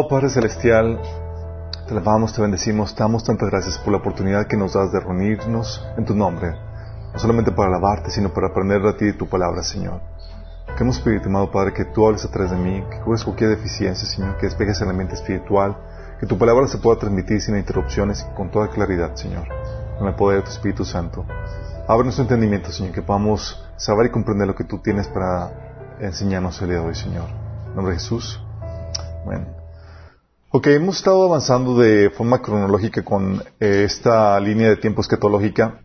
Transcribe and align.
Amado 0.00 0.16
Padre 0.16 0.30
Celestial, 0.30 0.98
te 1.86 1.92
alabamos, 1.92 2.32
te 2.32 2.40
bendecimos, 2.40 2.94
te 2.94 3.02
damos 3.02 3.22
tantas 3.22 3.50
gracias 3.50 3.76
por 3.76 3.92
la 3.92 3.98
oportunidad 3.98 4.46
que 4.46 4.56
nos 4.56 4.72
das 4.72 4.90
de 4.92 4.98
reunirnos 4.98 5.86
en 5.98 6.06
tu 6.06 6.14
nombre, 6.14 6.54
no 7.12 7.18
solamente 7.18 7.52
para 7.52 7.68
alabarte, 7.68 8.10
sino 8.10 8.32
para 8.32 8.46
aprender 8.46 8.80
de 8.80 8.94
ti 8.94 9.08
y 9.08 9.12
tu 9.12 9.28
palabra, 9.28 9.62
Señor. 9.62 10.00
Que 10.74 10.84
hemos 10.84 11.00
pedido, 11.00 11.26
amado 11.26 11.50
Padre, 11.50 11.74
que 11.74 11.84
tú 11.84 12.06
hables 12.06 12.24
a 12.24 12.30
través 12.30 12.50
de 12.50 12.56
mí, 12.56 12.82
que 12.90 12.98
cubres 13.00 13.24
cualquier 13.24 13.50
deficiencia, 13.50 14.08
Señor, 14.08 14.38
que 14.38 14.46
despejes 14.46 14.80
el 14.80 14.88
ambiente 14.88 15.16
espiritual, 15.16 15.76
que 16.18 16.24
tu 16.24 16.38
palabra 16.38 16.66
se 16.66 16.78
pueda 16.78 16.98
transmitir 16.98 17.42
sin 17.42 17.58
interrupciones 17.58 18.26
y 18.26 18.34
con 18.34 18.50
toda 18.50 18.68
claridad, 18.68 19.14
Señor, 19.16 19.48
con 19.98 20.08
el 20.08 20.14
poder 20.14 20.38
de 20.38 20.44
tu 20.44 20.50
Espíritu 20.52 20.86
Santo. 20.86 21.26
Abre 21.86 22.04
nuestro 22.04 22.22
entendimiento, 22.22 22.72
Señor, 22.72 22.94
que 22.94 23.02
podamos 23.02 23.62
saber 23.76 24.06
y 24.06 24.10
comprender 24.10 24.46
lo 24.46 24.54
que 24.54 24.64
tú 24.64 24.78
tienes 24.78 25.08
para 25.08 25.98
enseñarnos 26.00 26.58
el 26.62 26.70
día 26.70 26.78
de 26.78 26.86
hoy, 26.86 26.94
Señor. 26.94 27.28
En 27.68 27.74
nombre 27.74 27.92
de 27.92 28.00
Jesús. 28.00 28.42
Bueno. 29.26 29.59
Ok, 30.52 30.66
hemos 30.66 30.96
estado 30.96 31.26
avanzando 31.26 31.78
de 31.78 32.10
forma 32.10 32.42
cronológica 32.42 33.04
con 33.04 33.40
eh, 33.60 33.84
esta 33.84 34.40
línea 34.40 34.68
de 34.68 34.78
tiempo 34.78 35.00
escatológica 35.00 35.82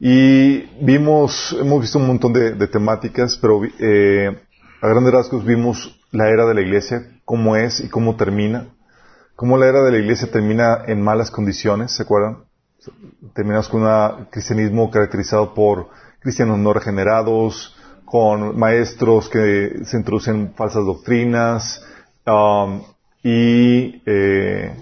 y 0.00 0.62
vimos, 0.82 1.54
hemos 1.60 1.82
visto 1.82 1.98
un 1.98 2.06
montón 2.06 2.32
de, 2.32 2.66
temáticas, 2.68 3.36
pero 3.36 3.60
eh, 3.78 4.34
a 4.80 4.88
grandes 4.88 5.12
rasgos 5.12 5.44
vimos 5.44 6.00
la 6.10 6.30
era 6.30 6.46
de 6.46 6.54
la 6.54 6.62
iglesia, 6.62 7.20
cómo 7.26 7.54
es 7.54 7.80
y 7.80 7.90
cómo 7.90 8.16
termina, 8.16 8.68
cómo 9.36 9.58
la 9.58 9.66
era 9.66 9.82
de 9.82 9.90
la 9.90 9.98
iglesia 9.98 10.30
termina 10.30 10.84
en 10.86 11.02
malas 11.02 11.30
condiciones, 11.30 11.92
¿se 11.92 12.04
acuerdan? 12.04 12.44
Terminamos 13.34 13.68
con 13.68 13.82
un 13.82 14.24
cristianismo 14.30 14.90
caracterizado 14.90 15.52
por 15.52 15.90
cristianos 16.18 16.58
no 16.58 16.72
regenerados, 16.72 17.76
con 18.06 18.58
maestros 18.58 19.28
que 19.28 19.84
se 19.84 19.98
introducen 19.98 20.54
falsas 20.54 20.86
doctrinas, 20.86 21.84
um, 22.26 22.80
y, 23.22 24.02
eh, 24.06 24.74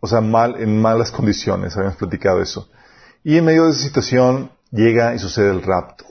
o 0.00 0.06
sea, 0.06 0.20
mal, 0.20 0.56
en 0.60 0.80
malas 0.80 1.10
condiciones, 1.10 1.76
habíamos 1.76 1.98
platicado 1.98 2.42
eso. 2.42 2.68
Y 3.24 3.36
en 3.36 3.44
medio 3.44 3.64
de 3.64 3.70
esa 3.70 3.82
situación 3.82 4.50
llega 4.70 5.14
y 5.14 5.18
sucede 5.18 5.50
el 5.50 5.62
rapto. 5.62 6.04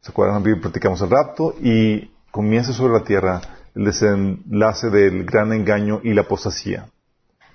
¿Se 0.00 0.10
acuerdan? 0.10 0.42
Platicamos 0.60 1.00
el 1.00 1.10
rapto 1.10 1.54
y 1.60 2.10
comienza 2.30 2.72
sobre 2.72 2.94
la 2.94 3.04
tierra 3.04 3.40
el 3.74 3.84
desenlace 3.84 4.88
del 4.88 5.24
gran 5.24 5.52
engaño 5.52 6.00
y 6.02 6.14
la 6.14 6.22
apostasía. 6.22 6.88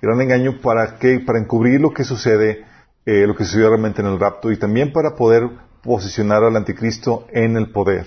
Gran 0.00 0.20
engaño 0.20 0.60
para 0.60 0.98
qué? 0.98 1.20
Para 1.20 1.40
encubrir 1.40 1.80
lo 1.80 1.92
que 1.92 2.04
sucede, 2.04 2.64
eh, 3.04 3.26
lo 3.26 3.34
que 3.34 3.44
sucedió 3.44 3.68
realmente 3.68 4.02
en 4.02 4.08
el 4.08 4.20
rapto 4.20 4.52
y 4.52 4.56
también 4.56 4.92
para 4.92 5.16
poder 5.16 5.48
posicionar 5.82 6.44
al 6.44 6.56
anticristo 6.56 7.26
en 7.32 7.56
el 7.56 7.70
poder. 7.70 8.06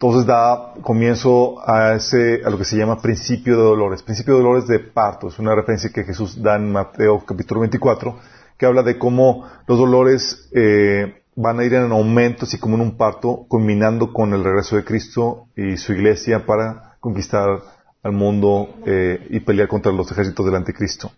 Entonces 0.00 0.26
da 0.26 0.74
comienzo 0.80 1.56
a 1.68 1.94
ese, 1.94 2.40
a 2.44 2.50
lo 2.50 2.58
que 2.58 2.64
se 2.64 2.76
llama 2.76 3.02
principio 3.02 3.56
de 3.56 3.64
dolores. 3.64 4.00
Principio 4.04 4.36
de 4.36 4.42
dolores 4.42 4.68
de 4.68 4.78
parto. 4.78 5.26
Es 5.26 5.40
una 5.40 5.56
referencia 5.56 5.90
que 5.90 6.04
Jesús 6.04 6.40
da 6.40 6.54
en 6.54 6.70
Mateo 6.70 7.24
capítulo 7.26 7.62
24, 7.62 8.16
que 8.56 8.64
habla 8.64 8.84
de 8.84 8.96
cómo 8.96 9.44
los 9.66 9.76
dolores 9.76 10.48
eh, 10.54 11.24
van 11.34 11.58
a 11.58 11.64
ir 11.64 11.74
en 11.74 11.90
aumento, 11.90 12.44
así 12.44 12.60
como 12.60 12.76
en 12.76 12.82
un 12.82 12.96
parto, 12.96 13.44
culminando 13.48 14.12
con 14.12 14.32
el 14.34 14.44
regreso 14.44 14.76
de 14.76 14.84
Cristo 14.84 15.48
y 15.56 15.76
su 15.76 15.94
iglesia 15.94 16.46
para 16.46 16.96
conquistar 17.00 17.58
al 18.04 18.12
mundo 18.12 18.68
eh, 18.86 19.26
y 19.30 19.40
pelear 19.40 19.66
contra 19.66 19.90
los 19.90 20.12
ejércitos 20.12 20.46
del 20.46 20.54
anticristo. 20.54 21.10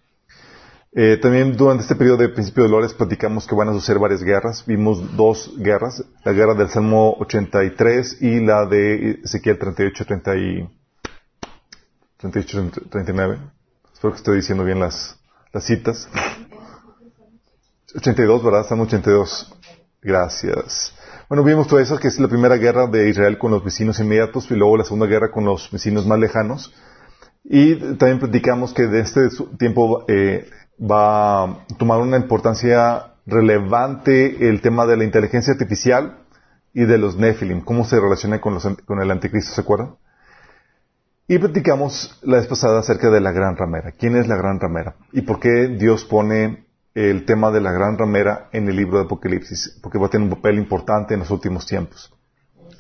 Eh, 0.93 1.19
también 1.19 1.57
durante 1.57 1.83
este 1.83 1.95
periodo 1.95 2.17
de 2.17 2.31
principio 2.31 2.65
de 2.65 2.71
dolores 2.71 2.95
platicamos 2.95 3.47
que 3.47 3.55
van 3.55 3.69
a 3.69 3.73
suceder 3.73 4.01
varias 4.01 4.25
guerras. 4.25 4.65
Vimos 4.67 5.17
dos 5.17 5.55
guerras, 5.57 6.05
la 6.25 6.33
guerra 6.33 6.55
del 6.55 6.69
Salmo 6.69 7.17
83 7.21 8.21
y 8.21 8.41
la 8.41 8.67
de 8.67 9.21
Ezequiel 9.23 9.57
38, 9.59 10.05
38 10.05 10.71
39. 12.91 13.39
Espero 13.93 14.13
que 14.13 14.19
estoy 14.19 14.37
diciendo 14.37 14.65
bien 14.65 14.81
las, 14.81 15.17
citas. 15.61 16.09
82, 17.95 18.43
¿verdad? 18.43 18.67
Salmo 18.67 18.83
82. 18.85 19.55
Gracias. 20.03 20.93
Bueno, 21.29 21.45
vimos 21.45 21.69
todo 21.69 21.79
eso, 21.79 21.99
que 21.99 22.09
es 22.09 22.19
la 22.19 22.27
primera 22.27 22.57
guerra 22.57 22.89
de 22.89 23.09
Israel 23.09 23.39
con 23.39 23.53
los 23.53 23.63
vecinos 23.63 24.01
inmediatos 24.01 24.51
y 24.51 24.55
luego 24.55 24.77
la 24.77 24.85
segunda 24.85 25.07
guerra 25.07 25.31
con 25.31 25.45
los 25.45 25.71
vecinos 25.71 26.05
más 26.05 26.19
lejanos. 26.19 26.75
Y 27.45 27.77
también 27.97 28.19
platicamos 28.19 28.75
que 28.75 28.87
de 28.89 29.01
este 29.01 29.29
tiempo 29.57 30.05
eh, 30.09 30.49
va 30.81 31.45
a 31.45 31.67
tomar 31.79 32.01
una 32.01 32.17
importancia 32.17 33.15
relevante 33.27 34.49
el 34.49 34.61
tema 34.61 34.87
de 34.87 34.97
la 34.97 35.05
inteligencia 35.05 35.53
artificial 35.53 36.19
y 36.73 36.85
de 36.85 36.99
los 36.99 37.17
Nephilim, 37.17 37.63
cómo 37.63 37.85
se 37.85 38.01
relaciona 38.01 38.41
con, 38.41 38.59
el 39.01 39.11
anticristo, 39.11 39.53
¿se 39.53 39.61
acuerdan? 39.61 39.97
Y 41.27 41.39
platicamos 41.39 42.19
la 42.23 42.39
vez 42.39 42.47
pasada 42.47 42.81
acerca 42.81 43.11
de 43.11 43.21
la 43.21 43.33
gran 43.33 43.57
ramera. 43.57 43.93
¿Quién 43.93 44.17
es 44.17 44.27
la 44.27 44.37
gran 44.37 44.59
ramera? 44.59 44.97
¿Y 45.13 45.23
por 45.23 45.39
qué 45.39 45.69
Dios 45.69 46.05
pone 46.05 46.67
el 46.95 47.25
tema 47.25 47.53
de 47.53 47.61
la 47.61 47.71
gran 47.71 47.97
ramera 47.97 48.49
en 48.53 48.69
el 48.69 48.77
libro 48.77 48.99
de 48.99 49.05
Apocalipsis? 49.05 49.79
Porque 49.81 49.99
va 49.99 50.07
a 50.07 50.11
tener 50.11 50.29
un 50.29 50.35
papel 50.35 50.59
importante 50.59 51.15
en 51.15 51.21
los 51.21 51.31
últimos 51.31 51.67
tiempos. 51.67 52.13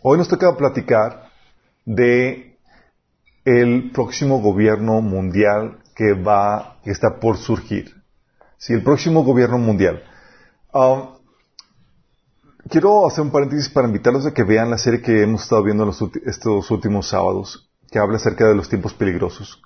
Hoy 0.02 0.18
nos 0.18 0.28
toca 0.28 0.56
platicar 0.56 1.28
de 1.84 2.58
el 3.44 3.90
próximo 3.92 4.40
gobierno 4.40 5.00
mundial 5.00 5.79
que 6.00 6.14
va, 6.14 6.78
que 6.82 6.92
está 6.92 7.20
por 7.20 7.36
surgir. 7.36 7.94
Sí, 8.56 8.72
el 8.72 8.82
próximo 8.82 9.22
gobierno 9.22 9.58
mundial. 9.58 10.02
Um, 10.72 11.10
quiero 12.70 13.06
hacer 13.06 13.22
un 13.22 13.30
paréntesis 13.30 13.68
para 13.68 13.86
invitarlos 13.86 14.24
a 14.24 14.32
que 14.32 14.42
vean 14.42 14.70
la 14.70 14.78
serie 14.78 15.02
que 15.02 15.22
hemos 15.22 15.42
estado 15.42 15.62
viendo 15.62 15.86
estos 16.24 16.70
últimos 16.70 17.10
sábados, 17.10 17.70
que 17.90 17.98
habla 17.98 18.16
acerca 18.16 18.48
de 18.48 18.54
los 18.54 18.70
tiempos 18.70 18.94
peligrosos. 18.94 19.60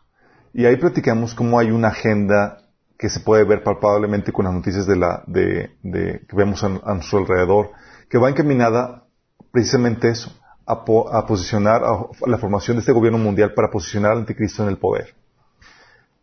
Y 0.53 0.67
ahí 0.67 0.75
platicamos 0.75 1.37
cómo 1.37 1.57
hay 1.57 1.71
una 1.71 1.89
agenda 1.89 2.65
que 2.99 3.09
se 3.11 3.21
puede 3.21 3.45
ver 3.45 3.63
palpablemente 3.63 4.33
con 4.33 4.47
las 4.47 4.55
noticias 4.55 4.89
de 4.89 4.97
la, 4.97 5.23
de, 5.29 5.71
que 5.85 6.37
vemos 6.37 6.65
a, 6.65 6.69
nuestro 6.69 7.21
alrededor, 7.21 7.71
que 8.11 8.19
va 8.19 8.29
encaminada 8.29 9.05
precisamente 9.53 10.09
eso, 10.09 10.33
a, 10.67 10.85
posicionar 11.27 11.85
a, 11.85 12.09
la 12.27 12.39
formación 12.39 12.77
de 12.77 12.81
este 12.81 12.91
gobierno 12.91 13.19
mundial 13.19 13.55
para 13.55 13.71
posicionar 13.71 14.11
al 14.11 14.19
anticristo 14.19 14.65
en 14.65 14.71
el 14.71 14.79
poder. 14.79 15.15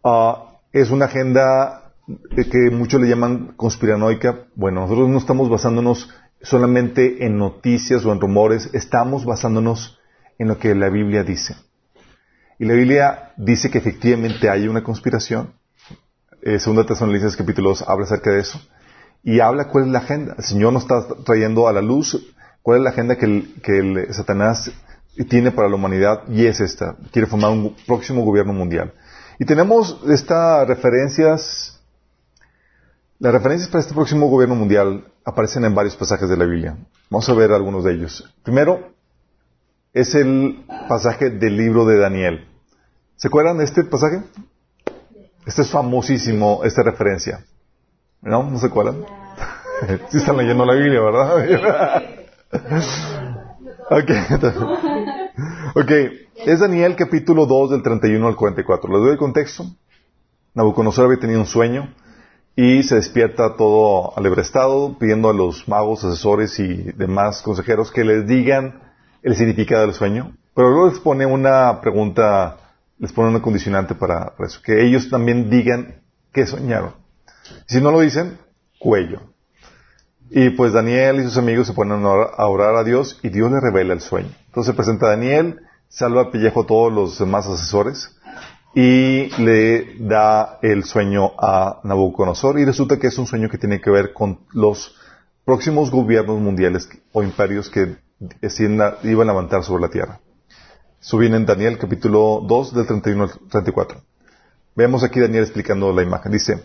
Ah, 0.04 0.58
es 0.72 0.90
una 0.90 1.06
agenda 1.06 1.94
que 2.36 2.72
muchos 2.72 3.00
le 3.00 3.08
llaman 3.08 3.54
conspiranoica. 3.56 4.46
Bueno, 4.56 4.82
nosotros 4.82 5.10
no 5.10 5.18
estamos 5.18 5.50
basándonos 5.50 6.10
solamente 6.42 7.26
en 7.26 7.38
noticias 7.38 8.04
o 8.06 8.12
en 8.12 8.20
rumores, 8.20 8.70
estamos 8.74 9.26
basándonos 9.26 10.00
en 10.40 10.48
lo 10.48 10.58
que 10.58 10.74
la 10.74 10.90
Biblia 10.90 11.24
dice. 11.24 11.56
Y 12.58 12.66
la 12.66 12.74
Biblia 12.74 13.34
dice 13.38 13.70
que 13.70 13.78
efectivamente 13.78 14.50
hay 14.50 14.68
una 14.68 14.84
conspiración. 14.84 15.54
Eh, 16.42 16.60
Segunda 16.60 16.86
Tesalonicenses 16.86 17.38
capítulo 17.38 17.70
2 17.70 17.84
habla 17.88 18.06
acerca 18.06 18.32
de 18.32 18.40
eso. 18.40 18.60
Y 19.24 19.40
habla 19.40 19.68
cuál 19.68 19.86
es 19.86 19.92
la 19.92 20.00
agenda. 20.00 20.36
El 20.38 20.44
Señor 20.44 20.74
nos 20.74 20.84
está 20.84 21.06
trayendo 21.24 21.68
a 21.68 21.74
la 21.74 21.82
luz 21.82 22.34
cuál 22.64 22.80
es 22.80 22.84
la 22.84 22.90
agenda 22.90 23.18
que 23.18 23.26
el 23.26 24.08
Satanás 24.14 24.72
tiene 25.30 25.52
para 25.52 25.70
la 25.70 25.76
humanidad 25.76 26.24
y 26.28 26.46
es 26.48 26.60
esta. 26.60 26.96
Quiere 27.12 27.28
formar 27.28 27.52
un 27.52 27.76
próximo 27.86 28.24
gobierno 28.24 28.54
mundial. 28.54 28.94
Y 29.42 29.46
tenemos 29.46 30.00
estas 30.08 30.68
referencias, 30.68 31.82
las 33.18 33.34
referencias 33.34 33.72
para 33.72 33.82
este 33.82 33.96
próximo 33.96 34.30
gobierno 34.30 34.54
mundial 34.54 35.04
aparecen 35.26 35.66
en 35.66 35.74
varios 35.74 35.96
pasajes 35.96 36.30
de 36.30 36.38
la 36.38 36.46
Biblia. 36.46 36.78
Vamos 37.10 37.28
a 37.28 37.34
ver 37.34 37.52
algunos 37.52 37.84
de 37.84 37.94
ellos. 37.94 38.24
Primero, 38.44 38.92
es 39.94 40.14
el 40.14 40.64
pasaje 40.88 41.32
del 41.32 41.58
libro 41.58 41.88
de 41.88 41.98
Daniel. 41.98 42.48
¿Se 43.16 43.30
acuerdan 43.30 43.58
de 43.58 43.64
este 43.64 43.84
pasaje? 43.84 44.22
Este 45.48 45.64
es 45.64 45.72
famosísimo, 45.72 46.62
esta 46.64 46.84
referencia. 46.84 47.44
¿No? 48.22 48.44
¿No 48.44 48.60
se 48.60 48.68
acuerdan? 48.68 49.04
sí 50.12 50.18
están 50.20 50.38
leyendo 50.38 50.68
la 50.68 50.76
Biblia, 50.76 51.02
¿verdad? 51.02 52.04
ok. 53.90 54.82
Ok. 55.76 55.92
Es 56.46 56.60
Daniel 56.60 56.96
capítulo 56.96 57.46
2 57.46 57.72
del 57.72 57.84
31 57.84 58.28
al 58.28 58.36
44. 58.36 58.92
Les 58.92 59.02
doy 59.02 59.12
el 59.12 59.18
contexto. 59.18 59.66
Nabucodonosor 60.54 61.06
había 61.06 61.20
tenido 61.20 61.40
un 61.40 61.46
sueño 61.46 61.94
y 62.56 62.84
se 62.84 62.96
despierta 62.96 63.56
todo 63.56 64.18
alebrestado 64.18 64.98
pidiendo 64.98 65.30
a 65.30 65.34
los 65.34 65.68
magos, 65.68 66.04
asesores 66.04 66.60
y 66.60 66.92
demás 66.94 67.42
consejeros 67.42 67.92
que 67.92 68.04
les 68.04 68.28
digan 68.28 68.82
el 69.24 69.36
significado 69.36 69.84
del 69.84 69.94
sueño. 69.94 70.36
Pero 70.56 70.70
luego 70.70 70.90
les 70.90 71.00
pone 71.00 71.26
una 71.26 71.80
pregunta, 71.80 72.58
les 72.98 73.14
pone 73.14 73.30
una 73.30 73.42
condicionante 73.42 73.96
para, 73.96 74.34
eso, 74.40 74.60
que 74.64 74.86
ellos 74.86 75.10
también 75.10 75.50
digan 75.50 76.02
qué 76.34 76.46
soñaron. 76.46 76.94
Si 77.68 77.80
no 77.80 77.92
lo 77.92 78.02
dicen, 78.02 78.38
cuello. 78.80 79.22
Y 80.30 80.50
pues 80.52 80.74
Daniel 80.74 81.20
y 81.20 81.24
sus 81.24 81.38
amigos 81.38 81.68
se 81.68 81.74
ponen 81.74 82.04
a 82.04 82.48
orar 82.48 82.76
a 82.76 82.84
Dios 82.84 83.20
y 83.22 83.30
Dios 83.30 83.52
le 83.52 83.60
revela 83.60 83.94
el 83.94 84.02
sueño. 84.02 84.32
Entonces 84.52 84.74
se 84.74 84.76
presenta 84.76 85.08
Daniel, 85.08 85.62
salva 85.88 86.24
a 86.24 86.30
pellejo 86.30 86.64
a 86.64 86.66
todos 86.68 86.92
los 86.92 87.18
demás 87.18 87.48
asesores 87.48 88.18
y 88.76 89.30
le 89.42 89.96
da 89.98 90.60
el 90.62 90.84
sueño 90.84 91.32
a 91.40 91.80
Nabucodonosor 91.86 92.60
y 92.60 92.66
resulta 92.66 93.00
que 93.00 93.08
es 93.08 93.18
un 93.18 93.28
sueño 93.28 93.48
que 93.48 93.58
tiene 93.58 93.80
que 93.80 93.90
ver 93.90 94.12
con 94.12 94.42
los 94.52 94.94
próximos 95.46 95.90
gobiernos 95.90 96.42
mundiales 96.42 96.90
o 97.14 97.24
imperios 97.24 97.70
que 97.70 97.96
iban 99.04 99.30
a 99.30 99.32
levantar 99.32 99.64
sobre 99.64 99.84
la 99.84 99.90
tierra. 99.90 100.20
Eso 101.02 101.18
viene 101.18 101.38
en 101.38 101.46
Daniel 101.46 101.78
capítulo 101.78 102.44
2 102.46 102.76
del 102.76 102.88
31 102.88 103.24
al 103.24 103.32
34. 103.50 104.02
Vemos 104.76 105.02
aquí 105.06 105.22
Daniel 105.22 105.44
explicando 105.44 105.94
la 105.94 106.04
imagen. 106.04 106.34
Dice, 106.34 106.62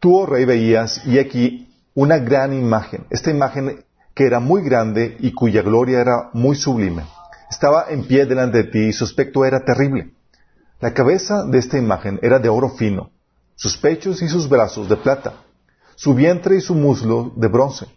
tú, 0.00 0.18
oh 0.18 0.26
rey, 0.26 0.44
veías, 0.44 1.00
y 1.06 1.18
aquí 1.18 1.74
una 1.94 2.18
gran 2.18 2.52
imagen. 2.52 3.06
Esta 3.08 3.30
imagen 3.30 3.86
que 4.16 4.24
era 4.24 4.40
muy 4.40 4.62
grande 4.62 5.18
y 5.20 5.32
cuya 5.32 5.60
gloria 5.60 6.00
era 6.00 6.30
muy 6.32 6.56
sublime. 6.56 7.04
Estaba 7.50 7.84
en 7.90 8.04
pie 8.04 8.24
delante 8.24 8.62
de 8.62 8.70
ti 8.70 8.78
y 8.78 8.92
su 8.94 9.04
aspecto 9.04 9.44
era 9.44 9.62
terrible. 9.62 10.14
La 10.80 10.94
cabeza 10.94 11.44
de 11.44 11.58
esta 11.58 11.76
imagen 11.76 12.18
era 12.22 12.38
de 12.38 12.48
oro 12.48 12.70
fino, 12.70 13.10
sus 13.56 13.76
pechos 13.76 14.22
y 14.22 14.28
sus 14.28 14.48
brazos 14.48 14.88
de 14.88 14.96
plata, 14.96 15.34
su 15.96 16.14
vientre 16.14 16.56
y 16.56 16.62
su 16.62 16.74
muslo 16.74 17.30
de 17.36 17.48
bronce, 17.48 17.88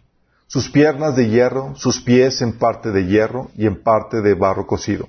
sus 0.46 0.68
piernas 0.68 1.16
de 1.16 1.26
hierro, 1.26 1.74
sus 1.76 2.02
pies 2.02 2.42
en 2.42 2.58
parte 2.58 2.90
de 2.90 3.06
hierro 3.06 3.50
y 3.56 3.66
en 3.66 3.82
parte 3.82 4.20
de 4.20 4.34
barro 4.34 4.66
cocido. 4.66 5.08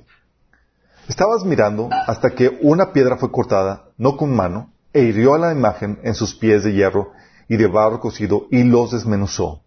Estabas 1.09 1.43
mirando 1.43 1.89
hasta 2.07 2.29
que 2.29 2.57
una 2.61 2.93
piedra 2.93 3.17
fue 3.17 3.33
cortada, 3.33 3.89
no 3.97 4.15
con 4.15 4.33
mano, 4.33 4.71
e 4.93 5.01
hirió 5.01 5.33
a 5.33 5.39
la 5.39 5.51
imagen 5.51 5.99
en 6.03 6.15
sus 6.15 6.33
pies 6.35 6.63
de 6.63 6.71
hierro 6.71 7.11
y 7.49 7.57
de 7.57 7.67
barro 7.67 7.99
cocido 7.99 8.47
y 8.49 8.63
los 8.63 8.91
desmenuzó. 8.91 9.61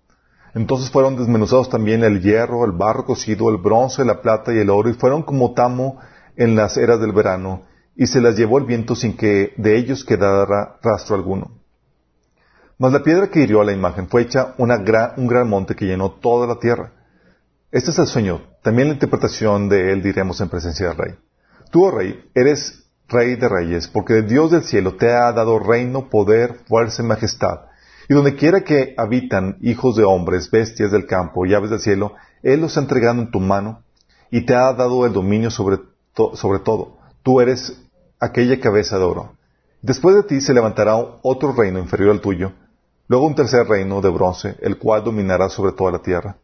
Entonces 0.55 0.91
fueron 0.91 1.17
desmenuzados 1.17 1.69
también 1.69 2.05
el 2.05 2.21
hierro, 2.21 2.65
el 2.65 2.73
barro 2.73 3.05
cocido, 3.05 3.51
el 3.51 3.57
bronce, 3.57 4.05
la 4.05 4.23
plata 4.23 4.55
y 4.55 4.59
el 4.59 4.71
oro, 4.71 4.89
y 4.89 4.95
fueron 4.95 5.23
como 5.23 5.53
tamo 5.53 5.99
en 6.37 6.55
las 6.55 6.77
eras 6.77 7.01
del 7.01 7.13
verano, 7.13 7.63
y 7.97 8.07
se 8.07 8.21
las 8.21 8.37
llevó 8.37 8.59
el 8.59 8.65
viento 8.65 8.95
sin 8.95 9.17
que 9.17 9.53
de 9.57 9.77
ellos 9.77 10.05
quedara 10.05 10.79
rastro 10.83 11.17
alguno. 11.17 11.51
Mas 12.79 12.93
la 12.93 13.03
piedra 13.03 13.29
que 13.29 13.41
hirió 13.41 13.61
a 13.61 13.65
la 13.65 13.73
imagen 13.73 14.09
fue 14.09 14.23
hecha 14.23 14.55
un 14.59 14.69
gran 15.27 15.49
monte 15.49 15.75
que 15.75 15.87
llenó 15.87 16.13
toda 16.13 16.47
la 16.47 16.59
tierra. 16.59 16.93
Este 17.71 17.91
es 17.91 17.99
el 17.99 18.07
sueño. 18.07 18.43
También 18.63 18.89
la 18.89 18.95
interpretación 18.95 19.69
de 19.69 19.93
él 19.93 20.03
diremos 20.03 20.41
en 20.41 20.49
presencia 20.49 20.89
del 20.89 20.97
rey. 20.97 21.15
Tú, 21.71 21.85
oh 21.85 21.91
rey, 21.91 22.31
eres 22.35 22.85
rey 23.09 23.37
de 23.37 23.49
reyes, 23.49 23.89
porque 23.89 24.19
el 24.19 24.29
Dios 24.29 24.51
del 24.51 24.65
cielo 24.65 24.97
te 24.97 25.13
ha 25.13 25.33
dado 25.33 25.59
reino, 25.59 26.09
poder, 26.09 26.61
fuerza 26.67 27.03
y 27.03 27.07
majestad. 27.07 27.61
Y 28.09 28.15
donde 28.15 28.37
quiera 28.37 28.63
que 28.63 28.95
habitan 28.97 29.59
hijos 29.63 29.97
de 29.97 30.05
hombres, 30.05 30.51
bestias 30.51 30.93
del 30.93 31.07
campo 31.07 31.47
y 31.47 31.55
aves 31.55 31.71
del 31.71 31.81
cielo, 31.81 32.13
Él 32.43 32.61
los 32.61 32.77
ha 32.77 32.81
entregado 32.81 33.21
en 33.21 33.31
tu 33.31 33.41
mano 33.41 33.83
y 34.31 34.43
te 34.43 34.55
ha 34.55 34.73
dado 34.73 35.07
el 35.07 35.13
dominio 35.13 35.51
sobre, 35.51 35.79
sobre 36.35 36.59
todo. 36.59 36.99
Tú 37.23 37.41
eres 37.41 37.81
aquella 38.21 38.61
cabeza 38.61 38.99
de 38.99 39.05
oro. 39.05 39.33
Después 39.81 40.15
de 40.17 40.23
ti 40.23 40.41
se 40.41 40.55
levantará 40.55 40.97
otro 41.23 41.53
reino 41.53 41.79
inferior 41.79 42.11
al 42.11 42.21
tuyo, 42.21 42.53
luego 43.07 43.27
un 43.27 43.35
tercer 43.35 43.67
reino 43.67 44.01
de 44.01 44.09
bronce, 44.09 44.57
el 44.61 44.79
cual 44.79 45.05
dominará 45.05 45.49
sobre 45.49 45.73
toda 45.73 45.93
la 45.93 46.01
tierra. 46.01 46.37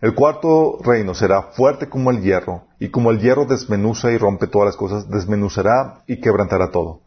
El 0.00 0.14
cuarto 0.14 0.78
reino 0.82 1.14
será 1.14 1.42
fuerte 1.52 1.88
como 1.88 2.10
el 2.10 2.20
hierro, 2.22 2.64
y 2.78 2.88
como 2.88 3.10
el 3.10 3.20
hierro 3.20 3.44
desmenuza 3.44 4.10
y 4.10 4.18
rompe 4.18 4.46
todas 4.46 4.66
las 4.66 4.76
cosas, 4.76 5.08
desmenuzará 5.08 6.02
y 6.06 6.20
quebrantará 6.20 6.70
todo. 6.70 7.00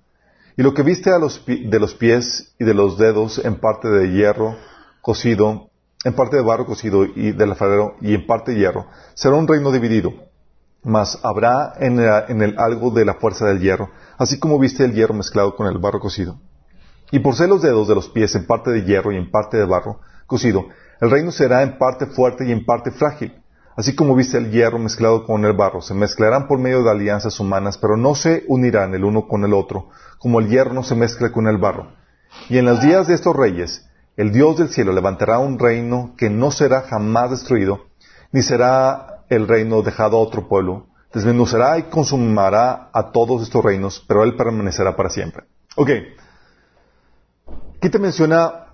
Y 0.55 0.61
lo 0.61 0.73
que 0.73 0.83
viste 0.83 1.11
a 1.11 1.17
los 1.17 1.43
de 1.45 1.79
los 1.79 1.95
pies 1.95 2.53
y 2.59 2.63
de 2.63 2.73
los 2.73 2.97
dedos 2.97 3.43
en 3.43 3.55
parte 3.55 3.89
de 3.89 4.11
hierro 4.11 4.55
cocido, 5.01 5.69
en 6.03 6.13
parte 6.13 6.35
de 6.35 6.43
barro 6.43 6.65
cocido 6.65 7.05
y 7.05 7.31
del 7.31 7.51
alfarero 7.51 7.95
y 8.01 8.13
en 8.13 8.27
parte 8.27 8.51
de 8.51 8.59
hierro, 8.59 8.85
será 9.15 9.35
un 9.35 9.47
reino 9.47 9.71
dividido. 9.71 10.13
Mas 10.83 11.19
habrá 11.23 11.73
en, 11.79 11.99
en 11.99 12.41
el 12.41 12.59
algo 12.59 12.91
de 12.91 13.05
la 13.05 13.15
fuerza 13.15 13.45
del 13.45 13.61
hierro, 13.61 13.89
así 14.17 14.37
como 14.37 14.59
viste 14.59 14.83
el 14.83 14.93
hierro 14.93 15.13
mezclado 15.13 15.55
con 15.55 15.67
el 15.67 15.79
barro 15.79 15.99
cocido. 15.99 16.39
Y 17.11 17.19
por 17.19 17.35
ser 17.35 17.49
los 17.49 17.61
dedos 17.61 17.87
de 17.87 17.95
los 17.95 18.09
pies 18.09 18.35
en 18.35 18.45
parte 18.45 18.71
de 18.71 18.83
hierro 18.83 19.11
y 19.11 19.17
en 19.17 19.31
parte 19.31 19.57
de 19.57 19.65
barro 19.65 20.01
cocido, 20.27 20.65
el 20.99 21.09
reino 21.09 21.31
será 21.31 21.63
en 21.63 21.77
parte 21.77 22.05
fuerte 22.05 22.45
y 22.47 22.51
en 22.51 22.65
parte 22.65 22.91
frágil. 22.91 23.42
Así 23.75 23.95
como 23.95 24.15
viste 24.15 24.37
el 24.37 24.51
hierro 24.51 24.77
mezclado 24.77 25.25
con 25.25 25.45
el 25.45 25.53
barro, 25.53 25.81
se 25.81 25.95
mezclarán 25.95 26.47
por 26.47 26.59
medio 26.59 26.83
de 26.83 26.91
alianzas 26.91 27.39
humanas, 27.39 27.77
pero 27.77 27.97
no 27.97 28.13
se 28.13 28.43
unirán 28.47 28.93
el 28.93 29.03
uno 29.03 29.27
con 29.27 29.43
el 29.43 29.53
otro, 29.53 29.89
como 30.19 30.39
el 30.39 30.47
hierro 30.47 30.73
no 30.73 30.83
se 30.83 30.95
mezcla 30.95 31.31
con 31.31 31.47
el 31.47 31.57
barro. 31.57 31.91
Y 32.49 32.57
en 32.57 32.65
los 32.65 32.81
días 32.81 33.07
de 33.07 33.15
estos 33.15 33.35
reyes, 33.35 33.87
el 34.15 34.31
Dios 34.31 34.57
del 34.57 34.69
cielo 34.69 34.93
levantará 34.93 35.39
un 35.39 35.57
reino 35.57 36.13
que 36.17 36.29
no 36.29 36.51
será 36.51 36.81
jamás 36.81 37.31
destruido, 37.31 37.87
ni 38.31 38.43
será 38.43 39.23
el 39.29 39.47
reino 39.47 39.81
dejado 39.81 40.17
a 40.17 40.21
otro 40.21 40.47
pueblo. 40.47 40.87
Desmenuzará 41.11 41.77
y 41.77 41.83
consumará 41.83 42.89
a 42.93 43.11
todos 43.11 43.43
estos 43.43 43.63
reinos, 43.63 44.03
pero 44.07 44.23
él 44.23 44.35
permanecerá 44.35 44.95
para 44.95 45.09
siempre. 45.09 45.45
Ok. 45.75 45.89
Aquí 47.77 47.89
te 47.89 47.99
menciona 47.99 48.67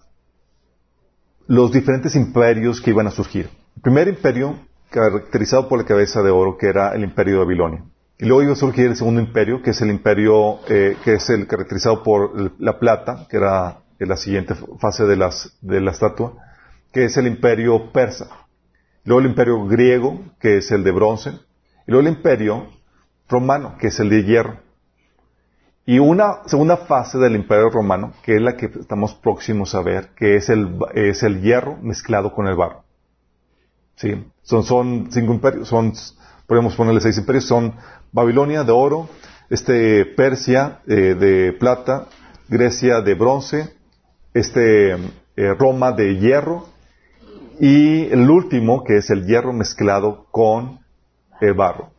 los 1.47 1.71
diferentes 1.71 2.15
imperios 2.15 2.79
que 2.81 2.91
iban 2.91 3.07
a 3.07 3.11
surgir. 3.11 3.49
El 3.75 3.81
primer 3.81 4.07
imperio 4.07 4.55
caracterizado 4.89 5.67
por 5.67 5.79
la 5.79 5.85
cabeza 5.85 6.21
de 6.21 6.31
oro, 6.31 6.57
que 6.57 6.67
era 6.67 6.93
el 6.93 7.03
imperio 7.03 7.35
de 7.35 7.45
Babilonia. 7.45 7.83
Y 8.17 8.25
luego 8.25 8.43
iba 8.43 8.53
a 8.53 8.55
surgir 8.55 8.87
el 8.87 8.95
segundo 8.95 9.21
imperio, 9.21 9.61
que 9.61 9.69
es 9.69 9.81
el 9.81 9.89
imperio, 9.89 10.59
eh, 10.67 10.97
que 11.03 11.13
es 11.13 11.29
el 11.29 11.47
caracterizado 11.47 12.03
por 12.03 12.59
la 12.59 12.77
plata, 12.77 13.27
que 13.29 13.37
era 13.37 13.79
la 13.97 14.17
siguiente 14.17 14.55
fase 14.79 15.05
de, 15.05 15.15
las, 15.15 15.57
de 15.61 15.79
la 15.79 15.91
estatua, 15.91 16.33
que 16.91 17.05
es 17.05 17.15
el 17.17 17.27
imperio 17.27 17.91
persa. 17.91 18.27
Luego 19.05 19.21
el 19.21 19.27
imperio 19.27 19.65
griego, 19.65 20.19
que 20.39 20.57
es 20.57 20.71
el 20.71 20.83
de 20.83 20.91
bronce. 20.91 21.29
Y 21.87 21.91
luego 21.91 22.07
el 22.07 22.13
imperio 22.13 22.67
romano, 23.29 23.75
que 23.79 23.87
es 23.87 23.99
el 23.99 24.09
de 24.09 24.23
hierro. 24.23 24.59
Y 25.85 25.99
una 25.99 26.43
segunda 26.45 26.77
fase 26.77 27.17
del 27.17 27.35
imperio 27.35 27.69
romano, 27.69 28.13
que 28.23 28.35
es 28.35 28.41
la 28.41 28.57
que 28.57 28.67
estamos 28.67 29.15
próximos 29.15 29.73
a 29.75 29.81
ver, 29.81 30.09
que 30.15 30.35
es 30.35 30.49
el, 30.49 30.77
es 30.93 31.23
el 31.23 31.41
hierro 31.41 31.77
mezclado 31.81 32.33
con 32.33 32.47
el 32.47 32.55
barro. 32.55 32.83
¿Sí? 33.99 34.15
Son, 34.43 34.63
son 34.63 35.09
cinco 35.11 35.33
imperios, 35.33 35.67
son, 35.67 35.91
podemos 36.47 36.73
ponerle 36.75 37.01
seis 37.01 37.17
imperios, 37.17 37.45
son 37.45 37.75
Babilonia 38.13 38.63
de 38.63 38.71
oro, 38.71 39.09
este, 39.49 40.05
Persia 40.05 40.79
eh, 40.87 41.15
de 41.19 41.51
plata, 41.51 42.07
Grecia 42.47 43.01
de 43.01 43.13
bronce, 43.15 43.73
este, 44.33 44.93
eh, 44.93 45.53
Roma 45.57 45.91
de 45.91 46.15
hierro, 46.17 46.69
y 47.59 48.05
el 48.05 48.29
último, 48.29 48.85
que 48.85 48.95
es 48.97 49.09
el 49.09 49.25
hierro 49.25 49.51
mezclado 49.51 50.27
con 50.31 50.79
el 51.41 51.53
barro. 51.53 51.89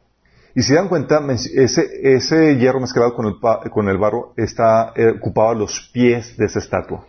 Y 0.55 0.63
si 0.63 0.73
dan 0.73 0.89
cuenta, 0.89 1.21
ese, 1.31 1.87
ese 2.03 2.57
hierro 2.57 2.81
mezclado 2.81 3.15
con 3.15 3.27
el, 3.27 3.35
con 3.71 3.89
el 3.91 3.99
barro 3.99 4.33
está 4.39 4.95
eh, 4.97 5.17
ocupado 5.19 5.55
los 5.55 5.91
pies 5.93 6.35
de 6.39 6.47
esa 6.47 6.61
estatua. 6.61 7.05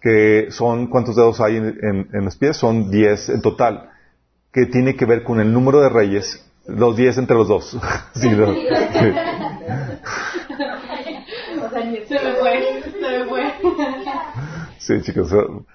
Que 0.00 0.48
son, 0.50 0.88
¿cuántos 0.88 1.14
dedos 1.14 1.40
hay 1.40 1.56
en, 1.56 2.08
en 2.12 2.24
los 2.24 2.36
pies? 2.36 2.56
Son 2.56 2.90
diez 2.90 3.28
en 3.28 3.40
total 3.40 3.90
que 4.58 4.66
tiene 4.66 4.96
que 4.96 5.04
ver 5.04 5.22
con 5.22 5.40
el 5.40 5.52
número 5.52 5.80
de 5.80 5.88
reyes, 5.88 6.44
los 6.66 6.96
diez 6.96 7.16
entre 7.18 7.36
los 7.36 7.48
dos. 7.48 7.76
sí, 8.14 8.28
sí. 8.28 9.12
Sí, 14.78 15.02
chicos. 15.02 15.30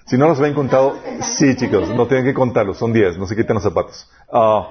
Si 0.08 0.18
no 0.18 0.28
los 0.28 0.40
habían 0.40 0.56
contado, 0.56 0.98
sí, 1.22 1.56
chicos, 1.56 1.90
no 1.90 2.08
tienen 2.08 2.26
que 2.26 2.34
contarlos, 2.34 2.78
son 2.78 2.94
diez, 2.94 3.18
no 3.18 3.28
se 3.28 3.36
quiten 3.36 3.54
los 3.54 3.64
zapatos. 3.64 4.10
Uh, 4.32 4.64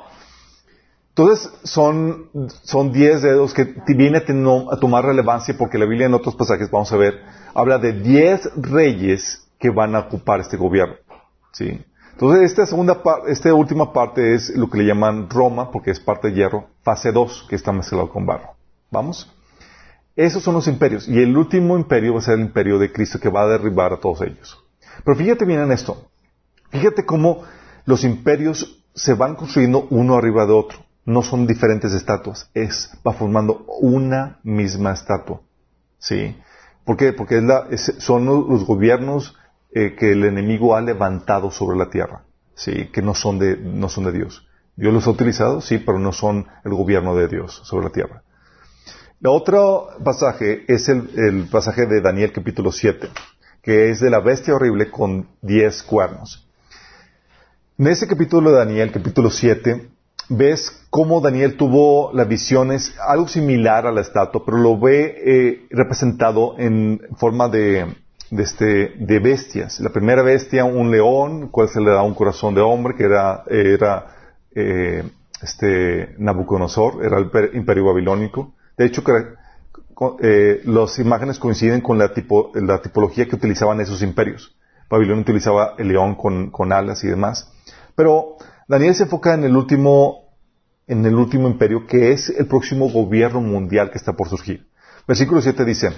entonces, 1.10 1.52
son, 1.62 2.28
son 2.64 2.92
diez 2.92 3.22
dedos 3.22 3.54
que 3.54 3.74
viene 3.88 4.18
a, 4.18 4.76
tomar 4.80 5.04
relevancia 5.04 5.54
porque 5.56 5.78
la 5.78 5.84
Biblia 5.84 6.06
en 6.06 6.14
otros 6.14 6.34
pasajes, 6.34 6.70
vamos 6.70 6.92
a 6.92 6.96
ver, 6.96 7.20
habla 7.54 7.78
de 7.78 7.92
diez 7.92 8.48
reyes 8.56 9.46
que 9.58 9.70
van 9.70 9.94
a 9.94 10.00
ocupar 10.00 10.40
este 10.40 10.56
gobierno. 10.56 10.96
¿Sí? 11.52 11.80
Entonces, 12.22 12.52
esta 12.52 12.66
segunda 12.66 13.02
esta 13.26 13.52
última 13.52 13.92
parte 13.92 14.34
es 14.34 14.50
lo 14.50 14.70
que 14.70 14.78
le 14.78 14.84
llaman 14.84 15.28
Roma, 15.28 15.72
porque 15.72 15.90
es 15.90 15.98
parte 15.98 16.28
de 16.28 16.34
hierro, 16.34 16.68
fase 16.82 17.10
2, 17.10 17.46
que 17.48 17.56
está 17.56 17.72
mezclado 17.72 18.08
con 18.10 18.24
barro. 18.24 18.54
¿Vamos? 18.92 19.28
Esos 20.14 20.40
son 20.40 20.54
los 20.54 20.68
imperios. 20.68 21.08
Y 21.08 21.18
el 21.20 21.36
último 21.36 21.76
imperio 21.76 22.14
va 22.14 22.20
a 22.20 22.22
ser 22.22 22.34
el 22.34 22.42
imperio 22.42 22.78
de 22.78 22.92
Cristo 22.92 23.18
que 23.18 23.28
va 23.28 23.42
a 23.42 23.48
derribar 23.48 23.92
a 23.92 23.96
todos 23.96 24.22
ellos. 24.22 24.56
Pero 25.04 25.16
fíjate 25.16 25.44
bien 25.44 25.62
en 25.62 25.72
esto. 25.72 26.10
Fíjate 26.70 27.04
cómo 27.04 27.42
los 27.86 28.04
imperios 28.04 28.84
se 28.94 29.14
van 29.14 29.34
construyendo 29.34 29.88
uno 29.90 30.16
arriba 30.16 30.46
de 30.46 30.52
otro. 30.52 30.78
No 31.04 31.22
son 31.22 31.48
diferentes 31.48 31.92
estatuas. 31.92 32.48
Es, 32.54 32.88
va 33.04 33.14
formando 33.14 33.66
una 33.80 34.38
misma 34.44 34.92
estatua. 34.92 35.40
¿Sí? 35.98 36.36
¿Por 36.84 36.96
qué? 36.96 37.12
Porque 37.14 37.42
son 37.98 38.26
los 38.26 38.64
gobiernos 38.64 39.36
eh, 39.74 39.94
que 39.98 40.12
el 40.12 40.24
enemigo 40.24 40.76
ha 40.76 40.80
levantado 40.80 41.50
sobre 41.50 41.78
la 41.78 41.90
tierra, 41.90 42.24
sí, 42.54 42.90
que 42.92 43.02
no 43.02 43.14
son 43.14 43.38
de, 43.38 43.56
no 43.56 43.88
son 43.88 44.04
de 44.04 44.12
Dios. 44.12 44.46
Dios 44.76 44.92
los 44.92 45.06
ha 45.06 45.10
utilizado, 45.10 45.60
sí, 45.60 45.78
pero 45.78 45.98
no 45.98 46.12
son 46.12 46.46
el 46.64 46.74
gobierno 46.74 47.14
de 47.14 47.28
Dios 47.28 47.60
sobre 47.64 47.86
la 47.86 47.92
tierra. 47.92 48.22
El 49.20 49.28
otro 49.28 49.88
pasaje 50.04 50.64
es 50.68 50.88
el, 50.88 51.10
el 51.16 51.48
pasaje 51.48 51.86
de 51.86 52.00
Daniel 52.00 52.32
capítulo 52.32 52.72
7, 52.72 53.08
que 53.62 53.90
es 53.90 54.00
de 54.00 54.10
la 54.10 54.20
bestia 54.20 54.54
horrible 54.54 54.90
con 54.90 55.28
diez 55.40 55.82
cuernos. 55.82 56.46
En 57.78 57.86
ese 57.86 58.06
capítulo 58.06 58.50
de 58.50 58.58
Daniel, 58.58 58.92
capítulo 58.92 59.30
7, 59.30 59.88
ves 60.28 60.84
cómo 60.90 61.20
Daniel 61.20 61.56
tuvo 61.56 62.12
las 62.12 62.28
visiones, 62.28 62.94
algo 63.06 63.28
similar 63.28 63.86
a 63.86 63.92
la 63.92 64.02
estatua, 64.02 64.44
pero 64.44 64.58
lo 64.58 64.78
ve 64.78 65.16
eh, 65.24 65.66
representado 65.70 66.54
en 66.58 67.00
forma 67.16 67.48
de, 67.48 67.86
de, 68.32 68.42
este, 68.42 68.94
de 68.98 69.18
bestias. 69.18 69.78
La 69.80 69.90
primera 69.90 70.22
bestia, 70.22 70.64
un 70.64 70.90
león, 70.90 71.48
cual 71.48 71.68
se 71.68 71.80
le 71.80 71.90
da 71.90 72.02
un 72.02 72.14
corazón 72.14 72.54
de 72.54 72.62
hombre, 72.62 72.94
que 72.96 73.04
era, 73.04 73.44
era 73.46 74.06
eh, 74.54 75.04
este 75.42 76.14
Nabucodonosor, 76.16 77.04
era 77.04 77.18
el 77.18 77.30
imperio 77.54 77.84
babilónico. 77.84 78.54
De 78.78 78.86
hecho, 78.86 79.02
eh, 80.22 80.62
las 80.64 80.98
imágenes 80.98 81.38
coinciden 81.38 81.82
con 81.82 81.98
la, 81.98 82.10
la 82.54 82.80
tipología 82.80 83.28
que 83.28 83.36
utilizaban 83.36 83.82
esos 83.82 84.02
imperios. 84.02 84.56
Babilonia 84.88 85.22
utilizaba 85.22 85.74
el 85.76 85.88
león 85.88 86.14
con, 86.14 86.50
con 86.50 86.72
alas 86.72 87.04
y 87.04 87.08
demás. 87.08 87.52
Pero 87.94 88.36
Daniel 88.66 88.94
se 88.94 89.02
enfoca 89.02 89.34
en 89.34 89.44
el 89.44 89.54
último, 89.54 90.36
en 90.86 91.04
el 91.04 91.16
último 91.16 91.48
imperio, 91.48 91.86
que 91.86 92.12
es 92.12 92.30
el 92.30 92.46
próximo 92.46 92.90
gobierno 92.90 93.42
mundial 93.42 93.90
que 93.90 93.98
está 93.98 94.14
por 94.14 94.30
surgir. 94.30 94.68
Versículo 95.06 95.42
7 95.42 95.64
dice, 95.66 95.90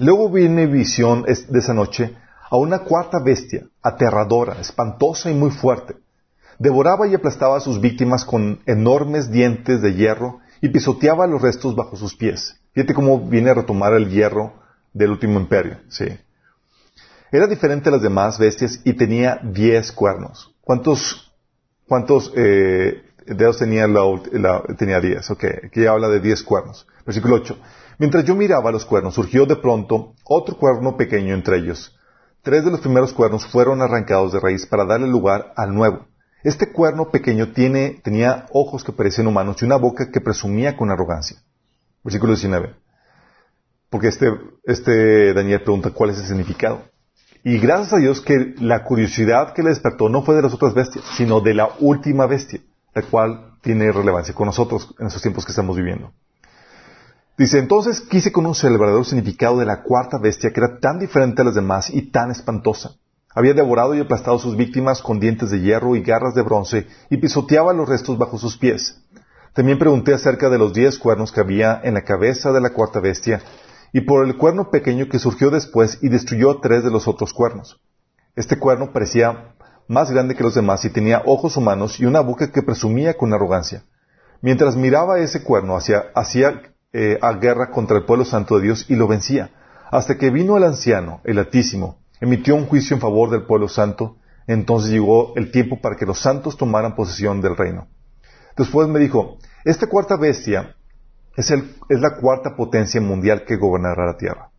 Luego 0.00 0.30
viene 0.30 0.66
visión 0.66 1.24
de 1.24 1.58
esa 1.58 1.74
noche 1.74 2.16
a 2.48 2.56
una 2.56 2.80
cuarta 2.80 3.18
bestia, 3.22 3.66
aterradora, 3.82 4.58
espantosa 4.58 5.30
y 5.30 5.34
muy 5.34 5.50
fuerte. 5.50 5.94
Devoraba 6.58 7.06
y 7.06 7.14
aplastaba 7.14 7.58
a 7.58 7.60
sus 7.60 7.80
víctimas 7.80 8.24
con 8.24 8.60
enormes 8.66 9.30
dientes 9.30 9.82
de 9.82 9.94
hierro 9.94 10.40
y 10.62 10.70
pisoteaba 10.70 11.26
los 11.26 11.42
restos 11.42 11.76
bajo 11.76 11.96
sus 11.96 12.16
pies. 12.16 12.58
Fíjate 12.72 12.94
cómo 12.94 13.28
viene 13.28 13.50
a 13.50 13.54
retomar 13.54 13.92
el 13.92 14.08
hierro 14.08 14.54
del 14.92 15.10
último 15.10 15.38
imperio. 15.38 15.78
Sí. 15.88 16.06
Era 17.30 17.46
diferente 17.46 17.90
a 17.90 17.92
las 17.92 18.02
demás 18.02 18.38
bestias 18.38 18.80
y 18.84 18.94
tenía 18.94 19.38
diez 19.42 19.92
cuernos. 19.92 20.54
¿Cuántos, 20.62 21.32
cuántos 21.86 22.32
eh, 22.36 23.02
dedos 23.26 23.58
tenía 23.58 23.86
la, 23.86 24.62
tenía 24.78 25.00
diez? 25.00 25.30
Aquí 25.30 25.86
habla 25.86 26.08
de 26.08 26.20
diez 26.20 26.42
cuernos. 26.42 26.86
Versículo 27.04 27.36
8. 27.36 27.56
Mientras 28.00 28.24
yo 28.24 28.34
miraba 28.34 28.72
los 28.72 28.86
cuernos, 28.86 29.12
surgió 29.12 29.44
de 29.44 29.56
pronto 29.56 30.14
otro 30.24 30.56
cuerno 30.56 30.96
pequeño 30.96 31.34
entre 31.34 31.58
ellos. 31.58 31.94
Tres 32.40 32.64
de 32.64 32.70
los 32.70 32.80
primeros 32.80 33.12
cuernos 33.12 33.44
fueron 33.44 33.82
arrancados 33.82 34.32
de 34.32 34.40
raíz 34.40 34.64
para 34.64 34.86
darle 34.86 35.06
lugar 35.06 35.52
al 35.54 35.74
nuevo. 35.74 36.06
Este 36.42 36.72
cuerno 36.72 37.10
pequeño 37.10 37.52
tenía 37.52 38.46
ojos 38.54 38.84
que 38.84 38.92
parecían 38.92 39.26
humanos 39.26 39.60
y 39.60 39.66
una 39.66 39.76
boca 39.76 40.10
que 40.10 40.22
presumía 40.22 40.78
con 40.78 40.90
arrogancia. 40.90 41.42
Versículo 42.02 42.32
19. 42.32 42.74
Porque 43.90 44.08
este, 44.08 44.32
este 44.64 45.34
Daniel 45.34 45.60
pregunta 45.60 45.90
cuál 45.90 46.08
es 46.08 46.20
el 46.20 46.24
significado. 46.24 46.84
Y 47.44 47.58
gracias 47.58 47.92
a 47.92 47.98
Dios 47.98 48.22
que 48.22 48.54
la 48.60 48.82
curiosidad 48.82 49.52
que 49.52 49.62
le 49.62 49.68
despertó 49.68 50.08
no 50.08 50.22
fue 50.22 50.36
de 50.36 50.40
las 50.40 50.54
otras 50.54 50.72
bestias, 50.72 51.04
sino 51.18 51.42
de 51.42 51.52
la 51.52 51.68
última 51.80 52.24
bestia, 52.24 52.62
la 52.94 53.02
cual 53.02 53.58
tiene 53.60 53.92
relevancia 53.92 54.34
con 54.34 54.46
nosotros 54.46 54.94
en 54.98 55.08
estos 55.08 55.20
tiempos 55.20 55.44
que 55.44 55.52
estamos 55.52 55.76
viviendo. 55.76 56.14
Dice, 57.40 57.58
entonces 57.58 58.02
quise 58.02 58.32
conocer 58.32 58.70
el 58.70 58.76
verdadero 58.76 59.02
significado 59.02 59.56
de 59.56 59.64
la 59.64 59.82
cuarta 59.82 60.18
bestia 60.18 60.52
que 60.52 60.60
era 60.60 60.78
tan 60.78 60.98
diferente 60.98 61.40
a 61.40 61.46
las 61.46 61.54
demás 61.54 61.88
y 61.88 62.10
tan 62.10 62.30
espantosa. 62.30 62.96
Había 63.34 63.54
devorado 63.54 63.94
y 63.94 64.00
aplastado 64.00 64.36
a 64.36 64.40
sus 64.40 64.58
víctimas 64.58 65.00
con 65.00 65.20
dientes 65.20 65.50
de 65.50 65.58
hierro 65.62 65.96
y 65.96 66.02
garras 66.02 66.34
de 66.34 66.42
bronce 66.42 66.86
y 67.08 67.16
pisoteaba 67.16 67.72
los 67.72 67.88
restos 67.88 68.18
bajo 68.18 68.36
sus 68.36 68.58
pies. 68.58 69.00
También 69.54 69.78
pregunté 69.78 70.12
acerca 70.12 70.50
de 70.50 70.58
los 70.58 70.74
diez 70.74 70.98
cuernos 70.98 71.32
que 71.32 71.40
había 71.40 71.80
en 71.82 71.94
la 71.94 72.04
cabeza 72.04 72.52
de 72.52 72.60
la 72.60 72.74
cuarta 72.74 73.00
bestia 73.00 73.40
y 73.94 74.02
por 74.02 74.26
el 74.26 74.36
cuerno 74.36 74.68
pequeño 74.68 75.08
que 75.08 75.18
surgió 75.18 75.48
después 75.48 75.96
y 76.02 76.10
destruyó 76.10 76.58
tres 76.60 76.84
de 76.84 76.90
los 76.90 77.08
otros 77.08 77.32
cuernos. 77.32 77.80
Este 78.36 78.58
cuerno 78.58 78.92
parecía 78.92 79.54
más 79.88 80.10
grande 80.10 80.34
que 80.34 80.42
los 80.42 80.56
demás 80.56 80.84
y 80.84 80.90
tenía 80.90 81.22
ojos 81.24 81.56
humanos 81.56 82.00
y 82.00 82.04
una 82.04 82.20
boca 82.20 82.52
que 82.52 82.60
presumía 82.60 83.16
con 83.16 83.32
arrogancia. 83.32 83.84
Mientras 84.42 84.76
miraba 84.76 85.20
ese 85.20 85.42
cuerno, 85.42 85.78
hacía 85.78 86.69
eh, 86.92 87.18
a 87.20 87.32
guerra 87.34 87.70
contra 87.70 87.96
el 87.96 88.04
pueblo 88.04 88.24
santo 88.24 88.56
de 88.56 88.64
Dios 88.64 88.86
y 88.88 88.96
lo 88.96 89.06
vencía, 89.06 89.50
hasta 89.90 90.18
que 90.18 90.30
vino 90.30 90.56
el 90.56 90.64
anciano, 90.64 91.20
el 91.24 91.38
Altísimo, 91.38 91.98
emitió 92.20 92.54
un 92.54 92.66
juicio 92.66 92.94
en 92.94 93.00
favor 93.00 93.30
del 93.30 93.44
pueblo 93.44 93.68
santo, 93.68 94.16
entonces 94.46 94.90
llegó 94.90 95.32
el 95.36 95.50
tiempo 95.50 95.80
para 95.80 95.96
que 95.96 96.06
los 96.06 96.18
santos 96.18 96.56
tomaran 96.56 96.96
posesión 96.96 97.40
del 97.40 97.56
reino. 97.56 97.88
Después 98.56 98.88
me 98.88 98.98
dijo, 98.98 99.38
esta 99.64 99.88
cuarta 99.88 100.16
bestia 100.16 100.76
es, 101.36 101.52
la 101.88 102.16
cuarta 102.16 102.56
potencia 102.56 103.00
mundial 103.00 103.44
que 103.44 103.56
gobernará 103.56 104.06
la 104.06 104.16
tierra. 104.16 104.50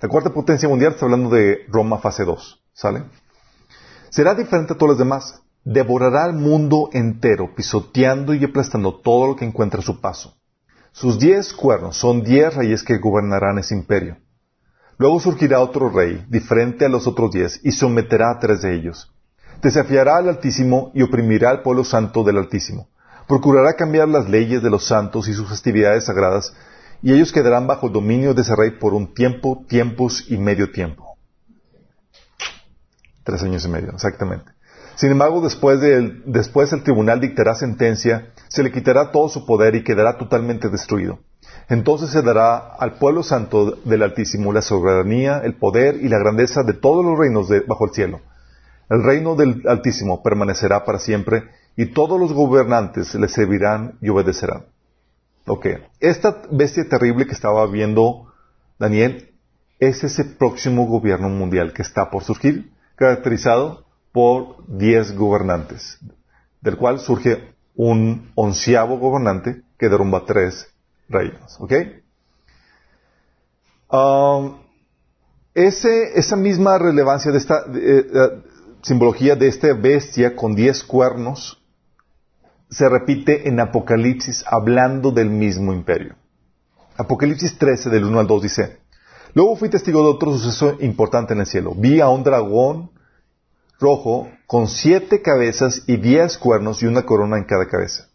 La 0.00 0.08
cuarta 0.08 0.30
potencia 0.30 0.68
mundial 0.68 0.92
está 0.92 1.04
hablando 1.04 1.30
de 1.30 1.60
Roma 1.68 1.98
fase 1.98 2.24
2, 2.24 2.64
¿sale? 2.72 3.04
Será 4.08 4.34
diferente 4.34 4.72
a 4.72 4.76
todos 4.76 4.90
los 4.90 4.98
demás. 4.98 5.42
Devorará 5.62 6.24
el 6.24 6.32
mundo 6.32 6.88
entero, 6.92 7.54
pisoteando 7.54 8.32
y 8.32 8.42
aplastando 8.44 8.98
todo 8.98 9.28
lo 9.28 9.36
que 9.36 9.44
encuentre 9.44 9.80
a 9.80 9.84
su 9.84 10.00
paso. 10.00 10.39
Sus 10.92 11.18
diez 11.18 11.52
cuernos 11.52 11.96
son 11.96 12.22
diez 12.22 12.54
reyes 12.54 12.82
que 12.82 12.98
gobernarán 12.98 13.58
ese 13.58 13.74
imperio. 13.74 14.18
Luego 14.98 15.18
surgirá 15.20 15.60
otro 15.60 15.88
rey, 15.88 16.24
diferente 16.28 16.84
a 16.84 16.88
los 16.88 17.06
otros 17.06 17.32
diez, 17.32 17.60
y 17.64 17.72
someterá 17.72 18.32
a 18.32 18.38
tres 18.38 18.62
de 18.62 18.74
ellos. 18.74 19.12
Desafiará 19.62 20.16
al 20.16 20.28
Altísimo 20.28 20.90
y 20.94 21.02
oprimirá 21.02 21.50
al 21.50 21.62
pueblo 21.62 21.84
santo 21.84 22.22
del 22.22 22.38
Altísimo. 22.38 22.88
Procurará 23.26 23.74
cambiar 23.76 24.08
las 24.08 24.28
leyes 24.28 24.62
de 24.62 24.70
los 24.70 24.86
santos 24.86 25.28
y 25.28 25.32
sus 25.32 25.48
festividades 25.48 26.04
sagradas, 26.04 26.54
y 27.02 27.12
ellos 27.14 27.32
quedarán 27.32 27.66
bajo 27.66 27.86
el 27.86 27.92
dominio 27.92 28.34
de 28.34 28.42
ese 28.42 28.54
rey 28.54 28.72
por 28.72 28.92
un 28.92 29.14
tiempo, 29.14 29.64
tiempos 29.68 30.26
y 30.28 30.36
medio 30.36 30.70
tiempo. 30.70 31.16
Tres 33.24 33.42
años 33.42 33.64
y 33.64 33.68
medio, 33.68 33.92
exactamente. 33.92 34.52
Sin 35.00 35.12
embargo, 35.12 35.40
después, 35.40 35.80
después 36.26 36.70
el 36.74 36.82
tribunal 36.82 37.20
dictará 37.20 37.54
sentencia, 37.54 38.34
se 38.48 38.62
le 38.62 38.70
quitará 38.70 39.12
todo 39.12 39.30
su 39.30 39.46
poder 39.46 39.74
y 39.74 39.82
quedará 39.82 40.18
totalmente 40.18 40.68
destruido. 40.68 41.20
Entonces 41.70 42.10
se 42.10 42.20
dará 42.20 42.58
al 42.58 42.98
pueblo 42.98 43.22
santo 43.22 43.76
del 43.82 44.02
Altísimo 44.02 44.52
la 44.52 44.60
soberanía, 44.60 45.40
el 45.42 45.54
poder 45.54 45.96
y 45.96 46.10
la 46.10 46.18
grandeza 46.18 46.64
de 46.64 46.74
todos 46.74 47.02
los 47.02 47.18
reinos 47.18 47.48
bajo 47.66 47.86
el 47.86 47.92
cielo. 47.92 48.20
El 48.90 49.02
reino 49.02 49.36
del 49.36 49.62
Altísimo 49.66 50.22
permanecerá 50.22 50.84
para 50.84 50.98
siempre 50.98 51.44
y 51.76 51.94
todos 51.94 52.20
los 52.20 52.34
gobernantes 52.34 53.14
le 53.14 53.28
servirán 53.28 53.96
y 54.02 54.10
obedecerán. 54.10 54.66
Ok, 55.46 55.66
esta 56.00 56.42
bestia 56.50 56.86
terrible 56.86 57.24
que 57.24 57.32
estaba 57.32 57.66
viendo 57.68 58.34
Daniel 58.78 59.30
es 59.78 60.04
ese 60.04 60.26
próximo 60.26 60.86
gobierno 60.86 61.30
mundial 61.30 61.72
que 61.72 61.80
está 61.80 62.10
por 62.10 62.22
surgir, 62.22 62.70
caracterizado 62.96 63.86
por 64.12 64.64
diez 64.66 65.14
gobernantes, 65.16 65.98
del 66.60 66.76
cual 66.76 66.98
surge 66.98 67.54
un 67.74 68.30
onceavo 68.34 68.98
gobernante 68.98 69.62
que 69.78 69.88
derrumba 69.88 70.24
tres 70.26 70.68
reinos. 71.08 71.56
¿Ok? 71.60 71.72
Um, 73.92 74.58
esa 75.54 76.36
misma 76.36 76.78
relevancia 76.78 77.32
de 77.32 77.38
esta 77.38 77.64
eh, 77.74 78.42
simbología 78.82 79.36
de 79.36 79.48
esta 79.48 79.72
bestia 79.74 80.36
con 80.36 80.54
diez 80.54 80.84
cuernos 80.84 81.60
se 82.70 82.88
repite 82.88 83.48
en 83.48 83.58
Apocalipsis 83.58 84.44
hablando 84.46 85.10
del 85.10 85.28
mismo 85.28 85.72
imperio. 85.72 86.14
Apocalipsis 86.96 87.58
13 87.58 87.90
del 87.90 88.04
1 88.04 88.20
al 88.20 88.26
2 88.26 88.42
dice, 88.42 88.78
Luego 89.34 89.56
fui 89.56 89.68
testigo 89.68 90.02
de 90.02 90.08
otro 90.08 90.32
suceso 90.36 90.76
importante 90.80 91.34
en 91.34 91.40
el 91.40 91.46
cielo. 91.46 91.74
Vi 91.76 92.00
a 92.00 92.08
un 92.08 92.22
dragón 92.22 92.90
rojo 93.80 94.28
con 94.46 94.68
siete 94.68 95.22
cabezas 95.22 95.82
y 95.86 95.96
diez 95.96 96.38
cuernos 96.38 96.82
y 96.82 96.86
una 96.86 97.02
corona 97.02 97.38
en 97.38 97.44
cada 97.44 97.66
cabeza. 97.66 98.08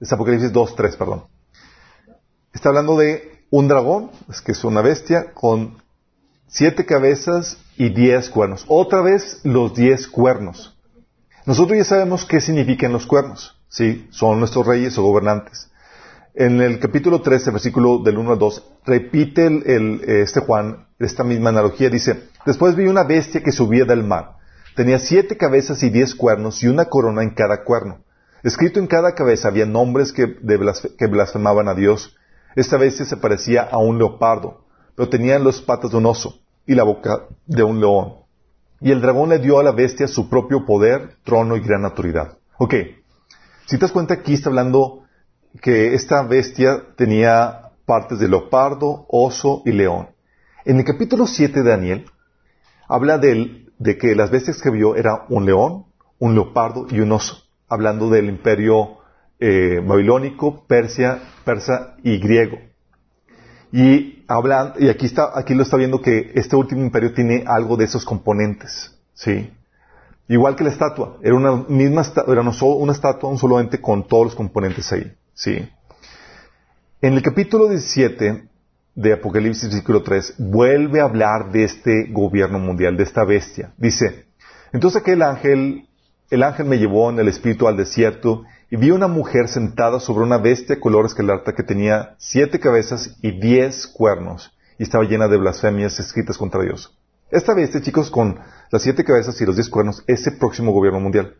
Es 0.00 0.12
Apocalipsis 0.12 0.52
2, 0.52 0.76
3, 0.76 0.96
perdón. 0.96 1.24
Está 2.52 2.70
hablando 2.70 2.96
de 2.96 3.44
un 3.50 3.68
dragón, 3.68 4.10
es 4.28 4.40
que 4.40 4.52
es 4.52 4.64
una 4.64 4.82
bestia, 4.82 5.32
con 5.32 5.80
siete 6.48 6.84
cabezas 6.84 7.58
y 7.76 7.90
diez 7.90 8.28
cuernos. 8.28 8.64
Otra 8.66 9.02
vez 9.02 9.40
los 9.44 9.74
diez 9.74 10.08
cuernos. 10.08 10.76
Nosotros 11.46 11.78
ya 11.78 11.84
sabemos 11.84 12.24
qué 12.24 12.40
significan 12.40 12.92
los 12.92 13.06
cuernos. 13.06 13.56
Sí, 13.68 14.08
son 14.10 14.40
nuestros 14.40 14.66
reyes 14.66 14.98
o 14.98 15.02
gobernantes. 15.02 15.70
En 16.34 16.60
el 16.60 16.80
capítulo 16.80 17.22
13, 17.22 17.50
versículo 17.50 17.98
del 17.98 18.18
1 18.18 18.32
al 18.32 18.38
2, 18.38 18.64
repite 18.84 19.46
el, 19.46 20.02
este 20.06 20.40
Juan 20.40 20.88
esta 20.98 21.22
misma 21.22 21.50
analogía. 21.50 21.90
Dice, 21.90 22.24
después 22.46 22.74
vi 22.74 22.86
una 22.86 23.04
bestia 23.04 23.42
que 23.42 23.52
subía 23.52 23.84
del 23.84 24.02
mar 24.02 24.39
Tenía 24.80 24.98
siete 24.98 25.36
cabezas 25.36 25.82
y 25.82 25.90
diez 25.90 26.14
cuernos 26.14 26.62
y 26.62 26.66
una 26.66 26.86
corona 26.86 27.22
en 27.22 27.34
cada 27.34 27.64
cuerno. 27.64 27.98
Escrito 28.42 28.80
en 28.80 28.86
cada 28.86 29.14
cabeza 29.14 29.48
había 29.48 29.66
nombres 29.66 30.10
que, 30.10 30.24
blasfemaban 31.06 31.68
a 31.68 31.74
Dios. 31.74 32.16
Esta 32.56 32.78
bestia 32.78 33.04
se 33.04 33.18
parecía 33.18 33.60
a 33.60 33.76
un 33.76 33.98
leopardo, 33.98 34.64
pero 34.96 35.10
tenía 35.10 35.38
las 35.38 35.60
patas 35.60 35.90
de 35.90 35.98
un 35.98 36.06
oso 36.06 36.40
y 36.66 36.74
la 36.74 36.84
boca 36.84 37.26
de 37.44 37.62
un 37.62 37.78
león. 37.78 38.20
Y 38.80 38.90
el 38.90 39.02
dragón 39.02 39.28
le 39.28 39.38
dio 39.38 39.58
a 39.58 39.62
la 39.62 39.72
bestia 39.72 40.08
su 40.08 40.30
propio 40.30 40.64
poder, 40.64 41.16
trono 41.24 41.56
y 41.56 41.60
gran 41.60 41.84
autoridad. 41.84 42.38
Ok, 42.56 42.74
si 43.66 43.76
te 43.76 43.82
das 43.82 43.92
cuenta 43.92 44.14
aquí 44.14 44.32
está 44.32 44.48
hablando 44.48 45.02
que 45.60 45.92
esta 45.92 46.22
bestia 46.22 46.84
tenía 46.96 47.72
partes 47.84 48.18
de 48.18 48.28
leopardo, 48.28 49.04
oso 49.10 49.60
y 49.66 49.72
león. 49.72 50.08
En 50.64 50.78
el 50.78 50.86
capítulo 50.86 51.26
7 51.26 51.62
de 51.62 51.68
Daniel 51.68 52.06
habla 52.88 53.18
del 53.18 53.69
de 53.80 53.96
que 53.96 54.14
las 54.14 54.30
bestias 54.30 54.60
que 54.60 54.70
vio 54.70 54.94
era 54.94 55.24
un 55.30 55.46
león, 55.46 55.86
un 56.18 56.34
leopardo 56.34 56.86
y 56.90 57.00
un 57.00 57.12
oso, 57.12 57.42
hablando 57.66 58.10
del 58.10 58.28
imperio 58.28 58.98
eh, 59.40 59.82
babilónico, 59.82 60.66
Persia, 60.66 61.18
persa 61.44 61.96
y 62.04 62.18
griego. 62.18 62.58
Y 63.72 64.22
hablan, 64.28 64.74
y 64.78 64.90
aquí 64.90 65.06
está, 65.06 65.30
aquí 65.34 65.54
lo 65.54 65.62
está 65.62 65.78
viendo 65.78 66.02
que 66.02 66.30
este 66.34 66.56
último 66.56 66.82
imperio 66.82 67.14
tiene 67.14 67.44
algo 67.46 67.78
de 67.78 67.86
esos 67.86 68.04
componentes, 68.04 68.94
¿sí? 69.14 69.50
Igual 70.28 70.56
que 70.56 70.64
la 70.64 70.70
estatua, 70.70 71.16
era 71.22 71.34
una 71.34 71.64
misma, 71.66 72.02
era 72.28 72.42
una 72.42 72.92
estatua, 72.92 73.30
un 73.30 73.38
solo 73.38 73.58
ente 73.60 73.80
con 73.80 74.06
todos 74.06 74.26
los 74.26 74.34
componentes 74.34 74.92
ahí, 74.92 75.10
¿sí? 75.32 75.66
En 77.00 77.14
el 77.14 77.22
capítulo 77.22 77.66
17 77.68 78.49
de 78.94 79.12
Apocalipsis, 79.12 79.68
versículo 79.68 80.02
3, 80.02 80.34
vuelve 80.38 81.00
a 81.00 81.04
hablar 81.04 81.52
de 81.52 81.64
este 81.64 82.06
gobierno 82.10 82.58
mundial, 82.58 82.96
de 82.96 83.04
esta 83.04 83.24
bestia. 83.24 83.72
Dice, 83.76 84.26
entonces 84.72 85.00
aquel 85.00 85.22
ángel, 85.22 85.88
el 86.30 86.42
ángel 86.42 86.66
me 86.66 86.78
llevó 86.78 87.10
en 87.10 87.18
el 87.18 87.28
espíritu 87.28 87.68
al 87.68 87.76
desierto 87.76 88.44
y 88.70 88.76
vi 88.76 88.90
una 88.90 89.08
mujer 89.08 89.48
sentada 89.48 90.00
sobre 90.00 90.24
una 90.24 90.38
bestia 90.38 90.78
color 90.78 91.06
escarlata 91.06 91.54
que 91.54 91.62
tenía 91.62 92.14
siete 92.18 92.60
cabezas 92.60 93.16
y 93.20 93.40
diez 93.40 93.86
cuernos 93.86 94.56
y 94.78 94.84
estaba 94.84 95.04
llena 95.04 95.28
de 95.28 95.38
blasfemias 95.38 95.98
escritas 95.98 96.38
contra 96.38 96.62
Dios. 96.62 96.96
Esta 97.30 97.54
bestia, 97.54 97.80
chicos, 97.80 98.10
con 98.10 98.40
las 98.70 98.82
siete 98.82 99.04
cabezas 99.04 99.40
y 99.40 99.44
los 99.44 99.56
diez 99.56 99.68
cuernos, 99.68 100.02
es 100.06 100.26
el 100.26 100.38
próximo 100.38 100.72
gobierno 100.72 101.00
mundial. 101.00 101.34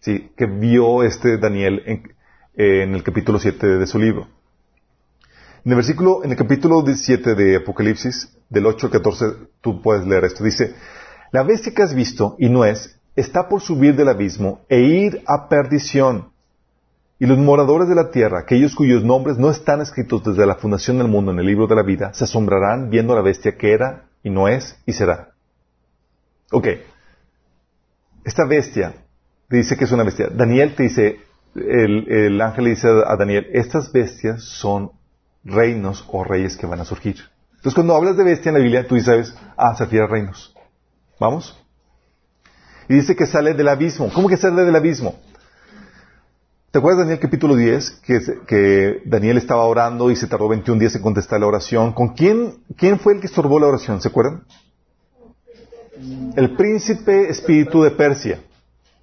¿sí? 0.00 0.30
Que 0.36 0.46
vio 0.46 1.02
este 1.02 1.38
Daniel 1.38 1.82
en, 1.86 2.02
en 2.54 2.94
el 2.94 3.02
capítulo 3.02 3.38
7 3.38 3.66
de 3.78 3.86
su 3.86 3.98
libro. 3.98 4.28
En 5.64 5.72
el 5.72 5.76
versículo, 5.76 6.22
en 6.22 6.30
el 6.30 6.36
capítulo 6.36 6.82
17 6.82 7.34
de 7.34 7.56
Apocalipsis, 7.56 8.36
del 8.50 8.66
8 8.66 8.86
al 8.86 8.92
14, 8.92 9.24
tú 9.62 9.80
puedes 9.80 10.06
leer 10.06 10.24
esto. 10.24 10.44
Dice, 10.44 10.74
la 11.32 11.42
bestia 11.42 11.72
que 11.72 11.82
has 11.82 11.94
visto, 11.94 12.36
y 12.38 12.50
no 12.50 12.66
es, 12.66 13.00
está 13.16 13.48
por 13.48 13.62
subir 13.62 13.96
del 13.96 14.10
abismo 14.10 14.60
e 14.68 14.80
ir 14.80 15.22
a 15.26 15.48
perdición. 15.48 16.32
Y 17.18 17.24
los 17.24 17.38
moradores 17.38 17.88
de 17.88 17.94
la 17.94 18.10
tierra, 18.10 18.40
aquellos 18.40 18.74
cuyos 18.74 19.04
nombres 19.04 19.38
no 19.38 19.48
están 19.48 19.80
escritos 19.80 20.22
desde 20.22 20.44
la 20.44 20.56
fundación 20.56 20.98
del 20.98 21.08
mundo 21.08 21.32
en 21.32 21.38
el 21.38 21.46
libro 21.46 21.66
de 21.66 21.76
la 21.76 21.82
vida, 21.82 22.12
se 22.12 22.24
asombrarán 22.24 22.90
viendo 22.90 23.14
a 23.14 23.16
la 23.16 23.22
bestia 23.22 23.56
que 23.56 23.72
era, 23.72 24.04
y 24.22 24.28
no 24.28 24.48
es, 24.48 24.78
y 24.84 24.92
será. 24.92 25.30
Ok. 26.52 26.68
Esta 28.22 28.44
bestia 28.44 28.96
dice 29.48 29.78
que 29.78 29.84
es 29.84 29.92
una 29.92 30.04
bestia. 30.04 30.28
Daniel 30.30 30.74
te 30.74 30.82
dice, 30.82 31.20
el, 31.54 32.06
el 32.12 32.40
ángel 32.42 32.64
le 32.64 32.70
dice 32.70 32.88
a 32.88 33.16
Daniel, 33.16 33.46
estas 33.54 33.90
bestias 33.92 34.44
son 34.44 34.90
reinos 35.44 36.04
o 36.08 36.24
reyes 36.24 36.56
que 36.56 36.66
van 36.66 36.80
a 36.80 36.84
surgir. 36.84 37.16
Entonces, 37.50 37.74
cuando 37.74 37.94
hablas 37.94 38.16
de 38.16 38.24
bestia 38.24 38.50
en 38.50 38.54
la 38.54 38.60
Biblia, 38.60 38.86
tú 38.86 38.98
sabes, 39.00 39.34
ah, 39.56 39.74
se 39.74 39.84
refiere 39.84 40.04
a 40.04 40.08
reinos. 40.08 40.54
¿Vamos? 41.18 41.58
Y 42.88 42.94
dice 42.94 43.16
que 43.16 43.26
sale 43.26 43.54
del 43.54 43.68
abismo. 43.68 44.10
¿Cómo 44.12 44.28
que 44.28 44.36
sale 44.36 44.64
del 44.64 44.76
abismo? 44.76 45.18
¿Te 46.70 46.78
acuerdas 46.78 47.00
Daniel 47.00 47.20
capítulo 47.20 47.54
10? 47.56 47.90
Que, 48.04 48.20
que, 48.46 49.02
Daniel 49.04 49.38
estaba 49.38 49.64
orando 49.64 50.10
y 50.10 50.16
se 50.16 50.26
tardó 50.26 50.48
21 50.48 50.80
días 50.80 50.94
en 50.96 51.02
contestar 51.02 51.40
la 51.40 51.46
oración. 51.46 51.92
¿Con 51.92 52.08
quién, 52.14 52.64
quién 52.76 52.98
fue 52.98 53.14
el 53.14 53.20
que 53.20 53.28
estorbó 53.28 53.60
la 53.60 53.68
oración? 53.68 54.02
¿Se 54.02 54.08
acuerdan? 54.08 54.42
El 56.36 56.56
príncipe 56.56 57.30
espíritu 57.30 57.82
de 57.82 57.92
Persia. 57.92 58.40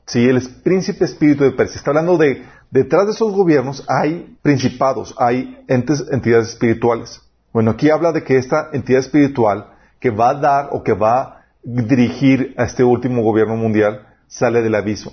Sí, 0.06 0.28
el 0.28 0.42
príncipe 0.62 1.06
espíritu 1.06 1.46
de 1.46 1.52
Persia. 1.52 1.78
Está 1.78 1.92
hablando 1.92 2.18
de 2.18 2.44
detrás 2.72 3.06
de 3.06 3.12
esos 3.12 3.34
gobiernos 3.34 3.86
hay 3.88 4.38
principados, 4.42 5.14
hay 5.18 5.64
entes, 5.68 6.04
entidades 6.12 6.50
espirituales. 6.50 7.22
Bueno, 7.54 7.72
aquí 7.72 7.90
habla 7.90 8.12
de 8.12 8.24
que 8.24 8.38
esta 8.38 8.70
entidad 8.74 9.02
espiritual 9.02 9.68
que 10.00 10.10
va 10.10 10.30
a 10.30 10.34
dar 10.36 10.70
o 10.72 10.84
que 10.84 10.94
va 10.94 11.22
a 11.22 11.46
dirigir 11.64 12.56
a 12.58 12.64
este 12.64 12.84
último 12.84 13.22
gobierno 13.22 13.56
mundial 13.56 14.08
sale 14.28 14.62
del 14.62 14.74
abismo. 14.76 15.12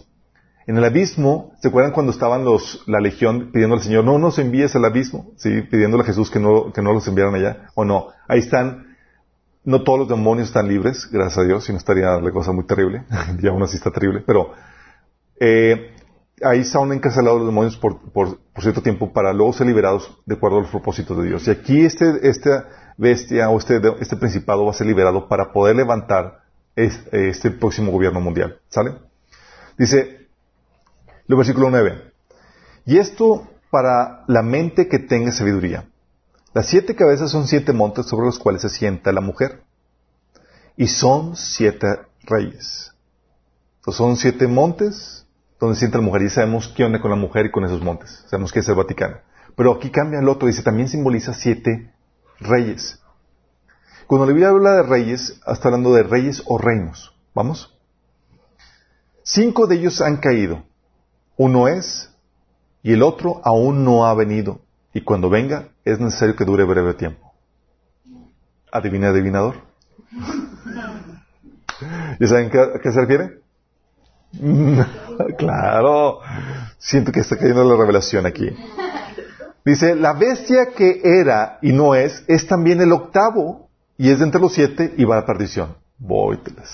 En 0.66 0.76
el 0.76 0.84
abismo, 0.84 1.52
¿se 1.60 1.68
acuerdan 1.68 1.92
cuando 1.92 2.12
estaban 2.12 2.44
los, 2.44 2.84
la 2.86 3.00
legión 3.00 3.50
pidiendo 3.52 3.76
al 3.76 3.82
Señor, 3.82 4.04
no 4.04 4.18
nos 4.18 4.38
envíes 4.38 4.76
al 4.76 4.84
abismo? 4.84 5.32
Sí, 5.36 5.62
pidiéndole 5.62 6.02
a 6.02 6.06
Jesús 6.06 6.30
que 6.30 6.38
no, 6.38 6.72
que 6.72 6.82
no 6.82 6.92
los 6.92 7.08
enviaran 7.08 7.34
allá, 7.34 7.70
o 7.74 7.86
no. 7.86 8.08
Ahí 8.28 8.40
están, 8.40 8.96
no 9.64 9.82
todos 9.82 10.00
los 10.00 10.08
demonios 10.08 10.48
están 10.48 10.68
libres, 10.68 11.08
gracias 11.10 11.38
a 11.38 11.44
Dios, 11.44 11.64
si 11.64 11.72
no 11.72 11.78
estaría 11.78 12.20
la 12.20 12.30
cosa 12.32 12.52
muy 12.52 12.66
terrible, 12.66 13.04
y 13.42 13.46
aún 13.46 13.62
así 13.62 13.76
está 13.76 13.90
terrible, 13.90 14.22
pero, 14.26 14.52
eh, 15.40 15.94
ahí 16.42 16.60
están 16.60 16.92
encarcelados 16.92 17.38
los 17.40 17.48
demonios 17.48 17.76
por, 17.76 17.98
cierto 18.60 18.82
tiempo 18.82 19.12
para 19.12 19.32
luego 19.32 19.52
ser 19.52 19.66
liberados 19.66 20.18
de 20.26 20.34
acuerdo 20.34 20.58
a 20.58 20.60
los 20.62 20.70
propósitos 20.70 21.16
de 21.18 21.24
Dios. 21.24 21.46
Y 21.46 21.50
aquí 21.50 21.84
este, 21.84 22.28
esta 22.28 22.68
bestia 22.96 23.48
o 23.50 23.58
este, 23.58 23.80
este 24.00 24.16
principado 24.16 24.64
va 24.64 24.70
a 24.70 24.74
ser 24.74 24.86
liberado 24.86 25.28
para 25.28 25.52
poder 25.52 25.76
levantar 25.76 26.40
este, 26.76 27.50
próximo 27.50 27.92
gobierno 27.92 28.20
mundial. 28.20 28.60
¿Sale? 28.68 28.94
Dice, 29.76 30.28
el 31.28 31.36
versículo 31.36 31.70
9. 31.70 32.12
Y 32.86 32.98
esto 32.98 33.48
para 33.70 34.24
la 34.26 34.42
mente 34.42 34.88
que 34.88 34.98
tenga 34.98 35.32
sabiduría. 35.32 35.88
Las 36.54 36.66
siete 36.66 36.94
cabezas 36.94 37.30
son 37.30 37.46
siete 37.46 37.72
montes 37.72 38.06
sobre 38.06 38.26
los 38.26 38.38
cuales 38.38 38.62
se 38.62 38.70
sienta 38.70 39.12
la 39.12 39.20
mujer. 39.20 39.62
Y 40.76 40.86
son 40.88 41.36
siete 41.36 41.86
reyes. 42.22 42.92
Son 43.86 44.16
siete 44.16 44.46
montes 44.46 45.26
donde 45.60 45.76
sienta 45.76 45.98
la 45.98 46.04
mujer. 46.04 46.22
Y 46.22 46.30
sabemos 46.30 46.68
qué 46.68 46.84
onda 46.84 47.00
con 47.00 47.10
la 47.10 47.16
mujer 47.16 47.46
y 47.46 47.50
con 47.50 47.64
esos 47.64 47.82
montes. 47.82 48.24
Sabemos 48.28 48.52
que 48.52 48.60
es 48.60 48.68
el 48.68 48.74
Vaticano. 48.74 49.18
Pero 49.56 49.72
aquí 49.72 49.90
cambia 49.90 50.20
el 50.20 50.28
otro. 50.28 50.48
Dice, 50.48 50.62
también 50.62 50.88
simboliza 50.88 51.34
siete 51.34 51.92
reyes. 52.40 53.00
Cuando 54.06 54.26
la 54.26 54.32
Biblia 54.32 54.50
habla 54.50 54.76
de 54.76 54.82
reyes, 54.84 55.40
está 55.46 55.68
hablando 55.68 55.94
de 55.94 56.02
reyes 56.02 56.42
o 56.46 56.58
reinos. 56.58 57.14
¿Vamos? 57.34 57.76
Cinco 59.22 59.66
de 59.66 59.76
ellos 59.76 60.00
han 60.00 60.16
caído. 60.16 60.62
Uno 61.36 61.68
es 61.68 62.10
y 62.82 62.92
el 62.92 63.02
otro 63.02 63.40
aún 63.44 63.84
no 63.84 64.06
ha 64.06 64.14
venido. 64.14 64.60
Y 64.94 65.02
cuando 65.02 65.28
venga, 65.28 65.68
es 65.84 66.00
necesario 66.00 66.36
que 66.36 66.44
dure 66.44 66.64
breve 66.64 66.94
tiempo. 66.94 67.32
¿Adivina, 68.72 69.08
adivinador? 69.08 69.56
¿Ya 72.18 72.26
saben 72.26 72.46
a 72.46 72.80
qué 72.80 72.90
se 72.90 73.00
refiere? 73.00 73.40
claro. 75.38 76.20
Siento 76.78 77.12
que 77.12 77.20
está 77.20 77.36
cayendo 77.36 77.64
la 77.64 77.76
revelación 77.76 78.26
aquí. 78.26 78.50
Dice, 79.64 79.94
la 79.94 80.12
bestia 80.12 80.70
que 80.74 81.00
era 81.04 81.58
y 81.60 81.72
no 81.72 81.94
es, 81.94 82.24
es 82.26 82.46
también 82.46 82.80
el 82.80 82.92
octavo, 82.92 83.68
y 83.96 84.10
es 84.10 84.18
de 84.18 84.24
entre 84.24 84.40
los 84.40 84.52
siete 84.52 84.94
y 84.96 85.04
va 85.04 85.18
a 85.18 85.26
perdición. 85.26 85.74
Vóyteles. 85.98 86.70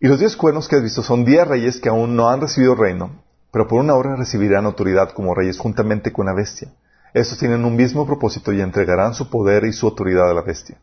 Y 0.00 0.08
los 0.08 0.18
diez 0.18 0.36
cuernos 0.36 0.68
que 0.68 0.76
has 0.76 0.82
visto 0.82 1.02
son 1.02 1.24
diez 1.24 1.46
reyes 1.46 1.80
que 1.80 1.88
aún 1.88 2.16
no 2.16 2.28
han 2.28 2.40
recibido 2.40 2.74
reino, 2.74 3.22
pero 3.52 3.68
por 3.68 3.80
una 3.80 3.94
hora 3.94 4.16
recibirán 4.16 4.64
autoridad 4.64 5.10
como 5.10 5.34
reyes 5.34 5.58
juntamente 5.58 6.12
con 6.12 6.26
la 6.26 6.34
bestia. 6.34 6.72
Estos 7.12 7.38
tienen 7.38 7.64
un 7.64 7.76
mismo 7.76 8.06
propósito 8.06 8.52
y 8.52 8.60
entregarán 8.60 9.14
su 9.14 9.30
poder 9.30 9.64
y 9.64 9.72
su 9.72 9.86
autoridad 9.86 10.30
a 10.30 10.34
la 10.34 10.42
bestia 10.42 10.78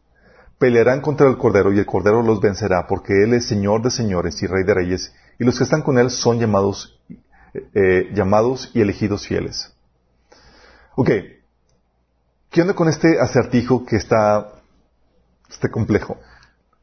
pelearán 0.61 1.01
contra 1.01 1.27
el 1.27 1.39
Cordero 1.39 1.73
y 1.73 1.79
el 1.79 1.87
Cordero 1.87 2.21
los 2.21 2.39
vencerá, 2.39 2.85
porque 2.85 3.23
Él 3.23 3.33
es 3.33 3.47
Señor 3.47 3.81
de 3.81 3.89
señores 3.89 4.43
y 4.43 4.45
Rey 4.45 4.63
de 4.63 4.75
reyes, 4.75 5.11
y 5.39 5.43
los 5.43 5.57
que 5.57 5.63
están 5.63 5.81
con 5.81 5.97
Él 5.97 6.11
son 6.11 6.39
llamados, 6.39 7.01
eh, 7.73 8.11
llamados 8.13 8.69
y 8.75 8.81
elegidos 8.81 9.25
fieles. 9.27 9.73
Ok, 10.95 11.09
¿qué 12.51 12.61
onda 12.61 12.75
con 12.75 12.89
este 12.89 13.19
acertijo 13.19 13.87
que 13.87 13.95
está, 13.95 14.51
este 15.49 15.71
complejo? 15.71 16.17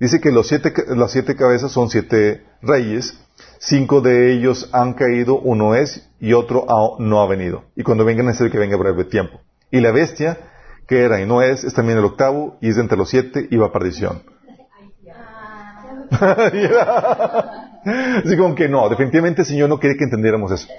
Dice 0.00 0.20
que 0.20 0.32
los 0.32 0.48
siete, 0.48 0.74
las 0.88 1.12
siete 1.12 1.36
cabezas 1.36 1.70
son 1.70 1.88
siete 1.88 2.44
reyes, 2.60 3.16
cinco 3.60 4.00
de 4.00 4.32
ellos 4.32 4.70
han 4.72 4.94
caído, 4.94 5.38
uno 5.38 5.76
es 5.76 6.10
y 6.18 6.32
otro 6.32 6.66
no 6.98 7.22
ha 7.22 7.28
venido. 7.28 7.62
Y 7.76 7.84
cuando 7.84 8.04
vengan 8.04 8.28
es 8.28 8.40
el 8.40 8.50
que 8.50 8.58
venga 8.58 8.76
breve 8.76 9.04
tiempo. 9.04 9.40
Y 9.70 9.78
la 9.78 9.92
bestia 9.92 10.36
que 10.88 11.02
era 11.02 11.20
y 11.20 11.26
no 11.26 11.42
es, 11.42 11.64
es 11.64 11.74
también 11.74 11.98
el 11.98 12.04
octavo 12.04 12.56
y 12.60 12.70
es 12.70 12.76
de 12.76 12.82
entre 12.82 12.96
los 12.96 13.10
siete 13.10 13.46
y 13.50 13.56
va 13.56 13.66
a 13.66 13.72
perdición. 13.72 14.22
Así 18.24 18.36
como 18.36 18.54
que 18.54 18.68
no, 18.68 18.88
definitivamente 18.88 19.42
el 19.42 19.46
Señor 19.46 19.68
no 19.68 19.78
quiere 19.78 19.98
que 19.98 20.04
entendiéramos 20.04 20.50
eso. 20.50 20.68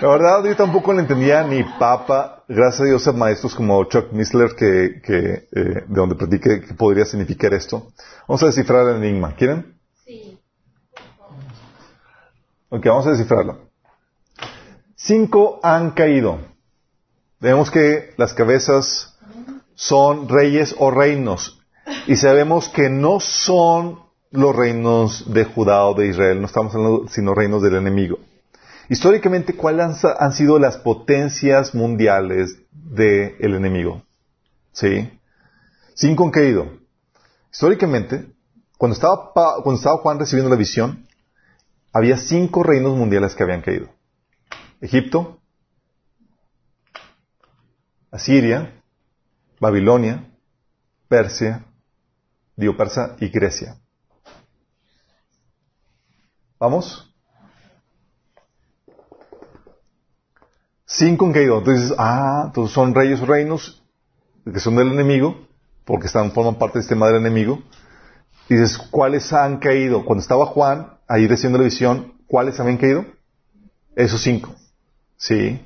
La 0.00 0.08
verdad, 0.08 0.44
yo 0.44 0.56
tampoco 0.56 0.92
lo 0.92 1.00
entendía 1.00 1.42
ni 1.42 1.64
papa. 1.78 2.44
Gracias 2.46 2.82
a 2.82 2.84
Dios 2.84 3.08
a 3.08 3.12
maestros 3.12 3.54
como 3.54 3.82
Chuck 3.84 4.12
Missler 4.12 4.50
que, 4.56 5.00
que 5.02 5.48
eh, 5.52 5.52
de 5.52 5.84
donde 5.88 6.14
predique 6.14 6.60
que 6.60 6.74
podría 6.74 7.04
significar 7.04 7.52
esto. 7.52 7.88
Vamos 8.26 8.42
a 8.44 8.46
descifrar 8.46 8.88
el 8.88 9.02
enigma. 9.02 9.34
¿Quieren? 9.34 9.74
Sí. 10.04 10.38
Ok, 12.68 12.86
vamos 12.86 13.06
a 13.06 13.10
descifrarlo. 13.10 13.67
Cinco 15.08 15.58
han 15.62 15.92
caído. 15.92 16.38
Vemos 17.40 17.70
que 17.70 18.12
las 18.18 18.34
cabezas 18.34 19.16
son 19.74 20.28
reyes 20.28 20.74
o 20.78 20.90
reinos. 20.90 21.62
Y 22.06 22.16
sabemos 22.16 22.68
que 22.68 22.90
no 22.90 23.18
son 23.18 24.00
los 24.30 24.54
reinos 24.54 25.32
de 25.32 25.46
Judá 25.46 25.86
o 25.86 25.94
de 25.94 26.08
Israel, 26.08 26.42
no 26.42 26.46
estamos 26.46 26.74
hablando 26.74 27.08
sino 27.08 27.32
reinos 27.32 27.62
del 27.62 27.76
enemigo. 27.76 28.18
Históricamente, 28.90 29.56
¿cuáles 29.56 30.04
han, 30.04 30.32
sido 30.34 30.58
las 30.58 30.76
potencias 30.76 31.74
mundiales 31.74 32.58
del 32.70 33.54
enemigo? 33.54 34.02
¿Sí? 34.72 35.10
Cinco 35.94 36.24
han 36.24 36.32
caído. 36.32 36.66
Históricamente, 37.50 38.26
cuando 38.76 38.92
estaba, 38.92 39.32
cuando 39.32 39.76
estaba 39.76 40.02
Juan 40.02 40.18
recibiendo 40.18 40.50
la 40.50 40.56
visión, 40.56 41.06
había 41.94 42.18
cinco 42.18 42.62
reinos 42.62 42.94
mundiales 42.94 43.34
que 43.34 43.42
habían 43.42 43.62
caído. 43.62 43.88
Egipto, 44.80 45.40
Asiria, 48.10 48.82
Babilonia, 49.60 50.24
Persia, 51.08 51.64
Dio 52.56 52.76
Persa 52.76 53.16
y 53.20 53.28
Grecia. 53.28 53.76
¿Vamos? 56.58 57.14
Cinco 60.86 61.26
han 61.26 61.32
caído. 61.32 61.58
Entonces, 61.58 61.94
ah, 61.98 62.44
entonces 62.46 62.74
son 62.74 62.94
reyes 62.94 63.20
o 63.20 63.26
reinos 63.26 63.82
que 64.52 64.60
son 64.60 64.76
del 64.76 64.92
enemigo, 64.92 65.46
porque 65.84 66.06
están, 66.06 66.32
forman 66.32 66.56
parte 66.56 66.78
del 66.78 66.82
sistema 66.82 67.06
del 67.06 67.16
enemigo. 67.16 67.62
Y 68.48 68.54
dices, 68.54 68.78
¿cuáles 68.78 69.32
han 69.32 69.58
caído? 69.58 70.04
Cuando 70.04 70.22
estaba 70.22 70.46
Juan 70.46 70.98
ahí 71.06 71.26
recibiendo 71.26 71.58
la 71.58 71.64
visión, 71.64 72.14
¿cuáles 72.26 72.58
habían 72.58 72.78
caído? 72.78 73.04
Esos 73.94 74.22
cinco. 74.22 74.54
Sí. 75.18 75.60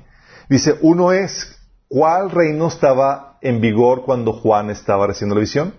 Dice, 0.49 0.77
uno 0.81 1.11
es, 1.11 1.57
¿cuál 1.87 2.29
reino 2.31 2.67
estaba 2.67 3.37
en 3.41 3.61
vigor 3.61 4.03
cuando 4.03 4.33
Juan 4.33 4.69
estaba 4.69 5.07
recibiendo 5.07 5.35
la 5.35 5.41
visión? 5.41 5.73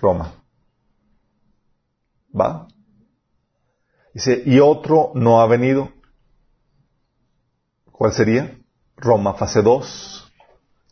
Roma. 0.00 0.32
¿Va? 2.38 2.66
Dice, 4.14 4.42
y 4.44 4.58
otro 4.58 5.12
no 5.14 5.40
ha 5.40 5.46
venido. 5.46 5.92
¿Cuál 7.92 8.12
sería? 8.12 8.58
Roma, 8.96 9.34
fase 9.34 9.62
2, 9.62 10.32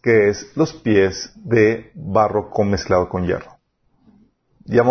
que 0.03 0.29
es 0.29 0.57
los 0.57 0.73
pies 0.73 1.33
de 1.37 1.91
barro 1.95 2.51
con 2.51 2.71
mezclado 2.71 3.09
con 3.09 3.27
hierro. 3.27 3.59
Ya, 4.65 4.85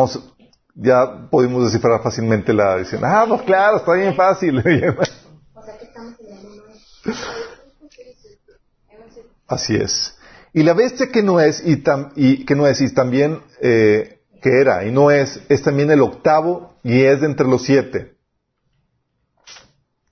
ya 0.75 1.27
pudimos 1.31 1.63
descifrar 1.63 2.03
fácilmente 2.03 2.53
la 2.53 2.77
dicen, 2.77 2.99
ah, 3.03 3.25
pues 3.27 3.41
claro, 3.43 3.77
está 3.77 3.93
bien 3.93 4.13
fácil. 4.15 4.61
Así 9.47 9.75
es. 9.75 10.17
Y 10.53 10.63
la 10.63 10.73
bestia 10.73 11.11
que 11.11 11.23
no 11.23 11.39
es 11.39 11.63
y, 11.65 11.83
y 12.15 12.45
que 12.45 12.55
no 12.55 12.67
es 12.67 12.81
y 12.81 12.93
también 12.93 13.41
eh, 13.61 14.21
que 14.41 14.59
era 14.59 14.85
y 14.85 14.91
no 14.91 15.11
es 15.11 15.41
es 15.49 15.61
también 15.61 15.91
el 15.91 16.01
octavo 16.01 16.75
y 16.83 17.03
es 17.03 17.21
de 17.21 17.27
entre 17.27 17.47
los 17.47 17.63
siete. 17.63 18.15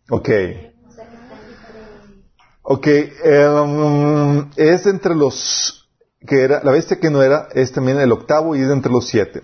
Ok. 0.09 0.29
Ok, 2.65 2.87
em, 2.87 4.49
es 4.55 4.85
entre 4.85 5.15
los 5.15 5.89
que 6.25 6.43
era, 6.43 6.63
la 6.63 6.71
bestia 6.71 6.99
que 6.99 7.09
no 7.09 7.21
era, 7.21 7.49
es 7.53 7.73
también 7.73 7.99
el 7.99 8.11
octavo 8.11 8.55
y 8.55 8.61
es 8.61 8.69
entre 8.69 8.91
los 8.91 9.07
siete. 9.07 9.43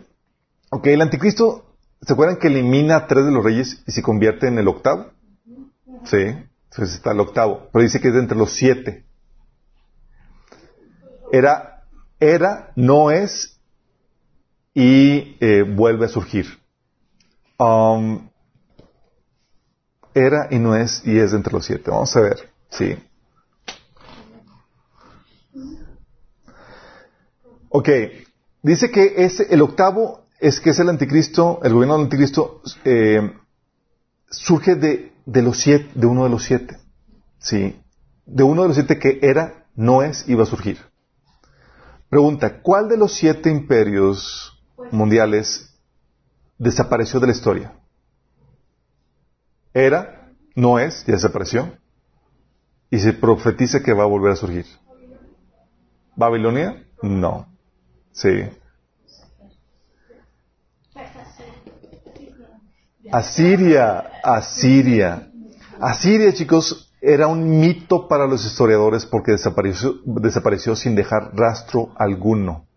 Ok, 0.71 0.85
el 0.87 1.01
anticristo, 1.01 1.65
¿se 2.01 2.13
acuerdan 2.13 2.37
que 2.37 2.47
elimina 2.47 2.95
a 2.95 3.07
tres 3.07 3.25
de 3.25 3.31
los 3.31 3.43
reyes 3.43 3.81
y 3.87 3.91
se 3.91 4.03
convierte 4.03 4.47
en 4.47 4.59
el 4.59 4.67
octavo? 4.67 5.07
Sí, 6.05 6.17
entonces 6.17 6.95
está 6.95 7.11
el 7.11 7.19
octavo, 7.19 7.69
pero 7.73 7.83
dice 7.83 7.99
que 7.99 8.09
es 8.09 8.13
de 8.13 8.19
entre 8.19 8.37
los 8.37 8.53
siete. 8.53 9.05
Era, 11.31 11.85
era, 12.19 12.71
no 12.75 13.09
es 13.09 13.59
y 14.75 15.37
eh, 15.39 15.63
vuelve 15.63 16.05
a 16.05 16.09
surgir. 16.09 16.45
Um, 17.57 18.29
era 20.13 20.47
y 20.51 20.59
no 20.59 20.75
es 20.75 21.01
y 21.05 21.17
es 21.17 21.31
de 21.31 21.37
entre 21.37 21.53
los 21.53 21.65
siete. 21.65 21.89
Vamos 21.89 22.15
a 22.15 22.21
ver, 22.21 22.49
sí. 22.69 22.95
Ok, 27.69 27.89
dice 28.61 28.91
que 28.91 29.25
es 29.25 29.39
el 29.39 29.61
octavo 29.61 30.28
es 30.39 30.59
que 30.59 30.69
es 30.69 30.79
el 30.79 30.89
anticristo, 30.89 31.59
el 31.63 31.73
gobierno 31.73 31.95
del 31.95 32.05
anticristo 32.05 32.61
eh, 32.85 33.33
surge 34.29 34.75
de, 34.75 35.13
de, 35.25 35.41
los 35.41 35.59
siete, 35.59 35.89
de 35.95 36.07
uno 36.07 36.23
de 36.23 36.29
los 36.29 36.43
siete, 36.43 36.77
sí, 37.39 37.79
de 38.25 38.43
uno 38.43 38.61
de 38.61 38.69
los 38.69 38.77
siete 38.77 38.99
que 38.99 39.19
era, 39.21 39.65
no 39.75 40.01
es 40.01 40.27
y 40.27 40.35
va 40.35 40.43
a 40.43 40.47
surgir. 40.47 40.77
Pregunta, 42.09 42.61
¿cuál 42.61 42.89
de 42.89 42.97
los 42.97 43.13
siete 43.13 43.49
imperios 43.49 44.61
mundiales 44.91 45.75
desapareció 46.57 47.19
de 47.19 47.27
la 47.27 47.33
historia? 47.33 47.73
Era, 49.73 50.31
no 50.55 50.79
es, 50.79 51.05
ya 51.05 51.13
desapareció, 51.13 51.71
y 52.89 52.99
se 52.99 53.13
profetiza 53.13 53.83
que 53.83 53.93
va 53.93 54.03
a 54.03 54.07
volver 54.07 54.31
a 54.31 54.35
surgir. 54.35 54.65
¿Babilonia? 56.15 56.83
No. 57.01 57.47
Sí. 58.11 58.49
Asiria, 63.11 64.11
Asiria. 64.23 65.31
Asiria, 65.79 66.33
chicos, 66.33 66.93
era 67.01 67.27
un 67.27 67.59
mito 67.59 68.07
para 68.07 68.27
los 68.27 68.45
historiadores 68.45 69.05
porque 69.05 69.31
desapareció, 69.31 70.75
sin 70.75 70.95
dejar 70.95 71.31
rastro 71.35 71.91
alguno 71.95 72.67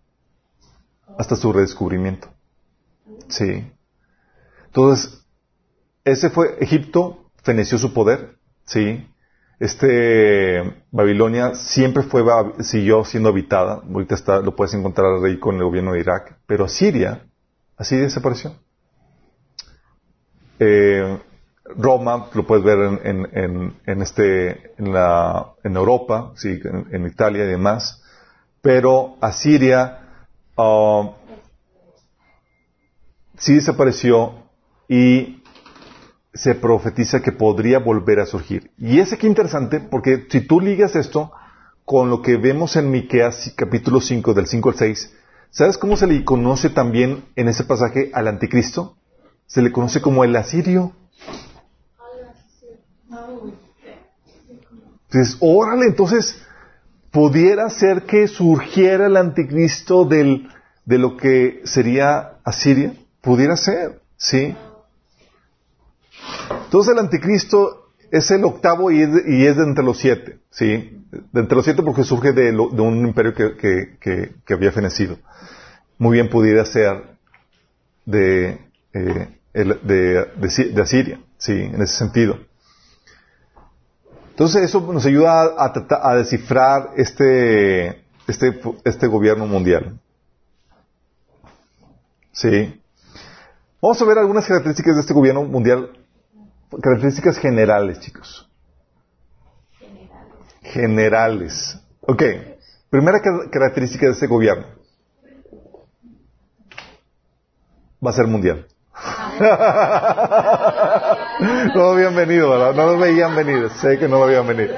hasta 1.19 1.37
su 1.37 1.53
redescubrimiento. 1.53 2.29
Sí. 3.29 3.71
Entonces, 4.67 5.25
ese 6.05 6.31
fue 6.31 6.57
Egipto, 6.61 7.31
feneció 7.43 7.79
su 7.79 7.93
poder, 7.93 8.37
sí 8.65 9.07
este 9.63 10.75
Babilonia 10.91 11.55
siempre 11.55 12.03
fue 12.03 12.25
siguió 12.65 13.05
siendo 13.05 13.29
habitada. 13.29 13.81
Ahorita 13.89 14.41
lo 14.41 14.57
puedes 14.57 14.75
encontrar 14.75 15.25
ahí 15.25 15.39
con 15.39 15.55
el 15.55 15.63
gobierno 15.63 15.93
de 15.93 16.01
Irak, 16.01 16.37
pero 16.47 16.67
Siria 16.67 17.25
así 17.77 17.97
desapareció. 17.97 18.57
Eh, 20.65 21.19
Roma 21.77 22.29
lo 22.35 22.47
puedes 22.47 22.65
ver 22.65 23.01
en, 23.03 23.73
en, 23.85 24.03
este 24.03 24.75
en 24.79 24.93
la 24.93 25.55
en 25.65 25.75
Europa, 25.77 26.33
sí, 26.37 26.61
en, 26.65 27.07
Italia 27.07 27.45
y 27.45 27.49
demás, 27.49 28.03
pero 28.61 29.17
Asiria 29.21 29.99
uh, 30.57 31.11
sí 33.37 33.55
desapareció 33.55 34.35
y 34.89 35.43
se 36.33 36.55
profetiza 36.55 37.23
que 37.23 37.33
podría 37.33 37.79
volver 37.81 38.21
a 38.21 38.27
surgir. 38.27 38.71
Y 38.79 39.01
es 39.01 39.13
aquí 39.13 39.27
interesante 39.27 39.81
porque 39.81 40.27
si 40.31 40.43
tú 40.43 40.61
ligas 40.61 40.95
esto 40.95 41.33
con 41.85 42.09
lo 42.09 42.23
que 42.23 42.37
vemos 42.37 42.77
en 42.77 42.91
Miqueas 42.91 43.53
capítulo 43.57 44.01
5 44.01 44.33
del 44.35 44.47
5 44.47 44.69
al 44.69 44.75
6, 44.77 45.15
¿sabes 45.51 45.77
cómo 45.77 45.97
se 45.97 46.07
le 46.07 46.25
conoce 46.25 46.71
también 46.71 47.25
en 47.35 47.49
ese 47.49 47.65
pasaje 47.65 48.11
al 48.15 48.29
anticristo? 48.29 48.97
Se 49.53 49.61
le 49.61 49.71
conoce 49.71 50.01
como 50.01 50.25
el 50.25 50.35
asirio. 50.35 50.93
Entonces, 55.11 55.37
órale, 55.41 55.89
entonces, 55.89 56.43
pudiera 57.11 57.69
ser 57.69 58.05
que 58.05 58.29
surgiera 58.29 59.09
el 59.09 59.17
anticristo 59.19 60.07
del, 60.07 60.49
de 60.87 60.97
lo 60.97 61.19
que 61.19 61.61
sería 61.65 62.39
Asiria. 62.45 62.95
Pudiera 63.21 63.59
ser, 63.59 64.01
¿sí? 64.17 64.57
Entonces 66.65 66.95
el 66.95 66.99
anticristo 66.99 67.91
es 68.11 68.31
el 68.31 68.45
octavo 68.45 68.91
y 68.91 69.03
es, 69.03 69.13
de, 69.13 69.63
entre 69.65 69.85
los 69.85 69.99
siete, 69.99 70.39
¿sí? 70.49 71.05
De 71.31 71.41
entre 71.43 71.57
los 71.57 71.67
siete 71.67 71.83
porque 71.83 72.05
surge 72.05 72.33
de, 72.33 72.53
un 72.57 73.07
imperio 73.07 73.35
que, 73.35 74.33
había 74.49 74.73
fenecido. 74.73 75.19
Muy 75.99 76.15
bien 76.15 76.31
pudiera 76.31 76.65
ser 76.65 77.19
de, 78.07 78.59
eh, 78.95 79.29
de, 79.53 80.81
Asiria, 80.81 81.21
¿sí? 81.39 81.53
En 81.53 81.81
ese 81.83 81.97
sentido. 81.97 82.39
Entonces 84.31 84.63
eso 84.63 84.81
nos 84.93 85.05
ayuda 85.05 85.55
a, 85.57 86.11
a, 86.11 86.17
descifrar 86.17 86.91
este, 86.97 88.03
este, 88.27 88.61
este 88.85 89.07
gobierno 89.07 89.47
mundial. 89.47 89.99
Sí. 92.33 92.81
Vamos 93.81 94.01
a 94.01 94.05
ver 94.05 94.19
algunas 94.19 94.47
características 94.47 94.95
de 94.95 95.01
este 95.03 95.13
gobierno 95.13 95.43
mundial 95.43 95.91
Características 96.81 97.39
generales, 97.39 98.01
chicos. 98.01 98.49
Generales. 100.63 101.79
Ok. 102.01 102.23
Primera 102.89 103.21
característica 103.21 104.07
de 104.07 104.13
este 104.13 104.27
gobierno. 104.27 104.67
Va 108.05 108.11
a 108.11 108.15
ser 108.15 108.27
mundial. 108.27 108.67
no 111.75 111.91
habían 111.91 112.15
venido, 112.15 112.51
¿verdad? 112.51 112.75
No 112.75 112.87
lo 112.87 112.99
veían 112.99 113.35
venir. 113.35 113.71
Sé 113.71 113.99
que 113.99 114.09
no 114.09 114.19
lo 114.19 114.25
habían 114.25 114.47
venido. 114.47 114.75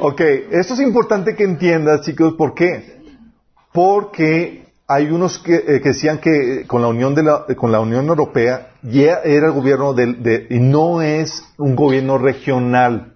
ok, 0.00 0.20
esto 0.50 0.74
es 0.74 0.80
importante 0.80 1.34
que 1.34 1.44
entiendas, 1.44 2.02
chicos, 2.02 2.34
¿por 2.34 2.54
qué? 2.54 2.98
Porque 3.72 4.66
hay 4.86 5.10
unos 5.10 5.38
que, 5.38 5.54
eh, 5.54 5.80
decían 5.84 6.18
que 6.18 6.64
con 6.66 6.82
la 6.82 6.88
Unión 6.88 7.14
de 7.14 7.22
la, 7.22 7.44
con 7.56 7.70
la 7.70 7.80
Unión 7.80 8.08
Europea 8.08 8.70
ya 8.82 9.20
era 9.24 9.46
el 9.46 9.52
gobierno 9.52 9.92
de, 9.92 10.46
y 10.48 10.58
no 10.58 11.02
es 11.02 11.44
un 11.58 11.76
gobierno 11.76 12.18
regional. 12.18 13.14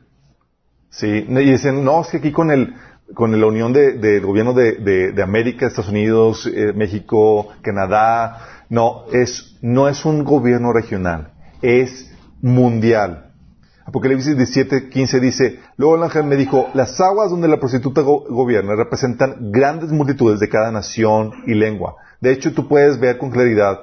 Sí, 0.91 1.27
y 1.27 1.51
dicen, 1.51 1.83
no, 1.83 2.03
es 2.03 2.09
que 2.09 2.19
aquí 2.19 2.33
con 2.33 2.51
el, 2.51 2.75
con 3.15 3.39
la 3.39 3.47
unión 3.47 3.73
del 3.73 4.01
de, 4.01 4.21
gobierno 4.21 4.53
de, 4.55 5.13
de, 5.13 5.23
América, 5.23 5.67
Estados 5.67 5.91
Unidos, 5.91 6.47
eh, 6.47 6.73
México, 6.75 7.49
Canadá, 7.63 8.65
no, 8.69 9.05
es, 9.13 9.57
no 9.61 9.89
es 9.89 10.05
un 10.05 10.25
gobierno 10.25 10.73
regional, 10.73 11.33
es 11.61 12.11
mundial. 12.41 13.31
Apocalipsis 13.85 14.37
17, 14.37 14.89
15 14.89 15.21
dice, 15.21 15.61
luego 15.77 15.97
el 15.97 16.05
ángel 16.05 16.25
me 16.25 16.37
dijo, 16.37 16.69
las 16.75 17.01
aguas 17.01 17.31
donde 17.31 17.49
la 17.49 17.59
prostituta 17.59 18.01
gobierna 18.01 18.77
representan 18.77 19.51
grandes 19.51 19.91
multitudes 19.91 20.39
de 20.39 20.49
cada 20.49 20.71
nación 20.71 21.33
y 21.47 21.55
lengua. 21.55 21.97
De 22.21 22.33
hecho, 22.33 22.55
tú 22.55 22.69
puedes 22.69 23.01
ver 23.01 23.19
con 23.19 23.31
claridad 23.31 23.81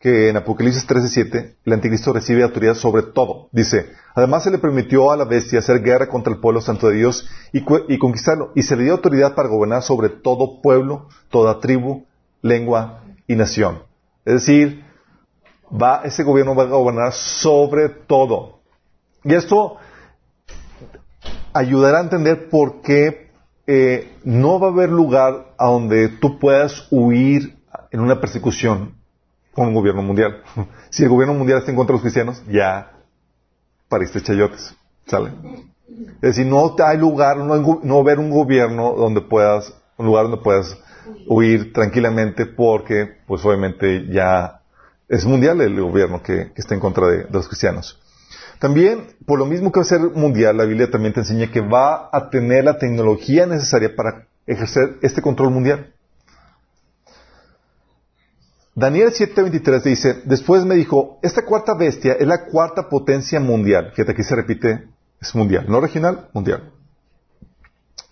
que 0.00 0.30
en 0.30 0.36
Apocalipsis 0.38 0.86
13:7 0.86 1.56
el 1.64 1.72
anticristo 1.72 2.12
recibe 2.12 2.42
autoridad 2.42 2.74
sobre 2.74 3.02
todo. 3.02 3.48
Dice, 3.52 3.90
además 4.14 4.42
se 4.42 4.50
le 4.50 4.58
permitió 4.58 5.10
a 5.10 5.16
la 5.16 5.26
bestia 5.26 5.58
hacer 5.58 5.82
guerra 5.82 6.08
contra 6.08 6.32
el 6.32 6.40
pueblo 6.40 6.62
santo 6.62 6.88
de 6.88 6.96
Dios 6.96 7.28
y, 7.52 7.62
conquistarlo, 7.98 8.50
y 8.54 8.62
se 8.62 8.76
le 8.76 8.84
dio 8.84 8.92
autoridad 8.92 9.34
para 9.34 9.50
gobernar 9.50 9.82
sobre 9.82 10.08
todo 10.08 10.62
pueblo, 10.62 11.08
toda 11.28 11.60
tribu, 11.60 12.06
lengua 12.40 13.02
y 13.26 13.36
nación. 13.36 13.82
Es 14.24 14.34
decir, 14.34 14.84
va, 15.70 16.00
ese 16.04 16.24
gobierno 16.24 16.54
va 16.54 16.62
a 16.62 16.66
gobernar 16.66 17.12
sobre 17.12 17.90
todo. 17.90 18.60
Y 19.22 19.34
esto 19.34 19.76
ayudará 21.52 21.98
a 21.98 22.02
entender 22.04 22.48
por 22.48 22.80
qué 22.80 23.32
eh, 23.66 24.16
no 24.24 24.58
va 24.58 24.68
a 24.68 24.70
haber 24.70 24.88
lugar 24.88 25.54
a 25.58 25.66
donde 25.66 26.08
tú 26.08 26.38
puedas 26.38 26.88
huir 26.90 27.58
en 27.90 28.00
una 28.00 28.18
persecución 28.18 28.99
con 29.60 29.68
un 29.68 29.74
gobierno 29.74 30.02
mundial. 30.02 30.42
si 30.90 31.02
el 31.02 31.10
gobierno 31.10 31.34
mundial 31.34 31.58
está 31.58 31.70
en 31.70 31.76
contra 31.76 31.92
de 31.92 31.96
los 31.98 32.02
cristianos, 32.02 32.42
ya 32.48 32.92
pariste 33.90 34.22
chayotes. 34.22 34.74
¿Sale? 35.06 35.32
Es 36.22 36.36
decir, 36.36 36.46
no 36.46 36.74
hay 36.78 36.96
lugar, 36.96 37.36
no, 37.36 37.80
no 37.82 37.94
va 37.94 38.00
a 38.00 38.02
haber 38.02 38.18
un 38.18 38.30
gobierno 38.30 38.94
donde 38.94 39.20
puedas, 39.20 39.74
un 39.98 40.06
lugar 40.06 40.24
donde 40.24 40.38
puedas 40.38 40.78
huir 41.26 41.74
tranquilamente 41.74 42.46
porque, 42.46 43.18
pues 43.26 43.44
obviamente 43.44 44.06
ya 44.10 44.62
es 45.08 45.26
mundial 45.26 45.60
el 45.60 45.78
gobierno 45.78 46.22
que, 46.22 46.52
está 46.54 46.74
en 46.74 46.80
contra 46.80 47.06
de, 47.08 47.26
los 47.30 47.46
cristianos. 47.46 48.00
También, 48.60 49.08
por 49.26 49.38
lo 49.38 49.44
mismo 49.44 49.72
que 49.72 49.80
va 49.80 49.84
a 49.84 49.88
ser 49.88 50.00
mundial, 50.00 50.56
la 50.56 50.64
Biblia 50.64 50.90
también 50.90 51.12
te 51.12 51.20
enseña 51.20 51.50
que 51.50 51.60
va 51.60 52.08
a 52.10 52.30
tener 52.30 52.64
la 52.64 52.78
tecnología 52.78 53.44
necesaria 53.44 53.94
para 53.94 54.26
ejercer 54.46 54.96
este 55.02 55.20
control 55.20 55.50
mundial. 55.50 55.92
Daniel 58.74 59.12
7:23 59.12 59.82
dice, 59.82 60.22
después 60.24 60.64
me 60.64 60.76
dijo, 60.76 61.18
esta 61.22 61.44
cuarta 61.44 61.74
bestia 61.74 62.14
es 62.14 62.26
la 62.26 62.46
cuarta 62.46 62.88
potencia 62.88 63.40
mundial. 63.40 63.92
Fíjate, 63.94 64.12
aquí 64.12 64.22
se 64.22 64.36
repite, 64.36 64.88
es 65.20 65.34
mundial, 65.34 65.66
no 65.68 65.80
regional, 65.80 66.28
mundial. 66.32 66.72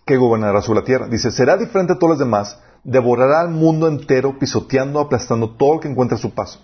Que 0.04 0.16
gobernará 0.16 0.60
sobre 0.62 0.80
la 0.80 0.86
tierra. 0.86 1.06
Dice, 1.08 1.30
será 1.30 1.56
diferente 1.56 1.92
a 1.92 1.98
todos 1.98 2.10
los 2.10 2.18
demás, 2.18 2.58
devorará 2.82 3.40
al 3.40 3.50
mundo 3.50 3.86
entero, 3.86 4.38
pisoteando, 4.38 5.00
aplastando 5.00 5.56
todo 5.56 5.74
lo 5.74 5.80
que 5.80 5.88
encuentra 5.88 6.16
a 6.16 6.20
su 6.20 6.34
paso. 6.34 6.60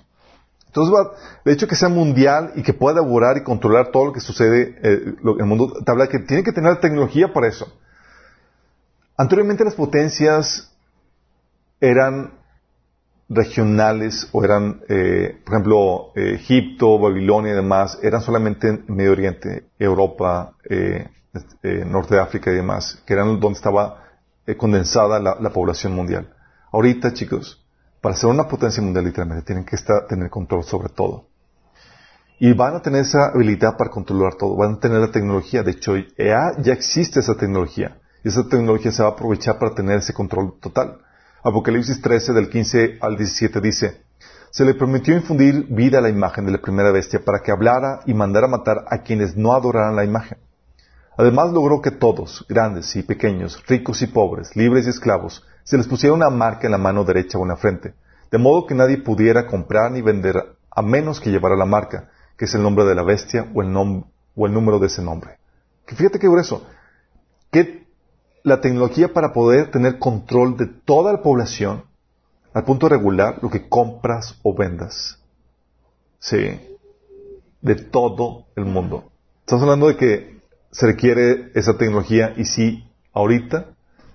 Entonces, 0.66 0.92
de 1.44 1.52
hecho 1.52 1.68
que 1.68 1.76
sea 1.76 1.88
mundial 1.88 2.52
y 2.56 2.62
que 2.64 2.74
pueda 2.74 3.00
devorar 3.00 3.36
y 3.36 3.44
controlar 3.44 3.92
todo 3.92 4.06
lo 4.06 4.12
que 4.12 4.18
sucede 4.20 4.76
eh, 4.82 5.14
en 5.22 5.40
el 5.40 5.46
mundo, 5.46 5.72
te 5.84 5.90
habla 5.92 6.08
que 6.08 6.18
tiene 6.18 6.42
que 6.42 6.50
tener 6.50 6.80
tecnología 6.80 7.32
para 7.32 7.46
eso. 7.46 7.72
Anteriormente 9.16 9.64
las 9.64 9.74
potencias 9.74 10.72
eran 11.80 12.32
regionales 13.28 14.28
o 14.32 14.44
eran, 14.44 14.82
eh, 14.88 15.40
por 15.44 15.54
ejemplo, 15.54 16.12
eh, 16.14 16.34
Egipto, 16.34 16.98
Babilonia 16.98 17.52
y 17.52 17.56
demás, 17.56 17.98
eran 18.02 18.20
solamente 18.20 18.68
en 18.68 18.84
Medio 18.88 19.12
Oriente, 19.12 19.66
Europa, 19.78 20.54
eh, 20.68 21.08
Norte 21.86 22.14
de 22.14 22.20
África 22.20 22.52
y 22.52 22.54
demás, 22.54 23.02
que 23.04 23.12
eran 23.12 23.40
donde 23.40 23.56
estaba 23.56 24.04
condensada 24.56 25.18
la, 25.18 25.50
población 25.50 25.92
mundial. 25.92 26.32
Ahorita, 26.70 27.12
chicos, 27.12 27.64
para 28.00 28.14
ser 28.14 28.30
una 28.30 28.46
potencia 28.46 28.80
mundial 28.80 29.06
literalmente, 29.06 29.44
tienen 29.44 29.64
que 29.64 29.74
estar, 29.74 30.06
tener 30.06 30.30
control 30.30 30.62
sobre 30.62 30.90
todo. 30.90 31.26
Y 32.38 32.52
van 32.52 32.76
a 32.76 32.82
tener 32.82 33.00
esa 33.00 33.30
habilidad 33.30 33.76
para 33.76 33.90
controlar 33.90 34.34
todo, 34.34 34.54
van 34.54 34.74
a 34.74 34.78
tener 34.78 34.98
la 34.98 35.10
tecnología, 35.10 35.64
de 35.64 35.72
hecho 35.72 35.96
ya 35.96 36.72
existe 36.72 37.18
esa 37.18 37.34
tecnología, 37.34 37.98
y 38.22 38.28
esa 38.28 38.46
tecnología 38.46 38.92
se 38.92 39.02
va 39.02 39.08
a 39.08 39.12
aprovechar 39.12 39.58
para 39.58 39.74
tener 39.74 39.98
ese 39.98 40.12
control 40.12 40.54
total. 40.60 40.98
Apocalipsis 41.46 42.00
13 42.00 42.32
del 42.32 42.48
15 42.48 42.96
al 43.02 43.18
17 43.18 43.60
dice, 43.60 44.00
se 44.50 44.64
le 44.64 44.72
permitió 44.72 45.14
infundir 45.14 45.66
vida 45.68 45.98
a 45.98 46.00
la 46.00 46.08
imagen 46.08 46.46
de 46.46 46.52
la 46.52 46.62
primera 46.62 46.90
bestia 46.90 47.22
para 47.22 47.40
que 47.40 47.52
hablara 47.52 48.00
y 48.06 48.14
mandara 48.14 48.48
matar 48.48 48.86
a 48.88 49.02
quienes 49.02 49.36
no 49.36 49.52
adoraran 49.52 49.94
la 49.94 50.06
imagen. 50.06 50.38
Además 51.18 51.52
logró 51.52 51.82
que 51.82 51.90
todos, 51.90 52.46
grandes 52.48 52.96
y 52.96 53.02
pequeños, 53.02 53.62
ricos 53.66 54.00
y 54.00 54.06
pobres, 54.06 54.56
libres 54.56 54.86
y 54.86 54.88
esclavos, 54.88 55.44
se 55.64 55.76
les 55.76 55.86
pusiera 55.86 56.14
una 56.14 56.30
marca 56.30 56.66
en 56.66 56.70
la 56.70 56.78
mano 56.78 57.04
derecha 57.04 57.36
o 57.36 57.42
en 57.42 57.48
la 57.48 57.56
frente, 57.56 57.92
de 58.30 58.38
modo 58.38 58.66
que 58.66 58.74
nadie 58.74 58.96
pudiera 58.96 59.46
comprar 59.46 59.92
ni 59.92 60.00
vender 60.00 60.56
a 60.70 60.80
menos 60.80 61.20
que 61.20 61.30
llevara 61.30 61.56
la 61.56 61.66
marca, 61.66 62.08
que 62.38 62.46
es 62.46 62.54
el 62.54 62.62
nombre 62.62 62.86
de 62.86 62.94
la 62.94 63.02
bestia 63.02 63.50
o 63.52 63.60
el, 63.60 63.70
número 63.70 64.78
de 64.78 64.86
ese 64.86 65.02
nombre. 65.02 65.36
Que 65.84 65.94
fíjate 65.94 66.18
qué 66.18 66.26
grueso. 66.26 66.66
¿Qué 67.52 67.83
la 68.44 68.60
tecnología 68.60 69.12
para 69.12 69.32
poder 69.32 69.70
tener 69.70 69.98
control 69.98 70.56
de 70.56 70.66
toda 70.66 71.12
la 71.12 71.22
población 71.22 71.82
al 72.52 72.64
punto 72.64 72.86
de 72.86 72.96
regular 72.96 73.38
lo 73.42 73.50
que 73.50 73.68
compras 73.68 74.38
o 74.42 74.54
vendas. 74.54 75.18
Sí. 76.20 76.60
De 77.62 77.74
todo 77.74 78.44
el 78.54 78.66
mundo. 78.66 79.10
Estamos 79.40 79.62
hablando 79.62 79.88
de 79.88 79.96
que 79.96 80.40
se 80.70 80.86
requiere 80.86 81.50
esa 81.54 81.78
tecnología 81.78 82.34
y 82.36 82.44
sí, 82.44 82.86
ahorita 83.14 83.70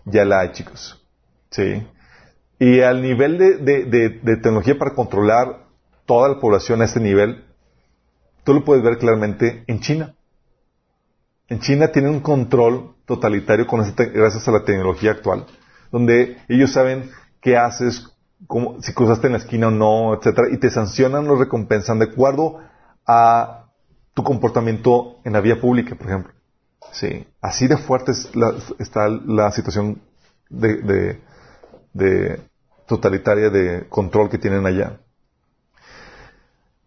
ya 0.05 0.25
la 0.25 0.41
hay, 0.41 0.51
chicos. 0.51 1.03
Sí. 1.49 1.85
Y 2.59 2.81
al 2.81 3.01
nivel 3.01 3.37
de, 3.39 3.57
de 3.85 4.35
tecnología 4.37 4.77
para 4.77 4.93
controlar 4.93 5.65
toda 6.05 6.29
la 6.29 6.39
población 6.39 6.81
a 6.81 6.85
este 6.85 6.99
nivel, 6.99 7.45
tú 8.43 8.53
lo 8.53 8.63
puedes 8.63 8.83
ver 8.83 8.99
claramente 8.99 9.63
en 9.65 9.79
China. 9.79 10.15
En 11.47 11.59
China 11.61 11.91
tienen 11.91 12.11
un 12.11 12.19
control 12.19 12.93
totalitario 13.09 13.65
con 13.65 13.81
gracias 14.13 14.47
a 14.47 14.51
la 14.51 14.63
tecnología 14.63 15.11
actual, 15.11 15.47
donde 15.91 16.37
ellos 16.47 16.71
saben 16.71 17.09
qué 17.41 17.57
haces, 17.57 18.07
si 18.81 18.93
cruzaste 18.93 19.27
en 19.27 19.33
la 19.33 19.39
esquina 19.39 19.67
o 19.67 19.71
no, 19.71 20.13
etcétera, 20.13 20.47
y 20.51 20.57
te 20.57 20.69
sancionan 20.69 21.27
o 21.27 21.35
recompensan 21.35 21.97
de 21.97 22.05
acuerdo 22.05 22.59
a 23.07 23.65
tu 24.13 24.23
comportamiento 24.23 25.17
en 25.25 25.33
la 25.33 25.41
vía 25.41 25.59
pública, 25.59 25.95
por 25.95 26.07
ejemplo. 26.07 26.33
Sí, 26.91 27.25
así 27.41 27.67
de 27.67 27.77
fuerte 27.77 28.11
está 28.11 29.09
la 29.09 29.51
situación 29.51 30.01
de, 30.49 31.19
totalitaria 32.87 33.49
de 33.49 33.87
control 33.89 34.29
que 34.29 34.37
tienen 34.37 34.67
allá. 34.67 34.99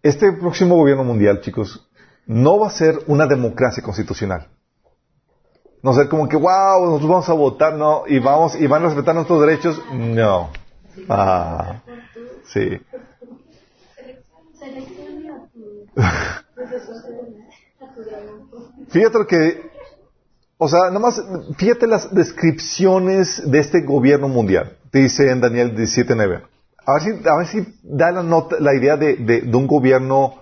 Este 0.04 0.32
próximo 0.32 0.76
gobierno 0.76 1.02
mundial, 1.02 1.40
chicos, 1.40 1.88
no 2.26 2.60
va 2.60 2.68
a 2.68 2.70
ser 2.70 3.00
una 3.08 3.26
democracia 3.26 3.82
constitucional. 3.82 4.48
No 5.82 5.92
ser 5.92 6.08
como 6.08 6.28
que, 6.28 6.36
wow, 6.36 6.84
nosotros 6.84 7.10
vamos 7.10 7.28
a 7.28 7.32
votar, 7.32 7.74
no, 7.74 8.04
y 8.06 8.20
vamos, 8.20 8.54
y 8.54 8.66
van 8.68 8.82
a 8.82 8.86
respetar 8.86 9.14
nuestros 9.14 9.40
derechos, 9.40 9.82
no. 9.92 10.50
Ah, 11.08 11.82
sí. 12.46 12.80
Fíjate 18.90 19.18
lo 19.18 19.26
que, 19.26 19.70
o 20.58 20.68
sea, 20.68 20.90
nomás, 20.90 21.20
fíjate 21.56 21.86
las 21.86 22.14
descripciones 22.14 23.50
de 23.50 23.58
este 23.58 23.80
gobierno 23.82 24.28
mundial. 24.28 24.76
Dice 24.92 25.30
en 25.30 25.40
Daniel 25.40 25.74
17.9. 25.74 26.42
A 26.84 26.92
ver 26.94 27.02
si, 27.02 27.10
a 27.28 27.36
ver 27.36 27.46
si 27.46 27.66
da 27.82 28.12
la, 28.12 28.22
nota, 28.22 28.56
la 28.60 28.74
idea 28.74 28.96
de, 28.96 29.16
de, 29.16 29.40
de 29.40 29.56
un 29.56 29.66
gobierno 29.66 30.34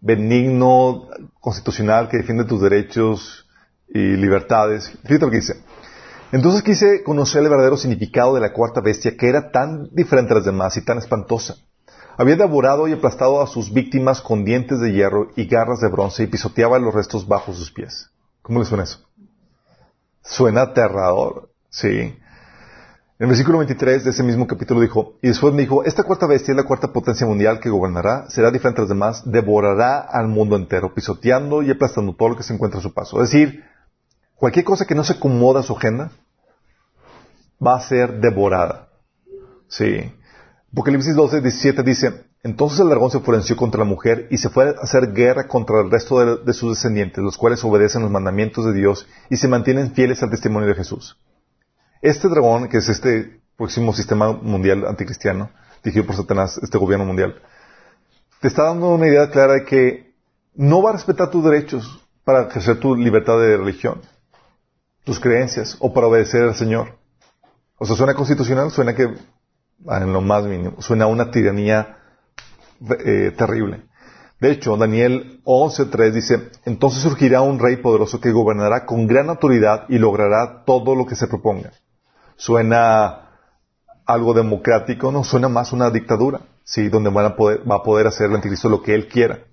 benigno, 0.00 1.08
constitucional, 1.40 2.08
que 2.08 2.18
defiende 2.18 2.44
tus 2.44 2.62
derechos, 2.62 3.45
y 3.88 4.16
libertades. 4.16 4.90
Fíjate 5.04 5.24
lo 5.24 5.30
que 5.30 5.38
dice. 5.38 5.54
Entonces 6.32 6.62
quise 6.62 7.02
conocer 7.02 7.42
el 7.42 7.48
verdadero 7.48 7.76
significado 7.76 8.34
de 8.34 8.40
la 8.40 8.52
cuarta 8.52 8.80
bestia, 8.80 9.16
que 9.16 9.28
era 9.28 9.50
tan 9.50 9.88
diferente 9.92 10.32
a 10.32 10.36
las 10.36 10.44
demás 10.44 10.76
y 10.76 10.84
tan 10.84 10.98
espantosa. 10.98 11.56
Había 12.18 12.36
devorado 12.36 12.88
y 12.88 12.92
aplastado 12.92 13.42
a 13.42 13.46
sus 13.46 13.72
víctimas 13.72 14.20
con 14.20 14.44
dientes 14.44 14.80
de 14.80 14.92
hierro 14.92 15.28
y 15.36 15.46
garras 15.46 15.80
de 15.80 15.88
bronce 15.88 16.24
y 16.24 16.26
pisoteaba 16.26 16.78
los 16.78 16.94
restos 16.94 17.28
bajo 17.28 17.52
sus 17.52 17.70
pies. 17.70 18.10
¿Cómo 18.42 18.58
le 18.58 18.64
suena 18.64 18.84
eso? 18.84 19.00
Suena 20.22 20.62
aterrador. 20.62 21.50
Sí. 21.68 21.88
En 23.18 23.24
el 23.24 23.28
versículo 23.28 23.58
23 23.58 24.04
de 24.04 24.10
ese 24.10 24.22
mismo 24.22 24.46
capítulo 24.46 24.80
dijo, 24.80 25.14
y 25.22 25.28
después 25.28 25.54
me 25.54 25.62
dijo, 25.62 25.84
esta 25.84 26.02
cuarta 26.02 26.26
bestia 26.26 26.52
es 26.52 26.56
la 26.56 26.64
cuarta 26.64 26.92
potencia 26.92 27.26
mundial 27.26 27.60
que 27.60 27.70
gobernará, 27.70 28.28
será 28.28 28.50
diferente 28.50 28.80
a 28.80 28.84
las 28.84 28.88
demás, 28.88 29.22
devorará 29.24 30.00
al 30.00 30.28
mundo 30.28 30.56
entero, 30.56 30.92
pisoteando 30.92 31.62
y 31.62 31.70
aplastando 31.70 32.14
todo 32.14 32.30
lo 32.30 32.36
que 32.36 32.42
se 32.42 32.52
encuentra 32.52 32.80
a 32.80 32.82
su 32.82 32.92
paso. 32.92 33.22
Es 33.22 33.30
decir, 33.30 33.64
Cualquier 34.36 34.64
cosa 34.64 34.84
que 34.84 34.94
no 34.94 35.02
se 35.02 35.14
acomoda 35.14 35.60
a 35.60 35.62
su 35.62 35.74
agenda 35.74 36.12
va 37.64 37.76
a 37.76 37.80
ser 37.80 38.20
devorada. 38.20 38.88
Sí. 39.68 40.12
Apocalipsis 40.72 41.16
12, 41.16 41.40
17 41.40 41.82
dice, 41.82 42.24
entonces 42.42 42.80
el 42.80 42.90
dragón 42.90 43.10
se 43.10 43.16
enfureció 43.16 43.56
contra 43.56 43.78
la 43.78 43.86
mujer 43.86 44.28
y 44.30 44.36
se 44.36 44.50
fue 44.50 44.68
a 44.68 44.74
hacer 44.82 45.14
guerra 45.14 45.48
contra 45.48 45.80
el 45.80 45.90
resto 45.90 46.20
de, 46.20 46.44
de, 46.44 46.52
sus 46.52 46.76
descendientes, 46.76 47.24
los 47.24 47.38
cuales 47.38 47.64
obedecen 47.64 48.02
los 48.02 48.10
mandamientos 48.10 48.66
de 48.66 48.74
Dios 48.74 49.08
y 49.30 49.38
se 49.38 49.48
mantienen 49.48 49.92
fieles 49.92 50.22
al 50.22 50.30
testimonio 50.30 50.68
de 50.68 50.74
Jesús. 50.74 51.18
Este 52.02 52.28
dragón, 52.28 52.68
que 52.68 52.76
es 52.76 52.90
este 52.90 53.40
próximo 53.56 53.94
sistema 53.94 54.32
mundial 54.32 54.86
anticristiano, 54.86 55.50
dirigido 55.82 56.06
por 56.06 56.16
Satanás, 56.16 56.60
este 56.62 56.76
gobierno 56.76 57.06
mundial, 57.06 57.40
te 58.42 58.48
está 58.48 58.64
dando 58.64 58.90
una 58.90 59.06
idea 59.06 59.30
clara 59.30 59.54
de 59.54 59.64
que 59.64 60.14
no 60.54 60.82
va 60.82 60.90
a 60.90 60.92
respetar 60.92 61.30
tus 61.30 61.42
derechos 61.42 62.06
para 62.22 62.48
ejercer 62.48 62.78
tu 62.78 62.94
libertad 62.94 63.40
de 63.40 63.56
religión 63.56 64.02
tus 65.06 65.20
creencias 65.20 65.76
o 65.78 65.94
para 65.94 66.08
obedecer 66.08 66.42
al 66.42 66.56
Señor. 66.56 66.98
O 67.78 67.86
sea, 67.86 67.94
suena 67.94 68.14
constitucional, 68.14 68.72
suena 68.72 68.92
que, 68.92 69.04
en 69.04 70.12
lo 70.12 70.20
más 70.20 70.44
mínimo, 70.44 70.82
suena 70.82 71.04
a 71.04 71.08
una 71.08 71.30
tiranía 71.30 71.98
eh, 73.04 73.32
terrible. 73.38 73.84
De 74.40 74.50
hecho, 74.50 74.76
Daniel 74.76 75.40
11.3 75.44 76.10
dice, 76.10 76.50
entonces 76.64 77.02
surgirá 77.02 77.40
un 77.40 77.60
rey 77.60 77.76
poderoso 77.76 78.20
que 78.20 78.32
gobernará 78.32 78.84
con 78.84 79.06
gran 79.06 79.28
autoridad 79.30 79.84
y 79.88 79.98
logrará 79.98 80.64
todo 80.64 80.96
lo 80.96 81.06
que 81.06 81.14
se 81.14 81.28
proponga. 81.28 81.70
Suena 82.34 83.30
algo 84.06 84.34
democrático, 84.34 85.12
no, 85.12 85.22
suena 85.22 85.48
más 85.48 85.72
una 85.72 85.88
dictadura, 85.90 86.40
sí, 86.64 86.88
donde 86.88 87.10
va 87.10 87.76
a 87.76 87.82
poder 87.84 88.08
hacer 88.08 88.26
el 88.28 88.34
anticristo 88.34 88.68
lo 88.68 88.82
que 88.82 88.94
él 88.94 89.06
quiera. 89.06 89.44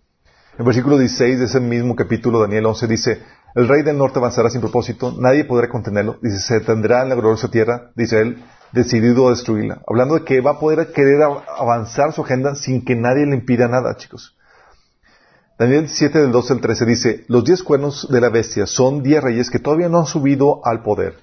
En 0.57 0.65
versículo 0.65 0.97
16 0.97 1.39
de 1.39 1.45
ese 1.45 1.59
mismo 1.59 1.95
capítulo, 1.95 2.39
Daniel 2.39 2.65
11 2.65 2.87
dice, 2.87 3.23
el 3.55 3.67
rey 3.67 3.83
del 3.83 3.97
norte 3.97 4.19
avanzará 4.19 4.49
sin 4.49 4.61
propósito, 4.61 5.13
nadie 5.17 5.45
podrá 5.45 5.69
contenerlo, 5.69 6.17
dice, 6.21 6.39
se 6.39 6.59
tendrá 6.61 7.03
en 7.03 7.09
la 7.09 7.15
gloriosa 7.15 7.49
tierra, 7.51 7.91
dice 7.95 8.19
él, 8.19 8.43
decidido 8.71 9.27
a 9.27 9.31
destruirla. 9.31 9.81
Hablando 9.87 10.15
de 10.15 10.25
que 10.25 10.41
va 10.41 10.51
a 10.51 10.59
poder 10.59 10.91
querer 10.91 11.21
avanzar 11.21 12.11
su 12.13 12.23
agenda 12.23 12.55
sin 12.55 12.83
que 12.83 12.95
nadie 12.95 13.25
le 13.25 13.35
impida 13.35 13.67
nada, 13.67 13.95
chicos. 13.95 14.35
Daniel 15.59 15.87
7 15.87 16.19
del 16.19 16.31
12 16.31 16.53
al 16.53 16.61
13 16.61 16.85
dice, 16.85 17.25
los 17.27 17.45
diez 17.45 17.61
cuernos 17.61 18.07
de 18.09 18.19
la 18.19 18.29
bestia 18.29 18.65
son 18.65 19.03
diez 19.03 19.23
reyes 19.23 19.51
que 19.51 19.59
todavía 19.59 19.87
no 19.87 19.99
han 19.99 20.07
subido 20.07 20.65
al 20.65 20.81
poder, 20.81 21.13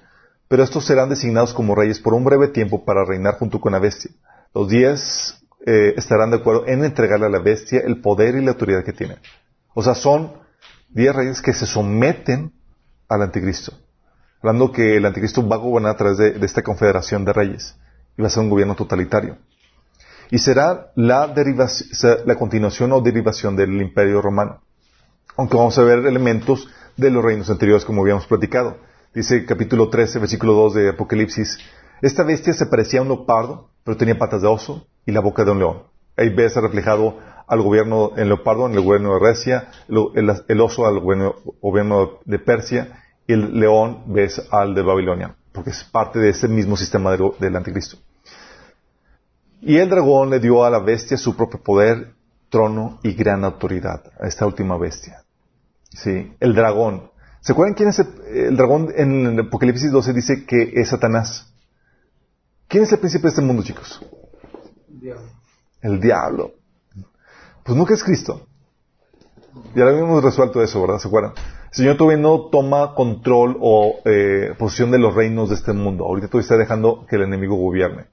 pero 0.47 0.63
estos 0.63 0.85
serán 0.85 1.09
designados 1.09 1.53
como 1.53 1.75
reyes 1.75 1.99
por 1.99 2.13
un 2.13 2.23
breve 2.23 2.47
tiempo 2.47 2.85
para 2.85 3.03
reinar 3.03 3.35
junto 3.37 3.59
con 3.59 3.73
la 3.73 3.79
bestia. 3.79 4.11
Los 4.53 4.69
diez 4.69 5.37
eh, 5.65 5.93
estarán 5.97 6.31
de 6.31 6.37
acuerdo 6.37 6.65
en 6.65 6.83
entregarle 6.85 7.25
a 7.25 7.29
la 7.29 7.39
bestia 7.39 7.81
el 7.81 7.99
poder 7.99 8.35
y 8.35 8.41
la 8.41 8.51
autoridad 8.51 8.85
que 8.85 8.93
tiene. 8.93 9.17
O 9.73 9.83
sea, 9.83 9.95
son 9.95 10.31
diez 10.93 11.15
reyes 11.15 11.41
que 11.41 11.53
se 11.53 11.65
someten 11.65 12.53
al 13.07 13.21
anticristo. 13.21 13.73
Hablando 14.41 14.71
que 14.71 14.97
el 14.97 15.05
anticristo 15.05 15.47
va 15.47 15.55
a 15.55 15.59
gobernar 15.59 15.93
a 15.93 15.97
través 15.97 16.17
de, 16.17 16.45
esta 16.45 16.63
confederación 16.63 17.25
de 17.25 17.33
reyes 17.33 17.75
y 18.17 18.21
va 18.21 18.27
a 18.27 18.31
ser 18.31 18.43
un 18.43 18.49
gobierno 18.49 18.75
totalitario. 18.75 19.37
Y 20.29 20.39
será 20.39 20.91
la, 20.95 21.33
la 22.25 22.35
continuación 22.35 22.91
o 22.93 23.01
derivación 23.01 23.55
del 23.55 23.81
imperio 23.81 24.21
romano. 24.21 24.61
Aunque 25.37 25.57
vamos 25.57 25.77
a 25.77 25.83
ver 25.83 26.05
elementos 26.05 26.69
de 26.97 27.11
los 27.11 27.23
reinos 27.23 27.49
anteriores 27.49 27.85
como 27.85 28.01
habíamos 28.01 28.27
platicado. 28.27 28.77
Dice 29.13 29.45
capítulo 29.45 29.89
13, 29.89 30.19
versículo 30.19 30.53
2 30.53 30.73
de 30.73 30.89
Apocalipsis. 30.89 31.59
Esta 32.01 32.23
bestia 32.23 32.53
se 32.53 32.65
parecía 32.65 32.99
a 32.99 33.03
un 33.03 33.09
leopardo, 33.09 33.69
pero 33.83 33.97
tenía 33.97 34.17
patas 34.17 34.41
de 34.41 34.47
oso 34.47 34.87
y 35.05 35.11
la 35.11 35.19
boca 35.19 35.43
de 35.43 35.51
un 35.51 35.59
león. 35.59 35.83
Ahí 36.17 36.29
ves 36.29 36.55
reflejado 36.55 37.17
al 37.51 37.61
gobierno 37.61 38.13
en 38.15 38.29
leopardo, 38.29 38.65
en 38.65 38.75
el 38.75 38.81
gobierno 38.81 39.13
de 39.13 39.19
Grecia, 39.19 39.67
el, 39.89 40.61
oso 40.61 40.85
al 40.85 41.01
gobierno, 41.01 42.19
de 42.23 42.39
Persia 42.39 43.03
y 43.27 43.33
el 43.33 43.59
león 43.59 44.03
ves 44.05 44.41
al 44.51 44.73
de 44.73 44.81
Babilonia, 44.81 45.35
porque 45.51 45.71
es 45.71 45.83
parte 45.83 46.19
de 46.19 46.29
ese 46.29 46.47
mismo 46.47 46.77
sistema 46.77 47.11
del 47.11 47.55
anticristo. 47.57 47.97
Y 49.59 49.75
el 49.75 49.89
dragón 49.89 50.29
le 50.29 50.39
dio 50.39 50.63
a 50.63 50.69
la 50.69 50.79
bestia 50.79 51.17
su 51.17 51.35
propio 51.35 51.61
poder, 51.61 52.13
trono 52.49 52.99
y 53.03 53.11
gran 53.11 53.43
autoridad, 53.43 54.01
a 54.17 54.27
esta 54.27 54.45
última 54.45 54.77
bestia. 54.77 55.21
Sí, 55.89 56.33
el 56.39 56.55
dragón. 56.55 57.11
¿Se 57.41 57.51
acuerdan 57.51 57.75
quién 57.75 57.89
es 57.89 57.99
el, 57.99 58.55
dragón? 58.55 58.93
En 58.95 59.37
Apocalipsis 59.41 59.91
12 59.91 60.13
dice 60.13 60.45
que 60.45 60.71
es 60.73 60.87
Satanás. 60.87 61.53
¿Quién 62.69 62.83
es 62.83 62.93
el 62.93 62.99
príncipe 62.99 63.23
de 63.23 63.29
este 63.29 63.41
mundo, 63.41 63.61
chicos? 63.61 64.01
El 65.81 65.99
diablo. 65.99 66.60
Pues 67.63 67.77
nunca 67.77 67.93
es 67.93 68.03
Cristo. 68.03 68.47
Ya 69.75 69.83
lo 69.83 69.91
habíamos 69.91 70.23
resuelto 70.23 70.61
eso, 70.61 70.81
¿verdad? 70.81 70.99
¿Se 70.99 71.07
acuerdan? 71.07 71.33
El 71.71 71.75
Señor 71.75 71.97
todavía 71.97 72.21
no 72.21 72.49
toma 72.49 72.95
control 72.95 73.57
o 73.61 73.99
eh, 74.05 74.53
posición 74.57 74.91
de 74.91 74.99
los 74.99 75.13
reinos 75.13 75.49
de 75.49 75.55
este 75.55 75.73
mundo. 75.73 76.05
Ahorita 76.05 76.27
todavía 76.27 76.43
está 76.43 76.57
dejando 76.57 77.05
que 77.07 77.15
el 77.15 77.23
enemigo 77.23 77.55
gobierne. 77.55 78.05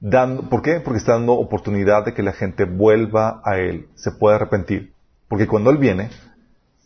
Dando, 0.00 0.48
¿Por 0.48 0.62
qué? 0.62 0.80
Porque 0.80 0.98
está 0.98 1.12
dando 1.12 1.34
oportunidad 1.34 2.04
de 2.04 2.14
que 2.14 2.22
la 2.22 2.32
gente 2.32 2.64
vuelva 2.64 3.42
a 3.44 3.58
Él, 3.58 3.88
se 3.94 4.10
pueda 4.12 4.36
arrepentir. 4.36 4.92
Porque 5.28 5.46
cuando 5.46 5.70
Él 5.70 5.78
viene, 5.78 6.10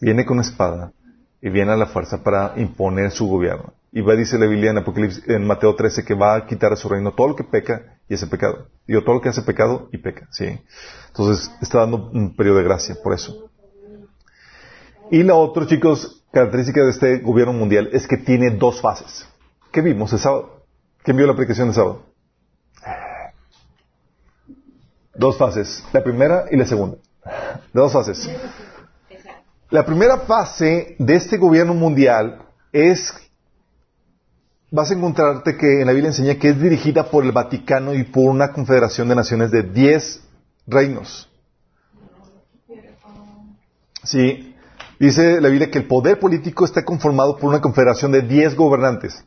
viene 0.01 0.25
con 0.25 0.41
espada 0.41 0.93
y 1.41 1.51
viene 1.51 1.73
a 1.73 1.77
la 1.77 1.87
fuerza 1.87 2.23
para 2.23 2.55
imponer 2.57 3.11
su 3.11 3.29
gobierno. 3.29 3.73
Y 3.93 4.01
va, 4.01 4.15
dice 4.15 4.39
la 4.39 4.47
Biblia 4.47 4.71
en, 4.71 4.79
Apocalipsis, 4.79 5.29
en 5.29 5.47
Mateo 5.47 5.75
13 5.77 6.05
que 6.05 6.15
va 6.15 6.35
a 6.35 6.47
quitar 6.47 6.73
a 6.73 6.77
su 6.77 6.89
reino 6.89 7.13
todo 7.13 7.29
lo 7.29 7.37
que 7.37 7.45
peca 7.45 7.94
y 8.09 8.15
ese 8.15 8.27
pecado. 8.27 8.69
Digo, 8.87 9.03
todo 9.03 9.17
lo 9.17 9.21
que 9.21 9.29
hace 9.29 9.43
pecado 9.43 9.89
y 9.93 9.99
peca, 9.99 10.29
¿sí? 10.31 10.61
Entonces, 11.09 11.51
está 11.63 11.81
dando 11.81 12.11
un 12.13 12.37
periodo 12.37 12.59
de 12.59 12.65
gracia 12.65 12.97
por 13.03 13.15
eso. 13.15 13.51
Y 15.11 15.23
la 15.23 15.35
otra, 15.35 15.67
chicos, 15.67 16.25
característica 16.33 16.83
de 16.83 16.91
este 16.91 17.19
gobierno 17.19 17.53
mundial 17.53 17.91
es 17.93 18.07
que 18.07 18.17
tiene 18.17 18.51
dos 18.51 18.81
fases. 18.81 19.27
¿Qué 19.71 19.81
vimos 19.81 20.13
el 20.13 20.19
sábado? 20.19 20.65
¿Quién 21.03 21.17
vio 21.17 21.27
la 21.27 21.33
aplicación 21.33 21.69
del 21.69 21.75
sábado? 21.75 22.07
Dos 25.15 25.37
fases, 25.37 25.85
la 25.93 26.03
primera 26.03 26.47
y 26.51 26.57
la 26.57 26.67
segunda. 26.67 26.97
Dos 27.73 27.93
fases. 27.93 28.29
La 29.71 29.85
primera 29.85 30.19
fase 30.19 30.97
de 30.99 31.15
este 31.15 31.37
gobierno 31.37 31.75
mundial 31.75 32.43
es 32.73 33.13
vas 34.75 34.91
a 34.91 34.95
encontrarte 34.95 35.57
que 35.57 35.83
en 35.83 35.87
la 35.87 35.93
Biblia 35.93 36.09
enseña 36.09 36.35
que 36.35 36.49
es 36.49 36.61
dirigida 36.61 37.09
por 37.09 37.25
el 37.25 37.31
Vaticano 37.31 37.95
y 37.95 38.03
por 38.03 38.25
una 38.25 38.53
confederación 38.53 39.09
de 39.09 39.15
naciones 39.15 39.53
de 39.53 39.63
diez 39.63 40.21
reinos. 40.67 41.31
Sí, 44.03 44.53
dice 44.99 45.41
la 45.41 45.49
Biblia 45.49 45.71
que 45.71 45.79
el 45.79 45.87
poder 45.87 46.19
político 46.19 46.65
está 46.65 46.85
conformado 46.85 47.37
por 47.37 47.51
una 47.51 47.61
confederación 47.61 48.11
de 48.11 48.23
diez 48.23 48.57
gobernantes. 48.57 49.25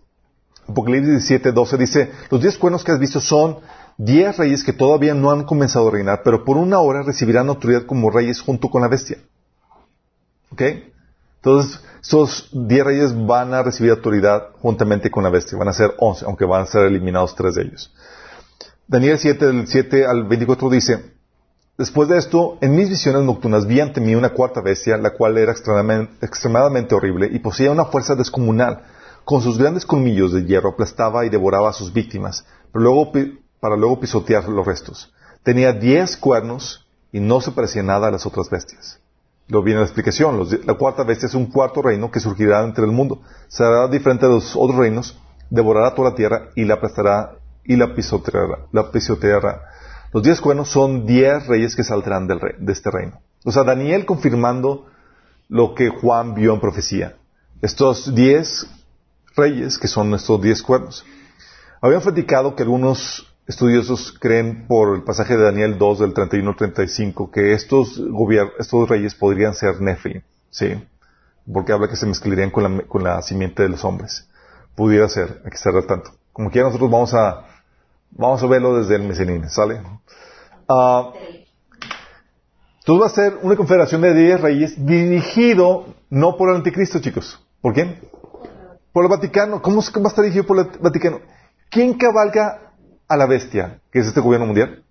Apocalipsis 0.68 1.12
17, 1.12 1.54
12 1.54 1.78
dice, 1.78 2.12
los 2.30 2.42
diez 2.42 2.58
cuernos 2.58 2.84
que 2.84 2.92
has 2.92 3.00
visto 3.00 3.22
son 3.22 3.60
diez 3.98 4.36
reyes 4.36 4.66
que 4.66 4.74
todavía 4.74 5.14
no 5.14 5.32
han 5.32 5.46
comenzado 5.46 5.88
a 5.88 5.92
reinar, 5.92 6.24
pero 6.26 6.44
por 6.44 6.58
una 6.58 6.82
hora 6.82 7.04
recibirán 7.04 7.48
autoridad 7.48 7.86
como 7.86 8.12
reyes 8.12 8.42
junto 8.42 8.70
con 8.70 8.82
la 8.82 8.90
bestia. 8.90 9.20
¿Ok? 10.52 10.62
Entonces, 11.38 11.80
esos 12.02 12.50
diez 12.52 12.84
reyes 12.84 13.26
van 13.26 13.54
a 13.54 13.64
recibir 13.64 13.92
autoridad 13.92 14.50
juntamente 14.62 15.10
con 15.10 15.24
la 15.24 15.30
bestia. 15.30 15.58
Van 15.58 15.68
a 15.68 15.74
ser 15.74 15.94
once, 15.98 16.26
aunque 16.26 16.46
van 16.46 16.64
a 16.64 16.66
ser 16.66 16.86
eliminados 16.86 17.36
tres 17.36 17.56
de 17.56 17.64
ellos. 17.64 17.94
Daniel 18.88 19.18
7, 19.20 19.46
del 19.46 19.68
7 19.68 20.06
al 20.06 20.24
24 20.24 20.70
dice, 20.70 21.18
Después 21.78 22.10
de 22.10 22.18
esto, 22.18 22.58
en 22.62 22.76
mis 22.76 22.90
visiones 22.90 23.22
nocturnas 23.22 23.68
vi 23.68 23.80
ante 23.80 24.02
mí 24.02 24.16
una 24.16 24.30
cuarta 24.30 24.62
bestia, 24.62 24.98
la 24.98 25.12
cual 25.12 25.38
era 25.38 25.52
extremadamente, 25.52 26.96
horrible 26.96 27.30
y 27.32 27.38
poseía 27.38 27.72
una 27.72 27.86
fuerza 27.86 28.16
descomunal. 28.16 28.84
Con 29.24 29.42
sus 29.42 29.60
grandes 29.60 29.86
colmillos 29.86 30.34
de 30.34 30.44
hierro 30.46 30.70
aplastaba 30.70 31.26
y 31.26 31.30
devoraba 31.30 31.70
a 31.70 31.74
sus 31.74 31.94
víctimas, 31.94 32.46
pero 32.72 32.84
luego, 32.84 33.12
para 33.60 33.76
luego 33.76 34.00
pisotear 34.00 34.48
los 34.50 34.66
restos. 34.66 35.14
Tenía 35.44 35.72
diez 35.72 36.18
cuernos 36.18 36.88
y 37.12 37.20
no 37.20 37.42
se 37.42 37.52
parecía 37.52 37.84
nada 37.84 38.08
a 38.08 38.12
las 38.12 38.26
otras 38.26 38.50
bestias. 38.50 39.00
Lo 39.48 39.64
viene 39.64 39.80
la 39.80 39.86
explicación. 39.86 40.46
la 40.66 40.74
cuarta 40.74 41.04
bestia 41.04 41.28
es 41.28 41.34
un 41.34 41.46
cuarto 41.48 41.82
reino 41.82 42.12
que 42.12 42.20
surgirá 42.20 42.64
entre 42.64 42.84
el 42.84 42.92
mundo. 42.92 43.22
Será 43.48 43.88
diferente 43.88 44.26
de 44.26 44.34
los 44.34 44.56
otros 44.56 44.78
reinos, 44.78 45.18
devorará 45.50 45.96
toda 45.96 46.10
la 46.10 46.16
tierra 46.16 46.50
y 46.56 46.66
la 46.66 46.76
aplastará 46.76 47.36
y 47.64 47.76
la 47.76 47.94
pisoteará. 47.96 48.68
La 48.72 48.92
pisoteará. 48.92 49.62
Los 50.14 50.24
diez 50.24 50.42
cuernos 50.42 50.70
son 50.70 51.06
diez 51.06 51.48
reyes 51.48 51.76
que 51.76 51.84
saldrán 51.84 52.28
de 52.28 52.72
este 52.72 52.92
reino. 52.92 53.22
O 53.46 53.52
sea, 53.52 53.64
Daniel 53.64 54.06
confirmando 54.06 54.88
lo 55.48 55.76
que 55.76 55.90
Juan 55.90 56.34
vio 56.34 56.54
en 56.54 56.60
profecía. 56.60 57.16
Estos 57.62 58.14
diez 58.14 58.68
reyes 59.36 59.78
que 59.78 59.88
son 59.88 60.14
estos 60.14 60.42
diez 60.42 60.62
cuernos. 60.62 61.06
Habían 61.82 62.02
platicado 62.02 62.56
que 62.56 62.64
algunos 62.64 63.34
estudiosos 63.48 64.14
creen 64.20 64.68
por 64.68 64.96
el 64.96 65.04
pasaje 65.04 65.38
de 65.38 65.44
Daniel 65.44 65.78
2 65.78 66.00
del 66.00 66.14
31 66.14 66.50
al 66.50 66.56
35 66.56 67.32
que 67.32 67.54
estos, 67.54 68.00
reyes 68.90 69.16
podrían 69.16 69.54
ser 69.56 69.82
Nephilim, 69.82 70.22
¿sí? 70.50 70.84
Porque 71.52 71.72
habla 71.72 71.88
que 71.88 71.96
se 71.96 72.06
mezclarían 72.06 72.52
con 72.52 72.64
la, 72.64 72.84
con 72.84 73.04
la 73.04 73.22
simiente 73.22 73.64
de 73.64 73.70
los 73.70 73.86
hombres. 73.86 74.30
Pudiera 74.76 75.08
ser, 75.08 75.42
hay 75.46 75.50
que 75.50 75.56
estar 75.56 75.74
al 75.74 75.88
tanto. 75.88 76.12
Como 76.34 76.52
quiera 76.52 76.68
nosotros 76.68 76.92
vamos 76.92 77.14
a, 77.14 77.46
vamos 78.12 78.44
a 78.44 78.48
verlo 78.48 78.78
desde 78.78 78.96
el 78.96 79.04
mesenín, 79.04 79.50
¿sale? 79.50 79.82
Uh, 80.68 81.14
entonces 82.80 83.02
va 83.02 83.08
a 83.08 83.10
ser 83.10 83.40
una 83.42 83.56
confederación 83.56 84.02
de 84.02 84.14
10 84.14 84.42
reyes 84.42 84.86
dirigido 84.86 85.86
no 86.10 86.36
por 86.36 86.50
el 86.50 86.58
anticristo, 86.58 87.00
chicos. 87.00 87.42
¿Por 87.62 87.74
quién? 87.74 88.00
Por 88.92 89.06
el 89.06 89.10
Vaticano. 89.10 89.62
¿Cómo 89.62 89.82
va 89.82 90.06
a 90.06 90.08
estar 90.08 90.24
dirigido 90.24 90.46
por 90.46 90.60
el 90.60 90.68
Vaticano? 90.80 91.22
¿Quién 91.70 91.96
cabalga 91.96 92.67
a 93.08 93.18
la 93.18 93.26
bestia, 93.26 93.80
que 93.92 94.00
es 94.00 94.08
este 94.08 94.22
gobierno 94.22 94.46
mundial? 94.46 94.84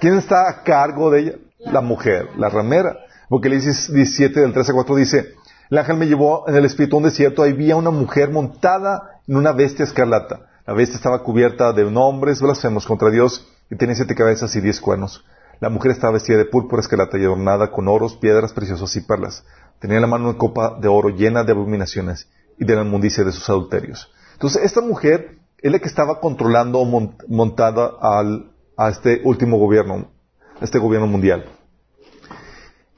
¿Quién 0.00 0.14
está 0.18 0.48
a 0.48 0.62
cargo 0.62 1.10
de 1.10 1.20
ella? 1.20 1.32
La 1.58 1.80
mujer, 1.80 2.28
la 2.36 2.48
ramera. 2.48 2.96
Porque 3.28 3.48
dice 3.48 3.70
17 3.92 4.40
del 4.40 4.52
13 4.52 4.70
a 4.70 4.74
4 4.74 4.96
dice, 4.96 5.34
el 5.70 5.78
ángel 5.78 5.96
me 5.96 6.06
llevó 6.06 6.48
en 6.48 6.54
el 6.54 6.64
espíritu 6.64 6.96
a 6.96 6.98
un 6.98 7.04
desierto, 7.04 7.42
ahí 7.42 7.52
había 7.52 7.76
una 7.76 7.90
mujer 7.90 8.30
montada 8.30 9.20
en 9.26 9.36
una 9.36 9.52
bestia 9.52 9.84
escarlata. 9.84 10.46
La 10.66 10.74
bestia 10.74 10.96
estaba 10.96 11.22
cubierta 11.22 11.72
de 11.72 11.90
nombres 11.90 12.40
blasfemos 12.40 12.86
contra 12.86 13.10
Dios 13.10 13.48
y 13.70 13.76
tenía 13.76 13.94
siete 13.94 14.14
cabezas 14.14 14.54
y 14.54 14.60
diez 14.60 14.80
cuernos. 14.80 15.24
La 15.60 15.70
mujer 15.70 15.92
estaba 15.92 16.12
vestida 16.12 16.36
de 16.36 16.44
púrpura 16.44 16.82
escarlata 16.82 17.18
y 17.18 17.24
adornada 17.24 17.70
con 17.70 17.88
oros, 17.88 18.16
piedras 18.16 18.52
preciosas 18.52 18.94
y 18.96 19.00
perlas. 19.00 19.44
Tenía 19.80 19.96
en 19.96 20.02
la 20.02 20.08
mano 20.08 20.28
una 20.28 20.38
copa 20.38 20.78
de 20.80 20.88
oro 20.88 21.08
llena 21.08 21.44
de 21.44 21.52
abominaciones 21.52 22.28
y 22.58 22.64
de 22.64 22.76
la 22.76 22.82
inmundicia 22.82 23.24
de 23.24 23.32
sus 23.32 23.48
adulterios. 23.48 24.10
Entonces, 24.34 24.62
esta 24.64 24.82
mujer 24.82 25.35
es 25.66 25.72
la 25.72 25.78
que 25.78 25.88
estaba 25.88 26.20
controlando 26.20 26.78
o 26.78 27.12
montada 27.28 27.92
al, 28.00 28.52
a 28.76 28.88
este 28.88 29.20
último 29.24 29.58
gobierno 29.58 30.16
a 30.60 30.64
este 30.64 30.78
gobierno 30.78 31.06
mundial. 31.06 31.44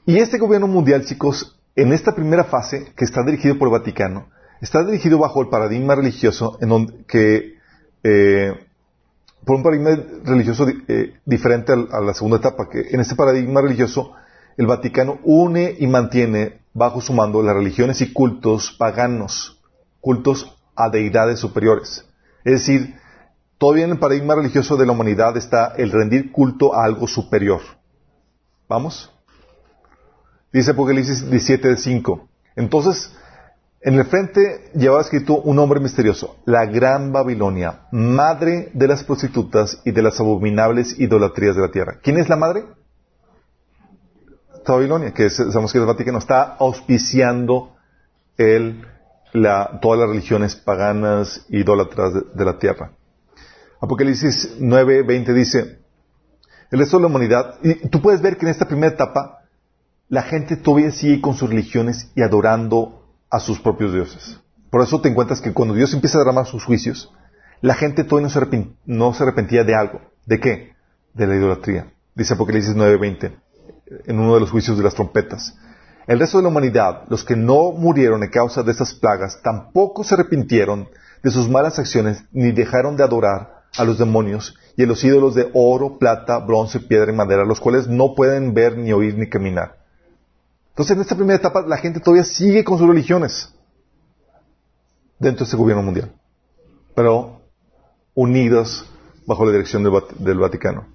Y 0.05 0.17
este 0.17 0.37
gobierno 0.37 0.67
mundial, 0.67 1.05
chicos, 1.05 1.59
en 1.75 1.93
esta 1.93 2.15
primera 2.15 2.45
fase, 2.45 2.93
que 2.95 3.05
está 3.05 3.23
dirigido 3.23 3.57
por 3.57 3.67
el 3.67 3.73
Vaticano, 3.73 4.29
está 4.61 4.83
dirigido 4.83 5.19
bajo 5.19 5.41
el 5.41 5.49
paradigma 5.49 5.95
religioso, 5.95 6.57
en 6.61 6.69
donde, 6.69 7.57
eh, 8.03 8.53
por 9.45 9.57
un 9.57 9.63
paradigma 9.63 9.91
religioso 10.23 10.67
eh, 10.87 11.19
diferente 11.25 11.73
a 11.73 12.01
la 12.01 12.13
segunda 12.13 12.37
etapa, 12.37 12.69
que 12.69 12.89
en 12.91 12.99
este 12.99 13.15
paradigma 13.15 13.61
religioso 13.61 14.13
el 14.57 14.67
Vaticano 14.67 15.19
une 15.23 15.75
y 15.77 15.87
mantiene 15.87 16.61
bajo 16.73 17.01
su 17.01 17.13
mando 17.13 17.41
las 17.43 17.55
religiones 17.55 18.01
y 18.01 18.13
cultos 18.13 18.75
paganos, 18.77 19.61
cultos 20.01 20.57
a 20.75 20.89
deidades 20.89 21.39
superiores. 21.39 22.08
Es 22.43 22.53
decir, 22.53 22.95
todavía 23.57 23.85
en 23.85 23.91
el 23.91 23.99
paradigma 23.99 24.35
religioso 24.35 24.77
de 24.77 24.85
la 24.85 24.93
humanidad 24.93 25.35
está 25.37 25.73
el 25.77 25.91
rendir 25.91 26.31
culto 26.31 26.73
a 26.73 26.85
algo 26.85 27.07
superior. 27.07 27.61
¿Vamos? 28.67 29.11
Dice 30.51 30.71
Apocalipsis 30.71 31.25
17.5. 31.25 32.27
Entonces, 32.55 33.13
en 33.81 33.95
el 33.95 34.05
frente 34.05 34.71
llevaba 34.73 35.01
escrito 35.01 35.41
un 35.41 35.55
nombre 35.55 35.79
misterioso, 35.79 36.37
la 36.45 36.65
Gran 36.65 37.11
Babilonia, 37.11 37.87
madre 37.91 38.71
de 38.73 38.87
las 38.87 39.03
prostitutas 39.03 39.81
y 39.85 39.91
de 39.91 40.01
las 40.01 40.19
abominables 40.19 40.99
idolatrías 40.99 41.55
de 41.55 41.61
la 41.61 41.71
tierra. 41.71 41.99
¿Quién 42.01 42.17
es 42.17 42.29
la 42.29 42.35
madre? 42.35 42.65
Babilonia, 44.73 45.13
que 45.13 45.29
sabemos 45.29 45.71
que 45.71 45.77
es 45.77 45.81
el 45.81 45.87
Vaticano, 45.87 46.19
está 46.19 46.55
auspiciando 46.59 47.75
el, 48.37 48.85
todas 49.31 49.99
las 49.99 50.09
religiones 50.09 50.55
paganas, 50.55 51.45
idólatras 51.49 52.13
de, 52.13 52.21
de 52.33 52.45
la 52.45 52.57
tierra. 52.57 52.91
Apocalipsis 53.81 54.57
9, 54.59 55.03
20 55.03 55.33
dice, 55.33 55.79
el 56.71 56.79
resto 56.79 56.97
de 56.97 57.01
la 57.01 57.07
humanidad, 57.07 57.55
y 57.63 57.87
tú 57.87 58.01
puedes 58.01 58.21
ver 58.21 58.37
que 58.37 58.45
en 58.45 58.51
esta 58.51 58.67
primera 58.67 58.93
etapa, 58.93 59.39
la 60.07 60.23
gente 60.23 60.57
todavía 60.57 60.91
sigue 60.91 61.21
con 61.21 61.35
sus 61.35 61.49
religiones 61.49 62.11
y 62.15 62.21
adorando 62.21 63.05
a 63.29 63.39
sus 63.39 63.59
propios 63.59 63.93
dioses. 63.93 64.39
Por 64.69 64.81
eso 64.81 65.01
te 65.01 65.09
encuentras 65.09 65.41
que 65.41 65.53
cuando 65.53 65.73
Dios 65.73 65.93
empieza 65.93 66.17
a 66.17 66.21
derramar 66.21 66.45
sus 66.45 66.63
juicios, 66.63 67.11
la 67.61 67.75
gente 67.75 68.03
todavía 68.03 68.27
no 68.27 68.33
se, 68.33 68.67
no 68.85 69.13
se 69.13 69.23
arrepentía 69.23 69.63
de 69.63 69.75
algo. 69.75 70.01
¿De 70.25 70.39
qué? 70.39 70.73
De 71.13 71.27
la 71.27 71.35
idolatría. 71.35 71.91
Dice 72.15 72.33
Apocalipsis 72.33 72.75
9:20 72.75 73.33
en 74.05 74.19
uno 74.19 74.35
de 74.35 74.39
los 74.39 74.51
juicios 74.51 74.77
de 74.77 74.83
las 74.83 74.93
trompetas. 74.93 75.57
El 76.07 76.19
resto 76.19 76.37
de 76.37 76.43
la 76.43 76.49
humanidad, 76.49 77.03
los 77.09 77.23
que 77.23 77.35
no 77.35 77.71
murieron 77.71 78.23
a 78.23 78.29
causa 78.29 78.63
de 78.63 78.71
estas 78.71 78.93
plagas, 78.93 79.39
tampoco 79.43 80.03
se 80.03 80.15
arrepintieron 80.15 80.89
de 81.23 81.31
sus 81.31 81.49
malas 81.49 81.77
acciones 81.79 82.23
ni 82.31 82.51
dejaron 82.51 82.97
de 82.97 83.03
adorar 83.03 83.63
a 83.77 83.83
los 83.83 83.99
demonios 83.99 84.55
y 84.75 84.83
a 84.83 84.87
los 84.87 85.03
ídolos 85.03 85.35
de 85.35 85.49
oro, 85.53 85.99
plata, 85.99 86.39
bronce, 86.39 86.79
piedra 86.79 87.11
y 87.11 87.15
madera, 87.15 87.43
los 87.45 87.59
cuales 87.59 87.87
no 87.87 88.15
pueden 88.15 88.53
ver, 88.53 88.77
ni 88.77 88.91
oír, 88.91 89.17
ni 89.17 89.29
caminar. 89.29 89.77
Entonces, 90.69 90.95
en 90.95 91.01
esta 91.01 91.15
primera 91.15 91.37
etapa, 91.37 91.61
la 91.67 91.77
gente 91.77 91.99
todavía 91.99 92.23
sigue 92.23 92.63
con 92.63 92.77
sus 92.77 92.87
religiones 92.87 93.53
dentro 95.19 95.39
de 95.39 95.49
este 95.49 95.57
gobierno 95.57 95.83
mundial, 95.83 96.13
pero 96.95 97.41
unidas 98.15 98.85
bajo 99.25 99.45
la 99.45 99.51
dirección 99.51 99.83
del 99.83 100.39
Vaticano. 100.39 100.87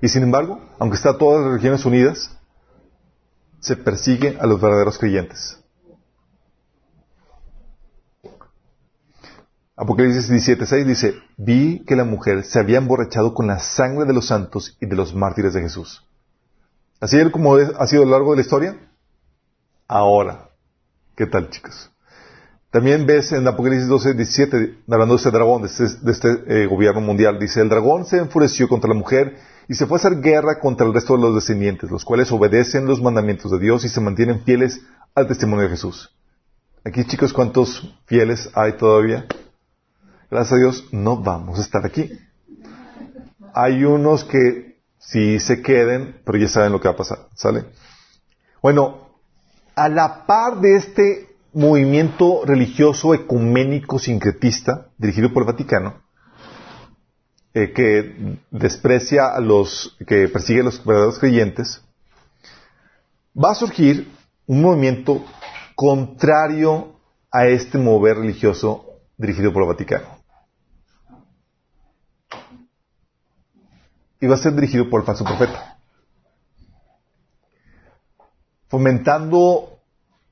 Y 0.00 0.08
sin 0.08 0.22
embargo, 0.22 0.60
aunque 0.78 0.96
están 0.96 1.18
todas 1.18 1.42
las 1.42 1.50
religiones 1.50 1.84
unidas, 1.84 2.37
se 3.60 3.76
persigue 3.76 4.36
a 4.40 4.46
los 4.46 4.60
verdaderos 4.60 4.98
creyentes. 4.98 5.58
Apocalipsis 9.76 10.28
17:6 10.28 10.84
dice, 10.84 11.14
vi 11.36 11.84
que 11.86 11.94
la 11.94 12.04
mujer 12.04 12.44
se 12.44 12.58
había 12.58 12.78
emborrachado 12.78 13.32
con 13.32 13.46
la 13.46 13.60
sangre 13.60 14.06
de 14.06 14.12
los 14.12 14.26
santos 14.26 14.76
y 14.80 14.86
de 14.86 14.96
los 14.96 15.14
mártires 15.14 15.54
de 15.54 15.60
Jesús. 15.60 16.04
Así 17.00 17.16
es 17.16 17.30
como 17.30 17.54
ha 17.54 17.86
sido 17.86 18.02
a 18.02 18.06
lo 18.06 18.10
largo 18.10 18.32
de 18.32 18.36
la 18.38 18.42
historia. 18.42 18.76
Ahora, 19.86 20.50
¿qué 21.14 21.26
tal 21.26 21.48
chicos? 21.50 21.92
También 22.70 23.06
ves 23.06 23.32
en 23.32 23.46
Apocalipsis 23.46 23.88
12, 23.88 24.14
17, 24.14 24.78
hablando 24.90 25.14
de 25.14 25.18
este 25.18 25.30
dragón, 25.30 25.62
de 25.62 25.68
este, 25.68 25.84
este 26.10 26.62
eh, 26.64 26.66
gobierno 26.66 27.00
mundial, 27.00 27.38
dice, 27.38 27.62
el 27.62 27.68
dragón 27.68 28.04
se 28.04 28.18
enfureció 28.18 28.68
contra 28.68 28.88
la 28.88 28.94
mujer 28.94 29.36
y 29.68 29.74
se 29.74 29.86
fue 29.86 29.98
a 29.98 30.00
hacer 30.00 30.20
guerra 30.20 30.58
contra 30.60 30.86
el 30.86 30.94
resto 30.94 31.14
de 31.14 31.22
los 31.22 31.34
descendientes, 31.34 31.90
los 31.90 32.04
cuales 32.04 32.32
obedecen 32.32 32.86
los 32.86 33.02
mandamientos 33.02 33.50
de 33.50 33.58
Dios 33.58 33.84
y 33.84 33.90
se 33.90 34.00
mantienen 34.00 34.42
fieles 34.42 34.80
al 35.14 35.28
testimonio 35.28 35.64
de 35.64 35.70
Jesús. 35.70 36.14
Aquí 36.84 37.04
chicos, 37.04 37.34
¿cuántos 37.34 37.94
fieles 38.06 38.50
hay 38.54 38.72
todavía? 38.78 39.26
Gracias 40.30 40.52
a 40.54 40.56
Dios 40.56 40.84
no 40.90 41.18
vamos 41.18 41.58
a 41.58 41.62
estar 41.62 41.84
aquí. 41.84 42.10
Hay 43.52 43.84
unos 43.84 44.24
que 44.24 44.78
sí 44.98 45.38
se 45.38 45.60
queden, 45.60 46.20
pero 46.24 46.38
ya 46.38 46.48
saben 46.48 46.72
lo 46.72 46.80
que 46.80 46.88
va 46.88 46.94
a 46.94 46.98
pasar, 46.98 47.28
¿sale? 47.34 47.66
Bueno, 48.62 49.08
a 49.74 49.88
la 49.88 50.24
par 50.24 50.60
de 50.60 50.76
este 50.76 51.28
movimiento 51.52 52.42
religioso 52.44 53.14
ecuménico 53.14 53.98
sincretista 53.98 54.88
dirigido 54.96 55.32
por 55.32 55.42
el 55.42 55.48
Vaticano, 55.48 56.02
eh, 57.58 57.72
que 57.72 58.38
desprecia 58.52 59.34
a 59.34 59.40
los, 59.40 59.96
que 60.06 60.28
persigue 60.28 60.60
a 60.60 60.64
los 60.64 60.84
verdaderos 60.84 61.18
creyentes, 61.18 61.82
va 63.36 63.50
a 63.50 63.54
surgir 63.56 64.08
un 64.46 64.62
movimiento 64.62 65.24
contrario 65.74 67.00
a 67.32 67.46
este 67.46 67.78
mover 67.78 68.18
religioso 68.18 68.86
dirigido 69.16 69.52
por 69.52 69.62
el 69.62 69.68
Vaticano. 69.70 70.18
Y 74.20 74.26
va 74.28 74.36
a 74.36 74.38
ser 74.38 74.54
dirigido 74.54 74.88
por 74.88 75.00
el 75.00 75.06
falso 75.06 75.24
profeta. 75.24 75.78
Fomentando 78.68 79.80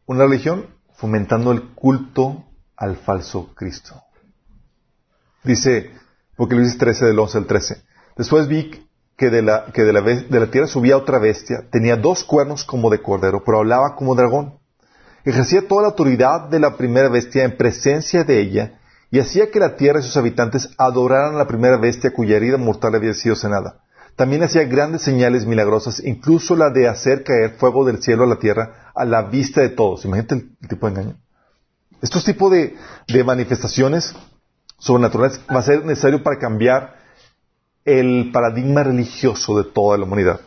una 0.07 0.24
religión 0.24 0.66
fomentando 0.95 1.51
el 1.51 1.70
culto 1.74 2.45
al 2.77 2.97
falso 2.97 3.53
Cristo. 3.55 4.01
Dice 5.43 5.91
Apocalipsis 6.37 6.78
13 6.78 7.07
del 7.07 7.18
11 7.18 7.39
al 7.39 7.47
13. 7.47 7.82
Después 8.16 8.47
vi 8.47 8.70
que, 9.16 9.30
de 9.30 9.43
la, 9.43 9.66
que 9.72 9.82
de, 9.82 9.93
la, 9.93 10.03
de 10.03 10.41
la 10.41 10.51
tierra 10.51 10.66
subía 10.66 10.97
otra 10.97 11.18
bestia, 11.18 11.64
tenía 11.70 11.97
dos 11.97 12.24
cuernos 12.24 12.64
como 12.64 12.91
de 12.91 13.03
cordero, 13.03 13.43
pero 13.45 13.59
hablaba 13.59 13.97
como 13.97 14.14
dragón. 14.14 14.59
Ejercía 15.24 15.66
toda 15.66 15.82
la 15.82 15.89
autoridad 15.89 16.49
de 16.49 16.61
la 16.61 16.76
primera 16.76 17.09
bestia 17.09 17.45
en 17.45 17.57
presencia 17.57 18.22
de 18.22 18.41
ella, 18.41 18.78
y 19.11 19.18
hacía 19.18 19.51
que 19.51 19.59
la 19.59 19.76
tierra 19.76 20.01
y 20.01 20.03
sus 20.03 20.16
habitantes 20.16 20.68
adoraran 20.78 21.34
a 21.34 21.39
la 21.39 21.47
primera 21.47 21.78
bestia 21.78 22.12
cuya 22.12 22.37
herida 22.37 22.59
mortal 22.59 22.95
había 22.95 23.14
sido 23.14 23.34
sanada. 23.34 23.80
También 24.16 24.43
hacía 24.43 24.64
grandes 24.64 25.03
señales 25.03 25.47
milagrosas, 25.47 26.03
incluso 26.03 26.57
la 26.57 26.70
de 26.70 26.89
hacer 26.89 27.22
caer 27.22 27.57
fuego 27.59 27.84
del 27.84 28.03
cielo 28.03 28.24
a 28.24 28.26
la 28.26 28.39
tierra 28.39 28.91
a 28.95 29.05
la 29.05 29.22
vista 29.22 29.61
de 29.61 29.68
todos. 29.68 30.05
Imagínate 30.05 30.34
el, 30.37 30.68
tipo 30.68 30.87
de 30.87 30.93
engaño. 30.93 31.16
Estos 32.01 32.24
tipos 32.24 32.51
de, 32.51 32.74
manifestaciones 33.24 34.14
sobrenaturales 34.79 35.41
va 35.53 35.61
a 35.61 35.62
ser 35.62 35.85
necesario 35.85 36.22
para 36.22 36.39
cambiar 36.39 36.97
el 37.85 38.31
paradigma 38.33 38.83
religioso 38.83 39.57
de 39.57 39.70
toda 39.70 39.97
la 39.97 40.05
humanidad. 40.05 40.41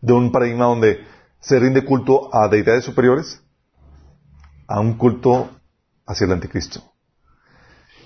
De 0.00 0.12
un 0.12 0.32
paradigma 0.32 0.66
donde 0.66 1.04
se 1.40 1.58
rinde 1.58 1.84
culto 1.84 2.34
a 2.34 2.48
deidades 2.48 2.84
superiores 2.84 3.40
a 4.66 4.80
un 4.80 4.94
culto 4.94 5.50
hacia 6.06 6.24
el 6.24 6.32
anticristo. 6.32 6.80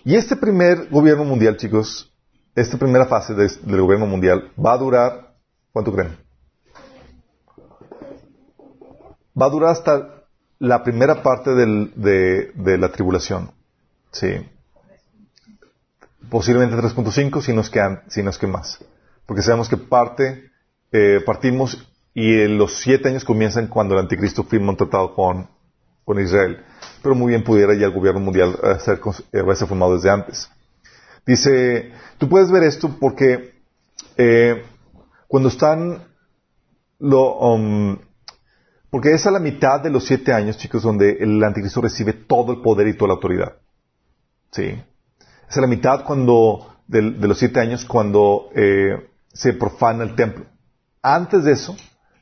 Y 0.04 0.14
este 0.16 0.36
primer 0.36 0.88
gobierno 0.88 1.24
mundial, 1.24 1.56
chicos, 1.56 2.12
esta 2.54 2.78
primera 2.78 3.06
fase 3.06 3.34
del 3.34 3.80
gobierno 3.80 4.06
mundial 4.06 4.50
va 4.58 4.72
a 4.72 4.78
durar, 4.78 5.34
¿cuánto 5.72 5.92
creen? 5.92 6.16
Va 9.40 9.46
a 9.46 9.50
durar 9.50 9.70
hasta 9.70 10.24
la 10.58 10.82
primera 10.82 11.22
parte 11.22 11.50
de, 11.50 12.78
la 12.78 12.90
tribulación. 12.90 13.50
Sí. 14.10 14.48
Posiblemente 16.30 16.76
3.5 16.76 17.40
si 17.40 17.52
nos 17.52 17.70
quedan, 17.70 18.02
si 18.08 18.22
nos 18.22 18.38
que 18.38 18.46
más. 18.46 18.78
Porque 19.26 19.42
sabemos 19.42 19.68
que 19.68 19.76
parte, 19.76 20.50
eh, 20.92 21.20
partimos 21.24 21.86
y 22.14 22.46
los 22.48 22.78
siete 22.78 23.08
años 23.08 23.24
comienzan 23.24 23.68
cuando 23.68 23.94
el 23.94 24.00
anticristo 24.00 24.44
firma 24.44 24.70
un 24.70 24.76
tratado 24.76 25.14
con, 25.14 25.48
con 26.04 26.20
Israel. 26.20 26.64
Pero 27.02 27.14
muy 27.14 27.30
bien 27.30 27.44
pudiera 27.44 27.74
ya 27.74 27.86
el 27.86 27.92
gobierno 27.92 28.20
mundial 28.20 28.56
ser, 28.80 29.00
eh, 29.32 29.40
haberse 29.40 29.66
formado 29.66 29.94
desde 29.94 30.10
antes. 30.10 30.50
Dice, 31.26 31.92
tú 32.18 32.28
puedes 32.28 32.50
ver 32.50 32.62
esto 32.62 32.96
porque 33.00 33.52
eh, 34.16 34.62
cuando 35.26 35.48
están 35.48 36.04
lo, 36.98 37.38
um, 37.38 37.98
porque 38.90 39.12
es 39.12 39.26
a 39.26 39.30
la 39.30 39.40
mitad 39.40 39.80
de 39.80 39.90
los 39.90 40.06
siete 40.06 40.32
años, 40.32 40.56
chicos, 40.56 40.82
donde 40.82 41.18
el 41.20 41.42
anticristo 41.42 41.82
recibe 41.82 42.12
todo 42.12 42.52
el 42.52 42.62
poder 42.62 42.88
y 42.88 42.94
toda 42.94 43.08
la 43.08 43.14
autoridad. 43.14 43.56
Sí. 44.52 44.82
Es 45.48 45.56
la 45.56 45.66
mitad 45.66 46.04
cuando, 46.04 46.74
de, 46.86 47.02
los 47.02 47.38
siete 47.38 47.60
años 47.60 47.84
cuando 47.84 48.48
eh, 48.54 49.08
se 49.32 49.52
profana 49.52 50.04
el 50.04 50.14
templo. 50.14 50.46
Antes 51.02 51.44
de 51.44 51.52
eso, 51.52 51.76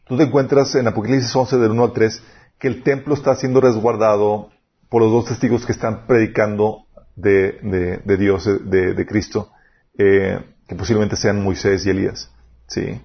tú 0.06 0.16
te 0.16 0.24
encuentras 0.24 0.74
en 0.74 0.86
Apocalipsis 0.88 1.34
11 1.34 1.58
del 1.58 1.70
1 1.72 1.84
al 1.84 1.92
3 1.92 2.22
que 2.58 2.68
el 2.68 2.82
templo 2.82 3.14
está 3.14 3.34
siendo 3.34 3.60
resguardado 3.60 4.50
por 4.88 5.02
los 5.02 5.10
dos 5.10 5.26
testigos 5.26 5.64
que 5.66 5.72
están 5.72 6.06
predicando 6.06 6.86
de, 7.16 8.00
de, 8.04 8.16
Dios, 8.16 8.44
de, 8.44 8.94
de 8.94 9.06
Cristo, 9.06 9.50
eh, 9.98 10.38
que 10.68 10.74
posiblemente 10.74 11.16
sean 11.16 11.42
Moisés 11.42 11.84
y 11.86 11.90
Elías. 11.90 12.30
¿sí? 12.66 13.00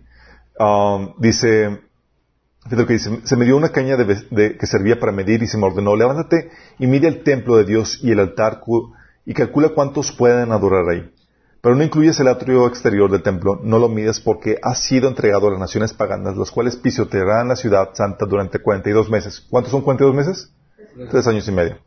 um, 0.59 1.13
dice, 1.19 1.79
fíjate 2.63 2.75
lo 2.75 2.87
que 2.87 2.93
dice, 2.93 3.19
se 3.23 3.35
me 3.35 3.45
dio 3.45 3.57
una 3.57 3.69
caña 3.69 3.95
de, 3.97 4.21
de- 4.29 4.57
que 4.57 4.67
servía 4.67 4.99
para 4.99 5.11
medir 5.11 5.41
y 5.43 5.47
se 5.47 5.57
me 5.57 5.65
ordenó, 5.65 5.95
levántate 5.95 6.51
y 6.77 6.87
mide 6.87 7.07
el 7.07 7.23
templo 7.23 7.55
de 7.57 7.65
Dios 7.65 7.99
y 8.03 8.11
el 8.11 8.19
altar 8.19 8.59
y 9.29 9.33
calcula 9.35 9.69
cuántos 9.69 10.11
pueden 10.11 10.51
adorar 10.51 10.89
ahí. 10.89 11.07
Pero 11.61 11.75
no 11.75 11.83
incluyes 11.83 12.19
el 12.19 12.27
atrio 12.29 12.65
exterior 12.67 13.11
del 13.11 13.21
templo, 13.21 13.59
no 13.63 13.77
lo 13.79 13.87
mides 13.89 14.19
porque 14.19 14.57
ha 14.63 14.73
sido 14.75 15.07
entregado 15.07 15.47
a 15.47 15.51
las 15.51 15.59
naciones 15.59 15.93
paganas, 15.93 16.35
las 16.35 16.49
cuales 16.51 16.75
pisotearán 16.77 17.49
la 17.49 17.55
ciudad 17.55 17.89
santa 17.93 18.25
durante 18.25 18.59
42 18.59 19.09
meses. 19.09 19.45
¿Cuántos 19.49 19.71
son 19.71 19.81
42 19.81 20.15
meses? 20.15 20.51
Tres 21.11 21.27
años 21.27 21.47
y 21.47 21.51
medio. 21.51 21.77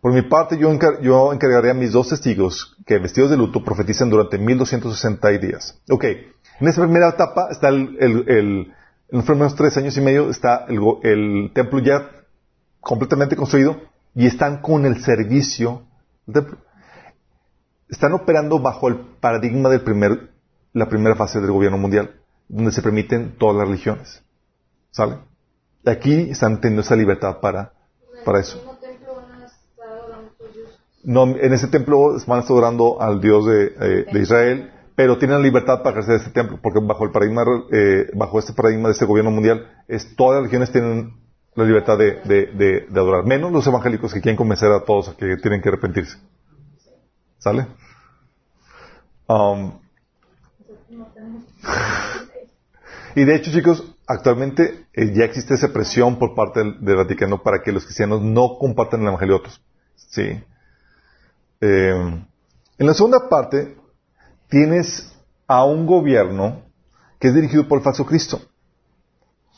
Por 0.00 0.12
mi 0.12 0.22
parte, 0.22 0.56
yo, 0.56 0.70
encar- 0.70 1.00
yo 1.02 1.32
encargaré 1.32 1.70
a 1.70 1.74
mis 1.74 1.92
dos 1.92 2.08
testigos 2.08 2.76
que, 2.86 2.98
vestidos 2.98 3.30
de 3.30 3.36
luto, 3.36 3.62
profeticen 3.64 4.08
durante 4.10 4.38
1260 4.38 5.28
días. 5.38 5.78
Ok, 5.90 6.04
en 6.60 6.68
esa 6.68 6.82
primera 6.82 7.08
etapa 7.10 7.48
está 7.50 7.68
el, 7.68 7.96
el, 8.00 8.24
el- 8.28 8.72
en 9.10 9.18
los 9.18 9.24
primeros 9.26 9.54
tres 9.54 9.76
años 9.76 9.96
y 9.98 10.00
medio 10.00 10.30
está 10.30 10.64
el, 10.68 10.78
el 11.02 11.50
templo 11.54 11.78
ya 11.80 12.10
completamente 12.80 13.36
construido 13.36 13.76
y 14.14 14.26
están 14.26 14.60
con 14.62 14.86
el 14.86 15.02
servicio. 15.02 15.82
Están 17.88 18.12
operando 18.12 18.58
bajo 18.58 18.88
el 18.88 18.96
paradigma 19.20 19.68
del 19.68 19.82
primer, 19.82 20.30
la 20.72 20.88
primera 20.88 21.16
fase 21.16 21.40
del 21.40 21.52
gobierno 21.52 21.78
mundial, 21.78 22.20
donde 22.48 22.72
se 22.72 22.82
permiten 22.82 23.36
todas 23.38 23.56
las 23.56 23.68
religiones. 23.68 24.22
¿Sale? 24.90 25.18
Y 25.84 25.90
aquí 25.90 26.30
están 26.30 26.60
teniendo 26.60 26.82
esa 26.82 26.96
libertad 26.96 27.40
para, 27.40 27.72
para 28.24 28.40
eso. 28.40 28.60
No, 31.02 31.24
en 31.24 31.52
ese 31.52 31.68
templo 31.68 32.16
van 32.26 32.38
a 32.38 32.40
estar 32.40 32.54
adorando 32.56 33.00
al 33.00 33.20
Dios 33.20 33.44
de, 33.44 33.64
eh, 33.78 34.06
de 34.10 34.20
Israel, 34.20 34.70
pero 34.96 35.18
tienen 35.18 35.38
la 35.38 35.42
libertad 35.42 35.82
para 35.82 35.90
ejercer 35.90 36.16
este 36.16 36.30
templo, 36.30 36.58
porque 36.62 36.80
bajo 36.80 37.04
el 37.04 37.10
paradigma, 37.10 37.44
eh, 37.70 38.10
bajo 38.14 38.38
este 38.38 38.54
paradigma 38.54 38.88
de 38.88 38.92
este 38.92 39.04
gobierno 39.04 39.30
mundial, 39.30 39.66
es, 39.88 40.16
todas 40.16 40.36
las 40.36 40.42
religiones 40.42 40.72
tienen 40.72 41.23
la 41.56 41.64
libertad 41.64 41.96
de, 41.98 42.20
de- 42.24 42.46
de- 42.46 42.86
adorar, 43.00 43.24
menos 43.24 43.52
los 43.52 43.66
evangélicos 43.66 44.12
que 44.12 44.20
quieren 44.20 44.36
convencer 44.36 44.70
a 44.72 44.84
todos 44.84 45.08
a 45.08 45.16
que 45.16 45.36
tienen 45.36 45.60
que 45.62 45.68
arrepentirse. 45.68 46.18
¿Sale? 47.38 47.66
Um, 49.26 49.72
y 53.14 53.24
de 53.24 53.34
hecho, 53.36 53.50
chicos, 53.52 53.84
actualmente 54.06 54.86
eh, 54.92 55.12
ya 55.14 55.24
existe 55.24 55.54
esa 55.54 55.72
presión 55.72 56.18
por 56.18 56.34
parte 56.34 56.60
del, 56.60 56.84
del 56.84 56.96
Vaticano 56.96 57.42
para 57.42 57.62
que 57.62 57.72
los 57.72 57.84
cristianos 57.84 58.20
no 58.22 58.58
compartan 58.58 59.02
el 59.02 59.08
evangelio 59.08 59.36
a 59.36 59.38
otros. 59.38 59.62
Sí. 59.94 60.42
Eh, 61.60 62.24
en 62.78 62.86
la 62.86 62.94
segunda 62.94 63.28
parte, 63.28 63.76
tienes 64.48 65.12
a 65.46 65.64
un 65.64 65.86
gobierno 65.86 66.62
que 67.20 67.28
es 67.28 67.34
dirigido 67.34 67.68
por 67.68 67.78
el 67.78 67.84
falso 67.84 68.04
Cristo. 68.04 68.40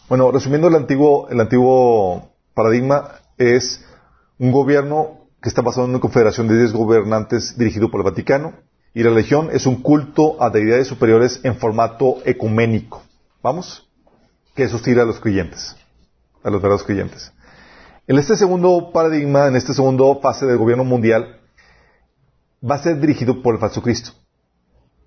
Bueno, 0.08 0.30
resumiendo 0.30 0.68
el 0.68 0.76
antiguo, 0.76 1.28
el 1.30 1.40
antiguo 1.40 2.30
paradigma, 2.54 3.10
es 3.38 3.84
un 4.38 4.52
gobierno 4.52 5.26
que 5.42 5.48
está 5.48 5.62
basado 5.62 5.86
en 5.86 5.90
una 5.90 6.00
confederación 6.00 6.46
de 6.46 6.56
10 6.58 6.74
gobernantes 6.74 7.58
dirigido 7.58 7.90
por 7.90 8.00
el 8.00 8.04
Vaticano, 8.04 8.54
y 8.94 9.02
la 9.02 9.10
religión 9.10 9.50
es 9.52 9.66
un 9.66 9.82
culto 9.82 10.40
a 10.40 10.50
deidades 10.50 10.86
superiores 10.86 11.40
en 11.42 11.56
formato 11.56 12.18
ecuménico. 12.24 13.02
¿Vamos? 13.42 13.90
Que 14.54 14.68
sostiene 14.68 15.00
a 15.00 15.04
los 15.04 15.18
creyentes, 15.18 15.76
a 16.44 16.50
los 16.50 16.62
verdaderos 16.62 16.84
creyentes. 16.84 17.32
En 18.06 18.16
este 18.16 18.36
segundo 18.36 18.92
paradigma, 18.92 19.48
en 19.48 19.56
esta 19.56 19.74
segunda 19.74 20.04
fase 20.22 20.46
del 20.46 20.56
gobierno 20.56 20.84
mundial, 20.84 21.40
va 22.62 22.76
a 22.76 22.82
ser 22.82 23.00
dirigido 23.00 23.42
por 23.42 23.56
el 23.56 23.60
falso 23.60 23.82
Cristo. 23.82 24.12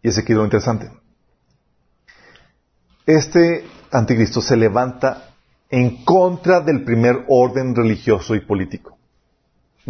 Y 0.03 0.09
ese 0.09 0.21
aquí 0.21 0.33
lo 0.33 0.43
interesante. 0.43 0.91
Este 3.05 3.65
anticristo 3.91 4.41
se 4.41 4.55
levanta 4.55 5.29
en 5.69 6.03
contra 6.03 6.61
del 6.61 6.83
primer 6.83 7.25
orden 7.27 7.75
religioso 7.75 8.35
y 8.35 8.41
político. 8.41 8.97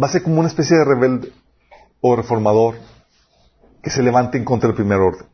Va 0.00 0.06
a 0.06 0.10
ser 0.10 0.22
como 0.22 0.40
una 0.40 0.48
especie 0.48 0.76
de 0.76 0.84
rebelde 0.84 1.32
o 2.00 2.16
reformador 2.16 2.76
que 3.82 3.90
se 3.90 4.02
levante 4.02 4.38
en 4.38 4.44
contra 4.44 4.68
del 4.68 4.76
primer 4.76 4.98
orden. 4.98 5.26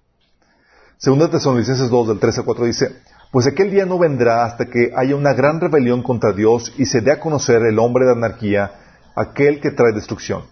Segunda 0.99 1.31
Tesalonicenses 1.31 1.91
2, 1.91 2.09
del 2.09 2.19
3 2.19 2.39
al 2.39 2.45
4 2.45 2.65
dice, 2.65 2.97
pues 3.31 3.47
aquel 3.47 3.71
día 3.71 3.85
no 3.85 3.99
vendrá 3.99 4.45
hasta 4.45 4.67
que 4.67 4.93
haya 4.97 5.15
una 5.15 5.35
gran 5.35 5.61
rebelión 5.61 6.03
contra 6.03 6.33
Dios 6.33 6.73
y 6.79 6.87
se 6.87 7.01
dé 7.01 7.13
a 7.13 7.21
conocer 7.21 7.63
el 7.63 7.79
hombre 7.79 8.07
de 8.07 8.13
anarquía, 8.13 8.73
aquel 9.15 9.61
que 9.61 9.73
trae 9.73 9.93
destrucción. 9.93 10.45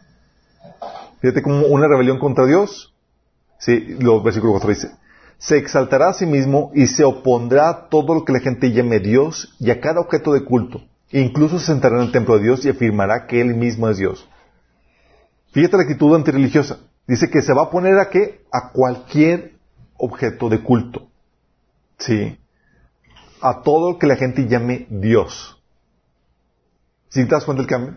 Fíjate 1.21 1.41
como 1.41 1.67
una 1.67 1.89
rebelión 1.89 2.19
contra 2.19 2.45
Dios. 2.45 2.93
Sí, 3.59 3.97
lo 4.01 4.23
versículo 4.23 4.53
4 4.53 4.69
dice, 4.69 4.91
se 5.39 5.59
exaltará 5.59 6.09
a 6.09 6.15
sí 6.15 6.27
mismo 6.27 6.71
y 6.75 6.87
se 6.87 7.05
opondrá 7.05 7.69
a 7.69 7.89
todo 7.89 8.15
lo 8.15 8.25
que 8.25 8.33
la 8.33 8.41
gente 8.41 8.73
llame 8.73 8.99
Dios 9.01 9.55
y 9.59 9.71
a 9.71 9.81
cada 9.81 10.01
objeto 10.01 10.33
de 10.33 10.45
culto. 10.45 10.83
E 11.11 11.21
incluso 11.21 11.59
se 11.59 11.67
sentará 11.67 11.97
en 11.97 12.03
el 12.03 12.13
templo 12.13 12.37
de 12.37 12.45
Dios 12.45 12.65
y 12.65 12.71
afirmará 12.71 13.27
que 13.27 13.41
Él 13.41 13.55
mismo 13.55 13.89
es 13.89 13.99
Dios. 13.99 14.29
Fíjate 15.53 15.77
la 15.77 15.83
actitud 15.85 16.15
antirreligiosa. 16.15 16.79
Dice 17.07 17.31
que 17.31 17.43
se 17.43 17.53
va 17.53 17.65
a 17.65 17.71
poner 17.71 17.99
a 17.99 18.11
qué? 18.11 18.45
A 18.51 18.71
cualquier 18.73 19.55
objeto 19.97 20.49
de 20.49 20.63
culto. 20.63 21.09
Sí. 21.99 22.39
A 23.41 23.63
todo 23.63 23.93
lo 23.93 23.99
que 23.99 24.07
la 24.07 24.17
gente 24.17 24.49
llame 24.49 24.87
Dios. 24.91 25.63
¿Sí 27.11 27.25
te 27.25 27.31
das 27.31 27.45
cuenta 27.45 27.63
del 27.63 27.71
cambio? 27.71 27.97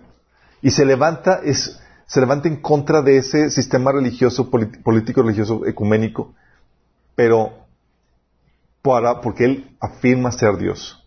Y 0.62 0.72
se 0.72 0.86
levanta, 0.86 1.42
es, 1.44 1.80
se 2.06 2.20
levanta 2.20 2.48
en 2.48 2.58
contra 2.58 3.02
de 3.02 3.18
ese 3.18 3.50
sistema 3.50 3.92
religioso, 3.92 4.52
político 4.52 5.24
religioso 5.24 5.66
ecuménico, 5.66 6.36
pero 7.18 7.66
para, 8.84 9.22
porque 9.22 9.44
él 9.44 9.76
afirma 9.82 10.32
ser 10.32 10.56
Dios. 10.58 11.04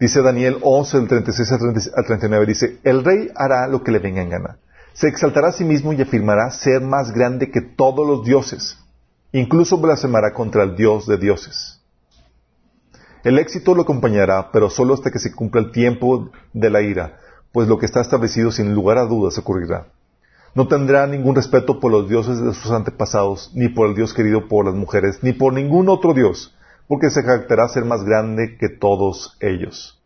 Dice 0.00 0.20
Daniel 0.20 0.58
11, 0.60 0.98
del 0.98 1.08
36 1.08 1.52
al 1.52 1.58
30 1.60 1.80
al 1.96 2.04
39, 2.04 2.46
dice, 2.46 2.80
el 2.82 3.04
rey 3.04 3.30
hará 3.36 3.68
lo 3.68 3.84
que 3.84 3.92
le 3.92 4.00
venga 4.00 4.20
en 4.20 4.30
gana. 4.30 4.58
Se 4.94 5.06
exaltará 5.06 5.48
a 5.48 5.52
sí 5.52 5.64
mismo 5.64 5.92
y 5.92 6.02
afirmará 6.02 6.50
ser 6.50 6.80
más 6.80 7.12
grande 7.12 7.52
que 7.52 7.60
todos 7.60 8.04
los 8.04 8.24
dioses. 8.24 8.78
Incluso 9.30 9.78
blasfemará 9.78 10.34
contra 10.34 10.64
el 10.64 10.74
Dios 10.74 11.06
de 11.06 11.18
dioses. 11.18 11.80
El 13.22 13.38
éxito 13.38 13.76
lo 13.76 13.82
acompañará, 13.82 14.50
pero 14.50 14.70
solo 14.70 14.94
hasta 14.94 15.12
que 15.12 15.20
se 15.20 15.32
cumpla 15.32 15.60
el 15.60 15.70
tiempo 15.70 16.30
de 16.52 16.68
la 16.68 16.82
ira, 16.82 17.20
pues 17.52 17.68
lo 17.68 17.78
que 17.78 17.86
está 17.86 18.00
establecido 18.00 18.50
sin 18.50 18.74
lugar 18.74 18.98
a 18.98 19.04
dudas 19.04 19.38
ocurrirá. 19.38 19.86
No 20.56 20.66
tendrá 20.68 21.06
ningún 21.06 21.34
respeto 21.34 21.78
por 21.78 21.92
los 21.92 22.08
dioses 22.08 22.40
de 22.40 22.54
sus 22.54 22.70
antepasados, 22.70 23.52
ni 23.54 23.68
por 23.68 23.88
el 23.88 23.94
Dios 23.94 24.14
querido 24.14 24.48
por 24.48 24.64
las 24.64 24.74
mujeres, 24.74 25.18
ni 25.22 25.34
por 25.34 25.52
ningún 25.52 25.90
otro 25.90 26.14
Dios, 26.14 26.56
porque 26.88 27.10
se 27.10 27.22
jactará 27.22 27.68
ser 27.68 27.84
más 27.84 28.02
grande 28.04 28.56
que 28.58 28.70
todos 28.70 29.36
ellos. 29.40 30.02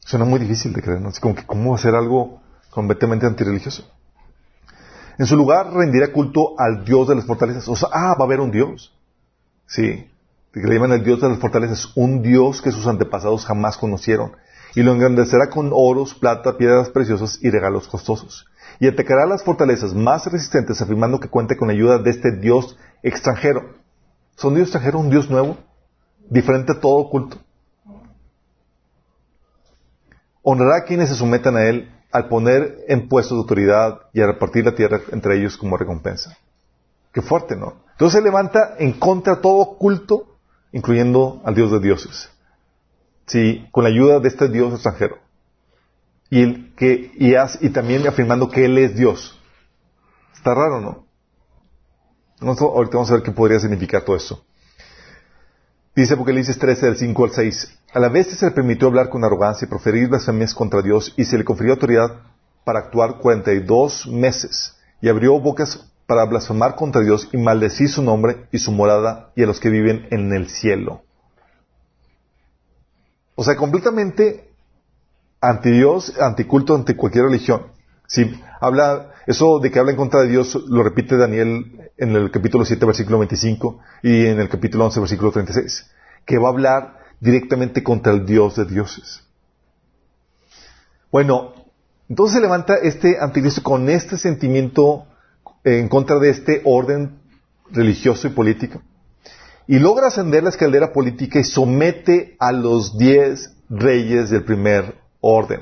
Suena 0.00 0.24
muy 0.24 0.40
difícil 0.40 0.72
de 0.72 0.80
creer, 0.80 1.02
¿no? 1.02 1.10
Así 1.10 1.20
como 1.20 1.34
que, 1.34 1.44
¿cómo 1.44 1.74
hacer 1.74 1.94
algo 1.94 2.40
completamente 2.70 3.26
antirreligioso? 3.26 3.84
En 5.18 5.26
su 5.26 5.36
lugar 5.36 5.70
rendirá 5.70 6.12
culto 6.12 6.54
al 6.58 6.86
Dios 6.86 7.08
de 7.08 7.16
las 7.16 7.26
fortalezas. 7.26 7.68
O 7.68 7.76
sea, 7.76 7.90
ah, 7.92 8.14
va 8.18 8.24
a 8.24 8.24
haber 8.24 8.40
un 8.40 8.50
Dios. 8.50 8.96
Sí. 9.66 10.10
Que 10.50 10.60
le 10.60 10.74
llaman 10.74 10.92
el 10.92 11.04
Dios 11.04 11.20
de 11.20 11.28
las 11.28 11.38
fortalezas. 11.38 11.92
Un 11.94 12.22
Dios 12.22 12.62
que 12.62 12.72
sus 12.72 12.86
antepasados 12.86 13.44
jamás 13.44 13.76
conocieron. 13.76 14.32
Y 14.74 14.82
lo 14.82 14.92
engrandecerá 14.92 15.50
con 15.50 15.70
oros, 15.72 16.14
plata, 16.14 16.56
piedras 16.56 16.88
preciosas 16.90 17.38
y 17.42 17.50
regalos 17.50 17.88
costosos. 17.88 18.46
Y 18.80 18.88
atacará 18.88 19.26
las 19.26 19.42
fortalezas 19.42 19.94
más 19.94 20.26
resistentes 20.26 20.80
afirmando 20.80 21.20
que 21.20 21.28
cuenta 21.28 21.56
con 21.56 21.68
la 21.68 21.74
ayuda 21.74 21.98
de 21.98 22.10
este 22.10 22.36
Dios 22.38 22.76
extranjero. 23.02 23.74
¿Son 24.36 24.54
Dios 24.54 24.68
extranjero? 24.68 24.98
¿Un 24.98 25.10
Dios 25.10 25.28
nuevo? 25.30 25.56
Diferente 26.30 26.72
a 26.72 26.80
todo 26.80 27.08
culto. 27.10 27.36
Honrará 30.42 30.78
a 30.78 30.84
quienes 30.84 31.08
se 31.08 31.14
sometan 31.14 31.56
a 31.56 31.64
él 31.64 31.90
al 32.10 32.28
poner 32.28 32.84
en 32.88 33.08
puestos 33.08 33.36
de 33.36 33.42
autoridad 33.42 34.00
y 34.12 34.20
a 34.20 34.26
repartir 34.26 34.64
la 34.64 34.74
tierra 34.74 35.00
entre 35.12 35.38
ellos 35.38 35.56
como 35.56 35.76
recompensa. 35.76 36.36
Qué 37.12 37.22
fuerte, 37.22 37.56
¿no? 37.56 37.74
Entonces 37.92 38.18
se 38.18 38.24
levanta 38.24 38.74
en 38.78 38.92
contra 38.92 39.36
de 39.36 39.42
todo 39.42 39.76
culto, 39.78 40.36
incluyendo 40.72 41.42
al 41.44 41.54
Dios 41.54 41.70
de 41.70 41.80
dioses. 41.80 42.31
Sí, 43.26 43.66
con 43.70 43.84
la 43.84 43.90
ayuda 43.90 44.20
de 44.20 44.28
este 44.28 44.48
Dios 44.48 44.72
extranjero. 44.74 45.18
Y, 46.30 46.42
el 46.42 46.74
que, 46.74 47.12
y, 47.16 47.34
y 47.60 47.70
también 47.70 48.06
afirmando 48.06 48.48
que 48.48 48.64
Él 48.64 48.78
es 48.78 48.96
Dios. 48.96 49.38
Está 50.34 50.54
raro, 50.54 50.80
¿no? 50.80 51.06
Ahorita 52.40 52.96
vamos 52.96 53.10
a 53.10 53.14
ver 53.14 53.22
qué 53.22 53.30
podría 53.30 53.60
significar 53.60 54.02
todo 54.02 54.16
eso. 54.16 54.44
Dice 55.94 56.14
Apocalipsis 56.14 56.58
13, 56.58 56.86
del 56.86 56.96
5 56.96 57.24
al 57.24 57.30
6. 57.32 57.78
A 57.92 58.00
la 58.00 58.08
vez 58.08 58.28
se 58.28 58.46
le 58.46 58.52
permitió 58.52 58.88
hablar 58.88 59.10
con 59.10 59.24
arrogancia 59.24 59.66
y 59.66 59.68
proferir 59.68 60.08
blasfemias 60.08 60.54
contra 60.54 60.80
Dios 60.80 61.12
y 61.16 61.24
se 61.24 61.36
le 61.36 61.44
confirió 61.44 61.74
autoridad 61.74 62.22
para 62.64 62.80
actuar 62.80 63.18
42 63.18 64.06
meses 64.06 64.76
y 65.00 65.08
abrió 65.08 65.38
bocas 65.38 65.92
para 66.06 66.24
blasfemar 66.24 66.74
contra 66.76 67.02
Dios 67.02 67.28
y 67.32 67.36
maldecir 67.36 67.88
su 67.88 68.02
nombre 68.02 68.46
y 68.50 68.58
su 68.58 68.72
morada 68.72 69.32
y 69.36 69.42
a 69.42 69.46
los 69.46 69.60
que 69.60 69.68
viven 69.68 70.08
en 70.10 70.32
el 70.32 70.48
cielo. 70.48 71.02
O 73.34 73.44
sea, 73.44 73.56
completamente 73.56 74.50
anti 75.40 75.70
Dios, 75.70 76.18
anticulto, 76.20 76.74
ante 76.74 76.96
cualquier 76.96 77.24
religión. 77.24 77.66
Si 78.06 78.40
habla, 78.60 79.12
eso 79.26 79.58
de 79.58 79.70
que 79.70 79.78
habla 79.78 79.92
en 79.92 79.96
contra 79.96 80.20
de 80.20 80.28
Dios 80.28 80.54
lo 80.68 80.82
repite 80.82 81.16
Daniel 81.16 81.90
en 81.96 82.16
el 82.16 82.30
capítulo 82.30 82.64
7, 82.64 82.84
versículo 82.84 83.18
25 83.18 83.80
y 84.02 84.26
en 84.26 84.40
el 84.40 84.48
capítulo 84.48 84.84
11, 84.86 85.00
versículo 85.00 85.32
36. 85.32 85.90
que 86.24 86.38
va 86.38 86.48
a 86.48 86.52
hablar 86.52 86.98
directamente 87.20 87.82
contra 87.82 88.12
el 88.12 88.26
Dios 88.26 88.56
de 88.56 88.64
dioses. 88.64 89.22
Bueno, 91.10 91.52
entonces 92.08 92.36
se 92.36 92.40
levanta 92.40 92.76
este 92.76 93.18
anticristo 93.20 93.62
con 93.62 93.88
este 93.88 94.16
sentimiento 94.16 95.06
en 95.64 95.88
contra 95.88 96.18
de 96.18 96.30
este 96.30 96.62
orden 96.64 97.20
religioso 97.70 98.28
y 98.28 98.30
político. 98.30 98.82
Y 99.66 99.78
logra 99.78 100.08
ascender 100.08 100.42
la 100.42 100.50
escalera 100.50 100.92
política 100.92 101.38
y 101.38 101.44
somete 101.44 102.36
a 102.38 102.52
los 102.52 102.98
diez 102.98 103.56
reyes 103.68 104.30
del 104.30 104.44
primer 104.44 104.96
orden. 105.20 105.60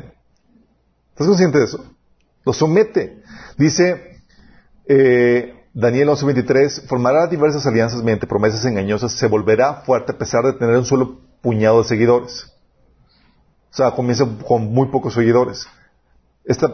¿Estás 1.11 1.27
consciente 1.27 1.59
de 1.59 1.65
eso? 1.65 1.85
Los 2.45 2.57
somete. 2.57 3.23
Dice 3.59 4.23
eh, 4.87 5.55
Daniel 5.75 6.09
11:23, 6.09 6.87
formará 6.89 7.27
diversas 7.27 7.67
alianzas 7.67 8.03
mediante 8.03 8.27
promesas 8.27 8.65
engañosas, 8.65 9.13
se 9.13 9.29
volverá 9.29 9.83
fuerte 9.83 10.13
a 10.13 10.19
pesar 10.19 10.45
de 10.45 10.55
tener 10.55 10.77
un 10.77 10.85
solo 10.85 11.21
puñado 11.43 11.83
de 11.83 11.89
seguidores. 11.89 12.53
O 13.71 13.75
sea, 13.75 13.93
comienza 13.93 14.27
con 14.47 14.73
muy 14.73 14.89
pocos 14.89 15.15
seguidores. 15.15 15.69
este, 16.45 16.67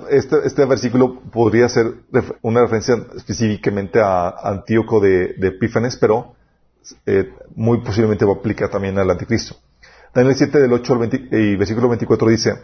este, 0.44 0.64
versículo 0.64 1.20
podría 1.30 1.68
ser 1.68 1.92
una 2.40 2.62
referencia 2.62 2.96
específicamente 3.16 4.00
a 4.00 4.28
Antíoco 4.42 5.00
de, 5.00 5.34
de 5.34 5.48
Epífanes, 5.48 5.96
pero 5.96 6.35
eh, 7.06 7.32
muy 7.54 7.78
posiblemente 7.82 8.24
va 8.24 8.32
a 8.32 8.36
aplicar 8.36 8.70
también 8.70 8.98
al 8.98 9.10
anticristo. 9.10 9.56
Daniel 10.14 10.34
7 10.34 10.58
del 10.58 10.72
8 10.72 10.92
al 10.92 10.98
20, 11.00 11.28
y 11.30 11.56
versículo 11.56 11.88
24 11.88 12.28
dice, 12.28 12.54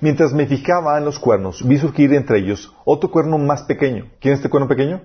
Mientras 0.00 0.32
me 0.32 0.46
fijaba 0.46 0.98
en 0.98 1.04
los 1.04 1.18
cuernos, 1.18 1.66
vi 1.66 1.78
surgir 1.78 2.12
entre 2.12 2.38
ellos 2.38 2.74
otro 2.84 3.10
cuerno 3.10 3.38
más 3.38 3.62
pequeño. 3.62 4.10
¿Quién 4.20 4.34
es 4.34 4.40
este 4.40 4.50
cuerno 4.50 4.68
pequeño? 4.68 5.04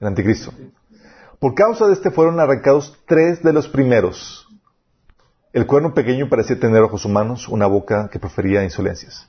El 0.00 0.06
anticristo. 0.06 0.52
Por 1.38 1.54
causa 1.54 1.86
de 1.86 1.94
este 1.94 2.10
fueron 2.10 2.38
arrancados 2.40 2.98
tres 3.06 3.42
de 3.42 3.52
los 3.52 3.68
primeros. 3.68 4.46
El 5.52 5.66
cuerno 5.66 5.94
pequeño 5.94 6.28
parecía 6.28 6.60
tener 6.60 6.82
ojos 6.82 7.04
humanos, 7.04 7.48
una 7.48 7.66
boca 7.66 8.10
que 8.10 8.18
prefería 8.18 8.62
insolencias. 8.62 9.28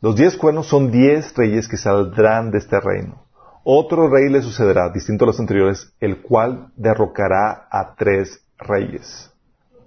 Los 0.00 0.16
diez 0.16 0.36
cuernos 0.36 0.66
son 0.66 0.90
diez 0.90 1.34
reyes 1.36 1.68
que 1.68 1.76
saldrán 1.76 2.50
de 2.50 2.58
este 2.58 2.80
reino. 2.80 3.25
Otro 3.68 4.08
rey 4.08 4.28
le 4.28 4.42
sucederá, 4.42 4.90
distinto 4.90 5.24
a 5.24 5.26
los 5.26 5.40
anteriores, 5.40 5.92
el 5.98 6.22
cual 6.22 6.70
derrocará 6.76 7.66
a 7.68 7.96
tres 7.96 8.40
reyes. 8.58 9.28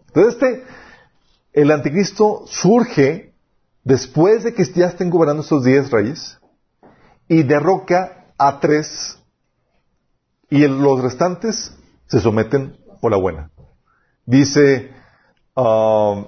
Entonces 0.08 0.34
este, 0.34 0.64
el 1.54 1.72
anticristo 1.72 2.44
surge 2.46 3.34
después 3.86 4.44
de 4.44 4.54
que 4.54 4.66
ya 4.66 4.88
estén 4.88 5.10
gobernando 5.10 5.44
estos 5.44 5.64
diez 5.64 5.92
reyes 5.92 6.42
y 7.30 7.44
derroca 7.44 8.34
a 8.38 8.60
tres 8.60 9.18
y 10.50 10.68
los 10.68 11.02
restantes 11.02 11.74
se 12.08 12.20
someten 12.20 12.76
por 13.00 13.12
la 13.12 13.18
buena. 13.18 13.50
Dice, 14.26 14.92
um, 15.56 16.26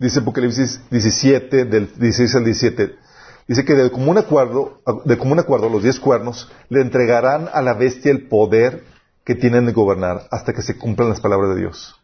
dice 0.00 0.18
Apocalipsis 0.18 0.80
17, 0.90 1.64
del 1.64 1.92
16 1.96 2.34
al 2.34 2.44
17, 2.44 3.07
dice 3.48 3.64
que 3.64 3.74
de 3.74 3.90
común 3.90 4.18
acuerdo, 4.18 4.80
de 5.04 5.18
común 5.18 5.40
acuerdo 5.40 5.68
los 5.68 5.82
diez 5.82 5.98
cuernos 5.98 6.52
le 6.68 6.82
entregarán 6.82 7.48
a 7.52 7.62
la 7.62 7.74
bestia 7.74 8.12
el 8.12 8.28
poder 8.28 8.84
que 9.24 9.34
tienen 9.34 9.66
de 9.66 9.72
gobernar 9.72 10.28
hasta 10.30 10.52
que 10.52 10.62
se 10.62 10.78
cumplan 10.78 11.08
las 11.08 11.20
palabras 11.20 11.54
de 11.54 11.62
Dios. 11.62 11.94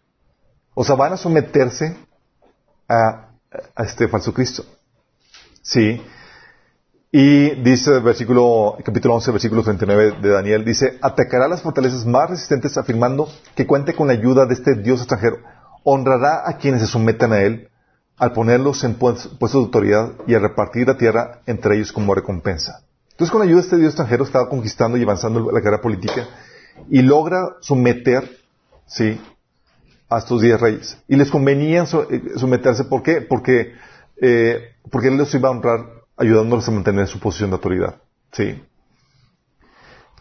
O 0.74 0.84
sea, 0.84 0.97
van 0.97 1.12
a 1.12 1.16
someterse 1.16 1.97
a, 2.88 3.28
este 3.78 4.09
falso 4.09 4.34
Cristo. 4.34 4.64
Sí. 5.62 6.03
Y 7.12 7.51
dice 7.62 7.92
el 7.92 8.03
versículo, 8.03 8.76
capítulo 8.84 9.14
11, 9.14 9.30
versículo 9.30 9.62
39 9.62 10.16
de 10.20 10.28
Daniel, 10.28 10.64
dice, 10.64 10.99
atacará 11.01 11.47
las 11.47 11.62
fortalezas 11.62 12.05
más 12.05 12.28
resistentes 12.28 12.76
afirmando 12.76 13.28
que 13.55 13.66
cuente 13.66 13.95
con 13.95 14.09
la 14.09 14.14
ayuda 14.14 14.47
de 14.47 14.55
este 14.55 14.74
Dios 14.74 14.99
extranjero. 14.99 15.38
Honrará 15.84 16.42
a 16.45 16.57
quienes 16.57 16.80
se 16.80 16.88
sometan 16.88 17.32
a 17.32 17.42
él 17.42 17.70
al 18.17 18.33
ponerlos 18.33 18.85
en 18.85 18.95
puestos 18.95 19.39
de 19.39 19.59
autoridad 19.59 20.12
y 20.27 20.35
a 20.35 20.39
repartir 20.39 20.87
la 20.87 20.97
tierra 20.97 21.41
entre 21.47 21.77
ellos 21.77 21.93
como 21.93 22.15
recompensa. 22.15 22.83
Entonces, 23.11 23.31
con 23.31 23.41
la 23.41 23.47
ayuda 23.47 23.61
de 23.61 23.65
este 23.65 23.77
Dios 23.77 23.91
extranjero, 23.91 24.25
estaba 24.25 24.49
conquistando 24.49 24.97
y 24.97 25.03
avanzando 25.03 25.51
la 25.51 25.61
guerra 25.61 25.81
política 25.81 26.27
y 26.91 27.03
logra 27.03 27.57
someter, 27.61 28.29
¿sí?, 28.87 29.21
a 30.09 30.19
estos 30.19 30.43
diez 30.43 30.61
reyes. 30.61 30.99
Y 31.09 31.17
les 31.17 31.31
convenía 31.31 31.85
eh, 31.85 32.23
someterse, 32.37 32.85
¿por 32.85 33.03
qué? 33.03 33.21
Porque, 33.21 33.73
eh, 34.21 34.75
porque 34.91 35.09
él 35.09 35.17
los 35.17 35.35
iba 35.35 35.49
a 35.49 35.53
honrar 35.53 35.87
ayudándolos 36.17 36.69
a 36.69 36.73
mantener 36.73 37.07
su 37.07 37.19
posición 37.19 37.51
de 37.51 37.57
autoridad. 37.57 37.97
¿Sí? 38.33 38.62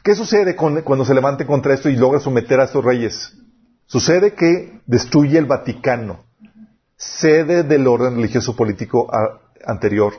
¿Qué 0.04 0.16
sucede 0.16 0.56
cuando 0.56 1.06
se 1.06 1.14
levante 1.14 1.46
contra 1.46 1.74
esto 1.74 1.90
y 1.90 1.96
logra 1.96 2.20
someter 2.20 2.60
a 2.60 2.66
estos 2.66 2.84
reyes? 2.84 3.34
Sucede 3.86 4.34
que 4.34 4.82
destruye 4.86 5.38
el 5.38 5.46
Vaticano, 5.46 6.26
sede 6.98 7.64
del 7.64 7.88
orden 7.88 8.16
religioso 8.16 8.56
político 8.56 9.10
anterior, 9.66 10.14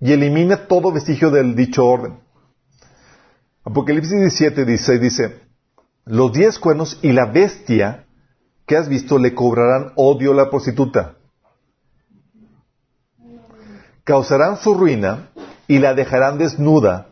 y 0.00 0.12
elimina 0.12 0.68
todo 0.68 0.92
vestigio 0.92 1.30
del 1.30 1.54
dicho 1.54 1.84
orden. 1.84 2.20
Apocalipsis 3.64 4.12
17, 4.12 4.64
16 4.64 5.00
dice, 5.00 5.40
los 6.04 6.32
diez 6.32 6.58
cuernos 6.58 6.98
y 7.02 7.12
la 7.12 7.26
bestia 7.26 8.06
que 8.66 8.76
has 8.76 8.88
visto 8.88 9.18
le 9.18 9.34
cobrarán 9.34 9.92
odio 9.96 10.32
a 10.32 10.36
la 10.36 10.50
prostituta. 10.50 11.16
Causarán 14.04 14.56
su 14.56 14.74
ruina 14.74 15.30
y 15.66 15.78
la 15.80 15.94
dejarán 15.94 16.38
desnuda, 16.38 17.08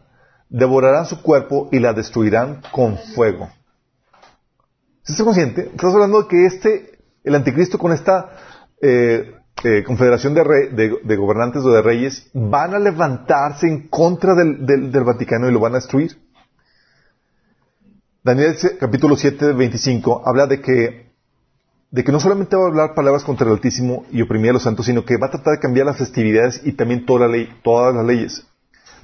devorarán 0.49 1.05
su 1.05 1.21
cuerpo 1.21 1.69
y 1.73 1.79
la 1.79 1.93
destruirán 1.93 2.63
con 2.73 2.97
fuego. 3.15 3.51
¿Estás 5.05 5.23
consciente? 5.23 5.71
Estás 5.75 5.93
hablando 5.93 6.23
de 6.23 6.29
que 6.29 6.47
este, 6.47 6.99
el 7.23 7.35
anticristo 7.35 7.79
con 7.79 7.93
esta 7.93 8.31
eh, 8.81 9.35
eh, 9.65 9.83
confederación 9.85 10.35
de, 10.35 11.17
gobernantes 11.17 11.63
o 11.65 11.71
de 11.71 11.83
reyes 11.83 12.31
van 12.35 12.75
a 12.75 12.79
levantarse 12.79 13.67
en 13.67 13.89
contra 13.89 14.35
del 14.35 15.05
Vaticano 15.05 15.49
y 15.49 15.53
lo 15.53 15.61
van 15.61 15.73
a 15.73 15.77
destruir. 15.77 16.19
Daniel 18.23 18.57
capítulo 18.81 19.17
7, 19.17 19.53
25 19.53 20.23
habla 20.27 20.47
de 20.47 20.61
que, 20.61 21.07
de 21.91 22.05
que 22.05 22.13
no 22.13 22.19
solamente 22.19 22.57
va 22.57 22.65
a 22.65 22.67
hablar 22.67 22.95
palabras 22.95 23.23
contra 23.23 23.47
el 23.47 23.53
Altísimo 23.53 24.05
y 24.11 24.21
oprimir 24.21 24.51
a 24.51 24.55
los 24.55 24.65
santos, 24.65 24.87
sino 24.87 25.05
que 25.05 25.17
va 25.17 25.29
a 25.29 25.31
tratar 25.31 25.55
de 25.55 25.61
cambiar 25.61 25.87
las 25.87 25.97
festividades 25.97 26.61
y 26.65 26.73
también 26.73 27.07
toda 27.07 27.21
la 27.21 27.29
ley, 27.29 27.49
todas 27.63 27.95
las 27.95 28.05
leyes. 28.05 28.47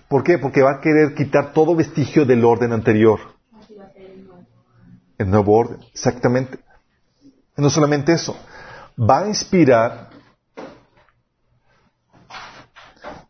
¿Por 0.08 0.24
qué? 0.24 0.38
Porque 0.38 0.62
va 0.62 0.72
a 0.72 0.80
querer 0.80 1.14
quitar 1.14 1.52
todo 1.52 1.74
vestigio 1.74 2.26
del 2.26 2.44
orden 2.44 2.72
anterior. 2.72 3.20
El 5.16 5.30
nuevo 5.30 5.56
orden, 5.56 5.78
exactamente. 5.94 6.58
No 7.56 7.70
solamente 7.70 8.12
eso, 8.12 8.36
va 8.98 9.20
a 9.20 9.28
inspirar 9.28 10.10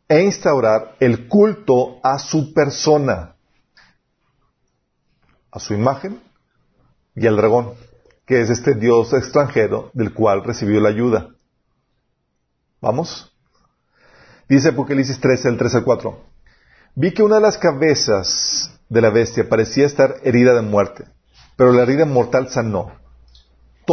e 0.08 0.20
instaurar 0.20 0.96
el 1.00 1.28
culto 1.28 1.98
a 2.02 2.18
su 2.18 2.52
persona 2.52 3.32
a 5.52 5.60
su 5.60 5.74
imagen 5.74 6.20
y 7.14 7.26
al 7.26 7.36
dragón, 7.36 7.74
que 8.26 8.40
es 8.40 8.50
este 8.50 8.74
dios 8.74 9.12
extranjero 9.12 9.90
del 9.92 10.14
cual 10.14 10.42
recibió 10.42 10.80
la 10.80 10.88
ayuda. 10.88 11.28
¿Vamos? 12.80 13.32
Dice 14.48 14.70
Apocalipsis 14.70 15.20
13, 15.20 15.50
el 15.50 15.58
3 15.58 15.74
al 15.76 15.84
4. 15.84 16.20
Vi 16.94 17.12
que 17.12 17.22
una 17.22 17.36
de 17.36 17.42
las 17.42 17.58
cabezas 17.58 18.70
de 18.88 19.00
la 19.00 19.10
bestia 19.10 19.48
parecía 19.48 19.86
estar 19.86 20.16
herida 20.24 20.54
de 20.54 20.62
muerte, 20.62 21.04
pero 21.56 21.72
la 21.72 21.82
herida 21.82 22.06
mortal 22.06 22.48
sanó. 22.48 22.92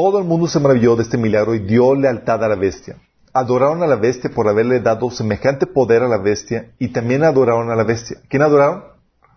Todo 0.02 0.18
el 0.18 0.24
mundo 0.24 0.48
se 0.48 0.62
maravilló 0.62 0.96
de 0.96 1.04
este 1.04 1.18
milagro 1.18 1.54
y 1.54 1.60
dio 1.60 1.94
lealtad 1.94 2.42
a 2.42 2.48
la 2.48 2.56
bestia. 2.56 2.96
Adoraron 3.34 3.84
a 3.84 3.86
la 3.86 3.98
bestia 3.98 4.30
por 4.34 4.48
haberle 4.48 4.80
dado 4.80 5.12
semejante 5.12 5.68
poder 5.68 6.04
a 6.04 6.08
la 6.08 6.18
bestia 6.18 6.72
y 6.80 6.94
también 6.94 7.26
adoraron 7.26 7.70
a 7.70 7.76
la 7.76 7.84
bestia. 7.84 8.16
¿Quién 8.30 8.42
adoraron? 8.42 8.86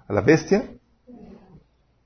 A 0.07 0.13
la 0.13 0.21
bestia 0.21 0.71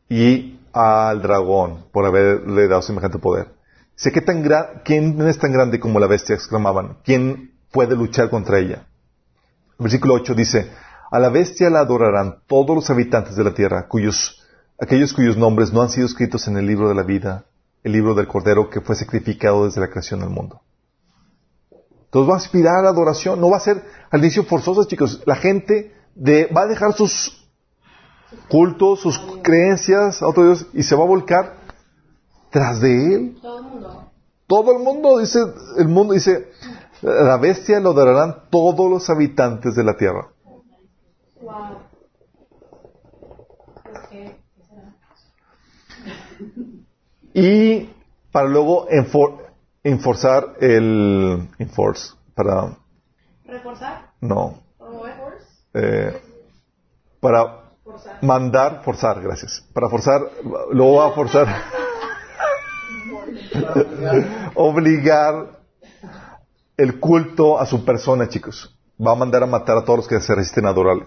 y 0.09 0.59
al 0.73 1.21
dragón 1.21 1.85
por 1.93 2.07
haberle 2.07 2.67
dado 2.67 2.81
semejante 2.81 3.19
poder. 3.19 3.49
Sé 3.95 4.11
que 4.11 4.23
tan 4.23 4.43
¿quién 4.87 5.21
es 5.29 5.39
tan 5.39 5.53
grande 5.53 5.79
como 5.79 6.01
la 6.01 6.07
bestia? 6.07 6.35
exclamaban. 6.35 6.97
¿Quién 7.05 7.53
puede 7.71 7.95
luchar 7.95 8.31
contra 8.31 8.59
ella? 8.59 8.87
versículo 9.79 10.15
8 10.15 10.35
dice, 10.35 10.71
a 11.11 11.19
la 11.19 11.29
bestia 11.29 11.69
la 11.69 11.81
adorarán 11.81 12.39
todos 12.47 12.75
los 12.75 12.89
habitantes 12.89 13.37
de 13.37 13.45
la 13.45 13.53
tierra, 13.53 13.87
cuyos, 13.87 14.43
aquellos 14.81 15.13
cuyos 15.13 15.37
nombres 15.37 15.75
no 15.75 15.83
han 15.83 15.91
sido 15.91 16.07
escritos 16.07 16.49
en 16.49 16.57
el 16.57 16.67
libro 16.67 16.89
de 16.89 16.95
la 16.95 17.03
vida, 17.03 17.45
el 17.87 17.93
libro 17.93 18.17
del 18.17 18.27
Cordero 18.27 18.69
que 18.69 18.81
fue 18.81 18.97
sacrificado 18.97 19.65
desde 19.65 19.81
la 19.81 19.89
creación 19.89 20.19
del 20.19 20.31
mundo. 20.31 20.61
Entonces 22.07 22.29
va 22.29 22.35
a 22.35 22.39
aspirar 22.39 22.79
a 22.79 22.83
la 22.83 22.89
adoración, 22.89 23.41
no 23.41 23.49
va 23.49 23.59
a 23.59 23.61
ser 23.61 23.81
al 24.11 24.21
inicio 24.21 24.43
forzoso, 24.43 24.85
chicos. 24.87 25.23
La 25.25 25.37
gente 25.37 25.95
de, 26.17 26.47
va 26.47 26.63
a 26.63 26.67
dejar 26.67 26.95
sus 26.95 27.49
cultos, 28.49 28.99
sus 28.99 29.21
creencias 29.41 30.21
a 30.21 30.27
otro 30.27 30.45
Dios 30.45 30.67
y 30.73 30.83
se 30.83 30.97
va 30.97 31.05
a 31.05 31.07
volcar 31.07 31.59
tras 32.51 32.81
de 32.81 33.15
él. 33.15 33.39
Todo 33.41 33.59
el 33.59 33.65
mundo. 33.65 34.11
Todo 34.49 34.73
el 34.73 34.83
mundo, 34.83 35.19
dice, 35.19 35.39
el 35.79 35.87
mundo 35.87 36.15
dice, 36.15 36.51
la 37.03 37.37
bestia 37.37 37.79
lo 37.79 37.93
darán 37.93 38.49
todos 38.51 38.91
los 38.91 39.09
habitantes 39.11 39.77
de 39.77 39.85
la 39.85 39.97
tierra. 39.97 40.27
Y 47.39 47.91
para 48.33 48.49
luego 48.49 48.89
enfor- 48.89 49.37
enforzar 49.85 50.55
el 50.59 51.47
enforce 51.59 52.15
para 52.35 52.75
¿Reforzar? 53.45 54.07
no. 54.23 54.63
Eh, 55.75 56.19
para 57.21 57.73
Forzar. 57.85 58.19
mandar 58.23 58.83
forzar 58.83 59.21
gracias. 59.21 59.63
Para 59.75 59.91
forzar 59.91 60.23
luego 60.73 60.95
va 60.97 61.09
a 61.09 61.13
forzar. 61.13 61.47
Obligar 64.55 65.59
el 66.79 66.99
culto 67.01 67.59
a 67.59 67.67
su 67.67 67.85
persona 67.85 68.29
chicos. 68.29 68.75
Va 69.05 69.13
a 69.13 69.15
mandar 69.15 69.43
a 69.43 69.47
matar 69.47 69.77
a 69.77 69.85
todos 69.85 69.99
los 69.99 70.09
que 70.09 70.21
se 70.21 70.35
resisten 70.35 70.65
a 70.67 70.71
adorarle 70.71 71.05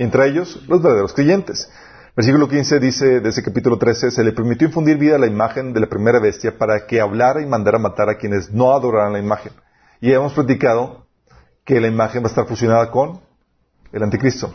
entre 0.00 0.28
ellos 0.28 0.62
los 0.68 0.80
verdaderos 0.82 1.12
creyentes 1.12 1.68
Versículo 2.18 2.48
15 2.48 2.80
dice 2.80 3.20
de 3.20 3.28
ese 3.28 3.44
capítulo 3.44 3.78
13, 3.78 4.10
se 4.10 4.24
le 4.24 4.32
permitió 4.32 4.66
infundir 4.66 4.98
vida 4.98 5.14
a 5.14 5.18
la 5.20 5.28
imagen 5.28 5.72
de 5.72 5.78
la 5.78 5.86
primera 5.86 6.18
bestia 6.18 6.58
para 6.58 6.84
que 6.84 7.00
hablara 7.00 7.40
y 7.40 7.46
mandara 7.46 7.78
matar 7.78 8.08
a 8.08 8.18
quienes 8.18 8.50
no 8.50 8.72
adoraran 8.72 9.12
la 9.12 9.20
imagen. 9.20 9.52
Y 10.00 10.10
hemos 10.10 10.32
platicado 10.32 11.06
que 11.64 11.80
la 11.80 11.86
imagen 11.86 12.24
va 12.24 12.26
a 12.26 12.30
estar 12.30 12.44
fusionada 12.48 12.90
con 12.90 13.20
el 13.92 14.02
anticristo. 14.02 14.52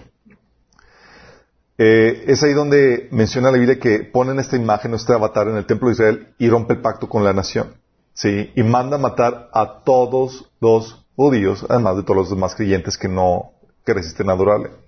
Eh, 1.78 2.26
es 2.28 2.43
ahí 2.43 2.51
donde 2.51 3.07
menciona 3.11 3.49
la 3.49 3.57
Biblia 3.57 3.80
que 3.80 3.99
ponen 3.99 4.39
esta 4.39 4.57
imagen, 4.57 4.93
este 4.93 5.14
avatar 5.14 5.47
en 5.47 5.55
el 5.55 5.66
templo 5.66 5.88
de 5.88 5.93
Israel 5.93 6.34
y 6.38 6.49
rompe 6.49 6.74
el 6.74 6.82
pacto 6.82 7.07
con 7.07 7.24
la 7.24 7.32
nación. 7.32 7.76
¿sí? 8.14 8.51
Y 8.57 8.64
manda 8.64 8.97
matar 8.97 9.49
a 9.53 9.84
todos 9.86 10.51
los 10.59 11.05
judíos, 11.16 11.66
además 11.70 11.95
de 11.95 12.03
todos 12.03 12.18
los 12.18 12.30
demás 12.30 12.55
creyentes 12.55 12.97
que 12.97 13.07
no, 13.07 13.53
que 13.86 13.93
resisten 13.93 14.30
a 14.30 14.34
adorarle. 14.34 14.83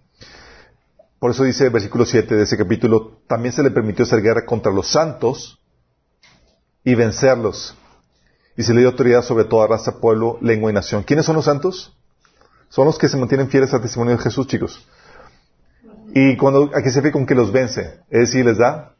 Por 1.25 1.31
eso 1.31 1.43
dice 1.43 1.63
el 1.63 1.71
versículo 1.71 2.05
7 2.05 2.35
de 2.35 2.43
ese 2.43 2.55
capítulo, 2.55 3.13
también 3.25 3.51
se 3.51 3.63
le 3.63 3.71
permitió 3.71 4.05
hacer 4.05 4.21
guerra 4.21 4.45
contra 4.45 4.71
los 4.71 4.91
santos 4.91 5.59
y 6.83 6.93
vencerlos. 6.93 7.75
Y 8.55 8.61
se 8.61 8.75
le 8.75 8.81
dio 8.81 8.89
autoridad 8.89 9.23
sobre 9.23 9.45
toda 9.45 9.65
raza, 9.65 9.99
pueblo, 9.99 10.37
lengua 10.41 10.69
y 10.69 10.75
nación. 10.75 11.01
¿Quiénes 11.01 11.25
son 11.25 11.35
los 11.35 11.45
santos? 11.45 11.97
Son 12.69 12.85
los 12.85 12.99
que 12.99 13.09
se 13.09 13.17
mantienen 13.17 13.49
fieles 13.49 13.73
al 13.73 13.81
testimonio 13.81 14.15
de 14.15 14.21
Jesús, 14.21 14.45
chicos. 14.45 14.87
Y 16.13 16.37
cuando, 16.37 16.69
aquí 16.75 16.91
se 16.91 17.01
ve 17.01 17.11
con 17.11 17.25
que 17.25 17.33
los 17.33 17.51
vence, 17.51 18.01
es 18.11 18.19
decir, 18.19 18.45
les 18.45 18.59
da. 18.59 18.93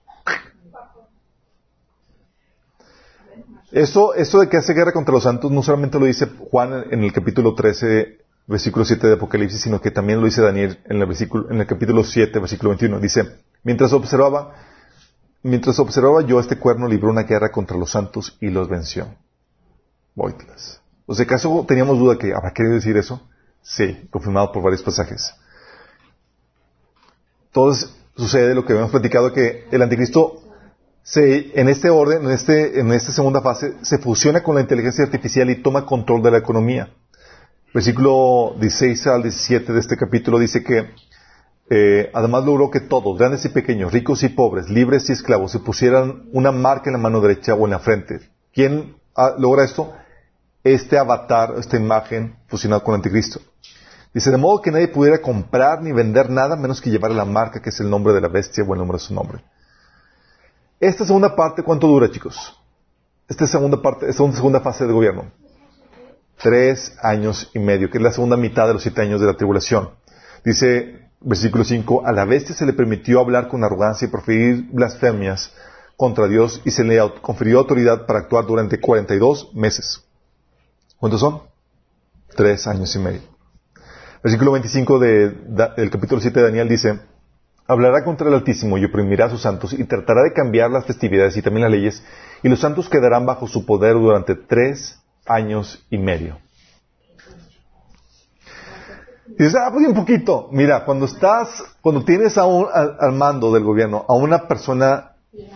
Esto, 3.72 4.16
esto 4.16 4.40
de 4.40 4.50
que 4.50 4.58
hace 4.58 4.74
guerra 4.74 4.94
contra 4.94 5.14
los 5.14 5.22
santos 5.22 5.52
no 5.52 5.62
solamente 5.62 6.00
lo 6.00 6.08
dice 6.08 6.26
Juan 6.50 6.86
en 6.90 7.04
el 7.04 7.14
capítulo 7.14 7.54
13, 7.54 8.25
versículo 8.48 8.86
7 8.86 9.08
de 9.08 9.14
Apocalipsis, 9.14 9.62
sino 9.62 9.82
que 9.82 9.92
también 9.92 10.20
lo 10.20 10.26
dice 10.26 10.42
Daniel 10.42 10.80
en 10.86 11.02
el, 11.02 11.06
versículo, 11.06 11.50
en 11.50 11.60
el 11.60 11.68
capítulo 11.68 12.04
7, 12.04 12.40
versículo 12.40 12.70
21. 12.70 13.00
Dice, 13.00 13.38
mientras 13.64 13.94
observaba, 13.94 14.56
mientras 15.44 15.80
observaba 15.80 16.22
yo 16.22 16.40
este 16.40 16.58
cuerno 16.58 16.88
libró 16.88 17.10
una 17.10 17.24
guerra 17.24 17.52
contra 17.52 17.78
los 17.78 17.92
santos 17.92 18.38
y 18.40 18.50
los 18.50 18.70
venció. 18.70 19.08
Boitlas. 20.14 20.82
O 21.06 21.14
sea, 21.14 21.26
¿acaso 21.26 21.66
teníamos 21.68 22.00
duda 22.00 22.18
que 22.18 22.34
habrá 22.34 22.52
querido 22.52 22.76
decir 22.76 22.98
eso? 22.98 23.22
Sí, 23.62 24.08
confirmado 24.12 24.52
por 24.52 24.64
varios 24.64 24.84
pasajes. 24.84 25.34
Entonces, 27.48 27.94
sucede 28.16 28.54
lo 28.54 28.66
que 28.66 28.74
habíamos 28.74 28.92
platicado, 28.92 29.34
que 29.34 29.68
el 29.72 29.82
anticristo 29.82 30.42
se, 31.04 31.60
en 31.60 31.70
este 31.70 31.90
orden, 31.90 32.24
en, 32.24 32.32
este, 32.32 32.80
en 32.80 32.92
esta 32.92 33.12
segunda 33.12 33.42
fase, 33.42 33.76
se 33.82 33.98
fusiona 33.98 34.42
con 34.42 34.56
la 34.56 34.62
inteligencia 34.62 35.04
artificial 35.04 35.50
y 35.50 35.62
toma 35.62 35.86
control 35.86 36.22
de 36.22 36.32
la 36.32 36.38
economía. 36.38 36.90
Versículo 37.76 38.56
16 38.58 39.08
al 39.08 39.24
17 39.24 39.74
de 39.74 39.80
este 39.82 39.98
capítulo 39.98 40.40
dice 40.40 40.64
que 40.64 40.92
eh, 41.70 42.10
además 42.14 42.46
logró 42.46 42.72
que 42.72 42.80
todos, 42.80 43.18
grandes 43.18 43.44
y 43.44 43.50
pequeños, 43.50 43.92
ricos 43.92 44.24
y 44.24 44.30
pobres, 44.30 44.70
libres 44.70 45.10
y 45.10 45.12
esclavos, 45.12 45.52
se 45.52 45.60
pusieran 45.60 46.30
una 46.32 46.54
marca 46.54 46.86
en 46.90 46.94
la 46.94 47.00
mano 47.00 47.20
derecha 47.20 47.54
o 47.54 47.66
en 47.66 47.72
la 47.72 47.80
frente. 47.80 48.22
¿Quién 48.54 48.96
logra 49.40 49.66
esto? 49.66 49.92
Este 50.64 50.98
avatar, 50.98 51.56
esta 51.58 51.76
imagen 51.76 52.38
fusionada 52.48 52.82
con 52.82 52.94
el 52.94 53.00
anticristo. 53.00 53.42
Dice, 54.14 54.32
de 54.32 54.38
modo 54.38 54.62
que 54.62 54.72
nadie 54.72 54.88
pudiera 54.88 55.22
comprar 55.22 55.82
ni 55.82 55.92
vender 55.92 56.30
nada 56.30 56.56
menos 56.56 56.80
que 56.80 56.90
llevar 56.90 57.12
la 57.12 57.26
marca 57.26 57.62
que 57.62 57.72
es 57.72 57.80
el 57.82 57.90
nombre 57.90 58.14
de 58.14 58.22
la 58.22 58.30
bestia 58.30 58.64
o 58.64 58.74
el 58.74 58.80
nombre 58.80 59.00
de 59.00 59.04
su 59.04 59.14
nombre. 59.14 59.44
Esta 60.80 61.04
segunda 61.04 61.36
parte, 61.36 61.62
¿cuánto 61.62 61.88
dura, 61.88 62.10
chicos? 62.10 62.58
Esta 63.28 63.46
segunda 63.46 63.82
parte, 63.82 64.10
esta 64.10 64.32
segunda 64.32 64.62
fase 64.62 64.86
del 64.86 64.94
gobierno. 64.94 65.26
Tres 66.38 66.96
años 67.02 67.50
y 67.54 67.60
medio, 67.60 67.90
que 67.90 67.98
es 67.98 68.04
la 68.04 68.12
segunda 68.12 68.38
mitad 68.38 68.68
de 68.68 68.74
los 68.74 68.84
siete 68.84 69.02
años 69.02 69.22
de 69.22 69.28
la 69.28 69.38
tribulación. 69.38 69.92
Dice, 70.44 71.10
versículo 71.22 71.64
5, 71.64 72.06
a 72.06 72.12
la 72.12 72.26
bestia 72.26 72.56
se 72.56 72.66
le 72.66 72.74
permitió 72.74 73.20
hablar 73.20 73.48
con 73.48 73.64
arrogancia 73.64 74.08
y 74.08 74.12
proferir 74.12 74.70
blasfemias 74.72 75.52
contra 75.98 76.28
Dios 76.28 76.62
y 76.66 76.72
se 76.72 76.84
le 76.84 77.00
confirió 77.22 77.60
autoridad 77.60 78.06
para 78.06 78.20
actuar 78.20 78.46
durante 78.46 78.80
42 78.80 79.56
meses. 79.56 80.04
¿Cuántos 80.98 81.22
son? 81.22 81.42
Tres 82.36 82.68
años 82.68 82.96
y 82.96 83.00
medio. 83.00 83.22
Versículo 84.24 84.52
25 84.54 85.00
de, 85.00 85.30
del 85.78 85.90
capítulo 85.90 86.20
7 86.20 86.40
de 86.40 86.46
Daniel 86.46 86.68
dice, 86.68 87.00
hablará 87.68 88.04
contra 88.04 88.28
el 88.28 88.34
Altísimo 88.34 88.78
y 88.78 88.86
oprimirá 88.86 89.26
a 89.26 89.30
sus 89.30 89.42
santos 89.42 89.74
y 89.74 89.84
tratará 89.86 90.24
de 90.24 90.34
cambiar 90.34 90.72
las 90.72 90.86
festividades 90.86 91.38
y 91.38 91.42
también 91.42 91.64
las 91.64 91.72
leyes 91.72 92.04
y 92.44 92.50
los 92.50 92.60
santos 92.60 92.90
quedarán 92.90 93.26
bajo 93.26 93.48
su 93.48 93.66
poder 93.66 93.94
durante 93.94 94.36
tres 94.36 95.00
años 95.26 95.86
y 95.90 95.98
medio. 95.98 96.38
Y 99.28 99.44
dices, 99.44 99.56
ah, 99.56 99.70
pues 99.72 99.88
un 99.88 99.96
poquito. 99.96 100.50
Mira, 100.52 100.86
cuando 100.86 101.06
estás, 101.06 101.64
cuando 101.82 102.06
tienes 102.06 102.38
a 102.38 102.46
un, 102.46 102.68
al, 102.72 103.12
mando 103.14 103.52
del 103.52 103.64
gobierno 103.64 104.06
a 104.08 104.14
una 104.14 104.48
persona 104.48 105.14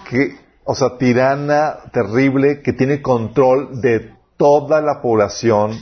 que, 0.09 0.37
o 0.63 0.75
sea, 0.75 0.97
tirana, 0.97 1.77
terrible, 1.93 2.61
que 2.61 2.73
tiene 2.73 3.01
control 3.01 3.79
de 3.79 4.13
toda 4.37 4.81
la 4.81 5.01
población, 5.01 5.77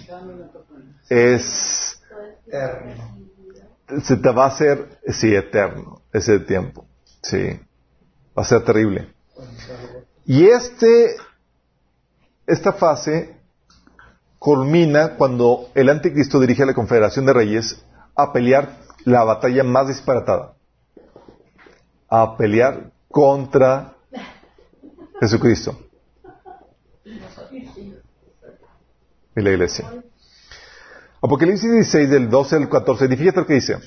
es, 1.10 2.02
se 4.04 4.18
te 4.18 4.32
va 4.32 4.46
a 4.46 4.48
hacer, 4.48 5.00
sí, 5.08 5.34
eterno, 5.34 6.02
ese 6.12 6.40
tiempo. 6.40 6.86
Sí. 7.22 7.60
Va 8.38 8.44
a 8.44 8.46
ser 8.46 8.64
terrible. 8.64 9.14
Y 10.26 10.48
este, 10.48 11.16
esta 12.46 12.74
fase 12.74 13.37
culmina 14.40 15.16
cuando 15.16 15.70
el 15.74 15.90
anticristo 15.90 16.40
dirige 16.40 16.64
a 16.64 16.68
la 16.68 16.74
Confederación 16.74 17.26
de 17.26 17.34
Reyes 17.34 17.84
a 18.16 18.32
pelear 18.34 18.78
la 19.06 19.24
batalla 19.24 19.64
más 19.64 19.88
disparatada. 19.88 20.54
A 22.10 22.38
pelear 22.38 22.92
contra 23.10 23.96
Jesucristo. 25.20 25.78
Y 29.36 29.42
la 29.42 29.52
iglesia. 29.52 29.92
Apocalipsis 31.22 31.72
16 31.72 32.10
del 32.10 32.30
12 32.30 32.56
al 32.56 32.70
14, 32.70 33.06
y 33.06 33.18
fíjate 33.18 33.40
lo 33.40 33.46
que 33.46 33.56
dice. 33.56 33.78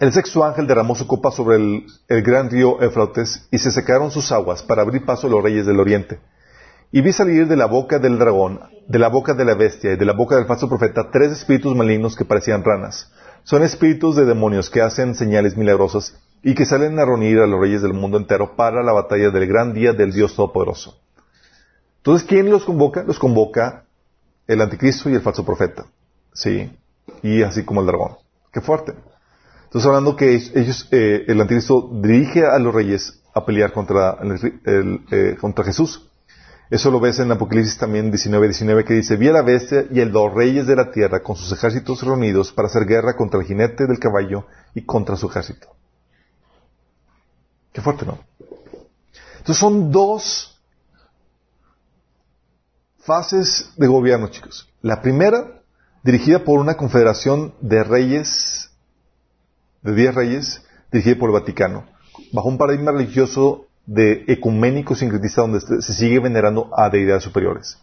El 0.00 0.12
sexto 0.12 0.44
ángel 0.44 0.66
derramó 0.66 0.94
su 0.94 1.06
copa 1.06 1.32
sobre 1.32 1.56
el, 1.56 1.86
el 2.06 2.22
gran 2.22 2.50
río 2.50 2.80
Éfrates 2.80 3.48
y 3.50 3.58
se 3.58 3.72
secaron 3.72 4.12
sus 4.12 4.30
aguas 4.30 4.62
para 4.62 4.82
abrir 4.82 5.04
paso 5.04 5.26
a 5.26 5.30
los 5.30 5.42
reyes 5.42 5.66
del 5.66 5.80
oriente. 5.80 6.20
Y 6.90 7.02
vi 7.02 7.12
salir 7.12 7.46
de 7.46 7.56
la 7.56 7.66
boca 7.66 7.98
del 7.98 8.18
dragón, 8.18 8.60
de 8.86 8.98
la 8.98 9.08
boca 9.08 9.34
de 9.34 9.44
la 9.44 9.54
bestia 9.54 9.92
y 9.92 9.96
de 9.96 10.04
la 10.06 10.14
boca 10.14 10.36
del 10.36 10.46
falso 10.46 10.68
profeta 10.68 11.10
tres 11.12 11.32
espíritus 11.32 11.76
malignos 11.76 12.16
que 12.16 12.24
parecían 12.24 12.64
ranas. 12.64 13.12
Son 13.44 13.62
espíritus 13.62 14.16
de 14.16 14.24
demonios 14.24 14.70
que 14.70 14.80
hacen 14.80 15.14
señales 15.14 15.56
milagrosas 15.56 16.18
y 16.42 16.54
que 16.54 16.64
salen 16.64 16.98
a 16.98 17.04
reunir 17.04 17.40
a 17.40 17.46
los 17.46 17.60
reyes 17.60 17.82
del 17.82 17.92
mundo 17.92 18.16
entero 18.16 18.56
para 18.56 18.82
la 18.82 18.92
batalla 18.92 19.30
del 19.30 19.46
gran 19.46 19.74
día 19.74 19.92
del 19.92 20.12
Dios 20.12 20.34
Todopoderoso. 20.34 20.98
Entonces, 21.98 22.26
¿quién 22.26 22.50
los 22.50 22.64
convoca? 22.64 23.02
Los 23.02 23.18
convoca 23.18 23.84
el 24.46 24.62
anticristo 24.62 25.10
y 25.10 25.14
el 25.14 25.20
falso 25.20 25.44
profeta. 25.44 25.86
Sí. 26.32 26.74
Y 27.22 27.42
así 27.42 27.64
como 27.64 27.80
el 27.80 27.86
dragón. 27.86 28.16
Qué 28.52 28.62
fuerte. 28.62 28.94
Entonces, 29.64 29.86
hablando 29.86 30.16
que 30.16 30.34
ellos, 30.34 30.88
eh, 30.90 31.24
el 31.28 31.40
anticristo 31.40 31.90
dirige 32.00 32.46
a 32.46 32.58
los 32.58 32.74
reyes 32.74 33.20
a 33.34 33.44
pelear 33.44 33.72
contra, 33.72 34.16
el, 34.22 34.60
el, 34.64 35.00
eh, 35.10 35.36
contra 35.38 35.64
Jesús. 35.64 36.08
Eso 36.70 36.90
lo 36.90 37.00
ves 37.00 37.18
en 37.18 37.32
Apocalipsis 37.32 37.78
también 37.78 38.10
19, 38.10 38.48
19, 38.48 38.84
que 38.84 38.94
dice, 38.94 39.16
vi 39.16 39.28
a 39.28 39.32
la 39.32 39.42
bestia 39.42 39.86
y 39.90 40.00
el 40.00 40.12
dos 40.12 40.34
reyes 40.34 40.66
de 40.66 40.76
la 40.76 40.90
tierra 40.90 41.22
con 41.22 41.34
sus 41.34 41.50
ejércitos 41.50 42.02
reunidos 42.02 42.52
para 42.52 42.68
hacer 42.68 42.84
guerra 42.84 43.16
contra 43.16 43.40
el 43.40 43.46
jinete 43.46 43.86
del 43.86 43.98
caballo 43.98 44.46
y 44.74 44.82
contra 44.82 45.16
su 45.16 45.28
ejército. 45.28 45.68
Qué 47.72 47.80
fuerte, 47.80 48.04
¿no? 48.04 48.18
Entonces 49.38 49.56
son 49.56 49.90
dos 49.90 50.60
fases 52.98 53.70
de 53.76 53.86
gobierno, 53.86 54.28
chicos. 54.28 54.68
La 54.82 55.00
primera, 55.00 55.62
dirigida 56.02 56.44
por 56.44 56.58
una 56.58 56.76
confederación 56.76 57.54
de 57.62 57.82
reyes, 57.82 58.70
de 59.80 59.94
diez 59.94 60.14
reyes, 60.14 60.62
dirigida 60.92 61.18
por 61.18 61.30
el 61.30 61.34
Vaticano, 61.34 61.86
bajo 62.32 62.48
un 62.48 62.58
paradigma 62.58 62.92
religioso 62.92 63.67
de 63.88 64.24
ecuménico 64.28 64.94
sincretista 64.94 65.40
donde 65.40 65.60
se 65.60 65.92
sigue 65.94 66.20
venerando 66.20 66.70
a 66.76 66.90
deidades 66.90 67.24
superiores. 67.24 67.78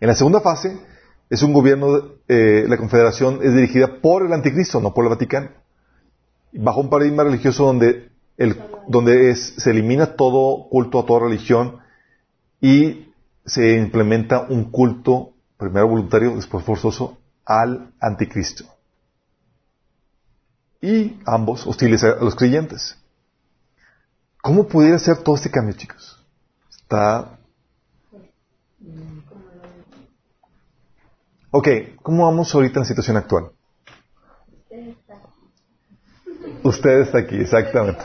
En 0.00 0.08
la 0.08 0.14
segunda 0.14 0.40
fase, 0.40 0.80
es 1.28 1.42
un 1.42 1.52
gobierno, 1.52 2.14
eh, 2.26 2.64
la 2.66 2.78
confederación 2.78 3.40
es 3.42 3.54
dirigida 3.54 4.00
por 4.00 4.24
el 4.24 4.32
anticristo, 4.32 4.80
no 4.80 4.94
por 4.94 5.04
el 5.04 5.10
Vaticano. 5.10 5.50
Bajo 6.52 6.80
un 6.80 6.88
paradigma 6.88 7.22
religioso 7.22 7.66
donde 7.66 8.08
el, 8.38 8.58
donde 8.88 9.36
se 9.36 9.70
elimina 9.70 10.16
todo 10.16 10.70
culto 10.70 10.98
a 10.98 11.04
toda 11.04 11.20
religión 11.28 11.80
y 12.62 13.12
se 13.44 13.76
implementa 13.76 14.46
un 14.48 14.70
culto, 14.70 15.34
primero 15.58 15.86
voluntario, 15.86 16.34
después 16.34 16.64
forzoso, 16.64 17.18
al 17.44 17.92
anticristo. 18.00 18.64
Y 20.80 21.18
ambos 21.26 21.66
hostiles 21.66 22.02
a 22.04 22.16
los 22.16 22.34
creyentes. 22.34 22.96
¿Cómo 24.42 24.66
pudiera 24.66 24.98
ser 24.98 25.18
todo 25.18 25.34
este 25.34 25.50
cambio, 25.50 25.74
chicos? 25.74 26.18
Está... 26.70 27.38
Ok, 31.50 31.68
¿cómo 32.02 32.26
vamos 32.26 32.54
ahorita 32.54 32.80
en 32.80 32.86
situación 32.86 33.16
actual? 33.16 33.50
Usted 36.62 37.00
está 37.00 37.18
aquí, 37.18 37.36
exactamente. 37.36 38.02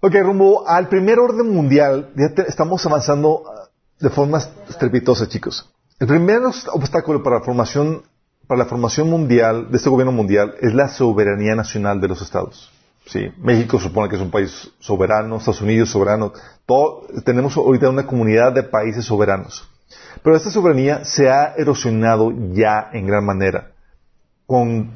Ok, 0.00 0.14
rumbo 0.22 0.66
al 0.66 0.88
primer 0.88 1.18
orden 1.18 1.50
mundial, 1.50 2.12
estamos 2.46 2.84
avanzando 2.86 3.42
uh, 3.42 3.44
de 3.98 4.08
forma 4.10 4.38
estrepitosa, 4.68 5.28
chicos. 5.28 5.70
El 5.98 6.06
primer 6.06 6.42
obstáculo 6.72 7.22
para 7.22 7.40
la 7.40 7.44
formación, 7.44 8.04
para 8.46 8.58
la 8.58 8.66
formación 8.66 9.10
mundial, 9.10 9.70
de 9.70 9.76
este 9.76 9.90
gobierno 9.90 10.12
mundial, 10.12 10.54
es 10.60 10.72
la 10.72 10.88
soberanía 10.88 11.54
nacional 11.56 12.00
de 12.00 12.08
los 12.08 12.22
estados. 12.22 12.70
Sí, 13.08 13.32
México 13.38 13.80
supone 13.80 14.08
que 14.10 14.16
es 14.16 14.22
un 14.22 14.30
país 14.30 14.70
soberano, 14.80 15.36
Estados 15.36 15.62
Unidos 15.62 15.88
soberano. 15.88 16.32
Todo, 16.66 17.06
tenemos 17.24 17.56
ahorita 17.56 17.88
una 17.88 18.06
comunidad 18.06 18.52
de 18.52 18.62
países 18.62 19.06
soberanos. 19.06 19.66
Pero 20.22 20.36
esta 20.36 20.50
soberanía 20.50 21.04
se 21.04 21.30
ha 21.30 21.54
erosionado 21.56 22.30
ya 22.52 22.90
en 22.92 23.06
gran 23.06 23.24
manera 23.24 23.72
con 24.46 24.92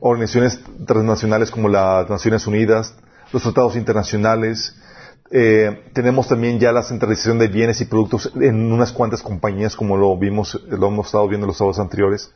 organizaciones 0.00 0.60
transnacionales 0.86 1.50
como 1.50 1.68
las 1.68 2.08
Naciones 2.08 2.46
Unidas, 2.46 2.94
los 3.32 3.42
tratados 3.42 3.76
internacionales. 3.76 4.76
Eh, 5.30 5.84
tenemos 5.92 6.28
también 6.28 6.58
ya 6.58 6.72
la 6.72 6.82
centralización 6.82 7.38
de 7.38 7.48
bienes 7.48 7.80
y 7.82 7.84
productos 7.84 8.32
en 8.40 8.72
unas 8.72 8.92
cuantas 8.92 9.22
compañías, 9.22 9.76
como 9.76 9.98
lo 9.98 10.16
vimos, 10.16 10.58
lo 10.68 10.88
hemos 10.88 11.06
estado 11.06 11.28
viendo 11.28 11.44
en 11.44 11.48
los 11.48 11.58
sábados 11.58 11.78
anteriores. 11.78 12.32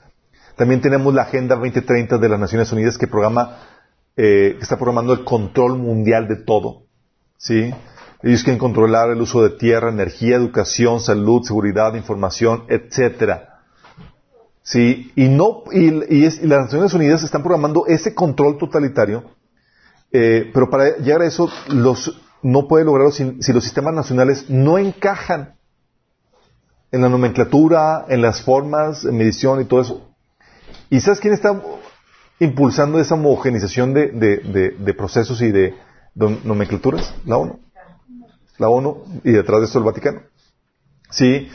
También 0.56 0.80
tenemos 0.80 1.12
la 1.14 1.22
Agenda 1.22 1.56
2030 1.56 2.18
de 2.18 2.28
las 2.28 2.38
Naciones 2.38 2.70
Unidas 2.72 2.98
que 2.98 3.08
programa, 3.08 3.56
eh, 4.16 4.54
que 4.56 4.62
está 4.62 4.76
programando 4.76 5.12
el 5.12 5.24
control 5.24 5.78
mundial 5.78 6.28
de 6.28 6.36
todo. 6.36 6.84
¿Sí? 7.36 7.72
Ellos 8.22 8.42
quieren 8.42 8.58
controlar 8.58 9.10
el 9.10 9.20
uso 9.20 9.42
de 9.42 9.50
tierra, 9.50 9.90
energía, 9.90 10.36
educación, 10.36 11.00
salud, 11.00 11.42
seguridad, 11.42 11.94
información, 11.94 12.64
etcétera. 12.68 13.60
Sí, 14.62 15.12
y 15.14 15.28
no, 15.28 15.64
y, 15.72 15.90
las 16.46 16.64
Naciones 16.64 16.94
Unidas 16.94 17.22
están 17.22 17.42
programando 17.42 17.86
ese 17.86 18.14
control 18.14 18.56
totalitario, 18.56 19.24
eh, 20.10 20.50
pero 20.54 20.70
para 20.70 20.96
llegar 20.96 21.20
a 21.20 21.26
eso, 21.26 21.50
los, 21.68 22.18
no 22.40 22.66
puede 22.66 22.86
lograrlo 22.86 23.12
si, 23.12 23.42
si, 23.42 23.52
los 23.52 23.62
sistemas 23.62 23.92
nacionales 23.92 24.48
no 24.48 24.78
encajan 24.78 25.56
en 26.92 27.02
la 27.02 27.10
nomenclatura, 27.10 28.06
en 28.08 28.22
las 28.22 28.40
formas, 28.40 29.04
en 29.04 29.18
medición 29.18 29.60
y 29.60 29.66
todo 29.66 29.82
eso. 29.82 30.14
¿Y 30.88 31.00
sabes 31.00 31.20
quién 31.20 31.34
está 31.34 31.60
impulsando 32.40 32.98
esa 32.98 33.14
homogenización 33.14 33.94
de, 33.94 34.08
de, 34.78 34.94
procesos 34.94 35.40
y 35.42 35.50
de 35.50 35.74
nomenclaturas? 36.14 37.14
La 37.24 37.38
ONU. 37.38 37.60
La 38.58 38.68
ONU 38.68 39.04
y 39.24 39.32
detrás 39.32 39.60
de 39.60 39.66
eso 39.66 39.78
el 39.78 39.84
Vaticano. 39.84 40.20
Sí. 41.10 41.48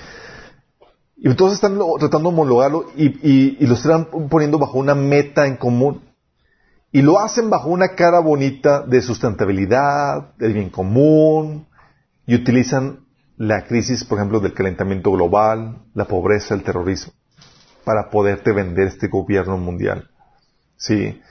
Y 1.17 1.27
entonces 1.27 1.55
están 1.55 1.77
tratando 1.99 2.30
de 2.30 2.36
homologarlo 2.36 2.86
y, 2.95 3.65
lo 3.65 3.73
están 3.73 4.07
poniendo 4.30 4.57
bajo 4.57 4.80
una 4.80 4.95
meta 4.95 5.47
en 5.47 5.57
común. 5.57 6.01
Y 6.91 7.01
lo 7.01 7.19
hacen 7.19 7.49
bajo 7.49 7.69
una 7.69 7.89
cara 7.89 8.19
bonita 8.19 8.82
de 8.82 9.01
sustentabilidad, 9.01 10.36
del 10.38 10.53
bien 10.53 10.69
común, 10.69 11.67
y 12.25 12.36
utilizan 12.36 13.05
la 13.38 13.65
crisis, 13.65 14.03
por 14.03 14.17
ejemplo, 14.17 14.39
del 14.39 14.53
calentamiento 14.53 15.11
global, 15.11 15.84
la 15.93 16.05
pobreza, 16.05 16.55
el 16.55 16.63
terrorismo, 16.63 17.13
para 17.84 18.09
poderte 18.09 18.53
vender 18.53 18.88
este 18.88 19.07
gobierno 19.07 19.57
mundial. 19.57 20.09
Sí. 20.80 21.21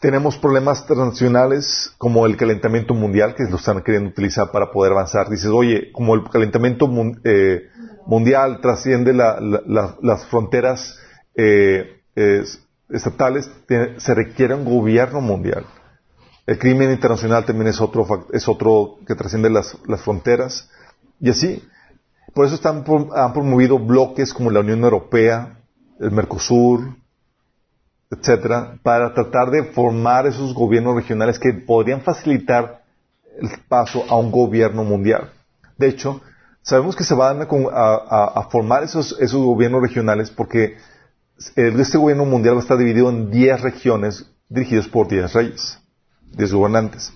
Tenemos 0.00 0.36
problemas 0.38 0.86
transnacionales 0.86 1.94
como 1.96 2.26
el 2.26 2.36
calentamiento 2.36 2.92
mundial, 2.94 3.34
que 3.34 3.44
lo 3.44 3.56
están 3.56 3.82
queriendo 3.82 4.10
utilizar 4.10 4.50
para 4.50 4.72
poder 4.72 4.92
avanzar. 4.92 5.28
Dices, 5.28 5.50
oye, 5.50 5.92
como 5.92 6.14
el 6.14 6.28
calentamiento 6.28 6.90
eh, 7.24 7.68
mundial 8.06 8.60
trasciende 8.60 9.12
las 9.12 10.26
fronteras 10.26 10.98
eh, 11.36 12.00
estatales, 12.88 13.50
se 13.98 14.14
requiere 14.14 14.54
un 14.54 14.64
gobierno 14.64 15.20
mundial. 15.20 15.66
El 16.46 16.58
crimen 16.58 16.90
internacional 16.90 17.44
también 17.44 17.68
es 17.68 17.80
otro, 17.80 18.26
es 18.32 18.48
otro 18.48 18.98
que 19.06 19.14
trasciende 19.14 19.50
las, 19.50 19.76
fronteras. 20.02 20.68
Y 21.20 21.30
así. 21.30 21.62
Por 22.34 22.46
eso 22.46 22.54
están, 22.54 22.84
han 23.14 23.32
promovido 23.32 23.78
bloques 23.78 24.32
como 24.32 24.50
la 24.50 24.60
Unión 24.60 24.82
Europea, 24.82 25.58
el 25.98 26.10
Mercosur, 26.10 26.99
etcétera, 28.10 28.78
para 28.82 29.14
tratar 29.14 29.50
de 29.50 29.64
formar 29.64 30.26
esos 30.26 30.54
gobiernos 30.54 30.96
regionales 30.96 31.38
que 31.38 31.52
podrían 31.52 32.00
facilitar 32.00 32.82
el 33.40 33.48
paso 33.68 34.04
a 34.08 34.16
un 34.16 34.30
gobierno 34.30 34.84
mundial. 34.84 35.32
De 35.78 35.88
hecho, 35.88 36.20
Sabemos 36.62 36.94
que 36.94 37.04
se 37.04 37.14
van 37.14 37.40
a, 37.40 38.48
formar 38.50 38.82
esos, 38.84 39.18
esos, 39.18 39.42
gobiernos 39.42 39.80
regionales 39.80 40.30
porque 40.30 40.76
este 41.56 41.98
gobierno 41.98 42.26
mundial 42.26 42.54
va 42.54 42.58
a 42.58 42.62
estar 42.62 42.76
dividido 42.76 43.08
en 43.08 43.30
10 43.30 43.62
regiones 43.62 44.30
dirigidos 44.48 44.88
por 44.88 45.08
10 45.08 45.32
reyes, 45.32 45.78
10 46.36 46.52
gobernantes. 46.52 47.12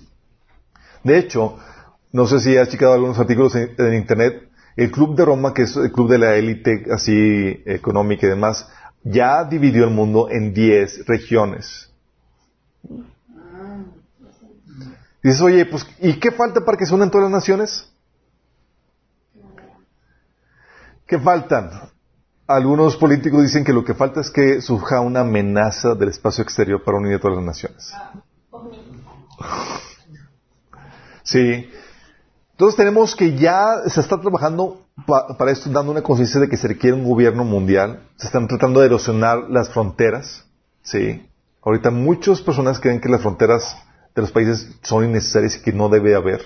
De 1.03 1.19
hecho, 1.19 1.59
no 2.11 2.27
sé 2.27 2.41
si 2.41 2.57
has 2.57 2.71
checado 2.71 2.95
algunos 2.95 3.19
artículos 3.19 3.55
en, 3.55 3.95
Internet, 3.95 4.49
el 4.77 4.91
Club 4.91 5.15
de 5.15 5.27
Roma, 5.27 5.53
que 5.53 5.63
es 5.63 5.77
el 5.77 5.93
club 5.93 6.11
de 6.11 6.19
la 6.19 6.37
élite 6.37 6.87
así 6.91 7.63
económica 7.67 8.27
y 8.27 8.31
demás, 8.31 8.69
ya 9.05 9.45
dividió 9.45 9.85
el 9.85 9.91
mundo 9.91 10.29
en 10.31 10.53
10 10.53 11.07
regiones. 11.07 11.91
dices, 15.23 15.41
oye, 15.41 15.65
pues, 15.65 15.87
¿y 16.01 16.19
qué 16.19 16.31
falta 16.33 16.61
para 16.65 16.77
que 16.77 16.85
se 16.85 16.95
unan 16.95 17.11
todas 17.11 17.31
las 17.31 17.33
naciones? 17.33 17.91
¿Qué 21.07 21.19
faltan? 21.19 21.71
Algunos 22.47 22.97
políticos 22.97 23.43
dicen 23.43 23.65
que 23.65 23.73
lo 23.73 23.85
que 23.85 23.95
falta 23.95 24.21
es 24.21 24.31
que 24.31 24.61
surja 24.61 25.01
una 25.01 25.21
amenaza 25.21 25.95
del 25.95 26.11
espacio 26.11 26.43
exterior 26.43 26.83
para 26.83 26.99
unir 26.99 27.15
a 27.15 27.21
todas 27.21 27.37
las 27.37 27.47
naciones. 27.47 27.95
Sí. 31.23 31.71
Entonces 32.53 32.77
tenemos 32.77 33.17
que 33.17 33.37
ya 33.37 33.77
se 33.87 34.01
está 34.01 34.21
trabajando 34.21 34.84
para 35.07 35.51
esto, 35.51 35.71
dando 35.71 35.93
una 35.93 36.03
conciencia 36.03 36.41
de 36.41 36.49
que 36.49 36.57
se 36.57 36.69
requiere 36.69 36.97
un 36.97 37.05
gobierno 37.05 37.45
mundial. 37.45 38.09
Se 38.17 38.27
están 38.27 38.47
tratando 38.47 38.81
de 38.81 38.87
erosionar 38.87 39.51
las 39.51 39.71
fronteras. 39.71 40.45
Sí. 40.83 41.29
Ahorita 41.63 41.91
muchas 41.91 42.41
personas 42.41 42.79
creen 42.79 43.01
que 43.01 43.09
las 43.09 43.23
fronteras 43.23 43.77
de 44.15 44.23
los 44.23 44.31
países 44.31 44.71
son 44.83 45.05
innecesarias 45.05 45.57
y 45.57 45.63
que 45.63 45.73
no 45.73 45.89
debe 45.89 46.15
haber. 46.15 46.43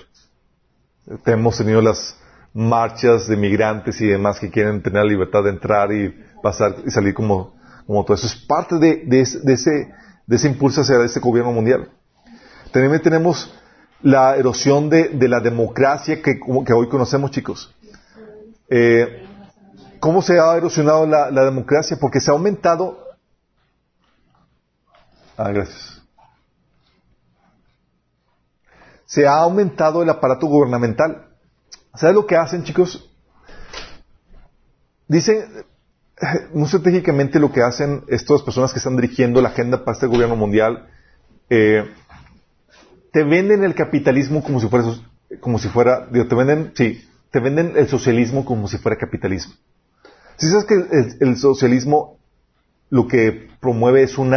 Hemos 1.25 1.57
tenido 1.57 1.81
las 1.81 2.17
marchas 2.53 3.27
de 3.27 3.37
migrantes 3.37 4.01
y 4.01 4.07
demás 4.07 4.39
que 4.39 4.49
quieren 4.49 4.81
tener 4.81 5.03
la 5.03 5.09
libertad 5.09 5.43
de 5.43 5.51
entrar 5.51 5.91
y 5.91 6.09
pasar 6.41 6.77
y 6.85 6.91
salir 6.91 7.13
como, 7.13 7.55
como 7.85 8.03
todo 8.03 8.15
eso. 8.15 8.27
Es 8.27 8.35
parte 8.35 8.77
de, 8.79 9.03
de, 9.05 9.21
ese, 9.21 9.39
de 10.25 10.35
ese 10.35 10.47
impulso 10.47 10.81
hacia 10.81 11.03
este 11.03 11.19
gobierno 11.19 11.51
mundial. 11.51 11.89
También 12.71 13.01
tenemos 13.01 13.53
la 14.01 14.35
erosión 14.37 14.89
de, 14.89 15.09
de 15.09 15.27
la 15.27 15.39
democracia 15.39 16.21
que, 16.21 16.39
que, 16.39 16.73
hoy 16.73 16.87
conocemos, 16.87 17.31
chicos. 17.31 17.75
Eh, 18.69 19.25
¿Cómo 19.99 20.21
se 20.21 20.39
ha 20.39 20.55
erosionado 20.55 21.05
la, 21.05 21.43
democracia? 21.43 21.97
Porque 21.99 22.21
se 22.21 22.31
ha 22.31 22.33
aumentado. 22.33 23.05
Ah, 25.35 25.51
gracias. 25.51 26.01
Se 29.05 29.27
ha 29.27 29.37
aumentado 29.37 30.03
el 30.03 30.09
aparato 30.09 30.47
gubernamental. 30.47 31.27
¿Sabes 31.95 32.15
lo 32.15 32.25
que 32.25 32.37
hacen, 32.37 32.63
chicos? 32.63 33.09
Dicen, 35.07 35.65
muy 36.53 36.65
estratégicamente 36.65 37.39
lo 37.39 37.51
que 37.51 37.63
hacen 37.63 38.03
estas 38.07 38.43
personas 38.43 38.71
que 38.71 38.77
están 38.77 38.95
dirigiendo 38.95 39.41
la 39.41 39.49
agenda 39.49 39.83
para 39.83 39.95
este 39.95 40.05
gobierno 40.05 40.35
mundial, 40.35 40.87
eh, 41.49 41.89
te 43.11 43.23
venden 43.23 43.63
el 43.63 43.73
capitalismo 43.73 44.43
como 44.43 44.59
si 44.59 44.67
fuera, 44.67 44.85
como 45.39 45.57
si 45.57 45.67
fuera, 45.67 46.07
te 46.09 46.35
venden, 46.35 46.71
sí, 46.75 47.08
te 47.31 47.39
venden 47.39 47.73
el 47.75 47.87
socialismo 47.87 48.45
como 48.45 48.67
si 48.67 48.77
fuera 48.77 48.97
capitalismo. 48.97 49.53
Si 50.37 50.47
sabes 50.47 50.65
que 50.65 50.75
el, 51.19 51.37
socialismo 51.37 52.17
lo 52.89 53.07
que 53.07 53.49
promueve 53.59 54.03
es 54.03 54.17
un 54.17 54.33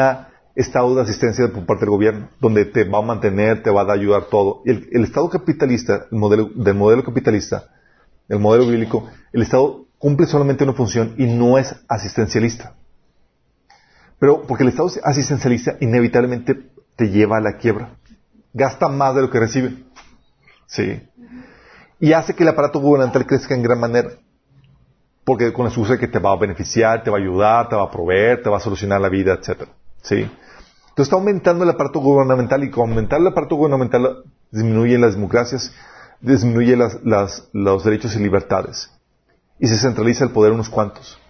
estado 0.57 0.95
de 0.95 1.03
asistencia 1.03 1.49
por 1.53 1.65
parte 1.65 1.83
del 1.83 1.91
gobierno, 1.91 2.29
donde 2.41 2.65
te 2.65 2.85
va 2.85 2.99
a 2.99 3.03
mantener, 3.03 3.63
te 3.63 3.71
va 3.71 3.83
a 3.83 3.93
ayudar 3.93 4.25
todo. 4.25 4.63
Y 4.67 4.71
el, 4.71 5.05
estado 5.05 5.31
capitalista, 5.31 6.07
el 6.11 6.19
modelo, 6.19 6.51
del 6.55 6.75
modelo 6.75 7.05
capitalista, 7.05 7.69
el 8.29 8.41
modelo 8.41 8.67
bíblico, 8.67 9.09
el 9.33 9.43
estado 9.43 9.87
cumple 9.99 10.27
solamente 10.27 10.65
una 10.65 10.73
función 10.73 11.15
y 11.19 11.27
no 11.27 11.57
es 11.57 11.75
asistencialista. 11.89 12.75
Pero 14.19 14.43
porque 14.43 14.65
el 14.65 14.71
estado 14.71 14.91
asistencialista 15.05 15.77
inevitablemente 15.81 16.71
te 16.97 17.11
lleva 17.11 17.39
a 17.39 17.41
la 17.41 17.57
quiebra. 17.57 17.97
gasta 18.53 18.89
más 18.89 19.15
de 19.15 19.23
lo 19.23 19.31
que 19.31 19.41
recibe. 19.41 19.85
Sí. 20.67 21.01
Y 22.03 22.15
hace 22.15 22.35
que 22.35 22.43
el 22.43 22.49
aparato 22.49 22.81
gubernamental 22.81 23.25
crezca 23.25 23.55
en 23.55 23.63
gran 23.63 23.79
manera. 23.79 24.11
Porque 25.23 25.53
con 25.53 25.69
eso 25.69 25.81
usa 25.81 25.99
que 25.99 26.09
te 26.09 26.19
va 26.19 26.33
a 26.33 26.37
beneficiar, 26.37 27.05
te 27.05 27.11
va 27.11 27.17
a 27.17 27.21
ayudar, 27.21 27.69
te 27.69 27.77
va 27.77 27.85
a 27.85 27.91
proveer, 27.93 28.43
te 28.43 28.51
va 28.51 28.57
a 28.57 28.61
solucionar 28.61 29.01
la 29.01 29.09
vida, 29.09 29.35
etc. 29.35 29.69
¿Sí? 30.03 30.17
Entonces 30.17 31.05
está 31.05 31.15
aumentando 31.15 31.63
el 31.63 31.71
aparato 31.71 32.01
gubernamental 32.01 32.65
y 32.65 32.71
con 32.71 32.91
aumentar 32.91 33.21
el 33.21 33.29
aparato 33.29 33.55
gubernamental 33.55 34.25
disminuyen 34.51 35.01
las 35.01 35.15
democracias, 35.15 35.73
disminuye 36.21 36.77
los 36.77 37.85
derechos 37.85 38.17
y 38.17 38.19
libertades. 38.19 38.91
Y 39.61 39.69
se 39.69 39.77
centraliza 39.77 40.25
el 40.25 40.33
poder 40.33 40.51
unos 40.51 40.71
cuantos. 40.71 41.21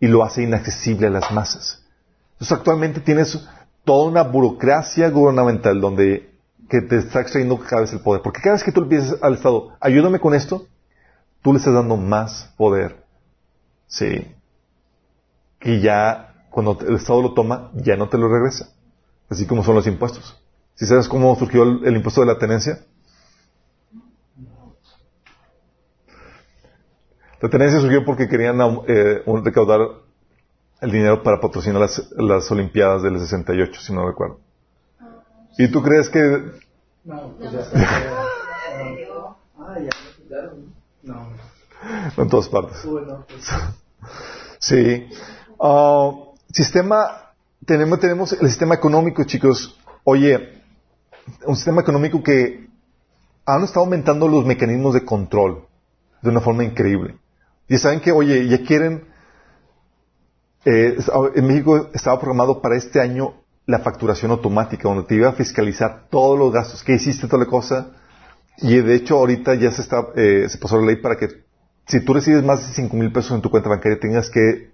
Y 0.00 0.08
lo 0.08 0.24
hace 0.24 0.42
inaccesible 0.42 1.06
a 1.06 1.10
las 1.10 1.30
masas. 1.30 1.84
Entonces 2.32 2.58
actualmente 2.58 2.98
tienes 2.98 3.46
toda 3.84 4.08
una 4.08 4.22
burocracia 4.24 5.08
gubernamental 5.10 5.80
donde 5.80 6.33
que 6.68 6.80
te 6.80 6.96
está 6.98 7.20
extrayendo 7.20 7.58
cada 7.58 7.82
vez 7.82 7.92
el 7.92 8.00
poder. 8.00 8.22
Porque 8.22 8.40
cada 8.40 8.54
vez 8.54 8.64
que 8.64 8.72
tú 8.72 8.82
le 8.82 8.88
pides 8.88 9.16
al 9.22 9.34
Estado, 9.34 9.76
ayúdame 9.80 10.18
con 10.18 10.34
esto, 10.34 10.66
tú 11.42 11.52
le 11.52 11.58
estás 11.58 11.74
dando 11.74 11.96
más 11.96 12.52
poder. 12.56 13.04
Sí. 13.86 14.34
Y 15.62 15.80
ya, 15.80 16.46
cuando 16.50 16.78
el 16.86 16.96
Estado 16.96 17.22
lo 17.22 17.34
toma, 17.34 17.70
ya 17.74 17.96
no 17.96 18.08
te 18.08 18.18
lo 18.18 18.28
regresa. 18.28 18.68
Así 19.28 19.46
como 19.46 19.64
son 19.64 19.74
los 19.74 19.86
impuestos. 19.86 20.40
¿Si 20.74 20.86
sabes 20.86 21.08
cómo 21.08 21.34
surgió 21.36 21.62
el, 21.62 21.96
impuesto 21.96 22.20
de 22.20 22.26
la 22.26 22.38
tenencia? 22.38 22.80
La 27.40 27.48
tenencia 27.48 27.80
surgió 27.80 28.04
porque 28.04 28.28
querían 28.28 28.58
eh, 28.88 29.22
recaudar 29.44 29.80
el 30.80 30.90
dinero 30.90 31.22
para 31.22 31.40
patrocinar 31.40 31.80
las, 31.80 32.10
las 32.16 32.50
Olimpiadas 32.50 33.02
del 33.02 33.18
68, 33.18 33.80
si 33.80 33.92
no 33.92 34.06
recuerdo. 34.06 34.40
¿Y 35.58 35.68
tú 35.68 35.82
crees 35.82 36.08
que...? 36.08 36.20
No, 37.04 37.34
pues 37.38 37.52
ya 37.52 37.60
ah, 39.58 39.76
No. 41.02 41.28
En 42.16 42.28
todas 42.28 42.48
partes. 42.48 42.78
Pues. 42.84 43.04
Sí. 44.58 45.08
Ah, 45.60 46.12
sistema, 46.50 47.32
tenemos, 47.66 48.00
tenemos 48.00 48.32
el 48.32 48.48
sistema 48.48 48.74
económico, 48.74 49.24
chicos. 49.24 49.78
Oye, 50.04 50.62
un 51.46 51.56
sistema 51.56 51.82
económico 51.82 52.22
que 52.22 52.68
han 53.46 53.64
estado 53.64 53.84
aumentando 53.84 54.26
los 54.28 54.46
mecanismos 54.46 54.94
de 54.94 55.04
control 55.04 55.66
de 56.22 56.30
una 56.30 56.40
forma 56.40 56.64
increíble. 56.64 57.18
Y 57.68 57.76
saben 57.78 58.00
que, 58.00 58.12
oye, 58.12 58.48
ya 58.48 58.62
quieren, 58.62 59.06
eh, 60.64 60.96
en 61.34 61.46
México 61.46 61.90
estaba 61.92 62.18
programado 62.18 62.62
para 62.62 62.76
este 62.76 63.00
año 63.00 63.34
la 63.66 63.78
facturación 63.78 64.30
automática, 64.30 64.88
donde 64.88 65.04
te 65.04 65.14
iba 65.14 65.28
a 65.28 65.32
fiscalizar 65.32 66.06
todos 66.10 66.38
los 66.38 66.52
gastos, 66.52 66.82
que 66.82 66.94
hiciste 66.94 67.26
toda 67.26 67.44
la 67.44 67.50
cosa. 67.50 67.92
Y 68.58 68.76
de 68.76 68.94
hecho 68.94 69.16
ahorita 69.16 69.54
ya 69.54 69.70
se 69.70 69.82
está, 69.82 70.06
eh, 70.16 70.46
se 70.48 70.58
pasó 70.58 70.78
la 70.78 70.86
ley 70.86 70.96
para 70.96 71.16
que 71.16 71.28
si 71.86 72.00
tú 72.00 72.14
recibes 72.14 72.44
más 72.44 72.66
de 72.66 72.74
5 72.74 72.96
mil 72.96 73.12
pesos 73.12 73.32
en 73.32 73.42
tu 73.42 73.50
cuenta 73.50 73.68
bancaria 73.68 73.98
tengas 73.98 74.30
que 74.30 74.70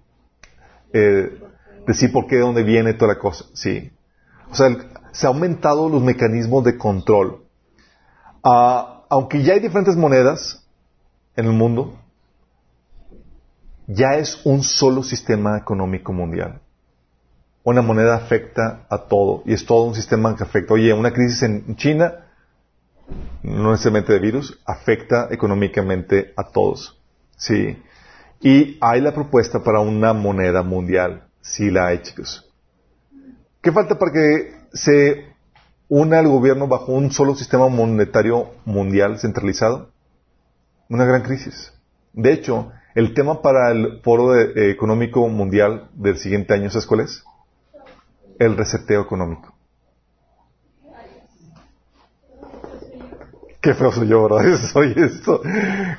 eh, 0.93 1.39
decir 1.87 2.11
por 2.11 2.27
qué, 2.27 2.35
de 2.35 2.41
dónde 2.41 2.63
viene 2.63 2.93
toda 2.93 3.13
la 3.13 3.19
cosa. 3.19 3.45
Sí. 3.53 3.91
O 4.51 4.55
sea, 4.55 4.69
se 5.11 5.27
han 5.27 5.33
aumentado 5.33 5.89
los 5.89 6.01
mecanismos 6.01 6.63
de 6.63 6.77
control. 6.77 7.45
Ah, 8.43 9.03
aunque 9.09 9.41
ya 9.43 9.53
hay 9.53 9.59
diferentes 9.59 9.95
monedas 9.95 10.65
en 11.35 11.45
el 11.45 11.53
mundo, 11.53 11.97
ya 13.87 14.15
es 14.15 14.41
un 14.45 14.63
solo 14.63 15.03
sistema 15.03 15.57
económico 15.57 16.13
mundial 16.13 16.61
una 17.63 17.81
moneda 17.81 18.15
afecta 18.15 18.85
a 18.89 18.97
todo 19.07 19.43
y 19.45 19.53
es 19.53 19.65
todo 19.65 19.83
un 19.83 19.95
sistema 19.95 20.35
que 20.35 20.43
afecta. 20.43 20.73
Oye, 20.73 20.93
una 20.93 21.11
crisis 21.11 21.43
en 21.43 21.75
China, 21.75 22.25
no 23.43 23.71
necesariamente 23.71 24.13
de 24.13 24.19
virus, 24.19 24.59
afecta 24.65 25.27
económicamente 25.31 26.33
a 26.35 26.49
todos. 26.49 26.99
Sí. 27.37 27.77
Y 28.41 28.77
hay 28.81 29.01
la 29.01 29.13
propuesta 29.13 29.63
para 29.63 29.79
una 29.79 30.13
moneda 30.13 30.63
mundial. 30.63 31.27
Sí 31.41 31.69
la 31.69 31.87
hay, 31.87 32.01
chicos. 32.01 32.49
¿Qué 33.61 33.71
falta 33.71 33.97
para 33.99 34.11
que 34.11 34.55
se 34.73 35.31
una 35.87 36.19
el 36.19 36.27
gobierno 36.27 36.67
bajo 36.67 36.93
un 36.93 37.11
solo 37.11 37.35
sistema 37.35 37.67
monetario 37.67 38.51
mundial 38.65 39.19
centralizado? 39.19 39.89
Una 40.89 41.05
gran 41.05 41.21
crisis. 41.21 41.73
De 42.13 42.33
hecho, 42.33 42.71
el 42.95 43.13
tema 43.13 43.41
para 43.41 43.71
el 43.71 44.01
Foro 44.03 44.35
Económico 44.39 45.27
Mundial 45.27 45.89
del 45.93 46.17
siguiente 46.17 46.53
año, 46.53 46.69
¿sabes 46.69 46.87
cuál 46.87 47.01
es? 47.01 47.23
El 48.45 48.57
reseteo 48.57 49.01
económico. 49.01 49.53
Qué 53.61 53.75
feo 53.75 53.91
soy 53.91 54.07
yo, 54.07 54.27
¿verdad? 54.27 54.57
Soy 54.73 54.95
esto. 54.97 55.41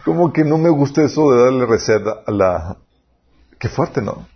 Como 0.05 0.33
que 0.33 0.43
no 0.43 0.59
me 0.59 0.69
gusta 0.69 1.05
eso 1.05 1.31
de 1.31 1.45
darle 1.45 1.67
reset 1.67 2.03
a 2.27 2.31
la... 2.33 2.77
Qué 3.61 3.69
fuerte, 3.69 4.03
¿no? 4.03 4.27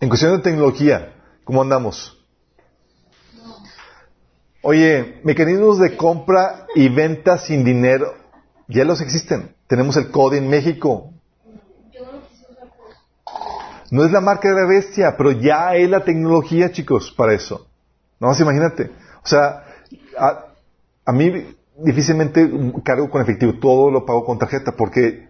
En 0.00 0.08
cuestión 0.08 0.36
de 0.36 0.42
tecnología, 0.42 1.12
¿cómo 1.42 1.62
andamos? 1.62 2.16
Oye, 4.62 5.20
mecanismos 5.24 5.80
de 5.80 5.96
compra 5.96 6.68
y 6.76 6.88
venta 6.88 7.38
sin 7.38 7.64
dinero, 7.64 8.14
ya 8.68 8.84
los 8.84 9.00
existen. 9.00 9.56
Tenemos 9.66 9.96
el 9.96 10.12
CODE 10.12 10.38
en 10.38 10.48
México, 10.48 11.12
no 13.90 14.04
es 14.04 14.12
la 14.12 14.20
marca 14.20 14.48
de 14.48 14.54
la 14.54 14.66
bestia, 14.66 15.16
pero 15.16 15.32
ya 15.32 15.68
hay 15.68 15.86
la 15.86 16.04
tecnología, 16.04 16.70
chicos, 16.72 17.12
para 17.16 17.34
eso. 17.34 17.66
No, 18.20 18.32
imagínate. 18.38 18.90
O 19.22 19.26
sea, 19.26 19.64
a, 21.04 21.12
mí 21.12 21.54
difícilmente 21.78 22.50
cargo 22.84 23.08
con 23.08 23.22
efectivo, 23.22 23.54
todo 23.60 23.90
lo 23.90 24.04
pago 24.04 24.24
con 24.24 24.38
tarjeta, 24.38 24.72
porque 24.72 25.28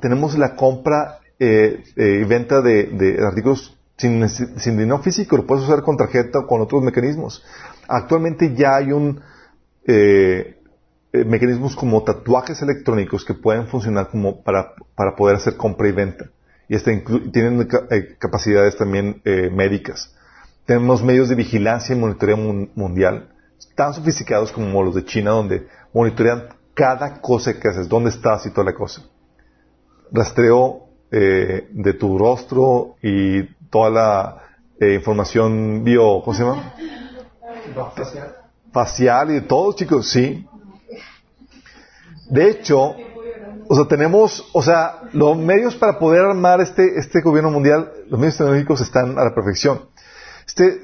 tenemos 0.00 0.36
la 0.36 0.56
compra 0.56 1.20
eh, 1.38 1.82
eh, 1.96 2.20
y 2.22 2.24
venta 2.24 2.60
de, 2.60 3.18
artículos 3.24 3.76
sin, 3.96 4.28
sin, 4.28 4.76
dinero 4.76 4.98
físico, 4.98 5.36
lo 5.36 5.46
puedes 5.46 5.64
usar 5.64 5.82
con 5.82 5.96
tarjeta 5.96 6.40
o 6.40 6.46
con 6.46 6.60
otros 6.60 6.82
mecanismos. 6.82 7.44
Actualmente 7.88 8.54
ya 8.54 8.76
hay 8.76 8.92
un 8.92 9.20
eh, 9.86 10.58
mecanismos 11.12 11.76
como 11.76 12.02
tatuajes 12.02 12.60
electrónicos 12.62 13.24
que 13.24 13.34
pueden 13.34 13.68
funcionar 13.68 14.10
como 14.10 14.42
para, 14.42 14.72
para 14.94 15.14
poder 15.14 15.36
hacer 15.36 15.56
compra 15.56 15.88
y 15.88 15.92
venta 15.92 16.30
y 16.68 16.78
tienen 16.78 17.68
eh, 17.90 18.16
capacidades 18.18 18.76
también 18.76 19.20
eh, 19.24 19.50
médicas. 19.52 20.12
Tenemos 20.64 21.02
medios 21.02 21.28
de 21.28 21.36
vigilancia 21.36 21.94
y 21.94 21.98
monitoreo 21.98 22.36
mundial 22.36 23.28
tan 23.74 23.94
sofisticados 23.94 24.52
como 24.52 24.82
los 24.82 24.94
de 24.94 25.04
China, 25.04 25.30
donde 25.30 25.68
monitorean 25.92 26.48
cada 26.74 27.20
cosa 27.20 27.58
que 27.58 27.68
haces, 27.68 27.88
dónde 27.88 28.10
estás 28.10 28.44
y 28.46 28.50
toda 28.50 28.64
la 28.64 28.74
cosa. 28.74 29.02
Rastreo 30.12 30.88
eh, 31.10 31.68
de 31.70 31.92
tu 31.94 32.18
rostro 32.18 32.96
y 33.02 33.44
toda 33.70 33.90
la 33.90 34.42
información 34.94 35.84
bio, 35.84 36.20
¿cómo 36.22 36.36
se 36.36 36.42
llama? 36.42 36.74
Facial. 37.94 38.36
Facial 38.72 39.30
y 39.30 39.34
de 39.34 39.40
todo, 39.42 39.72
chicos, 39.72 40.10
sí. 40.10 40.46
De 42.28 42.50
hecho, 42.50 42.94
o 43.68 43.74
sea, 43.74 43.86
tenemos, 43.86 44.48
o 44.52 44.62
sea, 44.62 45.02
los 45.12 45.36
medios 45.36 45.76
para 45.76 45.98
poder 45.98 46.24
armar 46.24 46.60
este, 46.60 46.98
este 46.98 47.20
gobierno 47.20 47.50
mundial, 47.50 47.92
los 48.08 48.18
medios 48.18 48.36
tecnológicos 48.36 48.80
están 48.80 49.18
a 49.18 49.24
la 49.24 49.34
perfección. 49.34 49.82
Este 50.46 50.80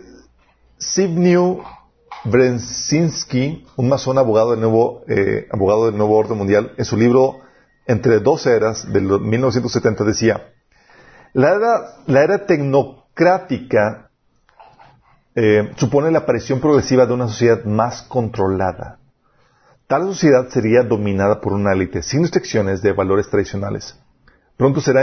Zbigniew 0.80 1.62
Brzezinski, 2.24 3.66
un 3.76 3.88
masón 3.88 4.18
abogado 4.18 4.52
del 4.52 4.60
nuevo, 4.60 5.02
eh, 5.08 5.48
abogado 5.52 5.86
del 5.86 5.96
nuevo 5.96 6.16
orden 6.16 6.38
mundial, 6.38 6.72
en 6.76 6.84
su 6.84 6.96
libro 6.96 7.40
Entre 7.86 8.20
dos 8.20 8.46
eras, 8.46 8.92
del 8.92 9.02
1970, 9.02 10.04
decía, 10.04 10.52
la 11.32 11.50
era, 11.50 11.80
la 12.06 12.22
era 12.22 12.46
tecnocrática 12.46 14.10
eh, 15.34 15.72
supone 15.76 16.10
la 16.10 16.20
aparición 16.20 16.60
progresiva 16.60 17.06
de 17.06 17.14
una 17.14 17.26
sociedad 17.26 17.64
más 17.64 18.02
controlada 18.02 18.98
Tal 19.92 20.04
sociedad 20.04 20.48
sería 20.48 20.84
dominada 20.84 21.38
por 21.42 21.52
una 21.52 21.74
élite 21.74 22.02
sin 22.02 22.22
restricciones 22.22 22.80
de 22.80 22.94
valores 22.94 23.28
tradicionales. 23.28 23.94
Pronto 24.56 24.80
será, 24.80 25.02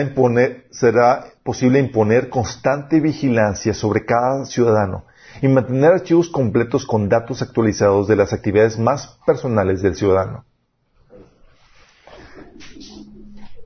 será 0.72 1.26
posible 1.44 1.78
imponer 1.78 2.28
constante 2.30 3.00
vigilancia 3.00 3.76
sobre 3.76 4.04
cada 4.04 4.46
ciudadano 4.46 5.06
y 5.44 5.48
mantener 5.48 5.92
archivos 5.92 6.30
completos 6.30 6.88
con 6.88 7.08
datos 7.08 7.44
actualizados 7.44 8.08
de 8.08 8.16
las 8.16 8.34
actividades 8.34 8.80
más 8.80 9.20
personales 9.28 9.84
del 9.84 9.96
ciudadano. 9.96 10.44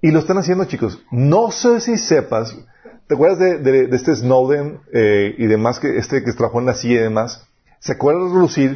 Y 0.01 0.11
lo 0.11 0.19
están 0.19 0.39
haciendo, 0.39 0.65
chicos. 0.65 1.01
No 1.09 1.51
sé 1.51 1.79
si 1.79 1.97
sepas, 1.97 2.53
¿te 3.07 3.13
acuerdas 3.15 3.39
de, 3.63 3.87
este 3.93 4.13
Snowden 4.13 4.81
eh, 4.91 5.35
y 5.37 5.47
demás, 5.47 5.79
que 5.79 5.97
este 5.97 6.21
que 6.21 6.33
trabajó 6.33 6.59
en 6.59 6.65
la 6.65 6.73
CIA 6.73 6.99
y 6.99 7.03
demás? 7.03 7.47
¿Se 7.79 7.93
acuerdan 7.93 8.27
de 8.27 8.39
Lucid 8.39 8.71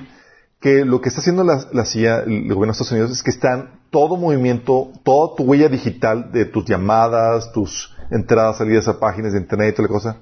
que 0.59 0.85
lo 0.85 1.01
que 1.01 1.09
está 1.09 1.21
haciendo 1.21 1.43
la, 1.43 1.85
CIA, 1.85 2.19
el 2.19 2.43
gobierno 2.43 2.65
de 2.65 2.71
Estados 2.71 2.91
Unidos, 2.91 3.11
es 3.11 3.23
que 3.23 3.29
están 3.29 3.81
todo 3.91 4.17
movimiento, 4.17 4.91
toda 5.03 5.35
tu 5.35 5.43
huella 5.43 5.69
digital 5.69 6.31
de 6.31 6.45
tus 6.45 6.65
llamadas, 6.65 7.51
tus 7.51 7.95
entradas, 8.09 8.57
salidas 8.57 8.87
a 8.87 8.99
páginas 8.99 9.33
de 9.33 9.39
internet 9.39 9.73
y 9.73 9.75
toda 9.75 9.87
la 9.87 9.93
cosa, 9.93 10.17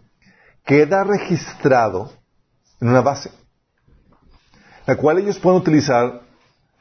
queda 0.66 1.04
registrado 1.04 2.12
en 2.82 2.90
una 2.90 3.02
base. 3.02 3.32
la 4.86 4.98
cual 4.98 5.20
ellos 5.20 5.40
pueden 5.40 5.60
utilizar 5.60 6.22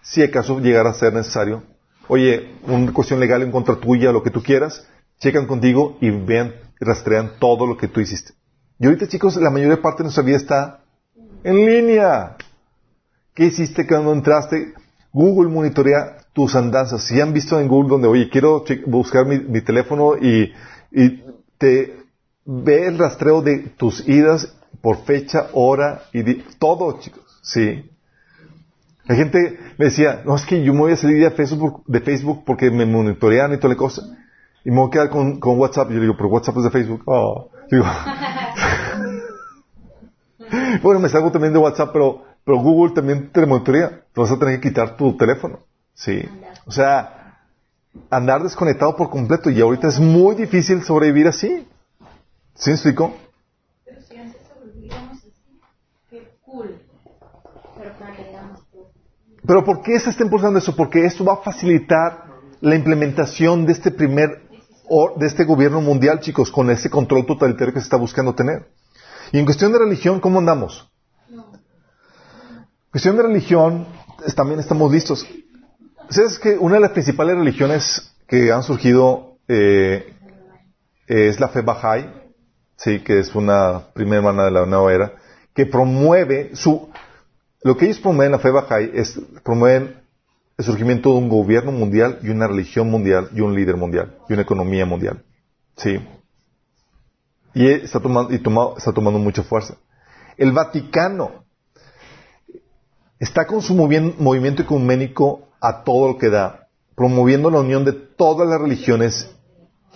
si 0.03 0.23
acaso 0.23 0.59
llegara 0.61 0.91
a 0.91 0.95
ser 0.95 1.15
necesario. 1.15 1.63
Oye, 2.09 2.59
una 2.67 2.93
cuestión 2.93 3.19
legal 3.19 3.43
en 3.43 3.51
contra 3.51 3.77
tuya, 3.77 4.13
lo 4.13 4.23
que 4.23 4.31
tú 4.31 4.43
quieras, 4.43 4.87
checan 5.19 5.47
contigo 5.47 5.97
y 6.01 6.11
vean 6.11 6.55
y 6.79 6.85
rastrean 6.85 7.39
todo 7.39 7.67
lo 7.67 7.77
que 7.77 7.89
tú 7.89 8.01
hiciste. 8.01 8.35
Y 8.79 8.87
ahorita, 8.87 9.09
chicos, 9.09 9.37
la 9.37 9.51
mayor 9.51 9.81
parte 9.81 9.99
de 9.99 10.05
nuestra 10.05 10.25
vida 10.25 10.37
está 10.37 10.85
en 11.45 11.65
línea. 11.65 12.37
¿Qué 13.35 13.47
hiciste 13.47 13.87
cuando 13.87 14.13
entraste? 14.13 14.75
Google 15.13 15.51
monitorea 15.51 16.19
tus 16.33 16.55
andanzas. 16.55 17.03
Si 17.05 17.21
han 17.21 17.33
visto 17.33 17.59
en 17.59 17.67
Google 17.67 17.91
donde, 17.91 18.09
oye, 18.09 18.29
quiero 18.31 18.65
buscar 18.87 19.27
mi, 19.27 19.61
teléfono 19.61 20.17
y, 20.17 20.53
y, 20.93 21.23
te 21.59 21.97
ve 22.45 22.87
el 22.87 22.99
rastreo 22.99 23.43
de 23.43 23.71
tus 23.77 24.07
idas 24.09 24.55
por 24.81 25.05
fecha, 25.05 25.49
hora 25.53 26.03
y 26.13 26.35
todo, 26.59 27.01
chicos. 27.01 27.25
Sí. 27.43 27.91
La 29.07 29.17
gente 29.17 29.59
me 29.79 29.87
decía, 29.87 30.23
no, 30.25 30.37
es 30.37 30.47
que 30.47 30.63
yo 30.63 30.73
me 30.73 30.81
voy 30.81 30.93
a 30.93 30.97
salir 30.97 31.23
de 31.23 31.31
Facebook, 31.31 31.83
de 31.87 32.01
Facebook 32.01 32.45
porque 32.45 32.71
me 32.71 32.87
monitorean 32.87 33.53
y 33.53 33.57
toda 33.57 33.75
la 33.75 33.79
cosa. 33.79 34.03
Y 34.65 34.71
me 34.71 34.77
voy 34.77 34.89
a 34.89 34.91
quedar 34.91 35.11
con, 35.11 35.41
con 35.41 35.59
WhatsApp. 35.59 35.91
Yo 35.91 36.01
digo, 36.01 36.17
pero 36.17 36.29
WhatsApp 36.29 36.57
es 36.59 36.65
de 36.65 36.71
Facebook. 36.71 37.03
Oh. 37.07 37.51
Digo, 37.71 37.85
bueno, 40.83 41.01
me 41.01 41.09
salgo 41.09 41.31
también 41.31 41.53
de 41.53 41.59
WhatsApp, 41.59 41.91
pero, 41.93 42.23
pero 42.45 42.59
Google 42.59 42.95
también 42.95 43.31
te 43.31 43.47
monitorea. 43.47 44.03
Te 44.13 44.21
vas 44.21 44.31
a 44.31 44.39
tener 44.39 44.61
que 44.61 44.69
quitar 44.69 44.97
tu 44.97 45.17
teléfono. 45.17 45.61
Sí. 45.95 46.23
O 46.67 46.73
sea, 46.73 47.39
andar 48.11 48.43
desconectado 48.43 48.95
por 48.97 49.11
completo. 49.11 49.51
Y 49.51 49.61
ahorita 49.61 49.89
es 49.89 49.99
muy 49.99 50.35
difícil 50.35 50.83
sobrevivir 50.83 51.27
así. 51.27 51.67
¿Sí 52.55 52.71
me 52.71 52.75
explico? 52.75 53.15
Pero 53.85 54.01
si 54.03 54.17
antes 54.17 54.43
sobrevivíamos 54.47 55.19
así, 55.19 55.33
qué 56.11 56.37
cool. 56.45 56.79
Pero. 57.79 57.93
Pero 59.47 59.65
¿por 59.65 59.83
qué 59.83 59.99
se 59.99 60.11
está 60.11 60.23
impulsando 60.23 60.59
eso? 60.59 60.77
Porque 60.77 61.05
esto 61.05 61.25
va 61.25 61.35
a 61.35 61.39
facilitar 61.39 62.25
la 62.61 62.77
implementación 62.77 63.67
de 63.67 63.73
este 63.73 63.91
primer, 63.91 64.43
de 65.17 65.27
este 65.27 65.45
gobierno 65.45 65.81
mundial, 65.81 66.21
chicos, 66.21 66.51
con 66.51 66.71
ese 66.71 66.89
control 66.89 67.27
totalitario 67.27 67.75
que 67.75 67.81
se 67.81 67.85
está 67.85 67.97
buscando 67.97 68.35
tener. 68.35 68.69
Y 69.33 69.39
en 69.39 69.45
cuestión 69.45 69.73
de 69.73 69.79
religión, 69.79 70.21
¿cómo 70.21 70.39
andamos? 70.39 70.91
Cuestión 72.95 73.17
de 73.17 73.25
religión, 73.25 73.89
también 74.37 74.61
estamos 74.61 74.93
listos. 74.93 75.27
¿Sabes 76.11 76.39
que 76.39 76.57
una 76.57 76.77
de 76.77 76.81
las 76.81 76.93
principales 76.93 77.35
religiones 77.35 78.15
que 78.29 78.53
han 78.53 78.63
surgido 78.63 79.39
eh, 79.49 80.15
es 81.09 81.41
la 81.41 81.49
fe 81.49 81.65
Bahá'í? 81.65 82.09
Sí, 82.77 83.01
que 83.01 83.19
es 83.19 83.35
una 83.35 83.89
primera 83.95 84.19
hermana 84.19 84.45
de 84.45 84.53
la 84.53 84.67
nueva 84.67 84.95
era, 84.95 85.13
que 85.57 85.67
promueve 85.67 86.55
su... 86.55 86.89
Lo 87.65 87.77
que 87.77 87.87
ellos 87.87 87.99
promueven, 87.99 88.31
la 88.31 88.39
fe 88.39 88.53
Bahá'í, 88.53 88.93
es 88.95 89.21
promueven 89.43 90.01
el 90.57 90.65
surgimiento 90.65 91.11
de 91.11 91.19
un 91.19 91.29
gobierno 91.29 91.73
mundial 91.73 92.21
y 92.23 92.29
una 92.29 92.47
religión 92.47 92.93
mundial 92.93 93.29
y 93.35 93.41
un 93.41 93.57
líder 93.57 93.77
mundial 93.77 94.19
y 94.29 94.35
una 94.35 94.43
economía 94.43 94.87
mundial. 94.87 95.21
Sí. 95.79 95.99
Y 97.55 97.67
está 97.67 97.99
tomando, 97.99 98.33
y 98.33 98.37
está 98.37 98.93
tomando 98.93 99.19
mucha 99.19 99.43
fuerza. 99.43 99.79
El 100.37 100.53
Vaticano 100.53 101.44
está 103.25 103.47
con 103.47 103.63
su 103.63 103.75
movi- 103.75 104.15
movimiento 104.19 104.63
ecuménico 104.63 105.49
a 105.61 105.83
todo 105.83 106.09
lo 106.09 106.19
que 106.19 106.29
da, 106.29 106.69
promoviendo 106.95 107.51
la 107.51 107.61
unión 107.61 107.85
de 107.85 107.93
todas 107.93 108.47
las 108.47 108.61
religiones 108.61 109.35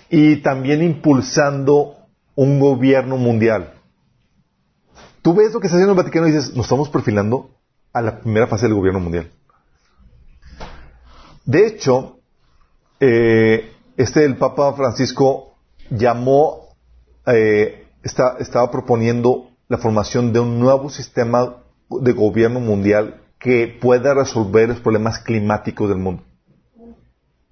y 0.09 0.37
también 0.37 0.83
impulsando 0.83 1.97
un 2.35 2.59
gobierno 2.59 3.19
mundial. 3.19 3.75
Tú 5.21 5.35
ves 5.35 5.53
lo 5.53 5.61
que 5.61 5.67
está 5.67 5.77
haciendo 5.77 5.93
el 5.93 5.99
Vaticano 5.99 6.27
y 6.27 6.33
dices, 6.33 6.55
nos 6.55 6.65
estamos 6.65 6.89
perfilando 6.89 7.51
a 7.93 8.01
la 8.01 8.21
primera 8.21 8.47
fase 8.47 8.67
del 8.67 8.75
gobierno 8.75 9.01
mundial. 9.01 9.31
De 11.45 11.67
hecho, 11.67 12.21
eh, 13.01 13.73
este 13.97 14.25
el 14.25 14.37
Papa 14.37 14.73
Francisco 14.73 15.55
llamó, 15.91 16.75
eh, 17.27 17.87
estaba 18.03 18.71
proponiendo 18.71 19.51
la 19.69 19.77
formación 19.77 20.33
de 20.33 20.41
un 20.41 20.59
nuevo 20.59 20.89
sistema 20.89 21.57
de 21.91 22.13
gobierno 22.13 22.61
mundial 22.61 23.23
que 23.39 23.79
pueda 23.81 24.15
resolver 24.15 24.69
los 24.69 24.81
problemas 24.81 25.21
climáticos 25.21 25.89
del 25.89 25.99
mundo. 25.99 26.23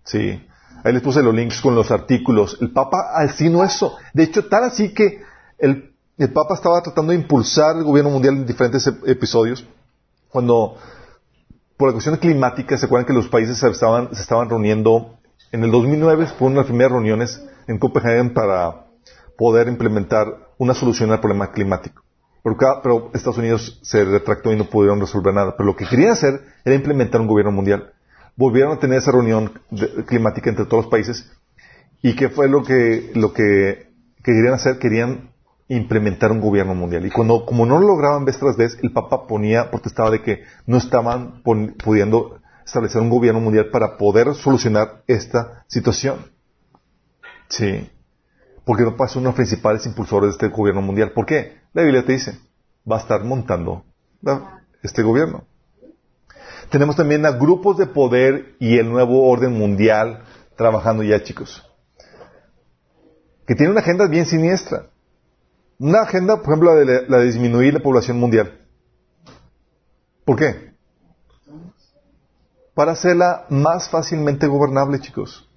Sí. 0.04 0.42
Ahí 0.84 0.92
les 0.92 1.02
puse 1.02 1.22
los 1.22 1.34
links 1.34 1.60
con 1.60 1.74
los 1.74 1.90
artículos. 1.90 2.58
El 2.60 2.70
Papa 2.70 3.10
así 3.14 3.48
no 3.48 3.64
eso. 3.64 3.96
De 4.12 4.24
hecho, 4.24 4.46
tal 4.48 4.64
así 4.64 4.94
que 4.94 5.20
el, 5.58 5.94
el 6.18 6.32
Papa 6.32 6.54
estaba 6.54 6.82
tratando 6.82 7.12
de 7.12 7.18
impulsar 7.18 7.76
el 7.76 7.84
gobierno 7.84 8.10
mundial 8.10 8.36
en 8.36 8.46
diferentes 8.46 8.86
ep- 8.86 9.08
episodios. 9.08 9.66
Cuando, 10.28 10.76
por 11.76 11.88
la 11.88 11.92
cuestión 11.92 12.16
climática, 12.18 12.76
se 12.76 12.86
acuerdan 12.86 13.06
que 13.06 13.12
los 13.12 13.28
países 13.28 13.58
se 13.58 13.68
estaban, 13.68 14.14
se 14.14 14.22
estaban 14.22 14.48
reuniendo. 14.48 15.18
En 15.50 15.64
el 15.64 15.70
2009 15.70 16.26
fue 16.38 16.46
una 16.48 16.56
de 16.56 16.60
las 16.60 16.66
primeras 16.66 16.92
reuniones 16.92 17.42
en 17.66 17.78
Copenhague 17.78 18.30
para 18.30 18.86
poder 19.38 19.68
implementar 19.68 20.26
una 20.58 20.74
solución 20.74 21.10
al 21.10 21.20
problema 21.20 21.50
climático. 21.52 22.02
Pero, 22.82 23.10
Estados 23.12 23.38
Unidos 23.38 23.80
se 23.82 24.04
retractó 24.04 24.52
y 24.52 24.56
no 24.56 24.64
pudieron 24.66 25.00
resolver 25.00 25.34
nada. 25.34 25.56
Pero 25.56 25.66
lo 25.66 25.76
que 25.76 25.86
querían 25.86 26.10
hacer 26.10 26.40
era 26.64 26.74
implementar 26.76 27.20
un 27.20 27.26
gobierno 27.26 27.52
mundial. 27.52 27.92
Volvieron 28.36 28.72
a 28.72 28.78
tener 28.78 28.98
esa 28.98 29.12
reunión 29.12 29.52
de- 29.70 30.04
climática 30.04 30.50
entre 30.50 30.66
todos 30.66 30.84
los 30.84 30.90
países. 30.90 31.30
¿Y 32.02 32.14
qué 32.14 32.28
fue 32.28 32.48
lo 32.48 32.62
que, 32.62 33.10
lo 33.14 33.32
que, 33.32 33.88
que 34.22 34.32
querían 34.32 34.54
hacer? 34.54 34.78
Querían 34.78 35.30
implementar 35.68 36.30
un 36.30 36.40
gobierno 36.40 36.74
mundial. 36.74 37.04
Y 37.06 37.10
cuando, 37.10 37.44
como 37.44 37.66
no 37.66 37.80
lo 37.80 37.88
lograban 37.88 38.24
vez 38.24 38.38
tras 38.38 38.56
vez, 38.56 38.78
el 38.82 38.92
Papa 38.92 39.26
ponía, 39.26 39.70
protestaba 39.70 40.10
de 40.10 40.22
que 40.22 40.42
no 40.66 40.76
estaban 40.76 41.42
pudiendo 41.42 42.38
establecer 42.64 43.00
un 43.02 43.10
gobierno 43.10 43.40
mundial 43.40 43.70
para 43.70 43.96
poder 43.96 44.34
solucionar 44.34 45.02
esta 45.08 45.64
situación. 45.66 46.18
Sí. 47.48 47.90
Porque 48.66 48.82
no 48.82 48.96
pasa 48.96 49.20
uno 49.20 49.28
de 49.28 49.30
los 49.30 49.36
principales 49.36 49.86
impulsores 49.86 50.30
de 50.30 50.32
este 50.32 50.48
gobierno 50.48 50.82
mundial. 50.82 51.12
¿Por 51.12 51.24
qué? 51.24 51.60
La 51.72 51.82
Biblia 51.82 52.04
te 52.04 52.14
dice, 52.14 52.40
va 52.90 52.96
a 52.96 52.98
estar 52.98 53.22
montando 53.22 53.84
este 54.82 55.04
gobierno. 55.04 55.44
Tenemos 56.68 56.96
también 56.96 57.24
a 57.26 57.30
grupos 57.30 57.78
de 57.78 57.86
poder 57.86 58.56
y 58.58 58.76
el 58.78 58.90
nuevo 58.90 59.30
orden 59.30 59.52
mundial 59.52 60.24
trabajando 60.56 61.04
ya, 61.04 61.22
chicos. 61.22 61.62
Que 63.46 63.54
tiene 63.54 63.70
una 63.70 63.82
agenda 63.82 64.08
bien 64.08 64.26
siniestra. 64.26 64.90
Una 65.78 66.00
agenda, 66.00 66.38
por 66.38 66.46
ejemplo, 66.46 66.74
la 66.74 67.18
de 67.18 67.24
disminuir 67.24 67.72
la 67.72 67.80
población 67.80 68.18
mundial. 68.18 68.66
¿Por 70.24 70.36
qué? 70.36 70.72
Para 72.74 72.92
hacerla 72.92 73.46
más 73.48 73.88
fácilmente 73.88 74.48
gobernable, 74.48 74.98
chicos. 74.98 75.48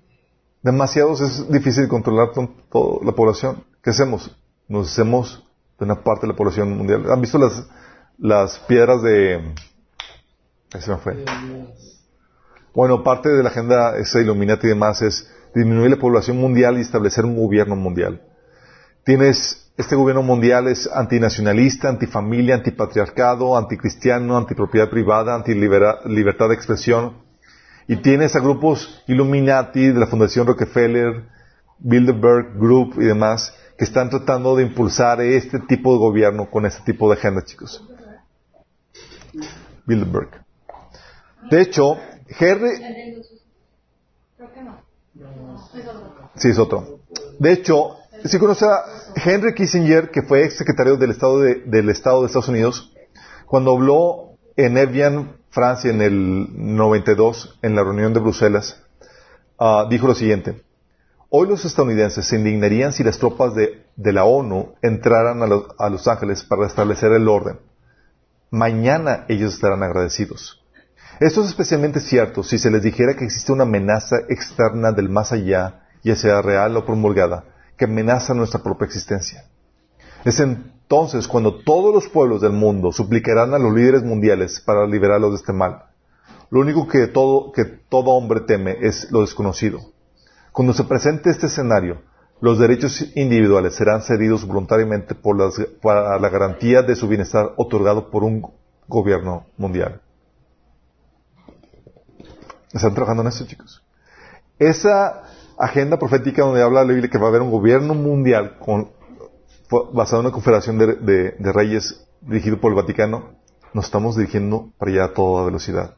Demasiados 0.61 1.21
es 1.21 1.49
difícil 1.51 1.87
controlar 1.87 2.31
to- 2.33 2.49
toda 2.71 3.05
la 3.05 3.11
población. 3.13 3.63
¿Qué 3.81 3.91
hacemos? 3.91 4.35
Nos 4.67 4.91
hacemos 4.91 5.45
de 5.79 5.85
una 5.85 6.03
parte 6.03 6.27
de 6.27 6.33
la 6.33 6.35
población 6.37 6.77
mundial. 6.77 7.09
¿Han 7.11 7.21
visto 7.21 7.37
las, 7.37 7.65
las 8.17 8.59
piedras 8.59 9.01
de... 9.01 9.53
Ahí 10.73 10.81
se 10.81 10.91
me 10.91 10.97
fue. 10.97 11.25
Bueno, 12.75 13.03
parte 13.03 13.29
de 13.29 13.41
la 13.41 13.49
agenda 13.49 13.97
esa 13.97 14.19
Illuminati 14.21 14.67
y 14.67 14.69
demás 14.71 15.01
es 15.01 15.31
disminuir 15.55 15.89
la 15.91 15.97
población 15.97 16.37
mundial 16.37 16.77
y 16.77 16.81
establecer 16.81 17.25
un 17.25 17.35
gobierno 17.37 17.75
mundial. 17.75 18.21
Tienes, 19.05 19.71
este 19.77 19.95
gobierno 19.95 20.21
mundial 20.21 20.67
es 20.67 20.87
antinacionalista, 20.93 21.89
antifamilia, 21.89 22.55
antipatriarcado, 22.55 23.57
anticristiano, 23.57 24.37
antipropiedad 24.37 24.89
privada, 24.89 25.33
antilibertad 25.35 26.49
de 26.49 26.53
expresión. 26.53 27.28
Y 27.89 27.95
tienes 27.95 28.35
a 28.35 28.39
grupos 28.39 29.01
Illuminati 29.07 29.87
de 29.87 29.99
la 29.99 30.05
Fundación 30.05 30.45
Rockefeller, 30.45 31.23
Bilderberg 31.79 32.53
Group 32.59 33.01
y 33.01 33.05
demás 33.05 33.51
que 33.79 33.83
están 33.83 34.11
tratando 34.11 34.55
de 34.55 34.61
impulsar 34.61 35.21
este 35.21 35.57
tipo 35.57 35.93
de 35.93 35.97
gobierno 35.97 36.51
con 36.51 36.67
este 36.67 36.83
tipo 36.83 37.09
de 37.09 37.17
agenda, 37.17 37.43
chicos. 37.43 37.83
Bilderberg. 39.87 40.29
De 41.49 41.61
hecho, 41.61 41.97
Henry. 42.39 42.75
Sí, 46.35 46.49
es 46.49 46.59
otro. 46.59 46.99
De 47.39 47.53
hecho, 47.53 47.95
si 48.23 48.37
conoce 48.37 48.65
a 48.65 48.83
Henry 49.15 49.55
Kissinger, 49.55 50.11
que 50.11 50.21
fue 50.21 50.43
ex 50.43 50.57
secretario 50.57 50.95
del 50.95 51.09
Estado 51.09 51.39
de, 51.39 51.55
del 51.65 51.89
Estado 51.89 52.21
de 52.21 52.27
Estados 52.27 52.49
Unidos, 52.49 52.93
cuando 53.47 53.73
habló 53.73 54.37
en 54.57 54.77
Evian, 54.77 55.38
Francia, 55.51 55.89
en 55.89 56.01
el 56.01 56.47
92, 56.75 57.59
en 57.61 57.75
la 57.75 57.83
reunión 57.83 58.13
de 58.13 58.19
Bruselas, 58.19 58.81
ah, 59.57 59.87
dijo 59.89 60.07
lo 60.07 60.15
siguiente. 60.15 60.63
Hoy 61.29 61.47
los 61.47 61.65
estadounidenses 61.65 62.25
se 62.25 62.37
indignarían 62.37 62.91
si 62.91 63.03
las 63.03 63.19
tropas 63.19 63.53
de, 63.53 63.85
la 63.95 64.25
ONU 64.25 64.73
entraran 64.81 65.43
a, 65.43 65.47
a 65.77 65.89
Los 65.89 66.07
Ángeles 66.07 66.43
para 66.43 66.63
restablecer 66.63 67.11
el 67.11 67.27
orden. 67.27 67.59
Mañana 68.49 69.25
ellos 69.27 69.53
estarán 69.53 69.83
agradecidos. 69.83 70.63
Esto 71.19 71.41
es 71.41 71.49
especialmente 71.49 71.99
cierto 71.99 72.43
si 72.43 72.57
se 72.57 72.71
les 72.71 72.81
dijera 72.81 73.15
que 73.15 73.25
existe 73.25 73.51
una 73.51 73.63
amenaza 73.63 74.17
externa 74.29 74.91
del 74.91 75.09
más 75.09 75.31
allá, 75.31 75.81
ya 76.03 76.15
sea 76.15 76.41
real 76.41 76.77
o 76.77 76.85
promulgada, 76.85 77.43
que 77.77 77.85
amenaza 77.85 78.33
nuestra 78.33 78.63
propia 78.63 78.85
existencia. 78.85 79.45
Es, 80.23 80.41
Entonces, 80.91 81.27
cuando 81.27 81.53
todos 81.53 81.93
los 81.93 82.09
pueblos 82.09 82.41
del 82.41 82.51
mundo 82.51 82.91
suplicarán 82.91 83.53
a 83.53 83.59
los 83.59 83.75
líderes 83.75 84.01
mundiales 84.01 84.59
para 84.59 84.87
liberarlos 84.87 85.29
de 85.29 85.35
este 85.35 85.53
mal, 85.53 85.83
lo 86.49 86.61
único 86.61 86.87
que 86.87 87.05
todo, 87.05 87.51
que 87.51 87.63
todo 87.63 88.09
hombre 88.09 88.39
teme 88.41 88.75
es 88.81 89.11
lo 89.11 89.21
desconocido. 89.21 89.81
Cuando 90.51 90.73
se 90.73 90.85
presente 90.85 91.29
este 91.29 91.45
escenario, 91.45 92.01
los 92.41 92.57
derechos 92.57 93.05
individuales 93.15 93.75
serán 93.75 94.01
cedidos 94.01 94.47
voluntariamente 94.47 95.13
por 95.13 95.37
las, 95.37 95.63
para 95.79 96.17
la 96.17 96.29
garantía 96.29 96.81
de 96.81 96.95
su 96.95 97.07
bienestar 97.07 97.53
otorgado 97.57 98.09
por 98.09 98.23
un 98.23 98.51
gobierno 98.87 99.45
mundial. 99.57 100.01
¿Están 102.73 102.95
trabajando 102.95 103.21
en 103.21 103.29
eso, 103.29 103.45
chicos? 103.45 103.83
Esa 104.57 105.21
agenda 105.59 105.99
profética 105.99 106.41
donde 106.41 106.63
habla 106.63 106.83
la 106.83 106.93
Biblia 106.93 107.11
que 107.11 107.19
va 107.19 107.25
a 107.25 107.29
haber 107.29 107.43
un 107.43 107.51
gobierno 107.51 107.93
mundial 107.93 108.57
con, 108.57 108.97
basado 109.69 110.21
en 110.21 110.27
una 110.27 110.33
confederación 110.33 110.77
de, 110.77 111.35
de 111.37 111.51
reyes 111.53 112.05
dirigido 112.21 112.59
por 112.59 112.71
el 112.71 112.75
Vaticano, 112.75 113.39
nos 113.73 113.85
estamos 113.85 114.15
dirigiendo 114.15 114.71
para 114.77 114.91
allá 114.91 115.03
a 115.05 115.13
toda 115.13 115.45
velocidad. 115.45 115.95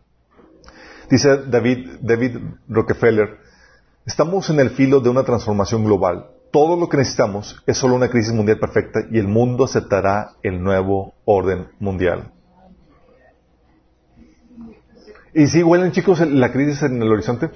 Dice 1.09 1.43
David, 1.47 1.89
David 2.01 2.37
Rockefeller, 2.69 3.37
estamos 4.05 4.49
en 4.49 4.59
el 4.59 4.71
filo 4.71 4.99
de 4.99 5.09
una 5.09 5.23
transformación 5.23 5.83
global. 5.83 6.27
Todo 6.51 6.77
lo 6.77 6.89
que 6.89 6.97
necesitamos 6.97 7.61
es 7.65 7.77
solo 7.77 7.95
una 7.95 8.09
crisis 8.09 8.33
mundial 8.33 8.59
perfecta 8.59 8.99
y 9.09 9.19
el 9.19 9.27
mundo 9.27 9.65
aceptará 9.65 10.33
el 10.43 10.61
nuevo 10.61 11.13
orden 11.25 11.67
mundial. 11.79 12.31
¿Y 15.33 15.47
si 15.47 15.63
huelen, 15.63 15.93
chicos, 15.93 16.19
la 16.19 16.51
crisis 16.51 16.83
en 16.83 17.01
el 17.01 17.09
horizonte? 17.09 17.49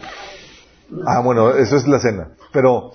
Ah, 1.06 1.20
bueno, 1.22 1.52
eso 1.52 1.76
es 1.76 1.88
la 1.88 2.00
cena. 2.00 2.32
Pero 2.54 2.92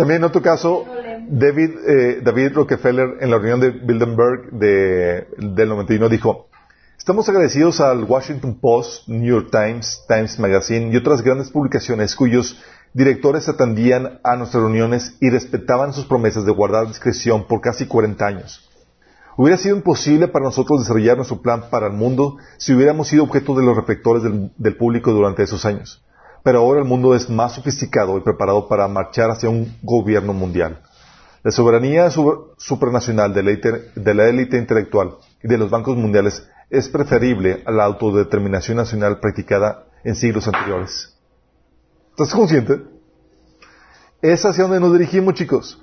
también 0.00 0.22
en 0.22 0.24
otro 0.24 0.40
caso, 0.40 0.86
David, 1.28 1.70
eh, 1.86 2.20
David 2.24 2.54
Rockefeller 2.54 3.18
en 3.20 3.30
la 3.30 3.36
reunión 3.36 3.60
de 3.60 3.68
Bilderberg 3.68 4.50
de, 4.50 5.26
del 5.36 5.68
91 5.68 6.08
dijo, 6.08 6.48
estamos 6.96 7.28
agradecidos 7.28 7.82
al 7.82 8.04
Washington 8.04 8.58
Post, 8.58 9.08
New 9.08 9.30
York 9.30 9.48
Times, 9.52 10.02
Times 10.08 10.38
Magazine 10.38 10.90
y 10.90 10.96
otras 10.96 11.20
grandes 11.20 11.50
publicaciones 11.50 12.14
cuyos 12.14 12.64
directores 12.94 13.46
atendían 13.50 14.20
a 14.24 14.36
nuestras 14.36 14.62
reuniones 14.62 15.18
y 15.20 15.28
respetaban 15.28 15.92
sus 15.92 16.06
promesas 16.06 16.46
de 16.46 16.52
guardar 16.52 16.86
discreción 16.86 17.46
por 17.46 17.60
casi 17.60 17.84
40 17.84 18.26
años. 18.26 18.70
Hubiera 19.36 19.58
sido 19.58 19.76
imposible 19.76 20.28
para 20.28 20.46
nosotros 20.46 20.80
desarrollar 20.80 21.18
nuestro 21.18 21.42
plan 21.42 21.64
para 21.68 21.88
el 21.88 21.92
mundo 21.92 22.38
si 22.56 22.72
hubiéramos 22.72 23.08
sido 23.08 23.24
objeto 23.24 23.54
de 23.54 23.66
los 23.66 23.76
reflectores 23.76 24.22
del, 24.22 24.76
público 24.78 25.12
durante 25.12 25.42
esos 25.42 25.66
años. 25.66 26.02
Pero 26.42 26.60
ahora 26.60 26.80
el 26.80 26.86
mundo 26.86 27.14
es 27.14 27.28
más 27.28 27.54
sofisticado 27.54 28.16
y 28.16 28.22
preparado 28.22 28.68
para 28.68 28.88
marchar 28.88 29.30
hacia 29.30 29.50
un 29.50 29.76
gobierno 29.82 30.32
mundial. 30.32 30.80
La 31.42 31.50
soberanía 31.50 32.10
supranacional 32.10 33.32
de 33.32 34.14
la, 34.14 34.28
élite 34.28 34.58
intelectual 34.58 35.16
y 35.42 35.48
de 35.48 35.56
los 35.56 35.70
bancos 35.70 35.96
mundiales 35.96 36.46
es 36.68 36.88
preferible 36.88 37.62
a 37.64 37.70
la 37.70 37.84
autodeterminación 37.84 38.76
nacional 38.76 39.20
practicada 39.20 39.86
en 40.04 40.14
siglos 40.14 40.46
anteriores. 40.46 41.16
¿Estás 42.10 42.34
consciente? 42.34 42.82
Es 44.20 44.44
hacia 44.44 44.64
donde 44.64 44.80
nos 44.80 44.92
dirigimos, 44.92 45.34
chicos. 45.34 45.82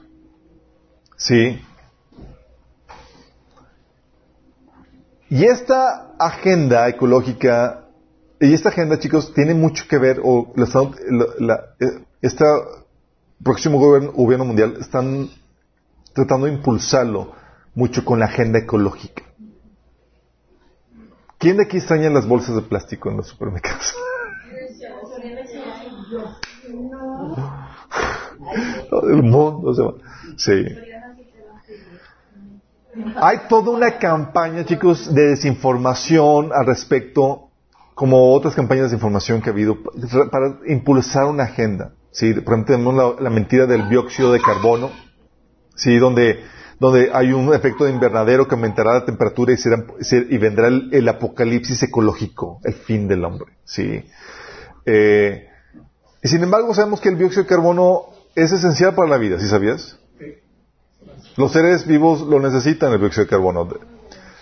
Sí. 1.15 1.59
Y 5.29 5.43
esta 5.43 6.13
agenda 6.19 6.87
ecológica, 6.87 7.86
y 8.39 8.53
esta 8.53 8.69
agenda, 8.69 8.99
chicos, 8.99 9.33
tiene 9.33 9.53
mucho 9.53 9.85
que 9.89 9.97
ver, 9.97 10.21
o 10.23 10.53
este 12.21 12.45
próximo 13.43 13.79
gobierno, 13.79 14.45
mundial 14.45 14.77
están 14.79 15.29
tratando 16.13 16.47
de 16.47 16.53
impulsarlo 16.53 17.33
mucho 17.75 18.03
con 18.03 18.19
la 18.19 18.25
agenda 18.25 18.59
ecológica. 18.59 19.23
¿Quién 21.37 21.57
de 21.57 21.63
aquí 21.63 21.77
extraña 21.77 22.09
las 22.09 22.27
bolsas 22.27 22.55
de 22.55 22.63
plástico 22.63 23.09
en 23.09 23.17
los 23.17 23.27
supermercados? 23.27 23.93
El 29.03 29.23
mundo 29.23 29.73
Sí. 30.37 30.65
Hay 33.15 33.41
toda 33.47 33.71
una 33.71 33.97
campaña, 33.97 34.65
chicos, 34.65 35.13
de 35.13 35.29
desinformación 35.29 36.51
al 36.53 36.65
respecto, 36.65 37.46
como 37.97 38.31
otras 38.35 38.53
campañas 38.53 38.91
de 38.91 38.97
información 38.97 39.41
que 39.41 39.49
ha 39.49 39.53
habido, 39.53 39.79
para 40.29 40.59
impulsar 40.67 41.25
una 41.25 41.45
agenda. 41.45 41.93
¿sí? 42.11 42.31
Por 42.31 42.53
ejemplo, 42.53 42.75
tenemos 42.75 43.19
la, 43.19 43.29
mentira 43.31 43.65
del 43.65 43.89
dióxido 43.89 44.31
de 44.31 44.39
carbono, 44.39 44.91
¿sí? 45.75 45.97
donde, 45.97 46.43
donde 46.79 47.09
hay 47.11 47.33
un 47.33 47.51
efecto 47.55 47.85
de 47.85 47.89
invernadero 47.89 48.47
que 48.47 48.53
aumentará 48.53 48.93
la 48.93 49.03
temperatura 49.03 49.51
y, 49.51 50.15
y 50.29 50.37
vendrá 50.37 50.67
el, 50.67 51.09
apocalipsis 51.09 51.81
ecológico, 51.81 52.59
el 52.65 52.75
fin 52.75 53.07
del 53.07 53.25
hombre. 53.25 53.53
¿sí? 53.65 54.03
Eh, 54.85 55.47
y 56.21 56.27
sin 56.27 56.43
embargo, 56.43 56.75
sabemos 56.75 57.01
que 57.01 57.09
el 57.09 57.17
dióxido 57.17 57.45
de 57.45 57.49
carbono 57.49 58.09
es 58.35 58.51
esencial 58.51 58.93
para 58.93 59.09
la 59.09 59.17
vida, 59.17 59.39
¿sí 59.39 59.47
sabías? 59.47 59.97
Los 61.35 61.51
seres 61.51 61.87
vivos 61.87 62.21
lo 62.21 62.39
necesitan 62.39 62.93
el 62.93 62.99
dióxido 62.99 63.23
de 63.23 63.29
carbono. 63.31 63.67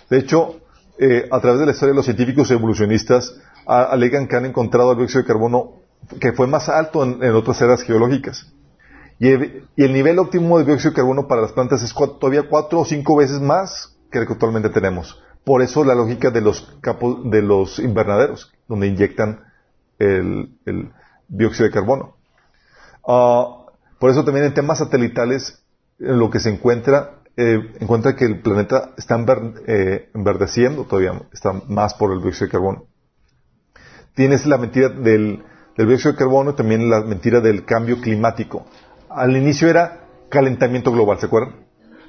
De 0.10 0.18
hecho, 0.18 0.60
eh, 0.98 1.28
a 1.32 1.40
través 1.42 1.60
de 1.60 1.66
la 1.66 1.72
historia, 1.74 1.94
los 1.94 2.06
científicos 2.06 2.50
evolucionistas 2.52 3.36
alegan 3.66 4.28
que 4.28 4.36
han 4.36 4.46
encontrado 4.46 4.92
el 4.92 4.98
dióxido 4.98 5.24
de 5.24 5.28
carbono 5.28 5.74
que 6.20 6.34
fue 6.34 6.48
más 6.48 6.70
alto 6.70 7.04
en, 7.04 7.24
otras 7.34 7.62
eras 7.62 7.82
geológicas. 7.82 8.52
Y 9.18 9.30
el, 9.30 9.94
nivel 9.94 10.20
óptimo 10.20 10.60
de 10.60 10.66
dióxido 10.66 10.92
de 10.92 10.96
carbono 10.96 11.28
para 11.28 11.42
las 11.42 11.54
plantas 11.54 11.82
es 11.82 11.94
todavía 11.94 12.44
cuatro 12.50 12.82
o 12.82 12.86
cinco 12.86 13.16
veces 13.16 13.42
más 13.42 13.96
que 14.12 14.20
el 14.20 14.28
que 14.28 14.34
actualmente 14.34 14.70
tenemos. 14.70 15.22
Por 15.44 15.62
eso 15.62 15.84
la 15.84 15.96
lógica 15.96 16.32
de 16.32 16.42
los, 16.42 16.76
capos, 16.82 17.30
de 17.30 17.42
los 17.42 17.80
invernaderos, 17.80 18.52
donde 18.68 18.88
inyectan 18.88 19.42
el, 20.00 20.50
dióxido 21.28 21.66
de 21.66 21.72
carbono. 21.72 22.16
Ah, 23.08 23.66
por 24.00 24.12
eso 24.12 24.24
también 24.24 24.46
en 24.46 24.54
temas 24.54 24.80
satelitales 24.80 25.62
en 26.00 26.20
lo 26.20 26.30
que 26.30 26.40
se 26.40 26.50
encuentra, 26.50 27.16
eh, 27.38 27.74
encuentra 27.80 28.16
que 28.16 28.26
el 28.26 28.42
planeta 28.42 28.94
está 28.98 29.24
eh, 29.68 30.10
enverdeciendo 30.14 30.86
todavía, 30.86 31.22
está 31.34 31.54
más 31.68 31.94
por 31.96 32.14
el 32.14 32.22
dióxido 32.22 32.48
de 32.48 32.52
carbono. 32.52 32.86
Tienes 34.14 34.46
la 34.46 34.58
mentira 34.58 34.90
del, 34.90 35.44
del 35.78 35.88
dióxido 35.88 36.14
de 36.14 36.18
carbono 36.18 36.52
y 36.52 36.56
también 36.56 36.90
la 36.90 37.02
mentira 37.02 37.42
del 37.42 37.66
cambio 37.66 38.00
climático. 38.00 38.66
Al 39.10 39.36
inicio 39.36 39.68
era 39.68 40.08
calentamiento 40.30 40.92
global, 40.92 41.20
¿se 41.20 41.26
acuerdan? 41.26 41.66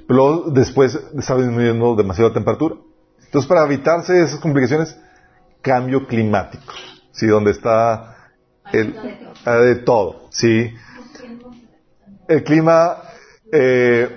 Pero 0.06 0.44
después 0.50 0.98
estaba 1.18 1.40
disminuyendo 1.40 1.96
demasiado 1.96 2.28
la 2.28 2.34
temperatura. 2.34 2.76
Entonces, 3.24 3.48
para 3.48 3.64
evitarse 3.64 4.22
esas 4.22 4.38
complicaciones, 4.38 4.96
cambio 5.60 6.06
climático. 6.06 6.72
¿Sí? 7.10 7.26
Donde 7.26 7.50
está 7.50 8.30
el, 8.72 8.94
de 9.44 9.74
todo. 9.76 10.28
¿Sí? 10.30 10.72
El 12.28 12.44
clima 12.44 12.98
eh, 13.52 14.15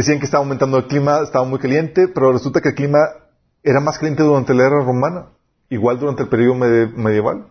decían 0.00 0.18
que 0.18 0.24
estaba 0.24 0.42
aumentando 0.42 0.78
el 0.78 0.86
clima, 0.86 1.20
estaba 1.22 1.44
muy 1.44 1.58
caliente, 1.58 2.08
pero 2.08 2.32
resulta 2.32 2.60
que 2.60 2.70
el 2.70 2.74
clima 2.74 2.98
era 3.62 3.80
más 3.80 3.98
caliente 3.98 4.22
durante 4.22 4.54
la 4.54 4.66
era 4.66 4.80
romana, 4.80 5.26
igual 5.68 5.98
durante 5.98 6.22
el 6.22 6.28
periodo 6.28 6.54
medieval. 6.54 7.46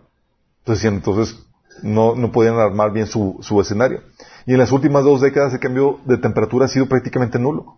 Entonces, 0.60 0.86
entonces 0.86 1.46
no, 1.84 2.16
no 2.16 2.32
podían 2.32 2.56
armar 2.56 2.92
bien 2.92 3.08
su, 3.08 3.38
su, 3.42 3.60
escenario. 3.62 4.02
Y 4.46 4.54
en 4.54 4.60
las 4.60 4.72
últimas 4.72 5.04
dos 5.04 5.22
décadas 5.22 5.54
el 5.54 5.60
cambio 5.60 6.00
de 6.06 6.18
temperatura 6.18 6.66
ha 6.66 6.70
sido 6.70 6.88
prácticamente 6.88 7.40
nulo. 7.40 7.78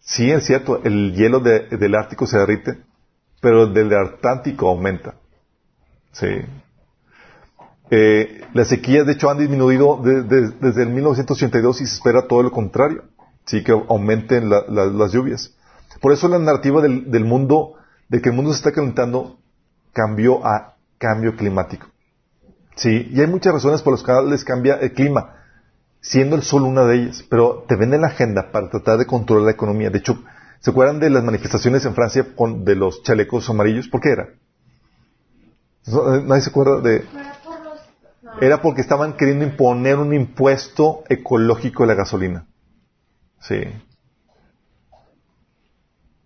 Sí, 0.00 0.30
es 0.30 0.44
cierto, 0.44 0.82
el 0.84 1.14
hielo 1.14 1.40
del 1.40 1.94
Ártico 1.94 2.26
se 2.26 2.38
derrite, 2.38 2.78
pero 3.40 3.64
el 3.64 3.74
del 3.74 3.92
Atlántico 3.92 4.68
aumenta. 4.68 5.14
Sí. 6.12 6.28
Eh, 7.90 8.42
las 8.52 8.68
sequías, 8.68 9.06
de 9.06 9.14
hecho, 9.14 9.30
han 9.30 9.38
disminuido 9.38 10.00
desde 10.02 10.82
el 10.82 10.90
1982 10.90 11.80
y 11.80 11.86
se 11.86 11.94
espera 11.94 12.26
todo 12.28 12.42
lo 12.42 12.50
contrario. 12.50 13.04
Sí, 13.46 13.62
que 13.62 13.72
aumenten 13.72 14.50
las 14.50 15.12
lluvias. 15.12 15.54
Por 16.00 16.12
eso 16.12 16.28
la 16.28 16.38
narrativa 16.38 16.82
del, 16.82 17.24
mundo, 17.24 17.74
de 18.08 18.20
que 18.20 18.30
el 18.30 18.34
mundo 18.34 18.52
se 18.52 18.58
está 18.58 18.72
calentando, 18.72 19.38
cambió 19.92 20.44
a 20.44 20.74
cambio 20.98 21.36
climático. 21.36 21.86
Sí, 22.74 23.08
y 23.10 23.20
hay 23.20 23.26
muchas 23.26 23.54
razones 23.54 23.82
por 23.82 23.94
las 23.94 24.02
cuales 24.02 24.44
cambia 24.44 24.74
el 24.74 24.92
clima, 24.92 25.36
siendo 26.00 26.36
el 26.36 26.42
sol 26.42 26.62
una 26.62 26.84
de 26.84 26.96
ellas. 26.96 27.24
Pero 27.30 27.64
te 27.66 27.76
venden 27.76 28.02
la 28.02 28.08
agenda 28.08 28.50
para 28.50 28.68
tratar 28.68 28.98
de 28.98 29.06
controlar 29.06 29.44
la 29.44 29.52
economía. 29.52 29.90
De 29.90 29.98
hecho, 29.98 30.22
¿se 30.60 30.70
acuerdan 30.70 31.00
de 31.00 31.08
las 31.08 31.24
manifestaciones 31.24 31.84
en 31.86 31.94
Francia 31.94 32.26
con, 32.34 32.64
de 32.64 32.74
los 32.74 33.02
chalecos 33.02 33.48
amarillos? 33.48 33.88
¿Por 33.88 34.00
qué 34.00 34.10
era? 34.10 34.28
¿Nadie 35.86 36.42
se 36.42 36.50
acuerda 36.50 36.80
de...? 36.80 37.04
era 38.40 38.60
porque 38.60 38.82
estaban 38.82 39.14
queriendo 39.16 39.44
imponer 39.44 39.96
un 39.96 40.12
impuesto 40.12 41.04
ecológico 41.08 41.84
a 41.84 41.86
la 41.86 41.94
gasolina. 41.94 42.46
Sí. 43.48 43.56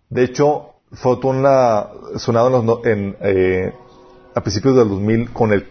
De 0.09 0.23
hecho, 0.23 0.73
fue 0.91 1.15
una, 1.23 1.87
sonado 2.17 2.81
en, 2.85 3.15
eh, 3.21 3.73
a 4.35 4.41
principios 4.41 4.75
del 4.75 4.89
2000 4.89 5.31
con 5.31 5.53
el 5.53 5.67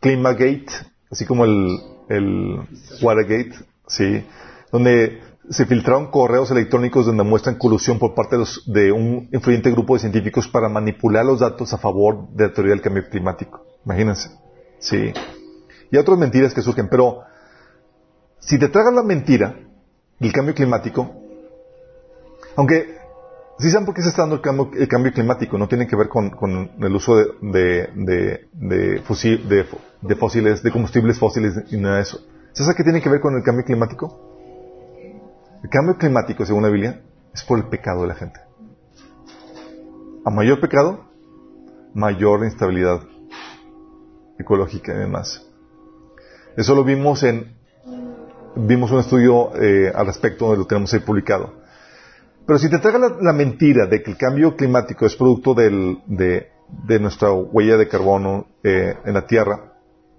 Climagate, 0.00 0.66
así 1.10 1.24
como 1.24 1.44
el, 1.44 1.78
el 2.08 2.60
Watergate, 3.02 3.52
sí, 3.86 4.24
donde 4.70 5.20
se 5.50 5.64
filtraron 5.64 6.10
correos 6.10 6.50
electrónicos 6.50 7.06
donde 7.06 7.24
muestran 7.24 7.56
colusión 7.56 7.98
por 7.98 8.14
parte 8.14 8.36
de, 8.36 8.40
los- 8.40 8.62
de 8.70 8.92
un 8.92 9.28
influyente 9.32 9.70
grupo 9.70 9.94
de 9.94 10.00
científicos 10.00 10.46
para 10.46 10.68
manipular 10.68 11.24
los 11.24 11.40
datos 11.40 11.72
a 11.72 11.78
favor 11.78 12.28
de 12.30 12.48
la 12.48 12.52
teoría 12.52 12.72
del 12.74 12.82
cambio 12.82 13.08
climático. 13.08 13.64
Imagínense. 13.86 14.30
Sí. 14.78 15.12
Y 15.90 15.96
otras 15.96 16.18
mentiras 16.18 16.52
que 16.52 16.60
surgen, 16.60 16.88
pero 16.90 17.22
si 18.40 18.58
te 18.58 18.68
tragas 18.68 18.92
la 18.94 19.02
mentira 19.02 19.58
del 20.18 20.32
cambio 20.32 20.54
climático, 20.54 21.10
aunque 22.56 22.98
¿Sí 23.58 23.72
saben 23.72 23.86
por 23.86 23.94
qué 23.94 24.02
se 24.02 24.10
está 24.10 24.22
dando 24.22 24.36
el 24.36 24.40
cambio, 24.40 24.70
el 24.72 24.86
cambio 24.86 25.12
climático? 25.12 25.58
No 25.58 25.66
tiene 25.66 25.88
que 25.88 25.96
ver 25.96 26.08
con, 26.08 26.30
con 26.30 26.70
el 26.78 26.94
uso 26.94 27.16
de, 27.16 27.26
de, 27.42 27.90
de, 27.96 28.46
de 28.52 29.00
fósiles, 30.14 30.62
de 30.62 30.70
combustibles 30.70 31.18
fósiles 31.18 31.64
y 31.72 31.76
nada 31.76 31.96
de 31.96 32.02
eso. 32.02 32.20
¿Sabes 32.52 32.76
qué 32.76 32.84
tiene 32.84 33.02
que 33.02 33.08
ver 33.08 33.20
con 33.20 33.34
el 33.34 33.42
cambio 33.42 33.64
climático? 33.64 34.16
El 35.64 35.68
cambio 35.70 35.96
climático, 35.96 36.46
según 36.46 36.62
la 36.62 36.68
Biblia, 36.68 37.02
es 37.34 37.42
por 37.42 37.58
el 37.58 37.64
pecado 37.64 38.02
de 38.02 38.08
la 38.08 38.14
gente. 38.14 38.38
A 40.24 40.30
mayor 40.30 40.60
pecado, 40.60 41.06
mayor 41.94 42.44
instabilidad 42.44 43.00
ecológica 44.38 44.94
y 44.94 44.98
demás. 44.98 45.44
Eso 46.56 46.76
lo 46.76 46.84
vimos 46.84 47.24
en, 47.24 47.57
vimos 48.58 48.90
un 48.90 49.00
estudio 49.00 49.54
eh, 49.56 49.92
al 49.94 50.06
respecto, 50.06 50.54
lo 50.56 50.66
tenemos 50.66 50.92
ahí 50.92 51.00
publicado. 51.00 51.54
Pero 52.46 52.58
si 52.58 52.70
te 52.70 52.78
traga 52.78 52.98
la, 53.20 53.32
mentira 53.32 53.86
de 53.86 54.02
que 54.02 54.10
el 54.10 54.16
cambio 54.16 54.56
climático 54.56 55.04
es 55.06 55.14
producto 55.16 55.54
del- 55.54 55.98
de, 56.06 56.50
de 56.86 56.98
nuestra 56.98 57.30
huella 57.32 57.76
de 57.76 57.88
carbono 57.88 58.46
eh, 58.64 58.94
en 59.04 59.14
la 59.14 59.26
Tierra, 59.26 59.74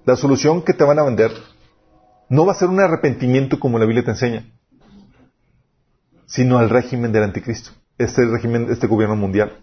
la 0.06 0.16
solución 0.16 0.62
que 0.62 0.74
te 0.74 0.84
van 0.84 1.00
a 1.00 1.04
vender 1.04 1.32
no 2.30 2.46
va 2.46 2.52
a 2.52 2.56
ser 2.56 2.70
un 2.70 2.80
arrepentimiento 2.80 3.60
como 3.60 3.80
la 3.80 3.86
Biblia 3.86 4.04
te 4.06 4.12
enseña, 4.12 4.46
sino 6.28 6.60
al 6.60 6.70
régimen 6.70 7.12
del 7.12 7.24
anticristo, 7.24 7.72
este 7.98 8.24
régimen, 8.26 8.68
este 8.70 8.86
gobierno 8.88 9.16
mundial. 9.16 9.58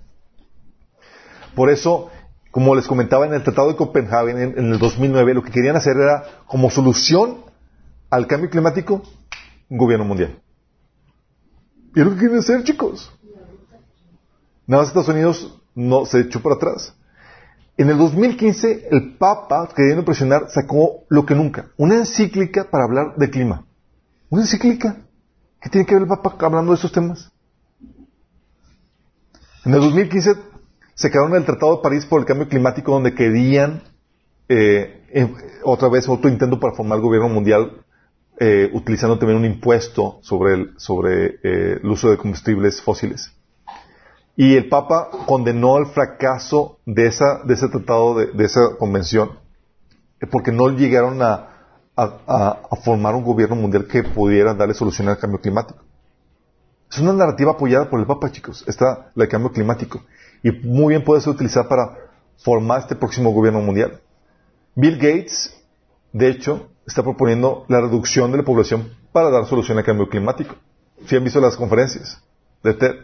Por 1.55 1.71
eso, 1.71 2.11
como 2.51 2.75
les 2.75 2.87
comentaba 2.89 3.27
en 3.27 3.35
el 3.35 3.43
Tratado 3.45 3.69
de 3.69 3.77
Copenhague 3.77 4.33
en, 4.33 4.59
en 4.59 4.73
el 4.73 4.79
2009, 4.79 5.35
lo 5.35 5.43
que 5.45 5.53
querían 5.53 5.77
hacer 5.77 5.97
era, 5.97 6.25
como 6.47 6.69
solución 6.71 7.46
al 8.11 8.27
cambio 8.27 8.51
climático, 8.51 9.03
un 9.69 9.79
gobierno 9.79 10.05
mundial. 10.05 10.41
¿Y 11.95 12.01
lo 12.01 12.11
que 12.11 12.19
quieren 12.19 12.39
hacer, 12.39 12.63
chicos? 12.65 13.13
Nada 14.67 14.83
más 14.83 14.89
Estados 14.89 15.09
Unidos 15.09 15.61
no 15.75 16.05
se 16.07 16.21
echó 16.21 16.43
para 16.43 16.57
atrás. 16.57 16.95
En 17.77 17.91
el 17.91 17.99
2015, 17.99 18.89
el 18.91 19.17
Papa, 19.17 19.69
queriendo 19.75 20.05
presionar, 20.05 20.51
sacó 20.51 21.05
lo 21.09 21.27
que 21.27 21.35
nunca, 21.35 21.71
una 21.77 21.97
encíclica 21.97 22.71
para 22.71 22.85
hablar 22.85 23.17
de 23.17 23.31
clima. 23.31 23.67
Una 24.31 24.43
encíclica. 24.43 24.97
¿Qué 25.61 25.71
tiene 25.71 25.87
que 25.87 25.95
ver 25.95 26.03
el 26.03 26.09
Papa 26.09 26.37
hablando 26.41 26.73
de 26.73 26.79
esos 26.79 26.93
temas? 26.93 27.31
En 29.65 29.75
el 29.75 29.81
2015 29.81 30.35
se 30.95 31.11
quedaron 31.11 31.35
el 31.35 31.45
Tratado 31.45 31.77
de 31.77 31.83
París 31.83 32.07
por 32.07 32.21
el 32.21 32.27
cambio 32.27 32.49
climático 32.49 32.93
donde 32.93 33.15
querían 33.15 33.83
eh, 34.49 35.05
eh, 35.13 35.35
otra 35.65 35.89
vez 35.89 36.09
otro 36.09 36.31
intento 36.31 36.59
para 36.61 36.75
formar 36.75 37.01
gobierno 37.01 37.29
mundial 37.29 37.85
eh, 38.39 38.71
utilizando 38.73 39.19
también 39.19 39.39
un 39.39 39.45
impuesto 39.47 40.19
sobre 40.23 40.55
el, 40.55 40.75
sobre, 40.79 41.27
eh, 41.43 41.81
el 41.83 41.87
uso 41.89 42.11
de 42.11 42.17
combustibles 42.17 42.83
fósiles. 42.83 43.33
Y 44.37 44.57
el 44.57 44.69
Papa 44.69 45.09
condenó 45.27 45.79
el 45.79 45.87
fracaso 45.87 46.79
de, 46.85 47.07
esa, 47.07 47.43
de 47.45 47.55
ese 47.55 47.69
tratado, 47.69 48.15
de, 48.17 48.45
esa 48.45 48.77
convención, 48.79 49.39
eh, 50.21 50.27
porque 50.27 50.53
no 50.53 50.69
llegaron 50.69 51.23
a, 51.23 51.49
a- 51.97 52.59
formar 52.85 53.15
un 53.15 53.25
gobierno 53.25 53.57
mundial 53.57 53.87
que 53.87 54.03
pudiera 54.03 54.53
darle 54.55 54.75
solución 54.75 55.09
al 55.09 55.19
cambio 55.19 55.41
climático. 55.41 55.83
Es 56.91 56.99
una 56.99 57.15
narrativa 57.15 57.53
apoyada 57.53 57.89
por 57.89 57.99
el 57.99 58.07
Papa, 58.07 58.31
chicos, 58.31 58.63
esta, 58.69 59.11
la 59.15 59.25
del 59.25 59.29
cambio 59.29 59.51
climático. 59.51 60.03
Y 60.43 60.51
muy 60.53 60.93
bien 60.93 61.05
puede 61.05 61.23
ser 61.23 61.33
utilizada 61.33 61.69
para 61.69 61.97
formar 62.39 62.81
este 62.81 62.95
próximo 62.95 63.31
gobierno 63.33 63.61
mundial. 63.61 64.01
Bill 64.75 64.97
Gates, 64.97 65.57
de 66.13 66.29
hecho, 66.29 66.69
está 66.87 67.03
proponiendo 67.03 67.65
la 67.69 67.81
reducción 67.81 68.31
de 68.33 68.39
la 68.39 68.45
población 68.45 68.91
para 69.13 69.31
dar 69.31 69.47
solución 69.47 69.79
al 69.79 69.85
cambio 69.85 70.09
climático. 70.09 70.55
Si 71.07 71.17
han 71.17 71.25
visto 71.25 71.41
las 71.41 71.57
conferencias 71.57 72.23
de 72.63 72.75
TED. 72.75 72.95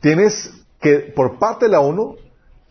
Tienes 0.00 0.52
que, 0.80 0.98
por 1.14 1.38
parte 1.38 1.66
de 1.66 1.72
la 1.72 1.80
ONU, 1.80 2.16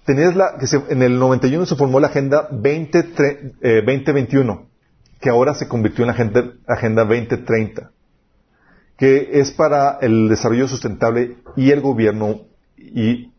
tenías 0.06 0.36
la, 0.36 0.58
que 0.58 0.68
se- 0.68 0.84
en 0.90 1.02
el 1.04 1.20
91 1.20 1.66
se 1.66 1.76
formó 1.76 2.00
la 2.00 2.08
Agenda 2.08 2.48
20, 2.52 3.14
tre- 3.16 3.54
eh, 3.62 3.82
2021, 3.86 4.68
que 5.20 5.30
ahora 5.30 5.54
se 5.54 5.68
convirtió 5.68 6.04
en 6.04 6.08
la 6.08 6.14
Agenda, 6.14 6.54
Agenda 6.68 7.04
2030, 7.04 7.92
que 8.98 9.30
es 9.34 9.52
para 9.52 9.98
el 10.02 10.30
desarrollo 10.30 10.68
sustentable 10.68 11.38
y 11.58 11.72
el 11.72 11.82
gobierno, 11.82 12.42
y 12.78 13.32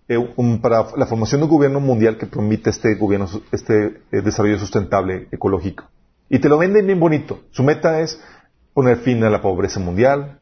para 0.62 0.86
la 0.96 1.06
formación 1.06 1.40
de 1.40 1.44
un 1.44 1.50
gobierno 1.50 1.80
mundial 1.80 2.16
que 2.16 2.26
permite 2.26 2.70
este 2.70 2.94
gobierno, 2.94 3.28
este 3.52 4.00
eh, 4.10 4.22
desarrollo 4.22 4.58
sustentable 4.58 5.28
ecológico. 5.30 5.84
Y 6.30 6.38
te 6.38 6.48
lo 6.48 6.58
venden 6.58 6.86
bien 6.86 6.98
bonito. 6.98 7.40
Su 7.50 7.62
meta 7.62 8.00
es 8.00 8.20
poner 8.72 8.98
fin 8.98 9.22
a 9.24 9.30
la 9.30 9.42
pobreza 9.42 9.80
mundial, 9.80 10.40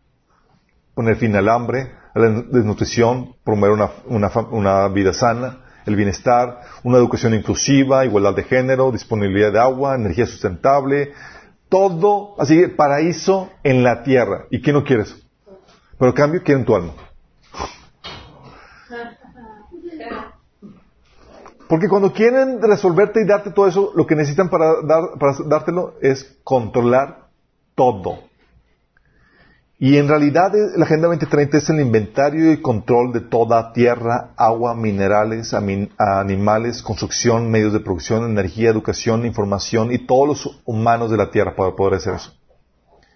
poner 0.95 1.17
fin 1.17 1.35
al 1.35 1.49
hambre, 1.49 1.93
a 2.15 2.19
la 2.19 2.43
desnutrición, 2.43 3.35
promover 3.45 3.73
una, 3.73 3.91
una 4.07 4.31
una 4.51 4.89
vida 4.89 5.13
sana, 5.13 5.65
el 5.85 5.97
bienestar, 5.97 6.61
una 6.83 6.99
educación 6.99 7.35
inclusiva, 7.35 8.05
igualdad 8.05 8.35
de 8.35 8.45
género, 8.45 8.93
disponibilidad 8.93 9.53
de 9.53 9.61
agua, 9.61 9.95
energía 9.95 10.27
sustentable, 10.27 11.13
todo, 11.69 12.35
así, 12.41 12.67
paraíso 12.69 13.51
en 13.63 13.83
la 13.83 14.03
tierra. 14.03 14.47
¿Y 14.51 14.61
quién 14.61 14.75
no 14.75 14.85
quiere 14.85 15.03
eso? 15.03 15.17
Pero 15.99 16.11
a 16.11 16.15
cambio 16.15 16.43
quieren 16.43 16.65
tu 16.65 16.75
alma. 16.75 16.93
Porque 21.69 21.89
cuando 21.89 22.13
quieren 22.13 22.61
resolverte 22.63 23.21
y 23.21 23.27
darte 23.27 23.51
todo 23.51 23.67
eso, 23.67 23.93
lo 23.95 24.07
que 24.07 24.15
necesitan 24.15 24.49
para, 24.49 24.83
dar, 24.83 25.19
para 25.19 25.37
dártelo 25.47 25.95
es 26.01 26.39
controlar 26.45 27.29
todo. 27.75 28.19
Y 29.79 29.99
en 29.99 30.09
realidad 30.09 30.55
eh, 30.57 30.71
la 30.77 30.87
Agenda 30.87 31.09
2030 31.09 31.59
es 31.59 31.69
el 31.69 31.81
inventario 31.81 32.51
y 32.51 32.63
control 32.63 33.13
de 33.13 33.21
toda 33.21 33.73
tierra, 33.73 34.31
agua, 34.37 34.75
minerales, 34.75 35.53
animales, 35.53 36.83
construcción, 36.83 37.51
medios 37.51 37.75
de 37.75 37.81
producción, 37.81 38.25
energía, 38.25 38.71
educación, 38.71 39.27
información 39.27 39.93
y 39.93 39.99
todos 39.99 40.29
los 40.29 40.61
humanos 40.65 41.11
de 41.11 41.19
la 41.19 41.31
tierra 41.31 41.55
para 41.55 41.77
poder 41.77 41.95
hacer 41.95 42.15
eso. 42.15 42.33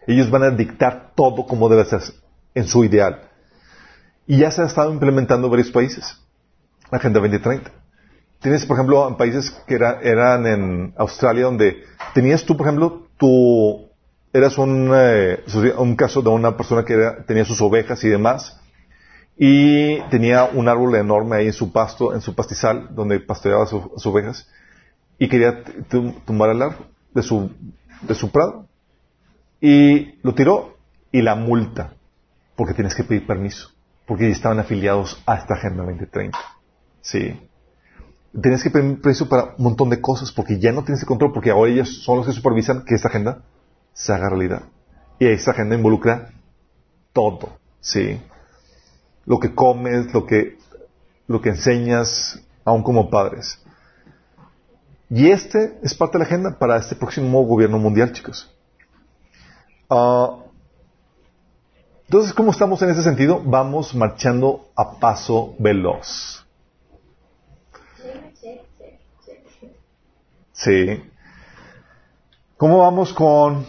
Ellos 0.06 0.30
van 0.30 0.42
a 0.42 0.50
dictar 0.50 1.12
todo 1.14 1.46
como 1.46 1.68
debe 1.68 1.84
ser 1.84 2.02
en 2.54 2.66
su 2.66 2.84
ideal. 2.84 3.22
Y 4.26 4.38
ya 4.38 4.50
se 4.50 4.60
ha 4.62 4.66
estado 4.66 4.92
implementando 4.92 5.46
en 5.46 5.50
varios 5.52 5.70
países. 5.70 6.20
La 6.90 6.98
Agenda 6.98 7.20
2030. 7.20 7.79
Tienes, 8.40 8.64
por 8.64 8.76
ejemplo, 8.76 9.06
en 9.08 9.16
países 9.16 9.50
que 9.66 9.74
era- 9.74 10.00
eran 10.02 10.46
en 10.46 10.94
Australia 10.96 11.44
donde 11.44 11.84
tenías 12.14 12.44
tú, 12.44 12.56
por 12.56 12.66
ejemplo, 12.66 13.06
tu, 13.18 13.88
eras 14.32 14.56
un, 14.58 14.92
eh, 14.94 15.40
un 15.76 15.94
caso 15.96 16.22
de 16.22 16.30
una 16.30 16.56
persona 16.56 16.84
que 16.84 16.94
era- 16.94 17.22
tenía 17.24 17.44
sus 17.44 17.60
ovejas 17.60 18.02
y 18.04 18.08
demás 18.08 18.58
y 19.36 20.00
tenía 20.10 20.44
un 20.44 20.68
árbol 20.68 20.94
enorme 20.94 21.36
ahí 21.36 21.46
en 21.46 21.52
su 21.52 21.70
pasto, 21.72 22.14
en 22.14 22.20
su 22.20 22.34
pastizal 22.34 22.94
donde 22.94 23.20
pastoreaba 23.20 23.66
su- 23.66 23.90
sus 23.94 24.06
ovejas 24.06 24.48
y 25.18 25.28
quería 25.28 25.62
tumbar 26.24 26.50
el 26.50 26.62
árbol 26.62 26.86
de 27.14 27.22
su, 27.22 27.50
de 28.02 28.14
su 28.14 28.30
prado 28.30 28.66
y 29.60 30.14
lo 30.22 30.34
tiró 30.34 30.76
y 31.12 31.20
la 31.22 31.34
multa 31.34 31.92
porque 32.56 32.72
tienes 32.74 32.94
que 32.94 33.04
pedir 33.04 33.26
permiso 33.26 33.70
porque 34.06 34.28
estaban 34.30 34.58
afiliados 34.58 35.22
a 35.26 35.36
esta 35.36 35.54
Agenda 35.54 35.84
2030. 35.84 36.38
Sí. 37.02 37.38
Tienes 38.32 38.62
que 38.62 38.70
pedir 38.70 39.00
permiso 39.00 39.28
para 39.28 39.54
un 39.56 39.64
montón 39.64 39.90
de 39.90 40.00
cosas 40.00 40.30
porque 40.30 40.58
ya 40.58 40.72
no 40.72 40.84
tienes 40.84 41.02
el 41.02 41.08
control, 41.08 41.32
porque 41.32 41.50
ahora 41.50 41.72
ellos 41.72 42.02
son 42.04 42.18
los 42.18 42.26
que 42.26 42.32
supervisan 42.32 42.84
que 42.84 42.94
esta 42.94 43.08
agenda 43.08 43.42
se 43.92 44.12
haga 44.12 44.28
realidad. 44.28 44.62
Y 45.18 45.26
esa 45.26 45.50
agenda 45.50 45.74
involucra 45.74 46.30
todo, 47.12 47.58
¿sí? 47.80 48.20
Lo 49.26 49.38
que 49.40 49.54
comes, 49.54 50.12
lo 50.14 50.26
que, 50.26 50.58
lo 51.26 51.40
que 51.40 51.50
enseñas, 51.50 52.40
aún 52.64 52.82
como 52.82 53.10
padres. 53.10 53.60
Y 55.08 55.30
este 55.30 55.78
es 55.82 55.94
parte 55.94 56.18
de 56.18 56.20
la 56.20 56.26
agenda 56.26 56.58
para 56.58 56.76
este 56.76 56.94
próximo 56.94 57.44
gobierno 57.44 57.78
mundial, 57.78 58.12
chicos. 58.12 58.48
Ah, 59.90 60.36
entonces, 62.10 62.32
¿cómo 62.32 62.50
estamos 62.50 62.82
en 62.82 62.90
ese 62.90 63.02
sentido? 63.02 63.40
Vamos 63.44 63.94
marchando 63.94 64.68
a 64.74 64.98
paso 64.98 65.54
veloz. 65.58 66.44
Sí. 70.62 71.02
¿Cómo 72.56 72.78
vamos 72.78 73.14
con 73.14 73.64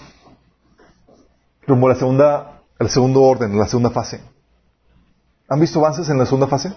rumbo 1.66 1.88
a 1.88 1.94
la 1.94 1.96
segunda, 1.96 2.62
al 2.78 2.90
segundo 2.90 3.22
orden, 3.22 3.58
la 3.58 3.68
segunda 3.68 3.92
fase? 3.92 4.22
¿Han 5.48 5.60
visto 5.60 5.80
avances 5.80 6.10
en 6.10 6.18
la 6.18 6.26
segunda 6.26 6.48
fase? 6.48 6.74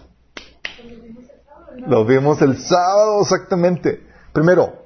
Lo 1.87 2.05
vimos 2.05 2.41
el 2.43 2.59
sábado, 2.59 3.23
exactamente. 3.23 4.07
Primero, 4.33 4.85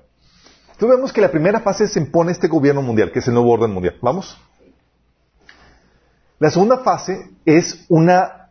Entonces 0.73 0.97
vemos 0.97 1.13
que 1.13 1.21
la 1.21 1.31
primera 1.31 1.61
fase 1.61 1.89
se 1.89 1.99
impone 1.99 2.33
este 2.33 2.49
gobierno 2.49 2.83
mundial, 2.83 3.11
que 3.13 3.19
es 3.19 3.29
el 3.29 3.35
nuevo 3.35 3.51
orden 3.51 3.73
mundial. 3.73 3.97
¿Vamos? 4.01 4.39
La 6.39 6.51
segunda 6.51 6.79
fase 6.79 7.31
es 7.45 7.85
una, 7.89 8.49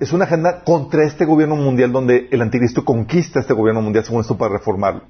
es 0.00 0.12
una 0.12 0.24
agenda 0.24 0.64
contra 0.64 1.04
este 1.04 1.24
gobierno 1.24 1.54
mundial 1.54 1.92
donde 1.92 2.28
el 2.32 2.40
anticristo 2.40 2.84
conquista 2.84 3.40
este 3.40 3.52
gobierno 3.52 3.82
mundial 3.82 4.04
según 4.04 4.22
esto 4.22 4.38
para 4.38 4.54
reformarlo, 4.54 5.02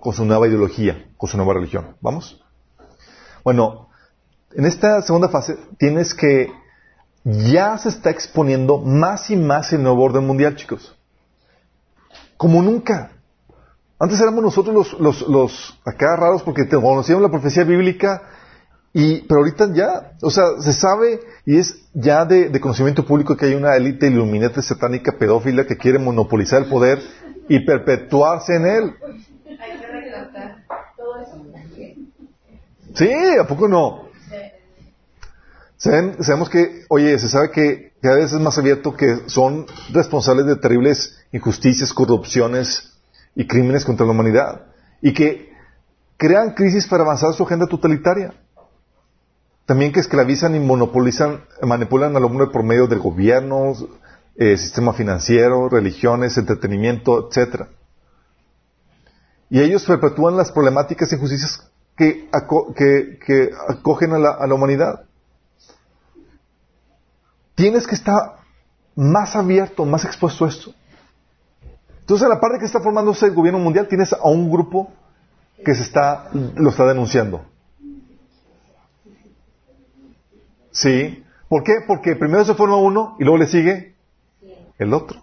con 0.00 0.12
su 0.12 0.24
nueva 0.24 0.48
ideología, 0.48 1.06
con 1.16 1.28
su 1.28 1.36
nueva 1.36 1.54
religión. 1.54 1.96
¿Vamos? 2.00 2.42
Bueno, 3.44 3.88
en 4.52 4.64
esta 4.64 5.02
segunda 5.02 5.28
fase 5.28 5.56
tienes 5.78 6.14
que 6.14 6.52
ya 7.24 7.76
se 7.78 7.90
está 7.90 8.10
exponiendo 8.10 8.78
más 8.78 9.30
y 9.30 9.36
más 9.36 9.72
el 9.72 9.82
nuevo 9.82 10.02
orden 10.02 10.26
mundial, 10.26 10.56
chicos. 10.56 10.96
Como 12.36 12.62
nunca. 12.62 13.12
Antes 13.98 14.20
éramos 14.20 14.42
nosotros 14.42 14.74
los, 14.74 15.00
los, 15.00 15.28
los 15.28 15.80
acá 15.84 16.16
raros 16.16 16.42
porque 16.42 16.66
conocíamos 16.66 17.22
la 17.22 17.30
profecía 17.30 17.64
bíblica 17.64 18.22
y, 18.92 19.20
pero 19.22 19.40
ahorita 19.40 19.72
ya, 19.72 20.12
o 20.20 20.30
sea, 20.30 20.44
se 20.60 20.72
sabe 20.72 21.20
y 21.46 21.58
es 21.58 21.88
ya 21.92 22.24
de, 22.24 22.58
conocimiento 22.60 23.04
público 23.04 23.36
que 23.36 23.46
hay 23.46 23.54
una 23.54 23.76
élite 23.76 24.08
iluminante 24.08 24.62
satánica 24.62 25.12
pedófila 25.12 25.64
que 25.64 25.76
quiere 25.76 25.98
monopolizar 25.98 26.62
el 26.62 26.68
poder 26.68 27.00
y 27.48 27.64
perpetuarse 27.64 28.56
en 28.56 28.66
él. 28.66 28.94
Hay 29.60 29.78
que 29.78 29.86
todo 30.96 31.20
eso. 31.20 31.36
Sí, 32.94 33.10
¿a 33.40 33.46
poco 33.46 33.68
no? 33.68 34.10
sabemos 35.78 36.50
que, 36.50 36.84
oye, 36.90 37.18
se 37.18 37.28
sabe 37.28 37.50
que 37.50 37.92
cada 38.02 38.16
vez 38.16 38.32
es 38.32 38.40
más 38.40 38.58
abierto 38.58 38.94
que 38.94 39.28
son 39.28 39.66
responsables 39.92 40.44
de 40.44 40.56
terribles 40.56 41.16
injusticias, 41.32 41.94
corrupciones, 41.94 42.90
y 43.34 43.46
crímenes 43.46 43.84
contra 43.84 44.06
la 44.06 44.12
humanidad. 44.12 44.66
Y 45.00 45.12
que 45.12 45.50
crean 46.16 46.54
crisis 46.54 46.86
para 46.86 47.04
avanzar 47.04 47.32
su 47.34 47.42
agenda 47.44 47.66
totalitaria. 47.66 48.34
También 49.66 49.92
que 49.92 50.00
esclavizan 50.00 50.54
y 50.54 50.60
monopolizan, 50.60 51.44
manipulan 51.62 52.16
al 52.16 52.24
hombre 52.24 52.48
por 52.48 52.64
medio 52.64 52.86
del 52.86 52.98
gobierno, 52.98 53.72
eh, 54.36 54.56
sistema 54.56 54.92
financiero, 54.92 55.68
religiones, 55.68 56.36
entretenimiento, 56.36 57.28
etc. 57.28 57.66
Y 59.48 59.60
ellos 59.60 59.84
perpetúan 59.84 60.36
las 60.36 60.50
problemáticas 60.50 61.12
e 61.12 61.16
injusticias 61.16 61.69
que, 62.00 63.50
acogen 63.68 64.12
a 64.12 64.18
la, 64.18 64.30
a 64.30 64.46
la 64.46 64.54
humanidad. 64.54 65.04
Tienes 67.54 67.86
que 67.86 67.94
estar 67.94 68.36
más 68.96 69.36
abierto, 69.36 69.84
más 69.84 70.04
expuesto 70.04 70.44
a 70.44 70.48
esto. 70.48 70.72
Entonces, 72.00 72.26
a 72.26 72.28
la 72.28 72.40
parte 72.40 72.58
que 72.58 72.64
está 72.64 72.80
formándose 72.80 73.26
el 73.26 73.34
gobierno 73.34 73.58
mundial, 73.60 73.86
tienes 73.86 74.12
a 74.12 74.28
un 74.28 74.50
grupo 74.50 74.90
que 75.64 75.74
se 75.74 75.82
está, 75.82 76.30
lo 76.32 76.70
está 76.70 76.86
denunciando. 76.86 77.44
¿Sí? 80.72 81.22
¿Por 81.48 81.62
qué? 81.62 81.74
Porque 81.86 82.16
primero 82.16 82.44
se 82.44 82.54
forma 82.54 82.76
uno 82.76 83.16
y 83.18 83.24
luego 83.24 83.38
le 83.38 83.46
sigue 83.46 83.94
el 84.78 84.94
otro. 84.94 85.22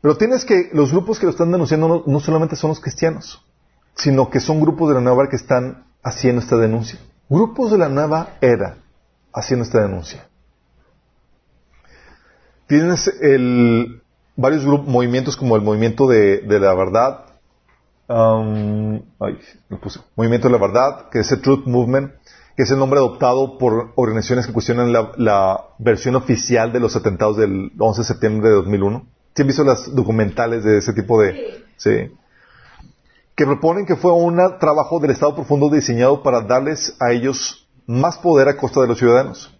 Pero 0.00 0.16
tienes 0.16 0.44
que, 0.44 0.70
los 0.72 0.92
grupos 0.92 1.18
que 1.18 1.26
lo 1.26 1.32
están 1.32 1.50
denunciando 1.50 2.04
no, 2.06 2.20
solamente 2.20 2.56
son 2.56 2.70
los 2.70 2.80
cristianos, 2.80 3.44
sino 3.96 4.30
que 4.30 4.40
son 4.40 4.60
grupos 4.60 4.88
de 4.88 4.94
la 4.94 5.00
nueva 5.00 5.22
era 5.22 5.30
que 5.30 5.36
están 5.36 5.86
haciendo 6.02 6.40
esta 6.40 6.56
denuncia. 6.56 7.00
Grupos 7.28 7.72
de 7.72 7.78
la 7.78 7.88
nueva 7.88 8.36
era 8.40 8.76
haciendo 9.32 9.64
esta 9.64 9.82
denuncia. 9.82 10.28
Tienes 12.66 13.08
el, 13.20 14.02
varios 14.36 14.64
grupos, 14.64 14.88
movimientos 14.88 15.36
como 15.36 15.56
el 15.56 15.62
movimiento 15.62 16.06
de, 16.06 16.42
la 16.46 16.74
verdad, 16.74 17.24
um, 18.08 19.02
movimiento 20.14 20.48
de 20.48 20.52
la 20.52 20.58
verdad, 20.58 21.08
que 21.10 21.20
es 21.20 21.32
el 21.32 21.40
Truth 21.40 21.66
Movement, 21.66 22.12
que 22.56 22.62
es 22.62 22.70
el 22.70 22.78
nombre 22.78 22.98
adoptado 22.98 23.58
por 23.58 23.92
organizaciones 23.96 24.46
que 24.46 24.52
cuestionan 24.52 24.92
la, 24.92 25.64
versión 25.78 26.16
oficial 26.16 26.72
de 26.72 26.80
los 26.80 26.96
atentados 26.96 27.36
del 27.36 27.72
11 27.78 28.00
de 28.00 28.06
septiembre 28.06 28.48
de 28.48 28.54
2001. 28.56 29.06
¿Sí 29.34 29.42
han 29.42 29.48
visto 29.48 29.64
las 29.64 29.94
documentales 29.94 30.64
de 30.64 30.78
ese 30.78 30.92
tipo 30.92 31.20
de...? 31.20 31.64
Sí. 31.76 32.10
Que 33.36 33.44
proponen 33.44 33.86
que 33.86 33.96
fue 33.96 34.12
un 34.12 34.36
trabajo 34.58 34.98
del 34.98 35.10
Estado 35.10 35.34
profundo 35.34 35.68
diseñado 35.68 36.22
para 36.22 36.40
darles 36.40 36.96
a 36.98 37.12
ellos 37.12 37.68
más 37.86 38.18
poder 38.18 38.48
a 38.48 38.56
costa 38.56 38.80
de 38.80 38.88
los 38.88 38.98
ciudadanos. 38.98 39.54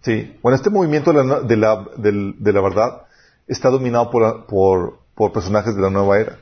Sí. 0.00 0.38
Bueno, 0.42 0.56
este 0.56 0.70
movimiento 0.70 1.12
de 1.12 1.24
la, 1.24 1.40
de 1.40 1.56
la, 1.56 1.86
de 1.96 2.52
la 2.52 2.60
verdad 2.60 3.02
está 3.46 3.70
dominado 3.70 4.10
por, 4.10 4.46
por, 5.14 5.32
personajes 5.32 5.74
de 5.74 5.82
la 5.82 5.90
nueva 5.90 6.18
era. 6.18 6.38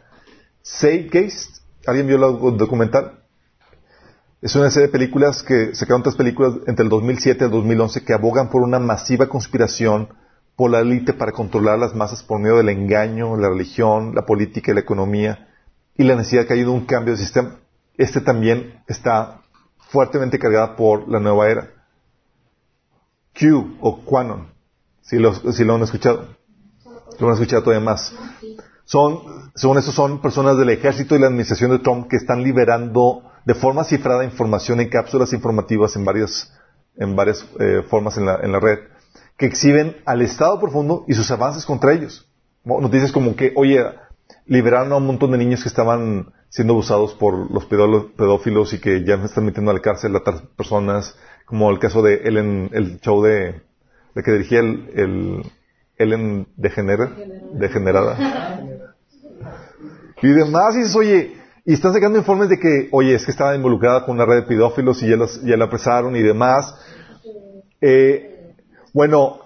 Zeitgeist, 0.64 1.58
¿alguien 1.86 2.06
vio 2.06 2.16
el 2.16 2.56
documental? 2.56 3.20
Es 4.42 4.54
una 4.54 4.70
serie 4.70 4.88
de 4.88 4.92
películas 4.92 5.42
que 5.42 5.74
sacaron 5.74 6.02
tres 6.02 6.14
películas 6.14 6.54
entre 6.66 6.84
el 6.84 6.88
2007 6.90 7.42
y 7.42 7.46
el 7.46 7.50
2011 7.50 8.04
que 8.04 8.12
abogan 8.12 8.50
por 8.50 8.62
una 8.62 8.78
masiva 8.78 9.28
conspiración 9.28 10.08
por 10.54 10.70
la 10.70 10.80
élite 10.80 11.14
para 11.14 11.32
controlar 11.32 11.78
las 11.78 11.94
masas 11.94 12.22
por 12.22 12.38
medio 12.38 12.58
del 12.58 12.68
engaño, 12.68 13.36
la 13.36 13.48
religión, 13.48 14.14
la 14.14 14.26
política 14.26 14.70
y 14.70 14.74
la 14.74 14.80
economía 14.80 15.48
y 15.98 16.05
la 16.05 16.16
necesidad 16.16 16.47
que 16.47 16.55
haya 16.55 16.68
un 16.68 16.85
cambio 16.85 17.14
de 17.14 17.18
sistema. 17.18 17.56
Este 17.97 18.20
también 18.20 18.82
está 18.86 19.40
fuertemente 19.89 20.39
cargado 20.39 20.77
por 20.77 21.09
la 21.09 21.20
nueva 21.20 21.48
era. 21.48 21.70
Q 23.39 23.78
o 23.81 24.05
Quanon, 24.05 24.48
si 25.02 25.18
lo, 25.18 25.35
si 25.35 25.64
lo 25.64 25.74
han 25.74 25.82
escuchado. 25.82 26.27
Lo 27.18 27.28
han 27.28 27.35
escuchado 27.35 27.62
todavía 27.62 27.85
más. 27.85 28.14
Son, 28.85 29.51
según 29.55 29.78
eso, 29.78 29.93
son 29.93 30.20
personas 30.20 30.56
del 30.59 30.70
ejército 30.70 31.16
y 31.16 31.18
la 31.18 31.27
administración 31.27 31.70
de 31.70 31.78
Trump 31.78 32.09
que 32.09 32.16
están 32.16 32.43
liberando 32.43 33.23
de 33.44 33.55
forma 33.55 33.85
cifrada 33.85 34.24
información 34.24 34.81
en 34.81 34.89
cápsulas 34.89 35.32
informativas 35.32 35.97
en 35.97 36.05
varias, 36.05 36.52
en 36.97 37.16
varias 37.16 37.47
eh, 37.59 37.82
formas 37.89 38.16
en 38.18 38.27
la, 38.27 38.36
en 38.43 38.52
la 38.52 38.60
red, 38.60 38.78
que 39.36 39.47
exhiben 39.47 39.97
al 40.05 40.23
Estado 40.23 40.60
profundo 40.60 41.05
y 41.09 41.14
sus 41.14 41.31
avances 41.31 41.64
contra 41.64 41.93
ellos. 41.93 42.28
Noticias 42.64 43.12
como 43.12 43.36
que, 43.36 43.52
oye, 43.56 43.85
liberaron 44.47 44.93
a 44.93 44.97
un 44.97 45.06
montón 45.06 45.32
de 45.32 45.39
niños 45.39 45.62
que 45.62 45.68
estaban 45.68 46.32
siendo 46.48 46.74
abusados 46.74 47.14
por 47.14 47.51
los 47.51 47.66
pedófilos 47.66 48.73
y 48.73 48.81
que 48.81 49.05
ya 49.05 49.18
se 49.18 49.27
están 49.27 49.44
metiendo 49.44 49.70
a 49.70 49.74
la 49.74 49.81
cárcel 49.81 50.14
a 50.14 50.18
otras 50.18 50.43
personas, 50.56 51.16
como 51.44 51.70
el 51.70 51.78
caso 51.78 52.02
de 52.02 52.23
él 52.24 52.36
en 52.39 52.70
el 52.73 53.01
show 53.01 53.23
de, 53.23 53.60
de 54.14 54.23
que 54.23 54.32
dirigía 54.32 54.60
el 54.60 55.43
Ellen 55.98 56.47
degenera, 56.56 57.12
degenerada. 57.52 58.62
Y 60.23 60.28
demás, 60.28 60.74
y 60.74 60.78
dices, 60.78 60.97
oye, 60.97 61.36
y 61.66 61.74
están 61.74 61.93
sacando 61.93 62.18
informes 62.18 62.48
de 62.48 62.59
que, 62.59 62.89
oye, 62.90 63.14
es 63.14 63.24
que 63.27 63.32
estaba 63.32 63.55
involucrada 63.55 64.06
con 64.06 64.14
una 64.14 64.24
red 64.24 64.36
de 64.36 64.43
pedófilos 64.43 65.02
y 65.02 65.09
ya, 65.09 65.16
ya 65.44 65.56
la 65.59 65.66
apresaron 65.66 66.16
y 66.16 66.23
demás. 66.23 66.74
Eh, 67.82 68.55
bueno, 68.94 69.40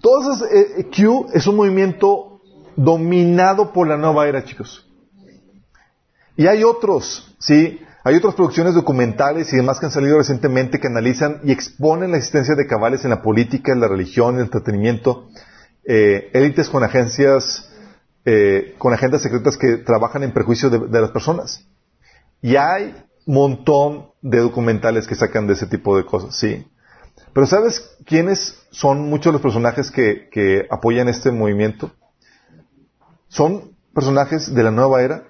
todo 0.00 0.32
eso 0.32 0.46
eh, 0.46 0.86
Q 0.86 1.26
es 1.34 1.46
un 1.46 1.56
movimiento 1.56 2.37
dominado 2.78 3.72
por 3.72 3.88
la 3.88 3.96
nueva 3.96 4.28
era, 4.28 4.44
chicos. 4.44 4.86
Y 6.36 6.46
hay 6.46 6.62
otros, 6.62 7.34
¿sí? 7.40 7.80
Hay 8.04 8.14
otras 8.14 8.36
producciones 8.36 8.74
documentales 8.74 9.52
y 9.52 9.56
demás 9.56 9.80
que 9.80 9.86
han 9.86 9.92
salido 9.92 10.16
recientemente 10.16 10.78
que 10.78 10.86
analizan 10.86 11.40
y 11.42 11.50
exponen 11.50 12.12
la 12.12 12.18
existencia 12.18 12.54
de 12.54 12.68
cabales 12.68 13.04
en 13.04 13.10
la 13.10 13.20
política, 13.20 13.72
en 13.72 13.80
la 13.80 13.88
religión, 13.88 14.34
en 14.34 14.40
el 14.40 14.44
entretenimiento, 14.44 15.28
eh, 15.84 16.30
élites 16.32 16.70
con 16.70 16.84
agencias, 16.84 17.68
eh, 18.24 18.76
con 18.78 18.94
agendas 18.94 19.22
secretas 19.22 19.56
que 19.56 19.78
trabajan 19.78 20.22
en 20.22 20.32
perjuicio 20.32 20.70
de, 20.70 21.00
las 21.00 21.10
personas. 21.10 21.66
Y 22.40 22.54
hay 22.54 22.94
montón 23.26 24.12
de 24.22 24.38
documentales 24.38 25.08
que 25.08 25.16
sacan 25.16 25.48
de 25.48 25.54
ese 25.54 25.66
tipo 25.66 25.96
de 25.96 26.06
cosas, 26.06 26.38
sí. 26.38 26.64
Pero 27.34 27.46
¿sabes 27.46 27.96
quiénes 28.06 28.56
son 28.70 29.10
muchos 29.10 29.32
los 29.32 29.42
personajes 29.42 29.90
que 29.90 30.66
apoyan 30.70 31.08
este 31.08 31.32
movimiento? 31.32 31.90
Son 33.28 33.76
personajes 33.94 34.54
de 34.54 34.62
la 34.62 34.70
nueva 34.70 35.02
era 35.02 35.24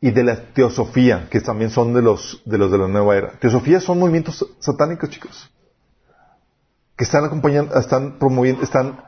y 0.00 0.10
de 0.10 0.22
la 0.22 0.52
teosofía, 0.52 1.28
que 1.30 1.40
también 1.40 1.70
son 1.70 1.94
de 1.94 2.02
los 2.02 2.42
de 2.44 2.58
los 2.58 2.70
de 2.70 2.78
la 2.78 2.88
nueva 2.88 3.16
era. 3.16 3.38
Teosofía 3.38 3.80
son 3.80 3.98
movimientos 3.98 4.46
satánicos, 4.58 5.10
chicos, 5.10 5.50
que 6.96 7.04
están 7.04 7.24
acompañando, 7.24 7.78
están 7.78 8.18
promoviendo, 8.18 8.62
están 8.62 9.00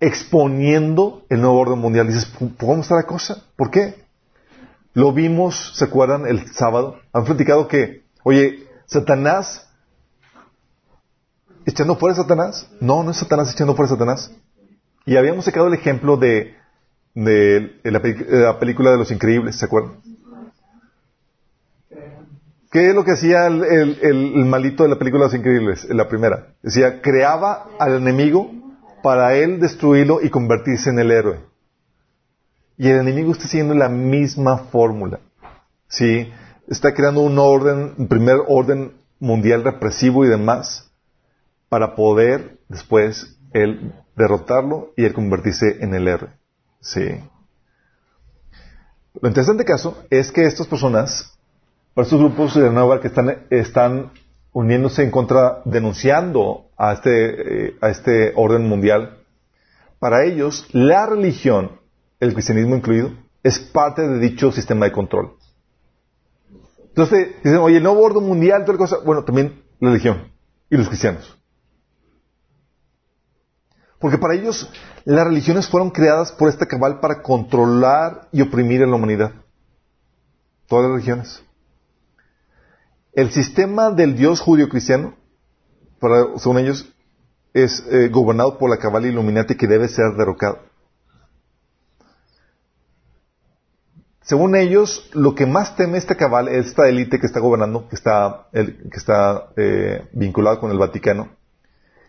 exponiendo 0.00 1.24
el 1.28 1.40
nuevo 1.40 1.58
orden 1.58 1.78
mundial. 1.78 2.06
Dices, 2.06 2.32
¿cómo 2.58 2.82
está 2.82 2.96
la 2.96 3.04
cosa? 3.04 3.44
¿Por 3.56 3.70
qué? 3.70 4.04
Lo 4.92 5.12
vimos, 5.12 5.72
¿se 5.76 5.84
acuerdan? 5.84 6.26
El 6.26 6.52
sábado. 6.52 6.96
Han 7.12 7.24
platicado 7.24 7.68
que, 7.68 8.04
oye, 8.22 8.68
Satanás, 8.86 9.68
echando 11.66 11.96
fuera 11.96 12.14
a 12.14 12.22
Satanás. 12.22 12.68
No, 12.80 13.02
no 13.02 13.10
es 13.10 13.16
Satanás 13.16 13.52
echando 13.52 13.74
fuera 13.74 13.92
a 13.92 13.96
Satanás. 13.96 14.32
Y 15.06 15.16
habíamos 15.16 15.44
sacado 15.44 15.68
el 15.68 15.74
ejemplo 15.74 16.16
de, 16.16 16.54
de, 17.14 17.80
la, 17.84 18.58
película 18.58 18.90
de 18.90 18.98
los 18.98 19.10
increíbles, 19.10 19.56
¿se 19.56 19.66
acuerdan? 19.66 19.94
¿Qué 22.70 22.88
es 22.88 22.94
lo 22.94 23.04
que 23.04 23.12
hacía 23.12 23.46
el, 23.46 23.62
el, 24.02 24.44
malito 24.46 24.82
de 24.82 24.88
la 24.88 24.98
película 24.98 25.24
de 25.24 25.26
los 25.26 25.38
increíbles? 25.38 25.84
La 25.90 26.08
primera. 26.08 26.48
Decía, 26.60 27.00
creaba 27.00 27.68
al 27.78 27.96
enemigo 27.96 28.50
para 29.00 29.36
él 29.36 29.60
destruirlo 29.60 30.20
y 30.20 30.30
convertirse 30.30 30.90
en 30.90 30.98
el 30.98 31.12
héroe. 31.12 31.38
Y 32.76 32.88
el 32.88 32.98
enemigo 32.98 33.30
está 33.30 33.46
siguiendo 33.46 33.74
la 33.74 33.88
misma 33.88 34.58
fórmula. 34.58 35.20
¿sí? 35.86 36.32
Está 36.66 36.94
creando 36.94 37.20
un 37.20 37.38
orden, 37.38 37.94
un 37.96 38.08
primer 38.08 38.38
orden 38.48 38.94
mundial 39.20 39.62
represivo 39.62 40.24
y 40.24 40.28
demás 40.28 40.90
para 41.68 41.94
poder 41.94 42.58
después 42.68 43.38
él 43.52 43.92
derrotarlo 44.16 44.92
y 44.96 45.04
él 45.04 45.14
convertirse 45.14 45.78
en 45.80 45.94
el 45.94 46.08
héroe. 46.08 46.30
Sí. 46.84 47.18
Lo 49.20 49.28
interesante 49.28 49.64
caso 49.64 50.04
es 50.10 50.30
que 50.30 50.44
estas 50.44 50.66
personas, 50.66 51.36
para 51.94 52.04
estos 52.04 52.20
grupos 52.20 52.54
de 52.54 52.62
la 52.62 52.70
nueva 52.70 53.00
que 53.00 53.08
están, 53.08 53.46
están 53.50 54.12
uniéndose 54.52 55.02
en 55.02 55.10
contra, 55.10 55.62
denunciando 55.64 56.66
a 56.76 56.92
este, 56.92 57.68
eh, 57.68 57.76
a 57.80 57.88
este 57.88 58.32
orden 58.36 58.68
mundial, 58.68 59.18
para 59.98 60.24
ellos 60.24 60.68
la 60.72 61.06
religión, 61.06 61.80
el 62.20 62.34
cristianismo 62.34 62.76
incluido, 62.76 63.12
es 63.42 63.58
parte 63.58 64.02
de 64.06 64.18
dicho 64.18 64.52
sistema 64.52 64.84
de 64.84 64.92
control. 64.92 65.36
Entonces 66.88 67.36
dicen, 67.42 67.58
oye, 67.58 67.78
el 67.78 67.82
nuevo 67.82 68.02
orden 68.02 68.24
mundial, 68.24 68.64
toda 68.66 68.78
cosa, 68.78 68.98
bueno, 69.04 69.24
también 69.24 69.62
la 69.80 69.88
religión 69.88 70.30
y 70.68 70.76
los 70.76 70.88
cristianos. 70.88 71.38
Porque 74.04 74.18
para 74.18 74.34
ellos 74.34 74.70
las 75.06 75.24
religiones 75.24 75.66
fueron 75.66 75.88
creadas 75.88 76.30
por 76.30 76.50
este 76.50 76.66
cabal 76.66 77.00
para 77.00 77.22
controlar 77.22 78.28
y 78.32 78.42
oprimir 78.42 78.82
a 78.82 78.86
la 78.86 78.96
humanidad. 78.96 79.32
Todas 80.68 80.82
las 80.84 80.92
religiones. 80.92 81.42
El 83.14 83.30
sistema 83.30 83.90
del 83.90 84.14
Dios 84.14 84.42
judío 84.42 84.68
cristiano, 84.68 85.14
para, 86.00 86.36
según 86.36 86.58
ellos, 86.58 86.86
es 87.54 87.82
eh, 87.90 88.10
gobernado 88.10 88.58
por 88.58 88.68
la 88.68 88.76
cabal 88.76 89.06
iluminante 89.06 89.56
que 89.56 89.66
debe 89.66 89.88
ser 89.88 90.12
derrocado. 90.18 90.58
Según 94.20 94.54
ellos, 94.54 95.08
lo 95.14 95.34
que 95.34 95.46
más 95.46 95.76
teme 95.76 95.96
esta 95.96 96.14
cabal, 96.14 96.48
esta 96.48 96.90
élite 96.90 97.18
que 97.18 97.26
está 97.26 97.40
gobernando, 97.40 97.88
que 97.88 97.96
está, 97.96 98.48
que 98.52 98.98
está 98.98 99.46
eh, 99.56 100.06
vinculada 100.12 100.60
con 100.60 100.70
el 100.70 100.76
Vaticano, 100.76 101.30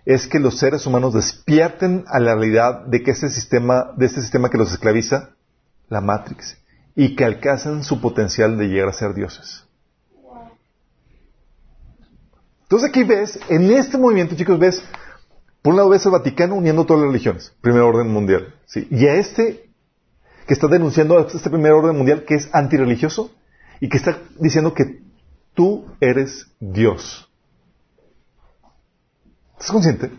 es 0.06 0.28
que 0.28 0.40
los 0.40 0.60
seres 0.60 0.86
humanos 0.86 1.14
despierten 1.14 2.06
a 2.08 2.20
la 2.20 2.36
realidad 2.36 2.86
de 2.86 3.02
que 3.02 3.12
ese 3.12 3.30
sistema, 3.30 3.92
de 3.98 4.06
este 4.06 4.22
sistema 4.22 4.50
que 4.50 4.58
los 4.58 4.72
esclaviza, 4.72 5.32
la 5.90 6.02
Matrix, 6.02 6.58
y 6.96 7.16
que 7.16 7.26
alcancen 7.26 7.84
su 7.84 8.00
potencial 8.00 8.58
de 8.58 8.68
llegar 8.68 8.90
a 8.90 8.94
ser 8.94 9.14
dioses. 9.14 9.66
Entonces 12.64 12.90
aquí 12.90 13.04
ves, 13.04 13.40
en 13.50 13.70
este 13.72 13.98
movimiento, 13.98 14.36
chicos, 14.36 14.58
ves, 14.58 14.84
por 15.62 15.74
un 15.74 15.78
lado 15.78 15.90
ves 15.90 16.06
el 16.06 16.12
Vaticano 16.12 16.56
uniendo 16.56 16.86
todas 16.86 17.04
las 17.04 17.12
religiones, 17.12 17.54
primer 17.62 17.82
orden 17.82 18.08
mundial, 18.08 18.56
¿sí? 18.66 18.88
y 18.90 19.08
a 19.08 19.16
este 19.16 19.70
que 20.48 20.54
está 20.54 20.68
denunciando 20.68 21.18
a 21.18 21.22
este 21.22 21.50
primer 21.50 21.72
orden 21.72 21.98
mundial 21.98 22.24
que 22.24 22.36
es 22.36 22.50
antirreligioso 22.54 23.32
y 23.80 23.90
que 23.90 23.98
está 23.98 24.20
diciendo 24.40 24.74
que 24.74 25.02
tú 25.54 25.86
eres 26.00 26.48
Dios. 26.60 27.30
¿Estás 29.56 29.72
consciente? 29.72 30.12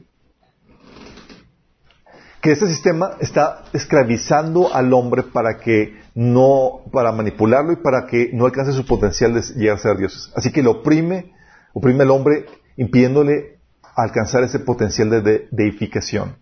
Que 2.41 2.53
este 2.53 2.67
sistema 2.69 3.17
está 3.21 3.65
esclavizando 3.73 4.75
al 4.75 4.93
hombre 4.93 5.23
para 5.23 5.59
que 5.59 6.01
no, 6.15 6.83
para 6.93 7.13
manipularlo 7.13 7.73
y 7.73 7.77
para 7.77 8.07
que 8.07 8.31
no 8.33 8.47
alcance 8.47 8.73
su 8.73 8.87
potencial 8.87 9.35
de 9.35 9.43
llegar 9.55 9.77
a 9.77 9.81
ser 9.81 9.97
dioses. 9.99 10.33
Así 10.35 10.51
que 10.53 10.63
lo 10.63 10.71
oprime, 10.73 11.35
oprime 11.75 12.05
al 12.05 12.11
hombre 12.11 12.47
impidiéndole 12.77 13.59
alcanzar 13.95 14.43
ese 14.45 14.59
potencial 14.59 15.11
de, 15.11 15.49
deificación. 15.51 16.37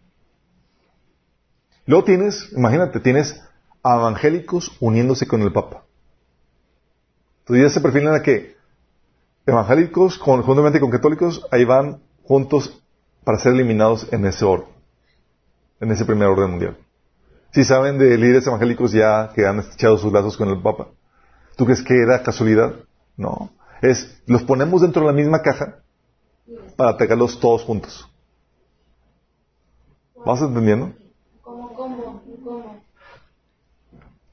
Luego 1.86 2.04
tienes, 2.04 2.52
imagínate, 2.52 3.00
tienes 3.00 3.42
evangélicos 3.84 4.76
uniéndose 4.80 5.26
con 5.26 5.42
el 5.42 5.52
Papa. 5.52 5.84
Entonces 7.40 7.66
ya 7.66 7.70
se 7.70 7.80
perfilan 7.80 8.14
a 8.14 8.22
que 8.22 8.56
evangélicos 9.46 10.18
conjuntamente 10.18 10.80
con 10.80 10.90
católicos, 10.90 11.46
ahí 11.50 11.64
van 11.64 12.00
juntos 12.24 12.83
para 13.24 13.38
ser 13.38 13.52
eliminados 13.52 14.06
en 14.12 14.26
ese 14.26 14.44
orden, 14.44 14.68
en 15.80 15.90
ese 15.90 16.04
primer 16.04 16.28
orden 16.28 16.50
mundial. 16.50 16.76
Si 17.52 17.64
saben 17.64 17.98
de 17.98 18.18
líderes 18.18 18.46
evangélicos 18.46 18.92
ya 18.92 19.30
que 19.34 19.46
han 19.46 19.60
echado 19.60 19.96
sus 19.96 20.12
lazos 20.12 20.36
con 20.36 20.48
el 20.48 20.60
Papa, 20.60 20.88
¿tú 21.56 21.64
crees 21.64 21.82
que 21.82 21.94
era 22.02 22.22
casualidad? 22.22 22.74
No. 23.16 23.50
Es, 23.80 24.22
los 24.26 24.42
ponemos 24.42 24.82
dentro 24.82 25.02
de 25.02 25.08
la 25.08 25.12
misma 25.12 25.40
caja 25.40 25.78
para 26.76 26.90
atacarlos 26.90 27.38
todos 27.38 27.62
juntos. 27.62 28.10
¿Vas 30.24 30.40
entendiendo? 30.40 30.92
¿Cómo, 31.42 31.74
cómo, 31.74 32.22
cómo? 32.42 32.82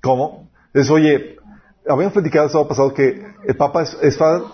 ¿Cómo? 0.01 0.49
Es, 0.73 0.89
oye, 0.89 1.37
habíamos 1.87 2.13
platicado 2.13 2.45
el 2.45 2.51
sábado 2.51 2.69
pasado 2.69 2.93
que 2.93 3.30
el 3.47 3.55
Papa 3.55 3.83
es, 3.83 3.97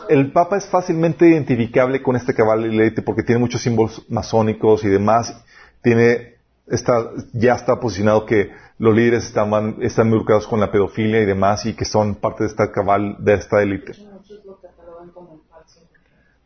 el 0.10 0.32
Papa 0.32 0.58
es 0.58 0.66
fácilmente 0.68 1.28
identificable 1.28 2.02
con 2.02 2.16
este 2.16 2.34
cabal 2.34 2.66
élite 2.66 3.02
porque 3.02 3.24
tiene 3.24 3.40
muchos 3.40 3.62
símbolos 3.62 4.06
masónicos 4.10 4.84
y 4.84 4.88
demás. 4.88 5.44
Tiene, 5.82 6.36
está, 6.68 7.10
ya 7.34 7.56
está 7.56 7.80
posicionado 7.80 8.26
que 8.26 8.52
los 8.80 8.96
líderes 8.96 9.26
están, 9.26 9.78
están 9.82 10.08
involucrados 10.08 10.48
con 10.48 10.60
la 10.60 10.72
pedofilia 10.72 11.22
y 11.22 11.26
demás 11.26 11.66
y 11.66 11.74
que 11.74 11.86
son 11.86 12.16
parte 12.16 12.44
de 12.44 12.50
esta 12.50 12.72
cabal, 12.72 13.18
de 13.20 13.34
esta 13.34 13.62
élite. 13.62 13.94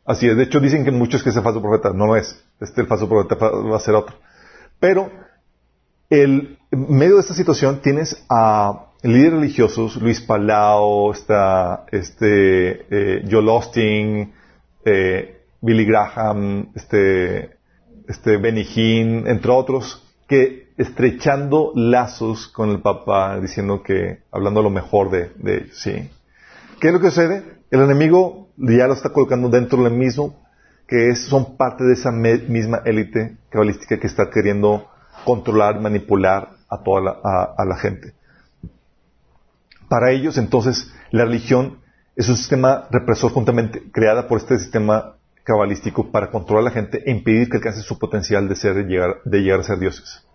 Así 0.05 0.27
es. 0.27 0.35
De 0.35 0.43
hecho, 0.43 0.59
dicen 0.59 0.83
que 0.83 0.91
muchos 0.91 1.23
que 1.23 1.29
es 1.29 1.35
el 1.35 1.43
falso 1.43 1.61
profeta. 1.61 1.91
No 1.93 2.07
lo 2.07 2.15
es. 2.15 2.43
Este 2.59 2.81
el 2.81 2.87
falso 2.87 3.07
profeta 3.07 3.35
va 3.35 3.77
a 3.77 3.79
ser 3.79 3.95
otro. 3.95 4.15
Pero, 4.79 5.11
el, 6.09 6.57
en 6.71 6.97
medio 6.97 7.15
de 7.15 7.21
esta 7.21 7.33
situación 7.33 7.81
tienes 7.81 8.25
a 8.29 8.90
líderes 9.03 9.33
religiosos, 9.33 9.95
Luis 9.97 10.21
Palau, 10.21 11.11
está 11.11 11.85
este, 11.91 12.85
eh, 12.89 13.27
Joel 13.29 13.49
Austin, 13.49 14.33
eh, 14.85 15.41
Billy 15.61 15.85
Graham, 15.85 16.71
este, 16.75 17.57
este 18.07 18.37
Benny 18.37 18.67
Hinn, 18.75 19.27
entre 19.27 19.51
otros, 19.51 20.03
que 20.27 20.71
estrechando 20.77 21.71
lazos 21.75 22.47
con 22.47 22.69
el 22.69 22.81
Papa, 22.81 23.39
diciendo 23.39 23.83
que, 23.83 24.19
hablando 24.31 24.61
lo 24.61 24.69
mejor 24.69 25.09
de, 25.11 25.31
de 25.35 25.57
ellos, 25.57 25.77
¿sí? 25.79 26.09
¿Qué 26.79 26.87
es 26.87 26.93
lo 26.93 26.99
que 26.99 27.09
sucede? 27.09 27.43
El 27.69 27.81
enemigo 27.81 28.49
ya 28.57 28.87
lo 28.87 28.93
está 28.93 29.09
colocando 29.09 29.49
dentro 29.49 29.83
del 29.83 29.93
mismo, 29.93 30.43
que 30.87 31.09
es, 31.09 31.25
son 31.25 31.57
parte 31.57 31.83
de 31.83 31.93
esa 31.93 32.11
misma 32.11 32.81
élite 32.85 33.37
cabalística 33.49 33.99
que 33.99 34.07
está 34.07 34.29
queriendo 34.29 34.87
controlar, 35.25 35.79
manipular 35.79 36.49
a 36.69 36.83
toda 36.83 37.01
la, 37.01 37.53
a 37.57 37.65
la 37.65 37.77
gente. 37.77 38.13
Para 39.91 40.11
ellos, 40.11 40.37
entonces, 40.37 40.89
la 41.09 41.25
religión 41.25 41.81
es 42.15 42.29
un 42.29 42.37
sistema 42.37 42.87
represor 42.91 43.33
juntamente 43.33 43.91
creada 43.91 44.25
por 44.25 44.37
este 44.37 44.57
sistema 44.57 45.17
cabalístico 45.43 46.13
para 46.13 46.31
controlar 46.31 46.61
a 46.61 46.69
la 46.69 46.71
gente 46.71 47.03
e 47.05 47.11
impedir 47.11 47.49
que 47.49 47.57
alcance 47.57 47.81
su 47.81 47.99
potencial 47.99 48.47
de, 48.47 48.55
ser, 48.55 48.73
de, 48.73 48.83
llegar, 48.85 49.17
de 49.25 49.39
llegar 49.39 49.59
a 49.59 49.63
ser 49.63 49.79
dioses. 49.79 50.25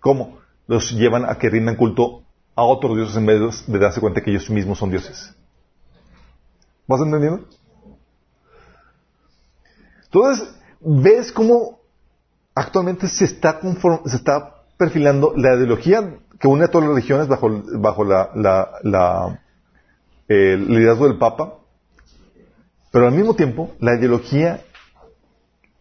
¿Cómo? 0.00 0.38
Los 0.66 0.90
llevan 0.92 1.26
a 1.26 1.34
que 1.34 1.50
rindan 1.50 1.76
culto 1.76 2.22
a 2.54 2.62
otros 2.62 2.96
dioses 2.96 3.14
en 3.18 3.26
vez 3.26 3.66
de 3.66 3.78
darse 3.78 4.00
cuenta 4.00 4.22
que 4.22 4.30
ellos 4.30 4.48
mismos 4.48 4.78
son 4.78 4.88
dioses. 4.88 5.34
¿Vas 6.86 7.02
entendiendo? 7.02 7.44
Entonces, 10.04 10.48
ves 10.80 11.30
cómo 11.30 11.78
actualmente 12.54 13.06
se 13.06 13.26
está, 13.26 13.60
se 14.06 14.16
está 14.16 14.62
perfilando 14.78 15.34
la 15.36 15.56
ideología 15.56 16.20
que 16.38 16.48
une 16.48 16.64
a 16.64 16.68
todas 16.68 16.86
las 16.86 16.96
religiones 16.96 17.28
bajo, 17.28 17.62
bajo 17.78 18.04
la, 18.04 18.30
la, 18.34 19.40
el 20.28 20.68
liderazgo 20.68 21.08
del 21.08 21.18
Papa, 21.18 21.54
pero 22.90 23.06
al 23.06 23.12
mismo 23.12 23.34
tiempo 23.34 23.72
la 23.80 23.94
ideología 23.94 24.62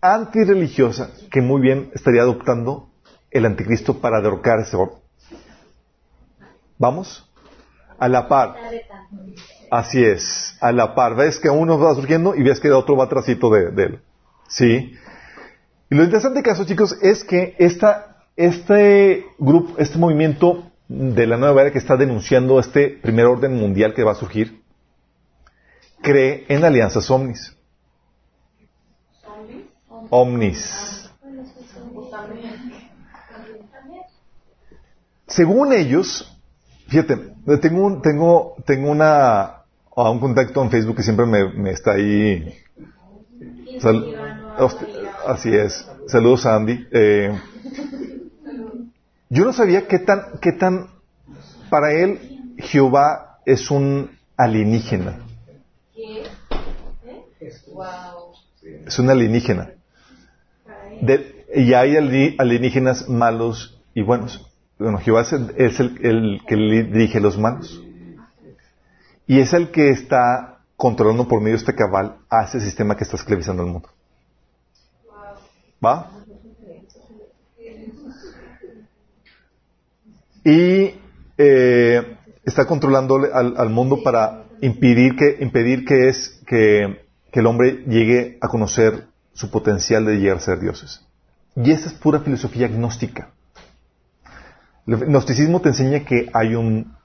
antirreligiosa 0.01 1.11
que 1.31 1.41
muy 1.41 1.61
bien 1.61 1.91
estaría 1.93 2.21
adoptando 2.21 2.89
el 3.31 3.45
anticristo 3.45 3.99
para 3.99 4.21
derrocar 4.21 4.59
ese 4.59 4.77
orden. 4.77 4.99
¿Vamos? 6.77 7.29
A 7.99 8.07
la 8.07 8.27
par. 8.27 8.55
Así 9.71 10.03
es, 10.03 10.55
a 10.61 10.71
la 10.71 10.95
par. 10.95 11.15
Ves 11.15 11.39
que 11.39 11.49
uno 11.49 11.79
va 11.79 11.95
surgiendo 11.95 12.35
y 12.35 12.43
ves 12.43 12.59
que 12.59 12.67
el 12.67 12.73
otro 12.73 12.95
va 12.95 13.05
atrásito 13.05 13.49
de, 13.49 13.71
de 13.71 13.83
él. 13.83 14.01
¿Sí? 14.47 14.93
Y 15.89 15.95
lo 15.95 16.03
interesante 16.03 16.43
caso, 16.43 16.65
chicos, 16.65 16.97
es 17.01 17.23
que 17.23 17.55
esta 17.57 18.16
este 18.37 19.25
grupo, 19.39 19.73
este 19.79 19.97
movimiento 19.97 20.71
de 20.87 21.25
la 21.27 21.37
nueva 21.37 21.61
era 21.61 21.71
que 21.71 21.79
está 21.79 21.97
denunciando 21.97 22.59
este 22.59 22.89
primer 22.89 23.25
orden 23.25 23.55
mundial 23.55 23.93
que 23.93 24.03
va 24.03 24.11
a 24.11 24.15
surgir, 24.15 24.61
cree 26.01 26.45
en 26.47 26.63
alianzas 26.63 27.09
omnis. 27.09 27.53
Omnis. 30.09 31.09
Según 35.25 35.73
ellos, 35.73 36.39
fíjate, 36.87 37.17
tengo 37.59 37.85
un, 37.85 38.01
tengo, 38.01 38.55
tengo 38.65 38.91
una, 38.91 39.63
un 39.93 40.19
contacto 40.19 40.63
en 40.63 40.71
Facebook 40.71 40.95
que 40.95 41.03
siempre 41.03 41.25
me, 41.25 41.71
está 41.71 41.93
ahí. 41.93 42.53
así 45.27 45.53
es. 45.53 45.85
Saludos, 46.07 46.45
Andy. 46.45 46.87
Eh, 46.91 47.37
yo 49.29 49.45
no 49.45 49.53
sabía 49.53 49.87
qué 49.87 49.99
tan, 49.99 50.39
qué 50.41 50.51
tan, 50.53 50.87
para 51.69 51.91
él 51.93 52.53
Jehová 52.57 53.39
es 53.45 53.69
un, 53.71 54.11
alienígena. 54.37 55.19
Es 58.85 58.99
una 58.99 59.11
alienígena. 59.13 59.71
Y 61.55 61.73
hay 61.73 61.95
ali- 61.97 62.35
alienígenas 62.39 63.07
malos 63.09 63.79
y 63.93 64.01
buenos. 64.01 64.45
Bueno, 64.79 64.99
Jehová 64.99 65.21
es, 65.21 65.33
el, 65.33 65.53
es 65.57 65.79
el- 65.79 66.05
el 66.05 66.41
que 66.47 66.55
dirige 66.55 67.19
los 67.19 67.37
malos. 67.37 67.81
Y 69.25 69.39
es 69.39 69.53
el 69.53 69.71
que 69.71 69.89
está 69.89 70.59
controlando 70.75 71.27
por 71.27 71.39
medio 71.41 71.53
de 71.55 71.59
este 71.59 71.75
cabal 71.75 72.17
a 72.29 72.43
ese 72.45 72.59
sistema 72.61 72.95
que 72.95 73.03
está 73.03 73.17
esclavizando 73.17 73.63
al 73.63 73.69
mundo. 73.69 73.89
¿Va? 75.83 76.11
Y 80.47 80.95
eh, 81.37 82.17
está 82.45 82.65
controlando 82.65 83.19
al, 83.33 83.69
mundo 83.69 84.01
para 84.01 84.45
impedir 84.61 85.17
que, 85.17 85.43
impedir 85.43 85.83
que 85.83 86.07
es 86.07 86.41
que, 86.47 87.05
el 87.33 87.45
hombre 87.45 87.83
llegue 87.85 88.39
a 88.41 88.47
conocer 88.47 89.07
su 89.33 89.51
potencial 89.51 90.05
de 90.05 90.15
llegar 90.15 90.37
a 90.37 90.39
ser 90.39 90.59
dioses. 90.59 91.05
Y 91.55 91.69
esa 91.69 91.89
es 91.89 91.93
pura 91.93 92.21
filosofía 92.21 92.67
gnóstica. 92.67 93.29
El 94.87 94.95
gnosticismo 95.05 95.59
te 95.61 95.69
enseña 95.69 96.05
que 96.05 96.29
hay 96.33 96.55
un 96.55 96.95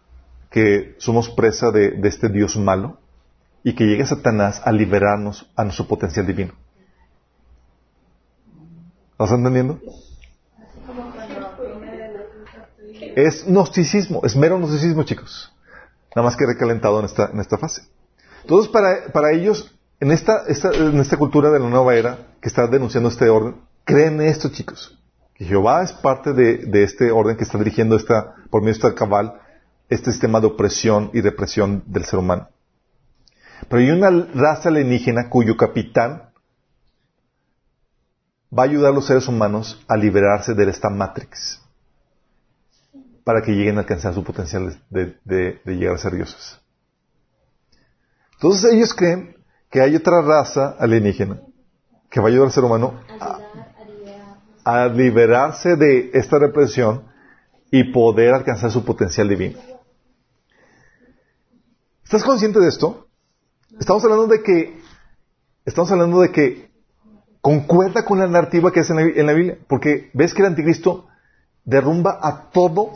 que 0.49 0.95
somos 0.99 1.29
presa 1.29 1.71
de, 1.71 1.91
de 1.91 2.09
este 2.09 2.29
Dios 2.29 2.57
malo 2.57 2.99
y 3.65 3.75
que 3.75 3.85
llega 3.85 4.07
Satanás 4.07 4.63
a 4.65 4.73
liberarnos 4.73 5.51
a 5.57 5.65
nuestro 5.65 5.87
potencial 5.87 6.27
divino. 6.27 6.55
¿Lo 9.19 9.25
están 9.25 9.41
entendiendo? 9.41 9.81
Es 13.17 13.45
gnosticismo, 13.47 14.21
es 14.25 14.37
mero 14.37 14.59
gnosticismo, 14.59 15.03
chicos. 15.05 15.53
Nada 16.15 16.27
más 16.27 16.37
que 16.37 16.47
recalentado 16.47 16.99
en 17.01 17.07
esta, 17.07 17.31
en 17.33 17.41
esta 17.41 17.59
fase. 17.59 17.83
Entonces, 18.43 18.71
para, 18.71 19.13
para 19.13 19.33
ellos, 19.33 19.75
en 20.01 20.11
esta, 20.13 20.45
esta- 20.49 20.73
en 20.73 20.99
esta 21.01 21.17
cultura 21.17 21.51
de 21.51 21.59
la 21.61 21.69
nueva 21.69 21.95
era 21.95 22.19
que 22.41 22.49
está 22.49 22.67
denunciando 22.67 23.09
este 23.09 23.29
orden, 23.29 23.57
creen 23.85 24.21
esto, 24.21 24.49
chicos. 24.51 24.99
Que 25.35 25.45
Jehová 25.45 25.83
es 25.83 25.93
parte 25.93 26.33
de, 26.33 26.59
de 26.59 26.83
este 26.85 27.11
orden 27.11 27.37
que 27.37 27.45
está 27.45 27.57
dirigiendo 27.59 27.97
esta, 27.97 28.35
por 28.51 28.61
medio 28.63 28.75
de 28.75 28.79
esta 28.89 28.95
cabal, 28.95 29.41
este 29.89 30.11
sistema 30.11 30.41
de 30.41 30.49
opresión 30.49 31.11
y 31.15 31.21
represión 31.21 31.83
del 31.87 32.05
ser 32.05 32.19
humano. 32.19 32.49
Pero 33.69 33.81
hay 33.81 33.91
una 33.91 34.11
raza 34.35 34.69
alienígena 34.69 35.31
cuyo 35.31 35.57
capitán 35.57 36.31
va 38.57 38.65
a 38.65 38.67
ayudar 38.67 38.91
a 38.93 38.95
los 38.95 39.07
seres 39.07 39.29
humanos 39.29 39.83
a 39.89 39.97
liberarse 39.97 40.53
de 40.55 40.69
esta 40.69 40.91
matrix 40.91 41.62
para 43.25 43.43
que 43.43 43.53
lleguen 43.53 43.77
a 43.77 43.81
alcanzar 43.81 44.15
su 44.15 44.25
potencial 44.25 44.77
de, 44.91 45.61
llegar 45.65 45.95
a 45.95 45.99
ser 45.99 46.15
dioses. 46.15 46.59
Entonces 48.35 48.73
ellos 48.73 48.95
creen 48.95 49.37
que 49.71 49.81
hay 49.81 49.95
otra 49.95 50.21
raza 50.23 50.77
alienígena 50.79 51.41
que 52.11 52.21
va 52.21 52.27
a 52.27 52.31
ayudar 52.31 52.47
al 52.47 52.53
ser 52.53 52.65
humano 52.65 53.01
a, 53.21 53.39
a 54.65 54.87
liberarse 54.87 55.77
de 55.77 56.11
esta 56.15 56.39
represión 56.39 57.05
y 57.71 57.93
poder 57.93 58.35
alcanzar 58.35 58.71
su 58.71 58.85
potencial 58.85 59.29
divino. 59.29 59.59
¿Estás 62.05 62.25
consciente 62.25 62.59
de 62.59 62.69
esto? 62.69 63.07
Estamos 63.79 64.05
hablando 64.05 64.27
de 64.27 64.43
que 64.43 64.83
estamos 65.65 65.91
hablando 65.91 66.21
de 66.21 66.31
que 66.33 66.71
concuerda 67.41 68.05
con 68.05 68.19
la 68.19 68.27
narrativa 68.27 68.73
que 68.73 68.81
es 68.81 68.91
en 68.91 68.97
la, 68.97 69.03
en 69.03 69.27
la 69.27 69.33
Biblia, 69.33 69.59
porque 69.69 70.11
ves 70.13 70.35
que 70.35 70.43
el 70.43 70.49
anticristo 70.49 71.09
derrumba 71.65 72.19
a 72.21 72.51
todo 72.51 72.93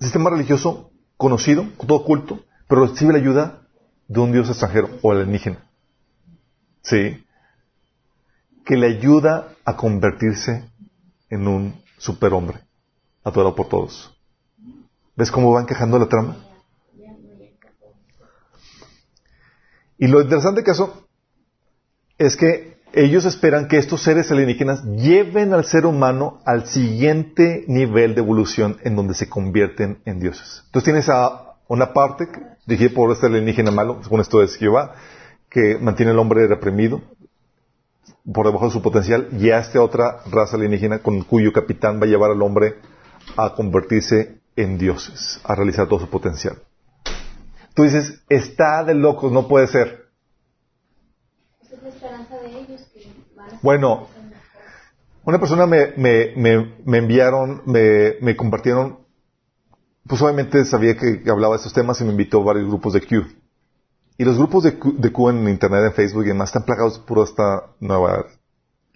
sistema 0.00 0.30
religioso 0.30 0.90
conocido, 1.16 1.66
todo 1.86 2.04
culto, 2.04 2.44
pero 2.68 2.86
recibe 2.86 3.12
la 3.12 3.18
ayuda 3.18 3.62
de 4.08 4.20
un 4.20 4.32
dios 4.32 4.48
extranjero 4.48 4.90
o 5.02 5.12
alienígena. 5.12 5.64
Sí. 6.82 7.24
Que 8.64 8.76
le 8.76 8.86
ayuda 8.86 9.54
a 9.64 9.76
convertirse 9.76 10.70
en 11.30 11.48
un 11.48 11.82
superhombre, 11.98 12.60
adorado 13.22 13.54
por 13.54 13.68
todos. 13.68 14.14
¿Ves 15.16 15.30
cómo 15.30 15.52
va 15.52 15.62
encajando 15.62 15.98
la 15.98 16.08
trama? 16.08 16.36
Y 19.96 20.08
lo 20.08 20.20
interesante 20.20 20.64
caso 20.64 21.06
es 22.18 22.36
que 22.36 22.73
ellos 22.94 23.24
esperan 23.24 23.68
que 23.68 23.78
estos 23.78 24.02
seres 24.02 24.30
alienígenas 24.30 24.84
lleven 24.84 25.52
al 25.52 25.64
ser 25.64 25.86
humano 25.86 26.40
al 26.44 26.66
siguiente 26.66 27.64
nivel 27.66 28.14
de 28.14 28.20
evolución 28.20 28.78
en 28.82 28.96
donde 28.96 29.14
se 29.14 29.28
convierten 29.28 29.98
en 30.04 30.20
dioses. 30.20 30.62
Entonces 30.66 30.84
tienes 30.84 31.08
a 31.08 31.56
una 31.68 31.92
parte 31.92 32.28
dirigida 32.66 32.94
por 32.94 33.10
este 33.12 33.26
alienígena 33.26 33.70
malo, 33.70 34.00
según 34.02 34.20
esto 34.20 34.42
es 34.42 34.56
Jehová, 34.56 34.94
que 35.48 35.78
mantiene 35.78 36.12
al 36.12 36.18
hombre 36.18 36.46
reprimido 36.46 37.02
por 38.32 38.46
debajo 38.46 38.66
de 38.66 38.72
su 38.72 38.82
potencial, 38.82 39.28
y 39.32 39.50
a 39.50 39.58
esta 39.58 39.82
otra 39.82 40.20
raza 40.30 40.56
alienígena 40.56 41.00
con 41.00 41.22
cuyo 41.22 41.52
capitán 41.52 42.00
va 42.00 42.06
a 42.06 42.08
llevar 42.08 42.30
al 42.30 42.42
hombre 42.42 42.76
a 43.36 43.54
convertirse 43.54 44.40
en 44.56 44.78
dioses, 44.78 45.40
a 45.44 45.54
realizar 45.54 45.88
todo 45.88 46.00
su 46.00 46.08
potencial. 46.08 46.56
Tú 47.74 47.82
dices, 47.82 48.22
está 48.28 48.84
de 48.84 48.94
locos, 48.94 49.32
no 49.32 49.48
puede 49.48 49.66
ser. 49.66 50.06
Esa 51.60 51.74
es 51.74 51.82
la 51.82 51.88
esperanza 51.88 52.36
de 52.38 52.58
ellos 52.60 52.82
que 52.94 53.12
van 53.34 53.48
a 53.48 53.50
ser 53.50 53.53
Bueno, 53.64 54.08
una 55.24 55.38
persona 55.38 55.64
me, 55.66 55.94
me, 55.96 56.34
me, 56.36 56.74
me 56.84 56.98
enviaron, 56.98 57.62
me, 57.64 58.36
compartieron, 58.36 58.98
pues 60.06 60.20
obviamente 60.20 60.66
sabía 60.66 60.94
que 60.98 61.22
hablaba 61.30 61.54
de 61.54 61.60
estos 61.60 61.72
temas 61.72 61.98
y 61.98 62.04
me 62.04 62.10
invitó 62.10 62.42
a 62.42 62.44
varios 62.44 62.66
grupos 62.68 62.92
de 62.92 63.00
Q. 63.00 63.24
Y 64.18 64.24
los 64.26 64.36
grupos 64.36 64.64
de 64.64 64.78
Q, 64.78 64.96
de 64.98 65.10
Q 65.10 65.30
en 65.30 65.48
Internet, 65.48 65.80
en 65.86 65.92
Facebook 65.94 66.24
y 66.24 66.28
demás 66.28 66.50
están 66.50 66.66
plagados 66.66 66.98
pura 66.98 67.24
esta 67.24 67.70
nueva. 67.80 68.26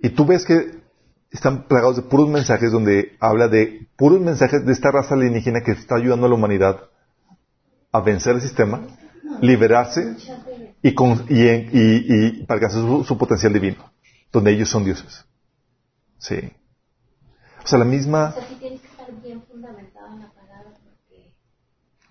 Y 0.01 0.11
tú 0.11 0.27
ves 0.27 0.45
que 0.45 0.83
están 1.31 1.67
plagados 1.67 1.97
de 1.97 2.03
puros 2.03 2.29
mensajes 2.29 2.71
donde 2.71 3.17
habla 3.21 3.49
de 3.49 3.89
puros 3.97 4.21
mensajes 4.21 4.67
de 4.67 4.73
esta 4.75 4.91
raza 4.91 5.15
alienígena 5.15 5.63
que 5.63 5.73
está 5.73 5.97
ayudando 5.97 6.27
a 6.27 6.29
la 6.29 6.35
humanidad 6.35 6.79
a 7.91 8.01
vencer 8.03 8.35
el 8.35 8.43
sistema, 8.43 8.83
liberarse 9.41 10.15
y, 10.83 10.93
con- 10.95 11.25
y, 11.31 11.41
y- 11.43 11.73
y 11.73 12.45
para 12.45 12.57
alcanzar 12.61 12.83
su, 12.83 13.03
su 13.05 13.17
potencial 13.17 13.55
divino, 13.55 13.83
donde 14.33 14.53
ellos 14.53 14.69
son 14.69 14.85
dioses. 14.85 15.25
Sí. 16.19 16.53
O 17.65 17.67
sea, 17.67 17.79
la 17.79 17.85
misma... 17.85 18.31
O 18.31 18.33
sea, 18.41 18.49
sí 18.49 18.55
tienes 18.57 18.81
que 18.81 18.89
estar 18.89 19.11
bien 19.23 19.43
fundamentado 19.43 20.07
en 20.15 20.21
la 20.21 20.31
palabra 20.31 20.71
porque 20.85 21.33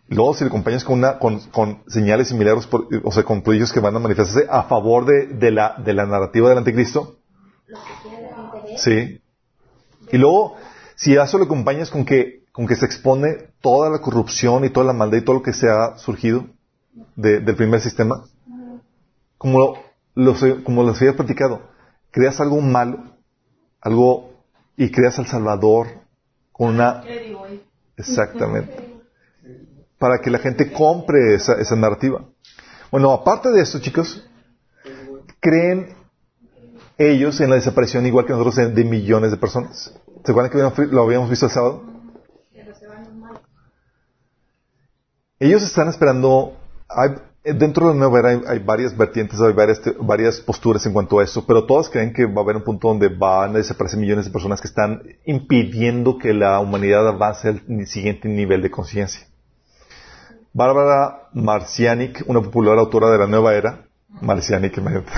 Luego, 0.09 0.33
si 0.33 0.43
le 0.43 0.47
acompañas 0.49 0.83
con, 0.83 0.99
una, 0.99 1.19
con, 1.19 1.39
con 1.49 1.83
señales 1.87 2.31
y 2.31 2.35
milagros, 2.35 2.67
por- 2.67 2.87
o 3.03 3.11
sea, 3.11 3.23
con 3.23 3.41
prodigios 3.41 3.73
que 3.73 3.79
van 3.79 3.95
a 3.95 3.99
manifestarse 3.99 4.47
a 4.49 4.63
favor 4.63 5.05
de, 5.05 5.27
de 5.27 5.51
la, 5.51 5.75
de 5.83 5.93
la 5.93 6.05
narrativa 6.05 6.49
del 6.49 6.59
anticristo, 6.59 7.17
lo 7.67 7.77
que 8.63 8.77
sí. 8.77 9.21
Y 10.11 10.17
luego, 10.17 10.55
si 10.95 11.17
a 11.17 11.23
eso 11.23 11.37
le 11.37 11.43
acompañas 11.45 11.89
con 11.89 12.05
que, 12.05 12.45
con 12.53 12.65
que 12.67 12.75
se 12.75 12.85
expone 12.85 13.49
toda 13.61 13.89
la 13.89 13.99
corrupción 13.99 14.63
y 14.63 14.69
toda 14.69 14.85
la 14.85 14.93
maldad 14.93 15.17
y 15.17 15.21
todo 15.25 15.35
lo 15.37 15.41
que 15.43 15.53
se 15.53 15.67
ha 15.69 15.97
surgido 15.97 16.45
de- 17.15 17.39
del 17.41 17.55
primer 17.55 17.81
sistema, 17.81 18.23
como 19.37 19.77
los, 20.15 20.39
como 20.63 20.83
los 20.83 20.99
había 21.01 21.15
platicado, 21.15 21.61
creas 22.11 22.39
algo 22.39 22.59
malo, 22.61 23.03
algo, 23.81 24.33
y 24.75 24.91
creas 24.91 25.17
al 25.19 25.27
Salvador 25.27 25.87
con 26.51 26.75
una, 26.75 27.01
¿Qué 27.01 27.19
digo 27.19 27.41
hoy? 27.41 27.63
Exactamente. 27.95 28.95
Para 29.99 30.19
que 30.19 30.29
la 30.29 30.39
gente 30.39 30.71
compre 30.71 31.35
esa, 31.35 31.53
esa 31.53 31.75
narrativa. 31.75 32.23
Bueno, 32.91 33.11
aparte 33.11 33.49
de 33.51 33.61
esto, 33.61 33.79
chicos, 33.79 34.27
creen 35.39 35.95
ellos 36.97 37.39
en 37.41 37.49
la 37.49 37.55
desaparición 37.55 38.05
igual 38.05 38.25
que 38.25 38.33
nosotros 38.33 38.55
de, 38.55 38.83
millones 38.83 39.31
de 39.31 39.37
personas. 39.37 39.93
¿Se 40.23 40.31
acuerdan 40.31 40.51
que 40.51 40.85
lo 40.87 41.03
habíamos 41.03 41.29
visto 41.29 41.45
el 41.45 41.51
sábado? 41.51 41.83
Ellos 45.39 45.61
están 45.63 45.87
esperando, 45.87 46.57
hay- 46.89 47.15
dentro 47.43 47.87
de 47.87 47.93
la 47.93 47.99
nueva 47.99 48.19
era 48.19 48.49
hay, 48.49 48.59
varias 48.59 48.95
vertientes, 48.95 49.39
hay 49.39 49.53
varias, 49.53 49.81
varias 49.99 50.39
posturas 50.39 50.85
en 50.85 50.93
cuanto 50.93 51.19
a 51.19 51.23
eso, 51.23 51.45
pero 51.45 51.65
todas 51.65 51.89
creen 51.89 52.13
que 52.13 52.25
va 52.25 52.41
a 52.41 52.43
haber 52.43 52.57
un 52.57 52.63
punto 52.63 52.89
donde 52.89 53.09
van 53.09 53.51
a 53.51 53.57
desaparecer 53.57 53.99
millones 53.99 54.25
de 54.25 54.31
personas 54.31 54.59
que 54.59 54.67
están 54.67 55.03
impidiendo 55.25 56.17
que 56.17 56.33
la 56.33 56.59
humanidad 56.59 57.07
avance 57.07 57.49
al 57.49 57.87
siguiente 57.87 58.27
nivel 58.27 58.61
de 58.61 58.71
conciencia. 58.71 59.27
Bárbara 60.53 61.29
Marcianic, 61.33 62.23
una 62.27 62.41
popular 62.41 62.77
autora 62.79 63.11
de 63.11 63.19
la 63.19 63.27
nueva 63.27 63.53
era, 63.53 63.85
Marcianic, 64.21 64.77
imagínate. 64.77 65.11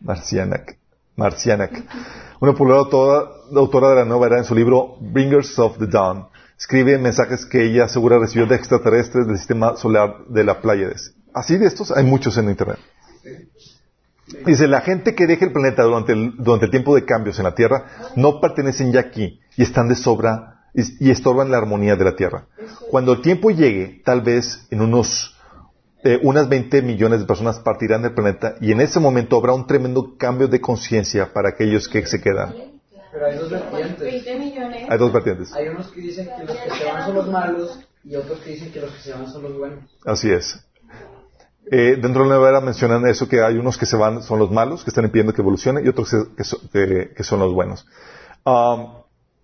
Marcianac, 0.00 0.76
Marcianac, 1.16 1.84
una 2.40 2.52
popular 2.52 2.86
autora 3.56 3.90
de 3.90 3.96
la 3.96 4.04
nueva 4.04 4.26
era 4.26 4.38
en 4.38 4.44
su 4.44 4.54
libro 4.54 4.96
Bringers 5.00 5.58
of 5.58 5.78
the 5.78 5.86
Dawn, 5.86 6.26
escribe 6.58 6.98
mensajes 6.98 7.46
que 7.46 7.64
ella 7.64 7.84
asegura 7.84 8.18
recibió 8.18 8.46
de 8.46 8.56
extraterrestres 8.56 9.26
del 9.26 9.38
sistema 9.38 9.76
solar 9.76 10.24
de 10.28 10.44
la 10.44 10.60
Pleiades. 10.60 11.14
Así 11.32 11.56
de 11.56 11.66
estos 11.66 11.90
hay 11.90 12.04
muchos 12.04 12.36
en 12.38 12.48
Internet. 12.48 12.78
Dice, 14.46 14.68
la 14.68 14.80
gente 14.80 15.14
que 15.14 15.26
deja 15.26 15.44
el 15.44 15.52
planeta 15.52 15.82
durante 15.82 16.12
el, 16.12 16.36
durante 16.38 16.66
el 16.66 16.70
tiempo 16.70 16.94
de 16.94 17.04
cambios 17.04 17.38
en 17.38 17.44
la 17.44 17.54
Tierra 17.54 17.86
no 18.16 18.40
pertenecen 18.40 18.92
ya 18.92 19.00
aquí 19.00 19.40
y 19.56 19.62
están 19.62 19.88
de 19.88 19.96
sobra 19.96 20.66
y, 20.72 21.06
y 21.06 21.10
estorban 21.10 21.50
la 21.50 21.58
armonía 21.58 21.96
de 21.96 22.04
la 22.04 22.16
tierra. 22.16 22.46
Cuando 22.90 23.12
el 23.12 23.20
tiempo 23.20 23.50
llegue, 23.50 24.02
tal 24.04 24.22
vez 24.22 24.66
en 24.70 24.80
unos 24.80 25.34
eh, 26.06 26.20
unas 26.22 26.50
20 26.50 26.82
millones 26.82 27.20
de 27.20 27.26
personas 27.26 27.58
partirán 27.60 28.02
del 28.02 28.12
planeta 28.12 28.56
y 28.60 28.72
en 28.72 28.82
ese 28.82 29.00
momento 29.00 29.38
habrá 29.38 29.54
un 29.54 29.66
tremendo 29.66 30.18
cambio 30.18 30.48
de 30.48 30.60
conciencia 30.60 31.32
para 31.32 31.48
aquellos 31.48 31.88
que 31.88 32.04
se 32.04 32.20
quedan. 32.20 32.73
Pero 33.14 33.26
hay 33.26 33.38
dos 33.38 33.48
vertientes. 33.48 34.00
20 34.00 34.38
millones. 34.40 34.86
Hay 34.90 34.98
dos 34.98 35.12
vertientes. 35.12 35.52
Hay 35.54 35.68
unos 35.68 35.86
que 35.92 36.00
dicen 36.00 36.26
que 36.36 36.44
los 36.44 36.56
que 36.58 36.70
se 36.70 36.84
van 36.84 37.06
son 37.06 37.14
los 37.14 37.28
malos 37.30 37.78
y 38.02 38.16
otros 38.16 38.40
que 38.40 38.50
dicen 38.50 38.72
que 38.72 38.80
los 38.80 38.90
que 38.90 38.98
se 39.00 39.12
van 39.12 39.30
son 39.30 39.44
los 39.44 39.56
buenos. 39.56 39.78
Así 40.04 40.32
es. 40.32 40.58
Eh, 41.70 41.96
dentro 42.02 42.24
de 42.24 42.28
la 42.28 42.34
nueva 42.34 42.48
era 42.50 42.60
mencionan 42.60 43.06
eso, 43.06 43.28
que 43.28 43.40
hay 43.40 43.56
unos 43.56 43.78
que 43.78 43.86
se 43.86 43.96
van, 43.96 44.20
son 44.22 44.40
los 44.40 44.50
malos, 44.50 44.82
que 44.82 44.90
están 44.90 45.04
impidiendo 45.04 45.32
que 45.32 45.40
evolucione, 45.42 45.80
y 45.82 45.88
otros 45.88 46.10
que, 46.10 46.24
que 46.36 46.44
so- 46.44 46.60
que- 46.72 47.12
que 47.16 47.22
son 47.22 47.38
los 47.38 47.54
buenos. 47.54 47.86
Um, 48.44 48.88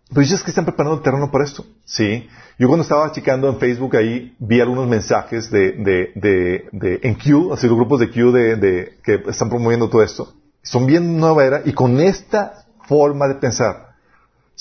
pero 0.08 0.20
dices 0.22 0.42
que 0.42 0.50
están 0.50 0.64
preparando 0.64 0.96
el 0.98 1.02
terreno 1.04 1.30
para 1.30 1.44
esto. 1.44 1.64
Sí. 1.84 2.28
Yo 2.58 2.66
cuando 2.66 2.82
estaba 2.82 3.10
checando 3.12 3.48
en 3.48 3.58
Facebook 3.60 3.96
ahí, 3.96 4.34
vi 4.40 4.60
algunos 4.60 4.88
mensajes 4.88 5.48
de, 5.50 5.72
de, 5.72 6.12
de, 6.16 6.68
de- 6.72 7.00
en 7.04 7.14
Q, 7.14 7.52
así 7.54 7.68
los 7.68 7.76
grupos 7.76 8.00
de 8.00 8.10
Q 8.10 8.32
de, 8.32 8.56
de, 8.56 8.98
que 9.04 9.22
están 9.28 9.48
promoviendo 9.48 9.88
todo 9.88 10.02
esto. 10.02 10.34
Son 10.62 10.84
bien 10.86 11.16
nueva 11.18 11.44
era, 11.46 11.62
y 11.64 11.72
con 11.72 12.00
esta 12.00 12.59
forma 12.90 13.24
de 13.28 13.36
pensar, 13.36 13.74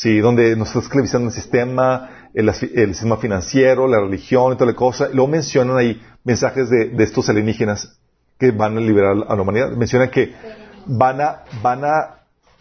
Sí, 0.02 0.20
donde 0.22 0.56
nos 0.56 0.70
está 0.70 0.80
esclavizando 0.80 1.28
el 1.28 1.34
sistema, 1.34 2.30
el, 2.34 2.54
sistema 2.94 3.18
financiero, 3.18 3.86
la 3.86 4.00
religión 4.00 4.54
y 4.54 4.56
toda 4.56 4.72
la 4.72 4.76
cosa. 4.78 5.10
Luego 5.12 5.28
mencionan 5.28 5.76
ahí 5.78 6.02
mensajes 6.24 6.70
de, 6.70 6.82
de 6.98 7.04
estos 7.04 7.28
alienígenas 7.28 8.00
que 8.40 8.52
van 8.52 8.78
a 8.78 8.80
liberar 8.80 9.18
a 9.28 9.36
la 9.36 9.42
humanidad. 9.42 9.72
Mencionan 9.72 10.10
que 10.10 10.34
van 10.86 11.20
a, 11.20 11.44
van 11.62 11.84
a, 11.84 11.98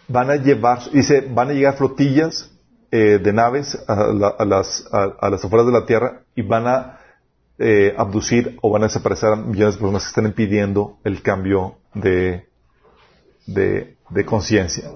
van 0.08 0.30
a 0.30 0.34
llevar, 0.36 0.80
dice, 0.90 1.20
van 1.32 1.50
a 1.50 1.52
llegar 1.52 1.76
flotillas 1.76 2.50
eh, 2.90 3.20
de 3.22 3.32
naves 3.32 3.78
a, 3.86 3.94
la- 4.20 4.34
a 4.36 4.44
las, 4.44 4.84
a, 4.92 5.04
a 5.20 5.30
las 5.30 5.44
afueras 5.44 5.66
de 5.68 5.72
la 5.74 5.86
Tierra 5.86 6.22
y 6.34 6.42
van 6.42 6.66
a 6.66 6.98
eh, 7.60 7.94
abducir 7.96 8.56
o 8.62 8.70
van 8.70 8.82
a 8.82 8.86
desaparecer 8.86 9.28
a 9.32 9.36
millones 9.36 9.74
de 9.76 9.80
personas 9.80 10.02
que 10.02 10.08
están 10.08 10.26
impidiendo 10.26 10.98
el 11.04 11.22
cambio 11.22 11.76
de, 11.94 12.48
de, 13.46 13.96
de 14.10 14.24
conciencia. 14.24 14.90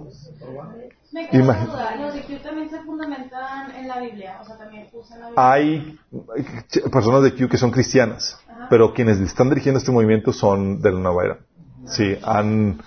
Me 1.12 1.28
queda 1.28 1.43
duda. 1.66 1.97
Los 2.01 2.14
de 2.14 2.22
Q 2.22 2.39
también 2.43 2.70
se 2.70 2.80
fundamentan 2.80 3.74
en 3.76 3.89
la 3.89 4.01
Biblia. 4.01 4.39
O 4.40 4.47
sea, 4.47 4.56
también 4.59 4.89
usan 4.93 5.20
la 5.20 5.28
Biblia. 5.28 5.52
hay 5.52 5.98
ch- 6.70 6.90
personas 6.90 7.22
de 7.22 7.34
Q 7.34 7.48
que 7.48 7.59
son 7.59 7.70
cristianas, 7.70 8.39
Ajá. 8.48 8.66
pero 8.70 8.94
quienes 8.94 9.18
están 9.20 9.48
dirigiendo 9.51 9.78
este 9.78 9.93
movimiento 9.93 10.32
son 10.32 10.80
de 10.80 10.93
la 10.93 10.98
nueva 11.01 11.24
era. 11.24 11.39
Sí, 11.86 12.16
han, 12.22 12.80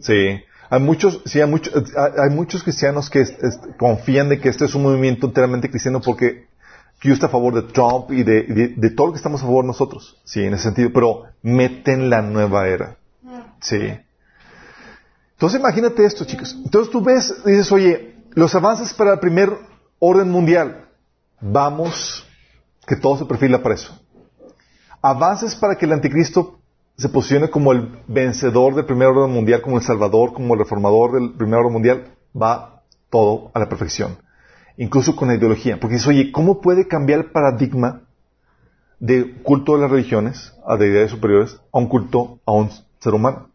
sí, 0.00 0.40
hay 0.70 0.80
muchos, 0.80 1.22
sí, 1.24 1.40
hay 1.40 1.48
muchos, 1.48 1.74
hay 1.96 2.12
hay 2.24 2.30
muchos 2.34 2.62
cristianos 2.62 3.08
que 3.08 3.20
es- 3.20 3.30
es- 3.42 3.58
confían 3.78 4.28
de 4.28 4.40
que 4.40 4.48
este 4.48 4.64
es 4.64 4.74
un 4.74 4.82
movimiento 4.82 5.26
enteramente 5.26 5.70
cristiano 5.70 6.00
porque 6.00 6.48
Q 7.00 7.12
está 7.12 7.26
a 7.26 7.30
favor 7.30 7.54
de 7.54 7.62
Trump 7.72 8.10
y 8.10 8.22
de, 8.24 8.42
de- 8.42 8.68
de 8.76 8.90
todo 8.90 9.06
lo 9.08 9.12
que 9.12 9.18
estamos 9.18 9.40
a 9.42 9.44
favor 9.44 9.64
nosotros, 9.64 10.20
sí, 10.24 10.42
en 10.42 10.54
ese 10.54 10.64
sentido, 10.64 10.90
pero 10.92 11.24
meten 11.42 12.10
la 12.10 12.20
nueva 12.22 12.66
era, 12.68 12.96
Mm. 13.22 13.38
sí. 13.60 13.98
Entonces 15.38 15.60
imagínate 15.60 16.04
esto, 16.04 16.24
chicos. 16.24 16.56
Entonces 16.64 16.90
tú 16.90 17.00
ves, 17.00 17.32
dices, 17.44 17.70
oye, 17.70 18.16
los 18.32 18.52
avances 18.56 18.92
para 18.92 19.12
el 19.12 19.20
primer 19.20 19.56
orden 20.00 20.28
mundial, 20.32 20.88
vamos, 21.40 22.26
que 22.84 22.96
todo 22.96 23.18
se 23.18 23.24
perfila 23.24 23.62
para 23.62 23.76
eso. 23.76 23.96
Avances 25.00 25.54
para 25.54 25.76
que 25.76 25.86
el 25.86 25.92
anticristo 25.92 26.58
se 26.96 27.08
posicione 27.08 27.50
como 27.50 27.70
el 27.70 28.00
vencedor 28.08 28.74
del 28.74 28.84
primer 28.84 29.06
orden 29.06 29.30
mundial, 29.30 29.62
como 29.62 29.76
el 29.76 29.84
salvador, 29.84 30.32
como 30.32 30.54
el 30.54 30.58
reformador 30.58 31.12
del 31.12 31.30
primer 31.34 31.60
orden 31.60 31.72
mundial, 31.72 32.16
va 32.34 32.82
todo 33.08 33.52
a 33.54 33.60
la 33.60 33.68
perfección. 33.68 34.18
Incluso 34.76 35.14
con 35.14 35.28
la 35.28 35.36
ideología. 35.36 35.78
Porque 35.78 35.94
dices, 35.94 36.08
oye, 36.08 36.32
¿cómo 36.32 36.60
puede 36.60 36.88
cambiar 36.88 37.20
el 37.20 37.30
paradigma 37.30 38.02
de 38.98 39.40
culto 39.44 39.76
de 39.76 39.82
las 39.82 39.90
religiones 39.92 40.52
a 40.66 40.76
deidades 40.76 41.12
superiores 41.12 41.60
a 41.72 41.78
un 41.78 41.86
culto 41.86 42.40
a 42.44 42.50
un 42.50 42.70
ser 42.98 43.14
humano? 43.14 43.50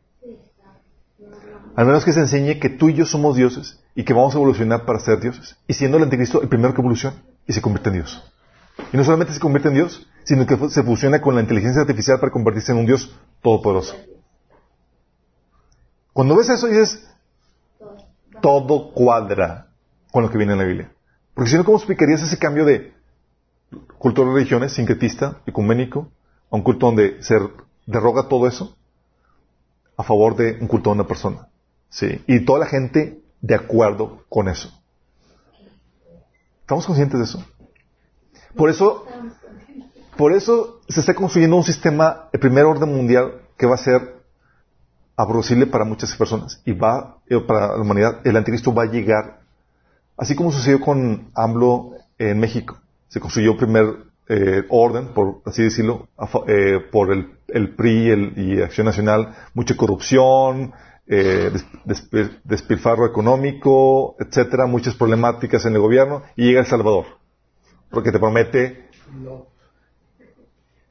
Al 1.76 1.88
menos 1.88 2.06
que 2.06 2.14
se 2.14 2.20
enseñe 2.20 2.60
que 2.60 2.70
tú 2.70 2.90
y 2.90 2.94
yo 2.94 3.06
somos 3.06 3.36
dioses 3.36 3.80
y 3.96 4.04
que 4.04 4.14
vamos 4.14 4.36
a 4.36 4.38
evolucionar 4.38 4.86
para 4.86 5.00
ser 5.00 5.20
dioses. 5.20 5.58
Y 5.68 5.74
siendo 5.74 5.98
el 5.98 6.04
anticristo 6.04 6.42
el 6.42 6.48
primero 6.48 6.74
que 6.74 6.82
evoluciona 6.82 7.18
y 7.48 7.54
se 7.54 7.62
convierte 7.62 7.90
en 7.90 7.96
Dios. 7.96 8.32
Y 8.92 8.98
no 8.98 9.04
solamente 9.04 9.34
se 9.34 9.40
convierte 9.40 9.70
en 9.70 9.76
Dios, 9.76 10.08
sino 10.24 10.46
que 10.46 10.58
se 10.70 10.84
fusiona 10.84 11.22
con 11.22 11.36
la 11.36 11.42
inteligencia 11.42 11.82
artificial 11.82 12.20
para 12.20 12.32
convertirse 12.32 12.72
en 12.72 12.80
un 12.80 12.86
Dios 12.86 13.16
todopoderoso. 13.42 13.96
Cuando 16.14 16.36
ves 16.36 16.50
eso 16.50 16.68
dices, 16.68 17.08
todo 18.42 18.92
cuadra 18.94 19.68
con 20.12 20.24
lo 20.24 20.30
que 20.30 20.38
viene 20.38 20.54
en 20.54 20.60
la 20.60 20.66
Biblia. 20.66 20.92
Porque 21.34 21.50
si 21.50 21.58
no, 21.58 21.66
¿cómo 21.66 21.78
explicarías 21.78 22.22
ese 22.22 22.38
cambio 22.38 22.66
de 22.66 22.94
culto 23.98 24.24
de 24.24 24.34
religiones, 24.34 24.74
sincretista, 24.74 25.42
ecuménico, 25.48 26.12
a 26.52 26.56
un 26.56 26.62
culto 26.62 26.86
donde 26.86 27.24
se 27.24 27.36
derroga 27.88 28.28
todo 28.28 28.48
eso 28.48 28.78
a 29.98 30.04
favor 30.04 30.36
de 30.36 30.58
un 30.62 30.68
culto 30.68 30.92
a 30.92 30.94
una 30.94 31.08
persona? 31.08 31.48
Sí. 31.94 32.24
Y 32.26 32.44
toda 32.44 32.60
la 32.60 32.66
gente 32.66 33.20
de 33.42 33.54
acuerdo 33.56 34.24
con 34.28 34.50
eso. 34.50 34.72
¿Estamos 36.62 36.88
conscientes 36.88 37.20
de 37.20 37.26
eso? 37.26 37.46
Por 38.56 38.70
eso, 38.72 39.06
por 40.18 40.34
eso 40.34 40.82
se 40.90 41.02
está 41.02 41.14
construyendo 41.14 41.56
un 41.56 41.64
sistema, 41.64 42.30
el 42.34 42.40
primer 42.40 42.66
orden 42.66 42.90
mundial, 42.94 43.42
que 43.58 43.68
va 43.68 43.76
a 43.76 43.78
ser 43.78 44.16
aborrecible 45.16 45.68
para 45.68 45.86
muchas 45.86 46.16
personas. 46.16 46.62
Y 46.66 46.72
va, 46.72 47.20
eh, 47.30 47.40
para 47.42 47.76
la 47.76 47.82
humanidad, 47.82 48.22
el 48.26 48.36
anticristo 48.38 48.74
va 48.74 48.84
a 48.84 48.92
llegar, 48.92 49.42
así 50.18 50.36
como 50.36 50.52
sucedió 50.52 50.82
con 50.82 51.30
AMLO 51.36 51.92
en 52.18 52.40
México. 52.40 52.80
Se 53.08 53.20
construyó 53.20 53.52
el 53.52 53.58
primer 53.58 53.86
eh, 54.30 54.64
orden, 54.70 55.10
por 55.10 55.42
así 55.46 55.62
decirlo, 55.62 56.08
eh, 56.48 56.80
por 56.92 57.12
el, 57.12 57.38
el 57.50 57.76
PRI 57.76 58.10
el- 58.10 58.34
y 58.38 58.62
Acción 58.64 58.86
Nacional, 58.86 59.36
mucha 59.54 59.76
corrupción, 59.76 60.74
eh, 61.08 61.50
des- 61.54 61.66
despil- 61.86 62.40
despilfarro 62.44 63.06
económico, 63.06 64.16
etcétera, 64.20 64.66
muchas 64.66 64.96
problemáticas 64.96 65.66
en 65.66 65.74
el 65.74 65.80
gobierno, 65.80 66.24
y 66.36 66.46
llega 66.46 66.62
El 66.62 66.68
Salvador 66.68 67.06
porque 67.90 68.12
te 68.12 68.20
promete 68.20 68.88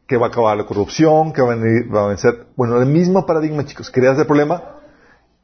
que 0.06 0.16
va 0.16 0.26
a 0.26 0.28
acabar 0.28 0.56
la 0.56 0.64
corrupción, 0.66 1.32
que 1.32 1.42
va 1.42 1.52
a, 1.52 1.56
venir- 1.56 1.92
va 1.94 2.04
a 2.04 2.08
vencer. 2.08 2.46
Bueno, 2.56 2.80
el 2.80 2.86
mismo 2.88 3.24
paradigma, 3.26 3.64
chicos. 3.64 3.90
Creas 3.90 4.18
el 4.18 4.26
problema 4.26 4.76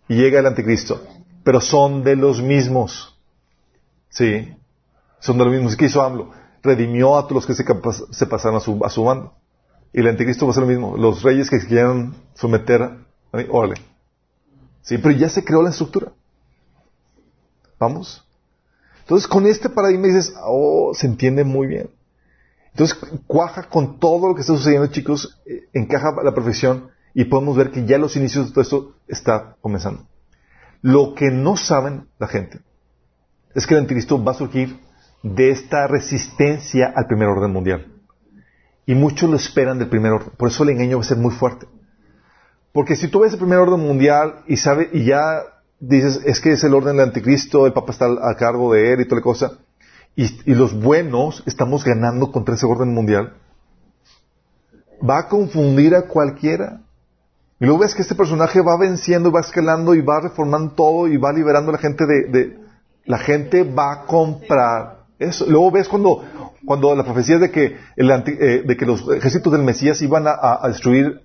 y 0.09 0.17
llega 0.17 0.41
el 0.41 0.47
anticristo. 0.47 1.01
Pero 1.43 1.61
son 1.61 2.05
de 2.05 2.17
los 2.17 2.43
mismos. 2.43 3.19
Sí. 4.11 4.55
Son 5.21 5.39
de 5.39 5.45
los 5.45 5.53
mismos. 5.55 5.77
¿Qué 5.77 5.87
hizo 5.87 6.03
AMLO? 6.03 6.31
Redimió 6.63 7.17
a 7.17 7.23
todos 7.23 7.37
los 7.37 7.47
que 7.47 7.55
se, 7.55 8.27
pasaron 8.27 8.57
a 8.59 8.61
su, 8.61 8.79
a 8.85 8.91
su 8.91 9.05
bando. 9.05 9.33
Y 9.93 10.01
el 10.01 10.09
anticristo 10.09 10.45
va 10.45 10.51
a 10.51 10.55
ser 10.55 10.63
lo 10.65 10.69
mismo. 10.69 10.97
Los 10.99 11.23
reyes 11.23 11.49
que 11.49 11.59
quieran 11.61 12.15
someter, 12.35 12.83
a- 12.83 12.97
órale. 13.51 13.77
Sí, 14.89 14.97
pero 14.97 15.15
ya 15.15 15.29
se 15.29 15.45
creó 15.45 15.61
la 15.61 15.69
estructura. 15.69 16.13
Vamos. 17.79 18.27
Entonces, 19.01 19.29
con 19.29 19.45
este 19.45 19.69
paradigma 19.69 20.07
dices, 20.07 20.33
oh, 20.43 20.93
se 20.95 21.07
entiende 21.07 21.45
muy 21.45 21.67
bien. 21.67 21.91
Entonces, 22.71 22.99
cuaja 23.27 23.65
con 23.65 24.01
todo 24.01 24.29
lo 24.29 24.35
que 24.35 24.41
está 24.41 24.55
sucediendo, 24.55 24.87
chicos, 24.87 25.39
eh, 25.45 25.69
encaja 25.75 26.15
la 26.25 26.33
perfección 26.33 26.89
y 27.13 27.27
podemos 27.27 27.55
ver 27.55 27.71
que 27.71 27.85
ya 27.85 27.99
los 27.99 28.17
inicios 28.17 28.47
de 28.47 28.53
todo 28.53 28.63
esto 28.63 28.95
está 29.09 29.57
comenzando. 29.61 30.07
Lo 30.81 31.15
que 31.15 31.27
no 31.31 31.59
saben 31.59 32.09
la 32.19 32.27
gente 32.27 32.61
es 33.55 33.67
que 33.67 33.75
el 33.75 33.81
anticristo 33.81 34.25
va 34.25 34.33
a 34.33 34.37
surgir 34.37 34.81
de 35.23 35.51
esta 35.51 35.87
resistencia 35.87 36.95
al 36.97 37.07
primer 37.07 37.29
orden 37.29 37.53
mundial. 37.53 37.93
Y 38.87 38.95
muchos 38.95 39.29
lo 39.29 39.37
esperan 39.37 39.79
del 39.79 39.91
primer 39.91 40.13
orden. 40.13 40.33
Por 40.39 40.49
eso 40.49 40.63
el 40.63 40.71
engaño 40.71 40.97
va 40.97 41.03
a 41.03 41.07
ser 41.07 41.19
muy 41.19 41.35
fuerte. 41.35 41.67
Porque 42.79 42.95
si 42.95 43.09
tú 43.09 43.19
ves 43.19 43.33
el 43.33 43.41
primer 43.41 43.59
orden 43.59 43.81
mundial 43.81 44.45
y 44.47 44.57
sabe, 44.57 44.89
y 44.93 45.05
ya 45.05 45.43
dices, 45.81 46.21
es 46.25 46.41
que 46.41 46.53
es 46.53 46.63
el 46.63 46.75
orden 46.75 46.97
del 46.97 47.09
anticristo, 47.09 47.67
el 47.67 47.73
Papa 47.73 47.91
está 47.91 48.07
a 48.07 48.37
cargo 48.37 48.73
de 48.73 48.93
él 48.93 49.01
y 49.01 49.05
toda 49.05 49.17
la 49.17 49.25
cosa, 49.25 49.53
y, 50.15 50.55
los 50.55 50.81
buenos 50.81 51.43
estamos 51.45 51.83
ganando 51.83 52.31
contra 52.31 52.55
ese 52.55 52.67
orden 52.67 52.95
mundial, 52.95 53.35
va 55.03 55.19
a 55.19 55.29
confundir 55.29 55.97
a 55.97 56.03
cualquiera. 56.03 56.83
Y 57.59 57.65
luego 57.65 57.81
ves 57.81 57.97
que 57.97 58.03
este 58.03 58.15
personaje 58.15 58.61
va 58.61 58.79
venciendo, 58.79 59.31
y 59.31 59.33
va 59.33 59.41
escalando 59.41 59.97
y 59.97 60.01
va 60.01 60.21
reformando 60.21 60.75
todo 60.75 61.09
y 61.09 61.17
va 61.17 61.33
liberando 61.33 61.71
a 61.71 61.73
la 61.73 61.79
gente 61.79 62.07
de, 62.07 62.29
de- 62.29 62.59
la 63.07 63.19
gente 63.19 63.65
va 63.65 63.91
a 63.93 64.07
comprar 64.07 64.98
Luego 65.49 65.71
ves 65.73 65.89
cuando, 65.89 66.25
cuando 66.65 66.95
la 66.95 67.03
profecía 67.05 67.39
de 67.39 67.51
que, 67.51 67.77
el 67.97 68.11
eh, 68.11 68.63
de 68.65 68.77
que 68.77 68.87
los 68.87 69.03
ejércitos 69.11 69.53
del 69.53 69.63
Mesías 69.63 70.01
iban 70.01 70.25
a, 70.29 70.61
destruir 70.69 71.21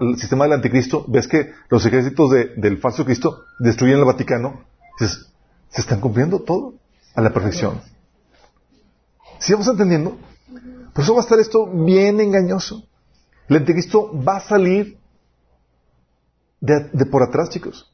el 0.00 0.16
sistema 0.18 0.44
del 0.44 0.54
anticristo, 0.54 1.04
ves 1.08 1.28
que 1.28 1.52
los 1.68 1.84
ejércitos 1.84 2.30
de- 2.30 2.54
del 2.56 2.78
falso 2.78 3.04
Cristo 3.04 3.42
destruyen 3.58 3.98
el 3.98 4.04
Vaticano, 4.06 4.64
se 4.98 5.80
están 5.80 6.00
cumpliendo 6.00 6.40
todo 6.40 6.74
a 7.14 7.20
la 7.20 7.30
perfección. 7.32 7.80
¿Sí 9.38 9.52
vamos 9.52 9.68
entendiendo? 9.68 10.16
Por 10.94 11.04
eso 11.04 11.12
va 11.14 11.20
a 11.20 11.22
estar 11.22 11.38
esto 11.38 11.66
bien 11.66 12.20
engañoso. 12.20 12.82
El 13.48 13.56
anticristo 13.58 14.10
va 14.26 14.36
a 14.38 14.40
salir 14.40 14.98
de, 16.60 16.88
de 16.92 17.06
por 17.06 17.22
atrás, 17.22 17.50
chicos. 17.50 17.92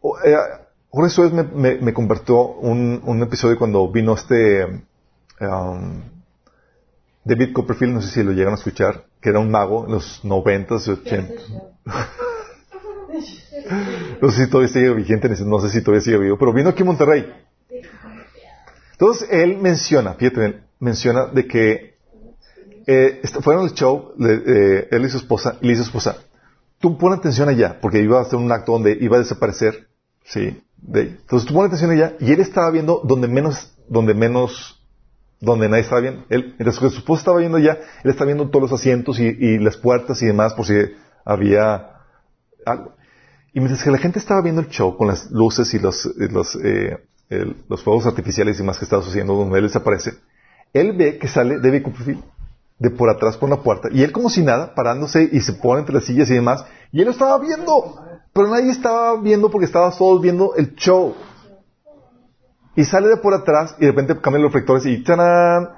O- 0.00 0.18
eh, 0.20 0.34
Eso 1.04 1.24
es, 1.24 1.32
me, 1.32 1.42
me, 1.42 1.74
me 1.76 1.92
convirtió 1.92 2.38
un, 2.40 3.02
un 3.04 3.22
episodio 3.22 3.58
cuando 3.58 3.90
vino 3.90 4.14
este 4.14 4.64
um, 5.40 6.02
David 7.22 7.52
Copperfield, 7.52 7.94
no 7.94 8.00
sé 8.00 8.08
si 8.08 8.22
lo 8.22 8.32
llegan 8.32 8.52
a 8.52 8.56
escuchar, 8.56 9.04
que 9.20 9.28
era 9.30 9.40
un 9.40 9.50
mago 9.50 9.84
en 9.86 9.92
los 9.92 10.24
90 10.24 10.74
y 10.74 10.90
80. 10.90 11.34
no 14.22 14.30
sé 14.30 14.44
si 14.44 14.50
todavía 14.50 14.72
sigue 14.72 14.94
vigente, 14.94 15.28
no 15.44 15.60
sé 15.60 15.70
si 15.70 15.82
todavía 15.82 16.02
sigue 16.02 16.18
vivo, 16.18 16.38
pero 16.38 16.52
vino 16.52 16.70
aquí 16.70 16.82
a 16.82 16.86
Monterrey. 16.86 17.30
Entonces 18.92 19.28
él 19.30 19.58
menciona, 19.58 20.14
fíjate, 20.14 20.62
menciona 20.78 21.26
de 21.26 21.46
que 21.46 21.96
eh, 22.86 23.20
fueron 23.42 23.64
al 23.64 23.74
show, 23.74 24.14
eh, 24.20 24.88
él 24.90 25.04
y 25.04 25.10
su 25.10 25.18
esposa, 25.18 25.58
y 25.60 25.66
le 25.66 25.72
dice 25.72 25.82
a 25.82 25.84
su 25.84 25.90
esposa, 25.90 26.16
tú 26.78 26.96
pon 26.96 27.12
atención 27.12 27.48
allá, 27.48 27.80
porque 27.80 28.00
iba 28.00 28.18
a 28.18 28.22
hacer 28.22 28.38
un 28.38 28.50
acto 28.50 28.72
donde 28.72 28.96
iba 29.00 29.16
a 29.16 29.20
desaparecer, 29.20 29.88
sí, 30.24 30.62
de 30.78 31.02
Entonces 31.02 31.48
tú 31.48 31.54
pon 31.54 31.66
atención 31.66 31.90
allá, 31.90 32.16
y 32.20 32.32
él 32.32 32.40
estaba 32.40 32.70
viendo 32.70 33.00
donde 33.04 33.28
menos, 33.28 33.76
donde 33.88 34.14
menos, 34.14 34.82
donde 35.40 35.68
nadie 35.68 35.82
estaba 35.82 36.00
viendo. 36.00 36.24
Él, 36.28 36.54
mientras 36.58 36.78
que 36.78 36.90
su 36.90 37.14
estaba 37.14 37.38
viendo 37.38 37.58
allá, 37.58 37.78
él 38.04 38.10
estaba 38.10 38.26
viendo 38.26 38.48
todos 38.48 38.70
los 38.70 38.80
asientos 38.80 39.18
y, 39.18 39.24
y 39.24 39.58
las 39.58 39.76
puertas 39.76 40.22
y 40.22 40.26
demás, 40.26 40.54
por 40.54 40.66
si 40.66 40.74
había 41.24 41.90
algo. 42.64 42.94
Y 43.52 43.60
mientras 43.60 43.82
que 43.82 43.90
la 43.90 43.98
gente 43.98 44.18
estaba 44.18 44.42
viendo 44.42 44.60
el 44.60 44.68
show 44.68 44.96
con 44.96 45.08
las 45.08 45.30
luces 45.30 45.72
y 45.72 45.78
los, 45.78 46.04
los, 46.16 46.58
eh, 46.62 46.98
los 47.68 47.82
fuegos 47.82 48.06
artificiales 48.06 48.56
y 48.56 48.58
demás 48.58 48.78
que 48.78 48.84
estaba 48.84 49.02
sucediendo 49.02 49.34
donde 49.34 49.58
él 49.58 49.64
desaparece, 49.64 50.12
él 50.72 50.92
ve 50.92 51.18
que 51.18 51.26
sale 51.26 51.58
David 51.58 51.82
Copperfield 51.82 52.22
de 52.78 52.90
por 52.90 53.08
atrás 53.08 53.36
por 53.36 53.48
la 53.48 53.62
puerta. 53.62 53.88
Y 53.90 54.02
él 54.02 54.12
como 54.12 54.28
si 54.28 54.42
nada, 54.42 54.74
parándose 54.74 55.28
y 55.32 55.40
se 55.40 55.54
pone 55.54 55.80
entre 55.80 55.94
las 55.94 56.04
sillas 56.04 56.28
y 56.30 56.34
demás. 56.34 56.64
Y 56.92 57.00
él 57.00 57.06
lo 57.06 57.12
estaba 57.12 57.38
viendo. 57.38 57.98
Pero 58.36 58.48
nadie 58.48 58.70
estaba 58.70 59.18
viendo 59.18 59.50
porque 59.50 59.64
estaba 59.64 59.90
todos 59.96 60.20
viendo 60.20 60.54
el 60.56 60.74
show. 60.74 61.14
Y 62.74 62.84
sale 62.84 63.08
de 63.08 63.16
por 63.16 63.32
atrás 63.32 63.74
y 63.78 63.86
de 63.86 63.92
repente 63.92 64.20
cambian 64.20 64.42
los 64.42 64.52
reflectores 64.52 64.84
y 64.84 65.02
¡tarán! 65.02 65.70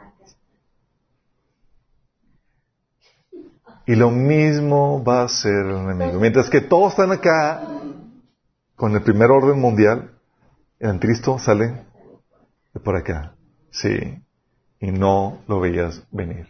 Y 3.86 3.94
lo 3.94 4.10
mismo 4.10 5.04
va 5.04 5.22
a 5.22 5.28
ser 5.28 5.66
el 5.66 5.76
enemigo. 5.76 6.18
Mientras 6.18 6.50
que 6.50 6.60
todos 6.60 6.90
están 6.90 7.12
acá 7.12 7.62
con 8.74 8.92
el 8.92 9.02
primer 9.02 9.30
orden 9.30 9.60
mundial, 9.60 10.10
el 10.80 10.90
anticristo 10.90 11.38
sale 11.38 11.86
de 12.74 12.80
por 12.80 12.96
acá. 12.96 13.36
Sí. 13.70 14.20
Y 14.80 14.90
no 14.90 15.38
lo 15.46 15.60
veías 15.60 16.02
venir. 16.10 16.48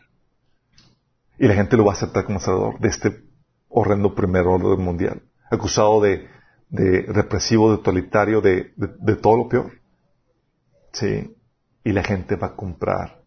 Y 1.38 1.46
la 1.46 1.54
gente 1.54 1.76
lo 1.76 1.84
va 1.84 1.92
a 1.92 1.96
aceptar 1.96 2.24
como 2.24 2.40
salvador 2.40 2.78
de 2.80 2.88
este 2.88 3.22
horrendo 3.68 4.14
primer 4.14 4.46
orden 4.46 4.82
mundial. 4.82 5.22
Acusado 5.50 6.00
de, 6.00 6.28
de 6.68 7.02
represivo, 7.08 7.70
de 7.70 7.78
totalitario, 7.78 8.40
de, 8.40 8.72
de, 8.76 9.16
todo 9.16 9.36
lo 9.36 9.48
peor. 9.48 9.72
Sí. 10.92 11.34
Y 11.84 11.92
la 11.92 12.02
gente 12.02 12.36
va 12.36 12.48
a 12.48 12.56
comprar 12.56 13.22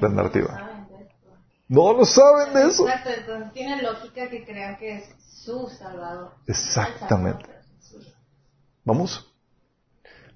la 0.00 0.08
narrativa. 0.08 0.86
No 1.68 1.92
lo 1.92 2.04
saben 2.04 2.52
de 2.52 2.68
eso. 2.68 2.88
Exacto, 2.88 3.10
entonces 3.10 3.52
tiene 3.52 3.80
lógica 3.82 4.28
que 4.28 4.44
crean 4.44 4.76
que 4.76 4.96
es 4.96 5.04
su 5.24 5.68
salvador. 5.68 6.32
Exactamente. 6.46 7.46
¿Vamos? 8.84 9.32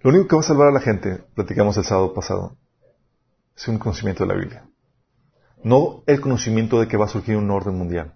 Lo 0.01 0.10
único 0.10 0.28
que 0.28 0.36
va 0.36 0.43
a 0.43 0.44
salvar 0.44 0.68
a 0.68 0.72
la 0.72 0.81
gente, 0.81 1.24
platicamos 1.35 1.76
el 1.76 1.85
sábado 1.85 2.14
pasado, 2.14 2.56
es 3.56 3.66
un 3.68 3.78
conocimiento 3.78 4.24
de 4.24 4.28
la 4.28 4.39
Biblia. 4.39 4.68
No 5.62 6.05
el 6.06 6.20
conocimiento 6.20 6.78
de 6.78 6.86
que 6.86 6.97
va 6.97 7.06
a 7.06 7.09
surgir 7.09 7.36
un 7.36 7.51
orden 7.51 7.76
mundial. 7.76 8.14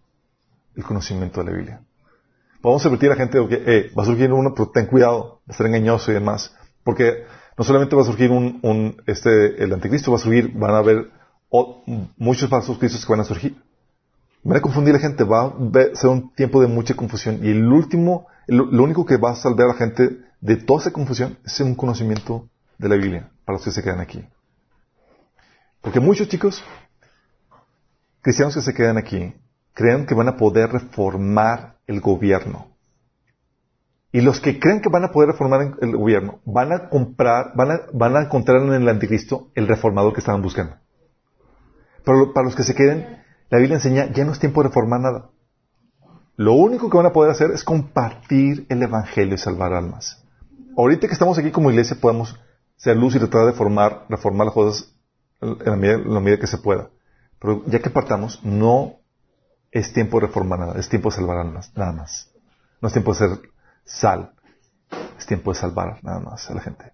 El 0.76 0.84
conocimiento 0.84 1.42
de 1.42 1.50
la 1.50 1.56
Biblia. 1.56 1.82
A 2.64 2.68
advertir 2.68 3.10
a 3.10 3.14
la 3.14 3.16
gente 3.16 3.38
de 3.38 3.48
que 3.48 3.90
va 3.96 4.02
a 4.02 4.06
surgir 4.06 4.32
uno, 4.32 4.52
pero 4.54 4.70
ten 4.70 4.86
cuidado, 4.86 5.40
va 5.48 5.54
a 5.54 5.56
ser 5.56 5.66
engañoso 5.66 6.10
y 6.10 6.14
demás. 6.14 6.54
Porque 6.84 7.24
no 7.56 7.64
solamente 7.64 7.94
va 7.94 8.02
a 8.02 8.04
surgir 8.04 8.30
un 8.30 9.02
este, 9.06 9.62
el 9.62 9.72
anticristo, 9.72 10.10
va 10.10 10.16
a 10.16 10.20
surgir, 10.20 10.52
van 10.54 10.72
a 10.72 10.78
haber 10.78 11.10
muchos 12.16 12.48
falsos 12.50 12.78
cristos 12.78 13.04
que 13.04 13.12
van 13.12 13.20
a 13.20 13.24
surgir. 13.24 13.56
Van 14.42 14.56
a 14.56 14.60
confundir 14.60 14.94
a 14.94 14.98
la 14.98 15.02
gente, 15.02 15.24
va 15.24 15.46
a 15.46 15.96
ser 15.96 16.10
un 16.10 16.32
tiempo 16.34 16.60
de 16.60 16.68
mucha 16.68 16.94
confusión. 16.94 17.40
Y 17.42 17.50
el 17.50 17.66
último, 17.72 18.26
lo 18.46 18.82
único 18.82 19.04
que 19.04 19.16
va 19.16 19.32
a 19.32 19.36
salvar 19.36 19.66
a 19.66 19.68
la 19.68 19.74
gente 19.74 20.18
de 20.40 20.56
toda 20.56 20.80
esa 20.80 20.92
confusión 20.92 21.38
es 21.44 21.60
un 21.60 21.74
conocimiento 21.74 22.48
de 22.78 22.88
la 22.88 22.96
Biblia, 22.96 23.30
para 23.44 23.56
los 23.56 23.64
que 23.64 23.72
se 23.72 23.82
quedan 23.82 24.00
aquí. 24.00 24.24
Porque 25.80 26.00
muchos 26.00 26.28
chicos 26.28 26.62
cristianos 28.20 28.54
que 28.54 28.62
se 28.62 28.74
quedan 28.74 28.98
aquí 28.98 29.34
creen 29.74 30.06
que 30.06 30.14
van 30.14 30.28
a 30.28 30.36
poder 30.36 30.70
reformar 30.70 31.77
el 31.88 32.00
gobierno. 32.00 32.68
Y 34.12 34.20
los 34.20 34.40
que 34.40 34.58
creen 34.58 34.80
que 34.80 34.88
van 34.88 35.04
a 35.04 35.10
poder 35.10 35.30
reformar 35.30 35.74
el 35.80 35.96
gobierno 35.96 36.40
van 36.44 36.72
a 36.72 36.88
comprar, 36.88 37.52
van 37.56 37.72
a, 37.72 37.80
van 37.92 38.16
a 38.16 38.22
encontrar 38.22 38.62
en 38.62 38.72
el 38.72 38.88
anticristo 38.88 39.50
el 39.54 39.66
reformador 39.66 40.12
que 40.12 40.20
estaban 40.20 40.40
buscando. 40.40 40.76
Pero 42.04 42.32
para 42.32 42.46
los 42.46 42.56
que 42.56 42.62
se 42.62 42.74
queden, 42.74 43.22
la 43.50 43.58
Biblia 43.58 43.76
enseña, 43.76 44.10
ya 44.12 44.24
no 44.24 44.32
es 44.32 44.38
tiempo 44.38 44.62
de 44.62 44.68
reformar 44.68 45.00
nada. 45.00 45.30
Lo 46.36 46.52
único 46.52 46.88
que 46.88 46.96
van 46.96 47.06
a 47.06 47.12
poder 47.12 47.32
hacer 47.32 47.50
es 47.50 47.64
compartir 47.64 48.64
el 48.68 48.82
Evangelio 48.82 49.34
y 49.34 49.38
salvar 49.38 49.72
almas. 49.72 50.24
Ahorita 50.76 51.08
que 51.08 51.12
estamos 51.12 51.36
aquí 51.36 51.50
como 51.50 51.70
iglesia 51.70 51.96
podemos 52.00 52.38
ser 52.76 52.96
luz 52.96 53.16
y 53.16 53.18
tratar 53.18 53.46
de 53.46 53.52
formar, 53.52 54.06
reformar 54.08 54.46
las 54.46 54.54
cosas 54.54 54.94
en 55.40 56.14
la 56.14 56.20
medida 56.20 56.38
que 56.38 56.46
se 56.46 56.58
pueda. 56.58 56.90
Pero 57.40 57.64
ya 57.66 57.80
que 57.80 57.90
partamos, 57.90 58.40
no 58.44 58.97
es 59.70 59.92
tiempo 59.92 60.20
de 60.20 60.26
reformar 60.26 60.58
nada, 60.58 60.78
es 60.78 60.88
tiempo 60.88 61.10
de 61.10 61.16
salvar 61.16 61.44
nada 61.74 61.92
más. 61.92 62.30
No 62.80 62.88
es 62.88 62.92
tiempo 62.92 63.12
de 63.12 63.18
ser 63.18 63.40
sal, 63.84 64.32
es 65.18 65.26
tiempo 65.26 65.52
de 65.52 65.58
salvar 65.58 66.02
nada 66.02 66.20
más 66.20 66.50
a 66.50 66.54
la 66.54 66.60
gente. 66.60 66.92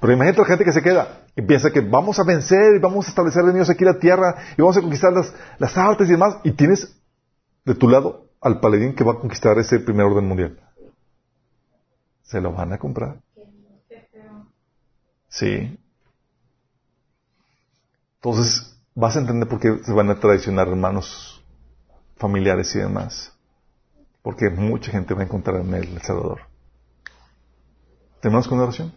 Pero 0.00 0.12
imagínate 0.12 0.40
la 0.40 0.46
gente 0.46 0.64
que 0.64 0.72
se 0.72 0.82
queda 0.82 1.22
y 1.34 1.42
piensa 1.42 1.70
que 1.70 1.80
vamos 1.80 2.18
a 2.18 2.24
vencer 2.24 2.76
y 2.76 2.78
vamos 2.78 3.06
a 3.06 3.08
establecer 3.10 3.42
enemigos 3.42 3.70
aquí 3.70 3.84
en 3.84 3.92
la 3.92 3.98
tierra 3.98 4.34
y 4.56 4.60
vamos 4.60 4.76
a 4.76 4.80
conquistar 4.80 5.12
las, 5.12 5.32
las 5.58 5.76
artes 5.76 6.08
y 6.08 6.12
demás. 6.12 6.36
Y 6.44 6.52
tienes 6.52 6.96
de 7.64 7.74
tu 7.74 7.88
lado 7.88 8.28
al 8.40 8.60
paladín 8.60 8.94
que 8.94 9.04
va 9.04 9.12
a 9.12 9.18
conquistar 9.18 9.58
ese 9.58 9.80
primer 9.80 10.06
orden 10.06 10.26
mundial. 10.26 10.60
¿Se 12.22 12.40
lo 12.40 12.52
van 12.52 12.72
a 12.72 12.78
comprar? 12.78 13.20
Sí. 15.28 15.78
Entonces, 18.16 18.76
vas 18.94 19.16
a 19.16 19.20
entender 19.20 19.48
por 19.48 19.60
qué 19.60 19.78
se 19.84 19.92
van 19.92 20.10
a 20.10 20.18
traicionar 20.18 20.68
hermanos 20.68 21.35
familiares 22.16 22.74
y 22.74 22.78
demás. 22.78 23.32
Porque 24.22 24.50
mucha 24.50 24.90
gente 24.90 25.14
va 25.14 25.22
a 25.22 25.24
encontrar 25.24 25.60
en 25.60 25.74
el 25.74 26.02
Salvador. 26.02 26.40
¿Tenemos 28.20 28.48
con 28.48 28.58
oración? 28.58 28.92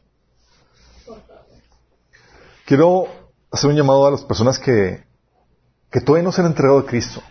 Quiero 2.65 3.05
hacer 3.51 3.69
un 3.69 3.75
llamado 3.75 4.05
a 4.05 4.11
las 4.11 4.23
personas 4.23 4.59
que, 4.59 5.03
que 5.91 6.01
todavía 6.01 6.23
no 6.23 6.31
se 6.31 6.41
han 6.41 6.47
entregado 6.47 6.79
a 6.79 6.85
Cristo. 6.85 7.21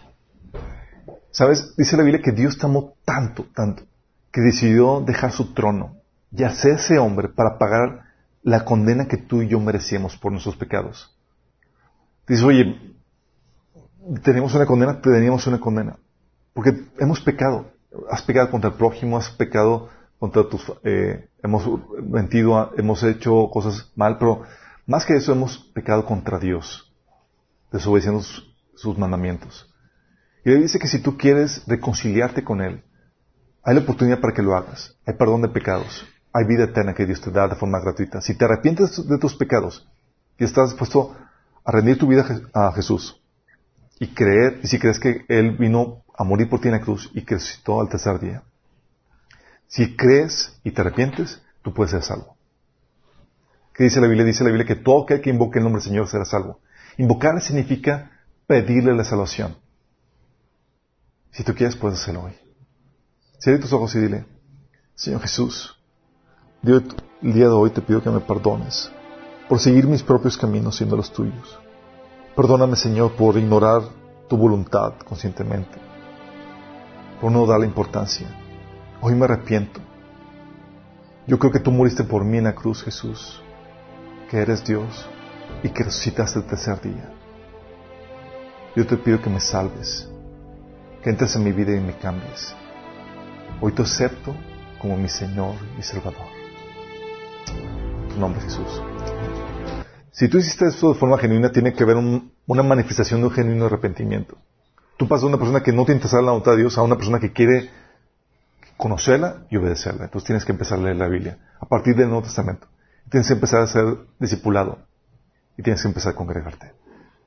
¿Sabes? 1.31 1.77
Dice 1.77 1.97
la 1.97 2.03
Biblia 2.03 2.23
que 2.23 2.33
Dios 2.33 2.59
te 2.59 2.67
amó 2.67 2.95
tanto, 3.05 3.47
tanto, 3.55 3.85
que 4.33 4.41
decidió 4.41 5.01
dejar 5.01 5.33
su 5.33 5.53
trono 5.55 5.99
y 6.31 6.45
ese 6.45 6.99
hombre 6.99 7.29
para 7.29 7.59
pagar 7.59 8.05
la 8.43 8.65
condena 8.65 9.09
que 9.09 9.17
tú 9.17 9.43
y 9.43 9.49
yo 9.49 9.61
merecíamos 9.61 10.17
por 10.17 10.33
nuestros 10.33 10.57
pecados. 10.57 11.17
Dices, 12.27 12.45
oye, 12.45 12.97
tenemos 14.23 14.55
una 14.55 14.67
condena, 14.67 15.01
teníamos 15.01 15.47
una 15.47 15.61
condena. 15.61 15.99
Porque 16.53 16.73
hemos 16.99 17.21
pecado. 17.21 17.71
Has 18.11 18.23
pecado 18.23 18.51
contra 18.51 18.71
el 18.71 18.77
prójimo, 18.77 19.17
has 19.17 19.31
pecado 19.31 19.89
contra 20.19 20.49
tus... 20.49 20.73
Eh, 20.85 21.29
hemos 21.43 21.65
mentido, 22.03 22.73
hemos 22.77 23.03
hecho 23.03 23.49
cosas 23.51 23.91
mal, 23.95 24.19
pero 24.19 24.43
más 24.87 25.05
que 25.05 25.17
eso 25.17 25.33
hemos 25.33 25.59
pecado 25.75 26.05
contra 26.05 26.39
Dios, 26.39 26.93
desobedeciendo 27.71 28.23
sus, 28.23 28.55
sus 28.75 28.99
mandamientos. 28.99 29.73
Y 30.45 30.51
le 30.51 30.57
dice 30.57 30.79
que 30.79 30.89
si 30.89 31.01
tú 31.01 31.17
quieres 31.17 31.65
reconciliarte 31.67 32.45
con 32.45 32.61
Él, 32.61 32.83
hay 33.63 33.75
la 33.75 33.83
oportunidad 33.83 34.21
para 34.21 34.33
que 34.33 34.43
lo 34.43 34.57
hagas. 34.57 34.97
Hay 35.07 35.15
perdón 35.15 35.43
de 35.43 35.49
pecados. 35.49 36.07
Hay 36.33 36.47
vida 36.47 36.65
eterna 36.65 36.95
que 36.95 37.07
Dios 37.07 37.21
te 37.21 37.31
da 37.31 37.49
de 37.49 37.57
forma 37.57 37.81
gratuita. 37.81 38.21
Si 38.21 38.37
te 38.37 38.45
arrepientes 38.45 39.07
de 39.07 39.19
tus 39.19 39.35
pecados 39.35 39.89
y 40.39 40.45
estás 40.45 40.71
dispuesto 40.71 41.17
a 41.65 41.73
rendir 41.73 41.99
tu 41.99 42.07
vida 42.07 42.27
a 42.55 42.73
Jesús 42.73 43.21
y 44.01 44.09
creer, 44.09 44.61
y 44.63 44.67
si 44.69 44.79
crees 44.79 44.99
que 44.99 45.25
Él 45.29 45.57
vino 45.57 46.05
a 46.17 46.25
morir 46.25 46.49
por 46.49 46.61
ti 46.61 46.69
en 46.69 46.73
la 46.73 46.81
cruz 46.81 47.11
y 47.15 47.23
que 47.23 47.35
resucitó 47.35 47.81
al 47.81 47.89
tercer 47.89 48.19
día, 48.21 48.43
si 49.67 49.97
crees 49.97 50.59
y 50.65 50.71
te 50.71 50.81
arrepientes, 50.81 51.43
tú 51.63 51.75
puedes 51.75 51.91
ser 51.91 52.03
salvo. 52.03 52.37
¿Qué 53.75 53.85
dice 53.85 54.01
la 54.01 54.09
Biblia? 54.09 54.25
Dice 54.25 54.43
la 54.43 54.51
Biblia 54.51 54.67
que 54.67 54.77
todo 54.77 55.05
aquel 55.05 55.21
que 55.21 55.31
invoque 55.31 55.59
el 55.59 55.65
nombre 55.65 55.81
del 55.81 55.89
Señor 55.89 56.09
será 56.09 56.25
salvo. 56.25 56.61
Invocar 56.97 57.41
significa 57.41 58.11
pedirle 58.47 58.95
la 58.95 59.05
salvación. 59.05 59.57
Si 61.31 61.45
tú 61.45 61.55
quieres, 61.55 61.77
puedes 61.77 62.01
hacerlo 62.01 62.25
hoy. 62.25 62.33
Cierra 63.39 63.61
tus 63.61 63.73
ojos 63.73 63.95
y 63.95 64.01
dile, 64.01 64.25
Señor 64.97 65.21
Jesús, 65.21 65.79
el 66.65 66.83
día 67.23 67.45
de 67.45 67.53
hoy 67.53 67.71
te 67.71 67.83
pido 67.83 68.03
que 68.03 68.11
me 68.11 68.19
perdones 68.19 68.91
por 69.49 69.61
seguir 69.61 69.87
mis 69.87 70.03
propios 70.03 70.37
caminos 70.37 70.77
siendo 70.77 70.97
los 70.97 71.13
tuyos. 71.13 71.59
Perdóname, 72.39 72.77
Señor, 72.77 73.17
por 73.17 73.37
ignorar 73.37 73.83
tu 74.29 74.37
voluntad 74.37 74.93
conscientemente, 75.05 75.77
por 77.21 77.33
no 77.33 77.45
darle 77.45 77.67
importancia. 77.67 78.29
Hoy 79.01 79.17
me 79.17 79.25
arrepiento 79.25 79.81
Yo 81.27 81.37
creo 81.37 81.51
que 81.51 81.59
tú 81.59 81.73
moriste 81.73 82.05
por 82.05 82.25
mí 82.25 82.39
en 82.39 82.45
la 82.45 82.55
cruz, 82.55 82.85
Jesús, 82.85 83.43
que 84.31 84.37
eres 84.37 84.65
Dios 84.65 85.09
y 85.65 85.71
que 85.71 85.83
resucitaste 85.83 86.39
el 86.39 86.45
tercer 86.45 86.81
día. 86.81 87.13
Yo 88.77 88.87
te 88.87 88.97
pido 88.97 89.21
que 89.21 89.31
me 89.31 89.41
salves, 89.41 90.09
que 91.03 91.11
entres 91.11 91.35
en 91.35 91.43
mi 91.43 91.51
vida 91.51 91.75
y 91.75 91.81
me 91.81 91.99
cambies. 91.99 92.55
Hoy 93.61 93.73
te 93.73 93.83
acepto 93.83 94.33
como 94.81 94.97
mi 94.97 95.09
Señor 95.09 95.57
y 95.77 95.83
Salvador. 95.83 96.29
En 97.49 98.09
tu 98.11 98.21
nombre, 98.21 98.41
Jesús. 98.43 98.81
Si 100.13 100.29
tú 100.29 100.39
hiciste 100.39 100.67
esto 100.67 100.93
de 100.93 100.99
forma 100.99 101.19
genuina, 101.19 101.51
tiene 101.51 101.73
que 101.73 101.83
haber 101.85 101.97
una 101.97 102.63
manifestación 102.63 103.21
de 103.21 103.27
un 103.27 103.33
genuino 103.33 103.67
arrepentimiento. 103.67 104.37
Tú 104.97 105.07
pasas 105.07 105.23
de 105.23 105.29
una 105.29 105.39
persona 105.39 105.63
que 105.63 105.73
no 105.73 105.85
te 105.85 105.93
interesa 105.93 106.21
la 106.21 106.31
voluntad 106.31 106.53
de 106.53 106.59
Dios 106.59 106.77
a 106.77 106.83
una 106.83 106.97
persona 106.97 107.21
que 107.21 107.33
quiere 107.33 107.71
conocerla 108.77 109.47
y 109.51 109.57
obedecerla. 109.57 110.05
Entonces 110.05 110.27
tienes 110.27 110.45
que 110.45 110.53
empezar 110.53 110.79
a 110.79 110.83
leer 110.83 110.97
la 110.97 111.09
Biblia 111.09 111.39
a 111.61 111.67
partir 111.67 111.95
del 111.95 112.09
Nuevo 112.09 112.23
Testamento. 112.23 112.67
Tienes 113.11 113.27
que 113.27 113.35
empezar 113.35 113.61
a 113.61 113.67
ser 113.67 113.85
discipulado 114.19 114.79
y 115.57 115.63
tienes 115.63 115.83
que 115.83 115.89
empezar 115.89 116.13
a 116.13 116.17
congregarte. 116.17 116.73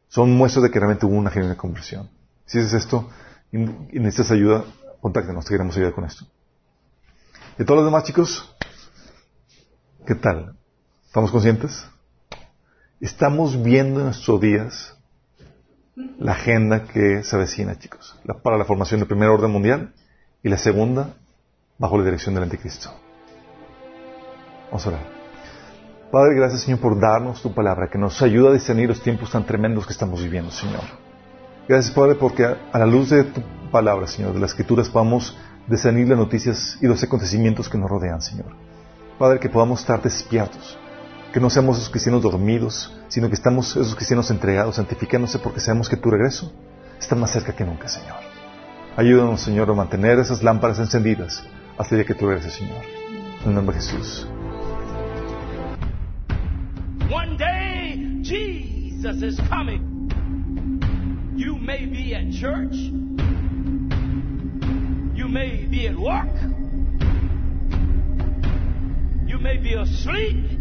Son 0.08 0.32
muestras 0.32 0.64
de 0.64 0.72
que 0.72 0.80
realmente 0.80 1.06
hubo 1.06 1.16
una 1.16 1.30
genuina 1.30 1.56
conversión. 1.56 2.10
Si 2.46 2.60
haces 2.60 2.74
esto 2.74 3.10
y 3.52 3.58
necesitas 3.58 4.32
ayuda, 4.32 4.66
contáctanos, 5.00 5.46
te 5.46 5.52
queremos 5.52 5.76
ayudar 5.78 5.94
con 5.94 6.06
esto. 6.06 6.26
¿Y 7.58 7.64
todos 7.64 7.78
los 7.78 7.86
demás 7.86 8.04
chicos? 8.04 8.54
¿Qué 10.06 10.16
tal? 10.16 10.58
¿Estamos 11.06 11.32
conscientes? 11.32 11.86
Estamos 13.02 13.64
viendo 13.64 14.00
en 14.00 14.06
nuestros 14.06 14.40
días 14.40 14.96
la 16.20 16.34
agenda 16.34 16.84
que 16.84 17.24
se 17.24 17.36
avecina, 17.36 17.80
chicos, 17.80 18.16
para 18.44 18.60
la 18.60 18.66
formación 18.66 19.00
del 19.00 19.08
primer 19.08 19.30
orden 19.30 19.50
mundial 19.50 19.92
y 20.44 20.50
la 20.50 20.58
segunda 20.60 21.16
bajo 21.80 21.98
la 21.98 22.04
dirección 22.04 22.36
del 22.36 22.44
anticristo. 22.44 22.92
Vamos 24.68 24.86
a 24.86 24.90
orar. 24.90 25.02
Padre, 26.12 26.36
gracias 26.36 26.62
Señor 26.62 26.80
por 26.80 27.00
darnos 27.00 27.42
tu 27.42 27.52
palabra, 27.56 27.90
que 27.90 27.98
nos 27.98 28.22
ayuda 28.22 28.52
a 28.52 28.54
discernir 28.54 28.90
los 28.90 29.02
tiempos 29.02 29.32
tan 29.32 29.48
tremendos 29.48 29.88
que 29.88 29.94
estamos 29.94 30.22
viviendo, 30.22 30.52
Señor. 30.52 30.84
Gracias, 31.68 31.92
Padre, 31.96 32.14
porque 32.14 32.46
a 32.46 32.78
la 32.78 32.86
luz 32.86 33.10
de 33.10 33.24
tu 33.24 33.42
palabra, 33.72 34.06
Señor, 34.06 34.34
de 34.34 34.42
las 34.42 34.52
escrituras, 34.52 34.90
podamos 34.90 35.36
discernir 35.66 36.08
las 36.08 36.20
noticias 36.20 36.78
y 36.80 36.86
los 36.86 37.02
acontecimientos 37.02 37.68
que 37.68 37.80
nos 37.80 37.90
rodean, 37.90 38.22
Señor. 38.22 38.56
Padre, 39.18 39.40
que 39.40 39.50
podamos 39.50 39.80
estar 39.80 40.00
despiertos, 40.04 40.78
que 41.32 41.40
no 41.40 41.50
seamos 41.50 41.78
esos 41.78 41.90
cristianos 41.90 42.22
dormidos, 42.22 42.94
sino 43.08 43.28
que 43.30 43.36
estamos 43.36 43.76
esos 43.76 43.96
cristianos 43.96 44.30
entregados, 44.32 44.76
santificándose 44.76 45.40
porque 45.40 45.60
sabemos 45.60 45.88
que 45.88 45.96
tu 45.96 46.10
regreso 46.10 46.52
está 47.00 47.16
más 47.16 47.32
cerca 47.32 47.56
que 47.56 47.64
nunca, 47.64 47.88
Señor. 47.88 48.18
Ayúdanos, 48.98 49.42
Señor, 49.42 49.70
a 49.70 49.74
mantener 49.74 50.20
esas 50.20 50.44
lámparas 50.44 50.80
encendidas 50.80 51.44
hasta 51.78 51.96
el 51.96 52.02
día 52.02 52.08
que 52.08 52.16
tú 52.16 52.28
regreses, 52.28 52.54
Señor. 52.54 52.84
En 53.44 53.50
el 53.50 53.56
nombre 53.56 53.76
de 53.76 53.82
Jesús. 53.82 54.28
One 57.10 57.38
day, 57.38 58.22
Jesus 58.22 59.22
is 59.24 59.40
coming. 59.50 60.10
You 61.36 61.56
may 61.56 61.86
be 61.86 62.14
at 62.14 62.32
church. 62.34 62.76
You 65.16 65.28
may 65.28 65.66
be 65.66 65.88
at 65.88 65.96
work. 65.96 66.30
You 69.26 69.40
may 69.40 69.58
be 69.58 69.74
asleep. 69.74 70.61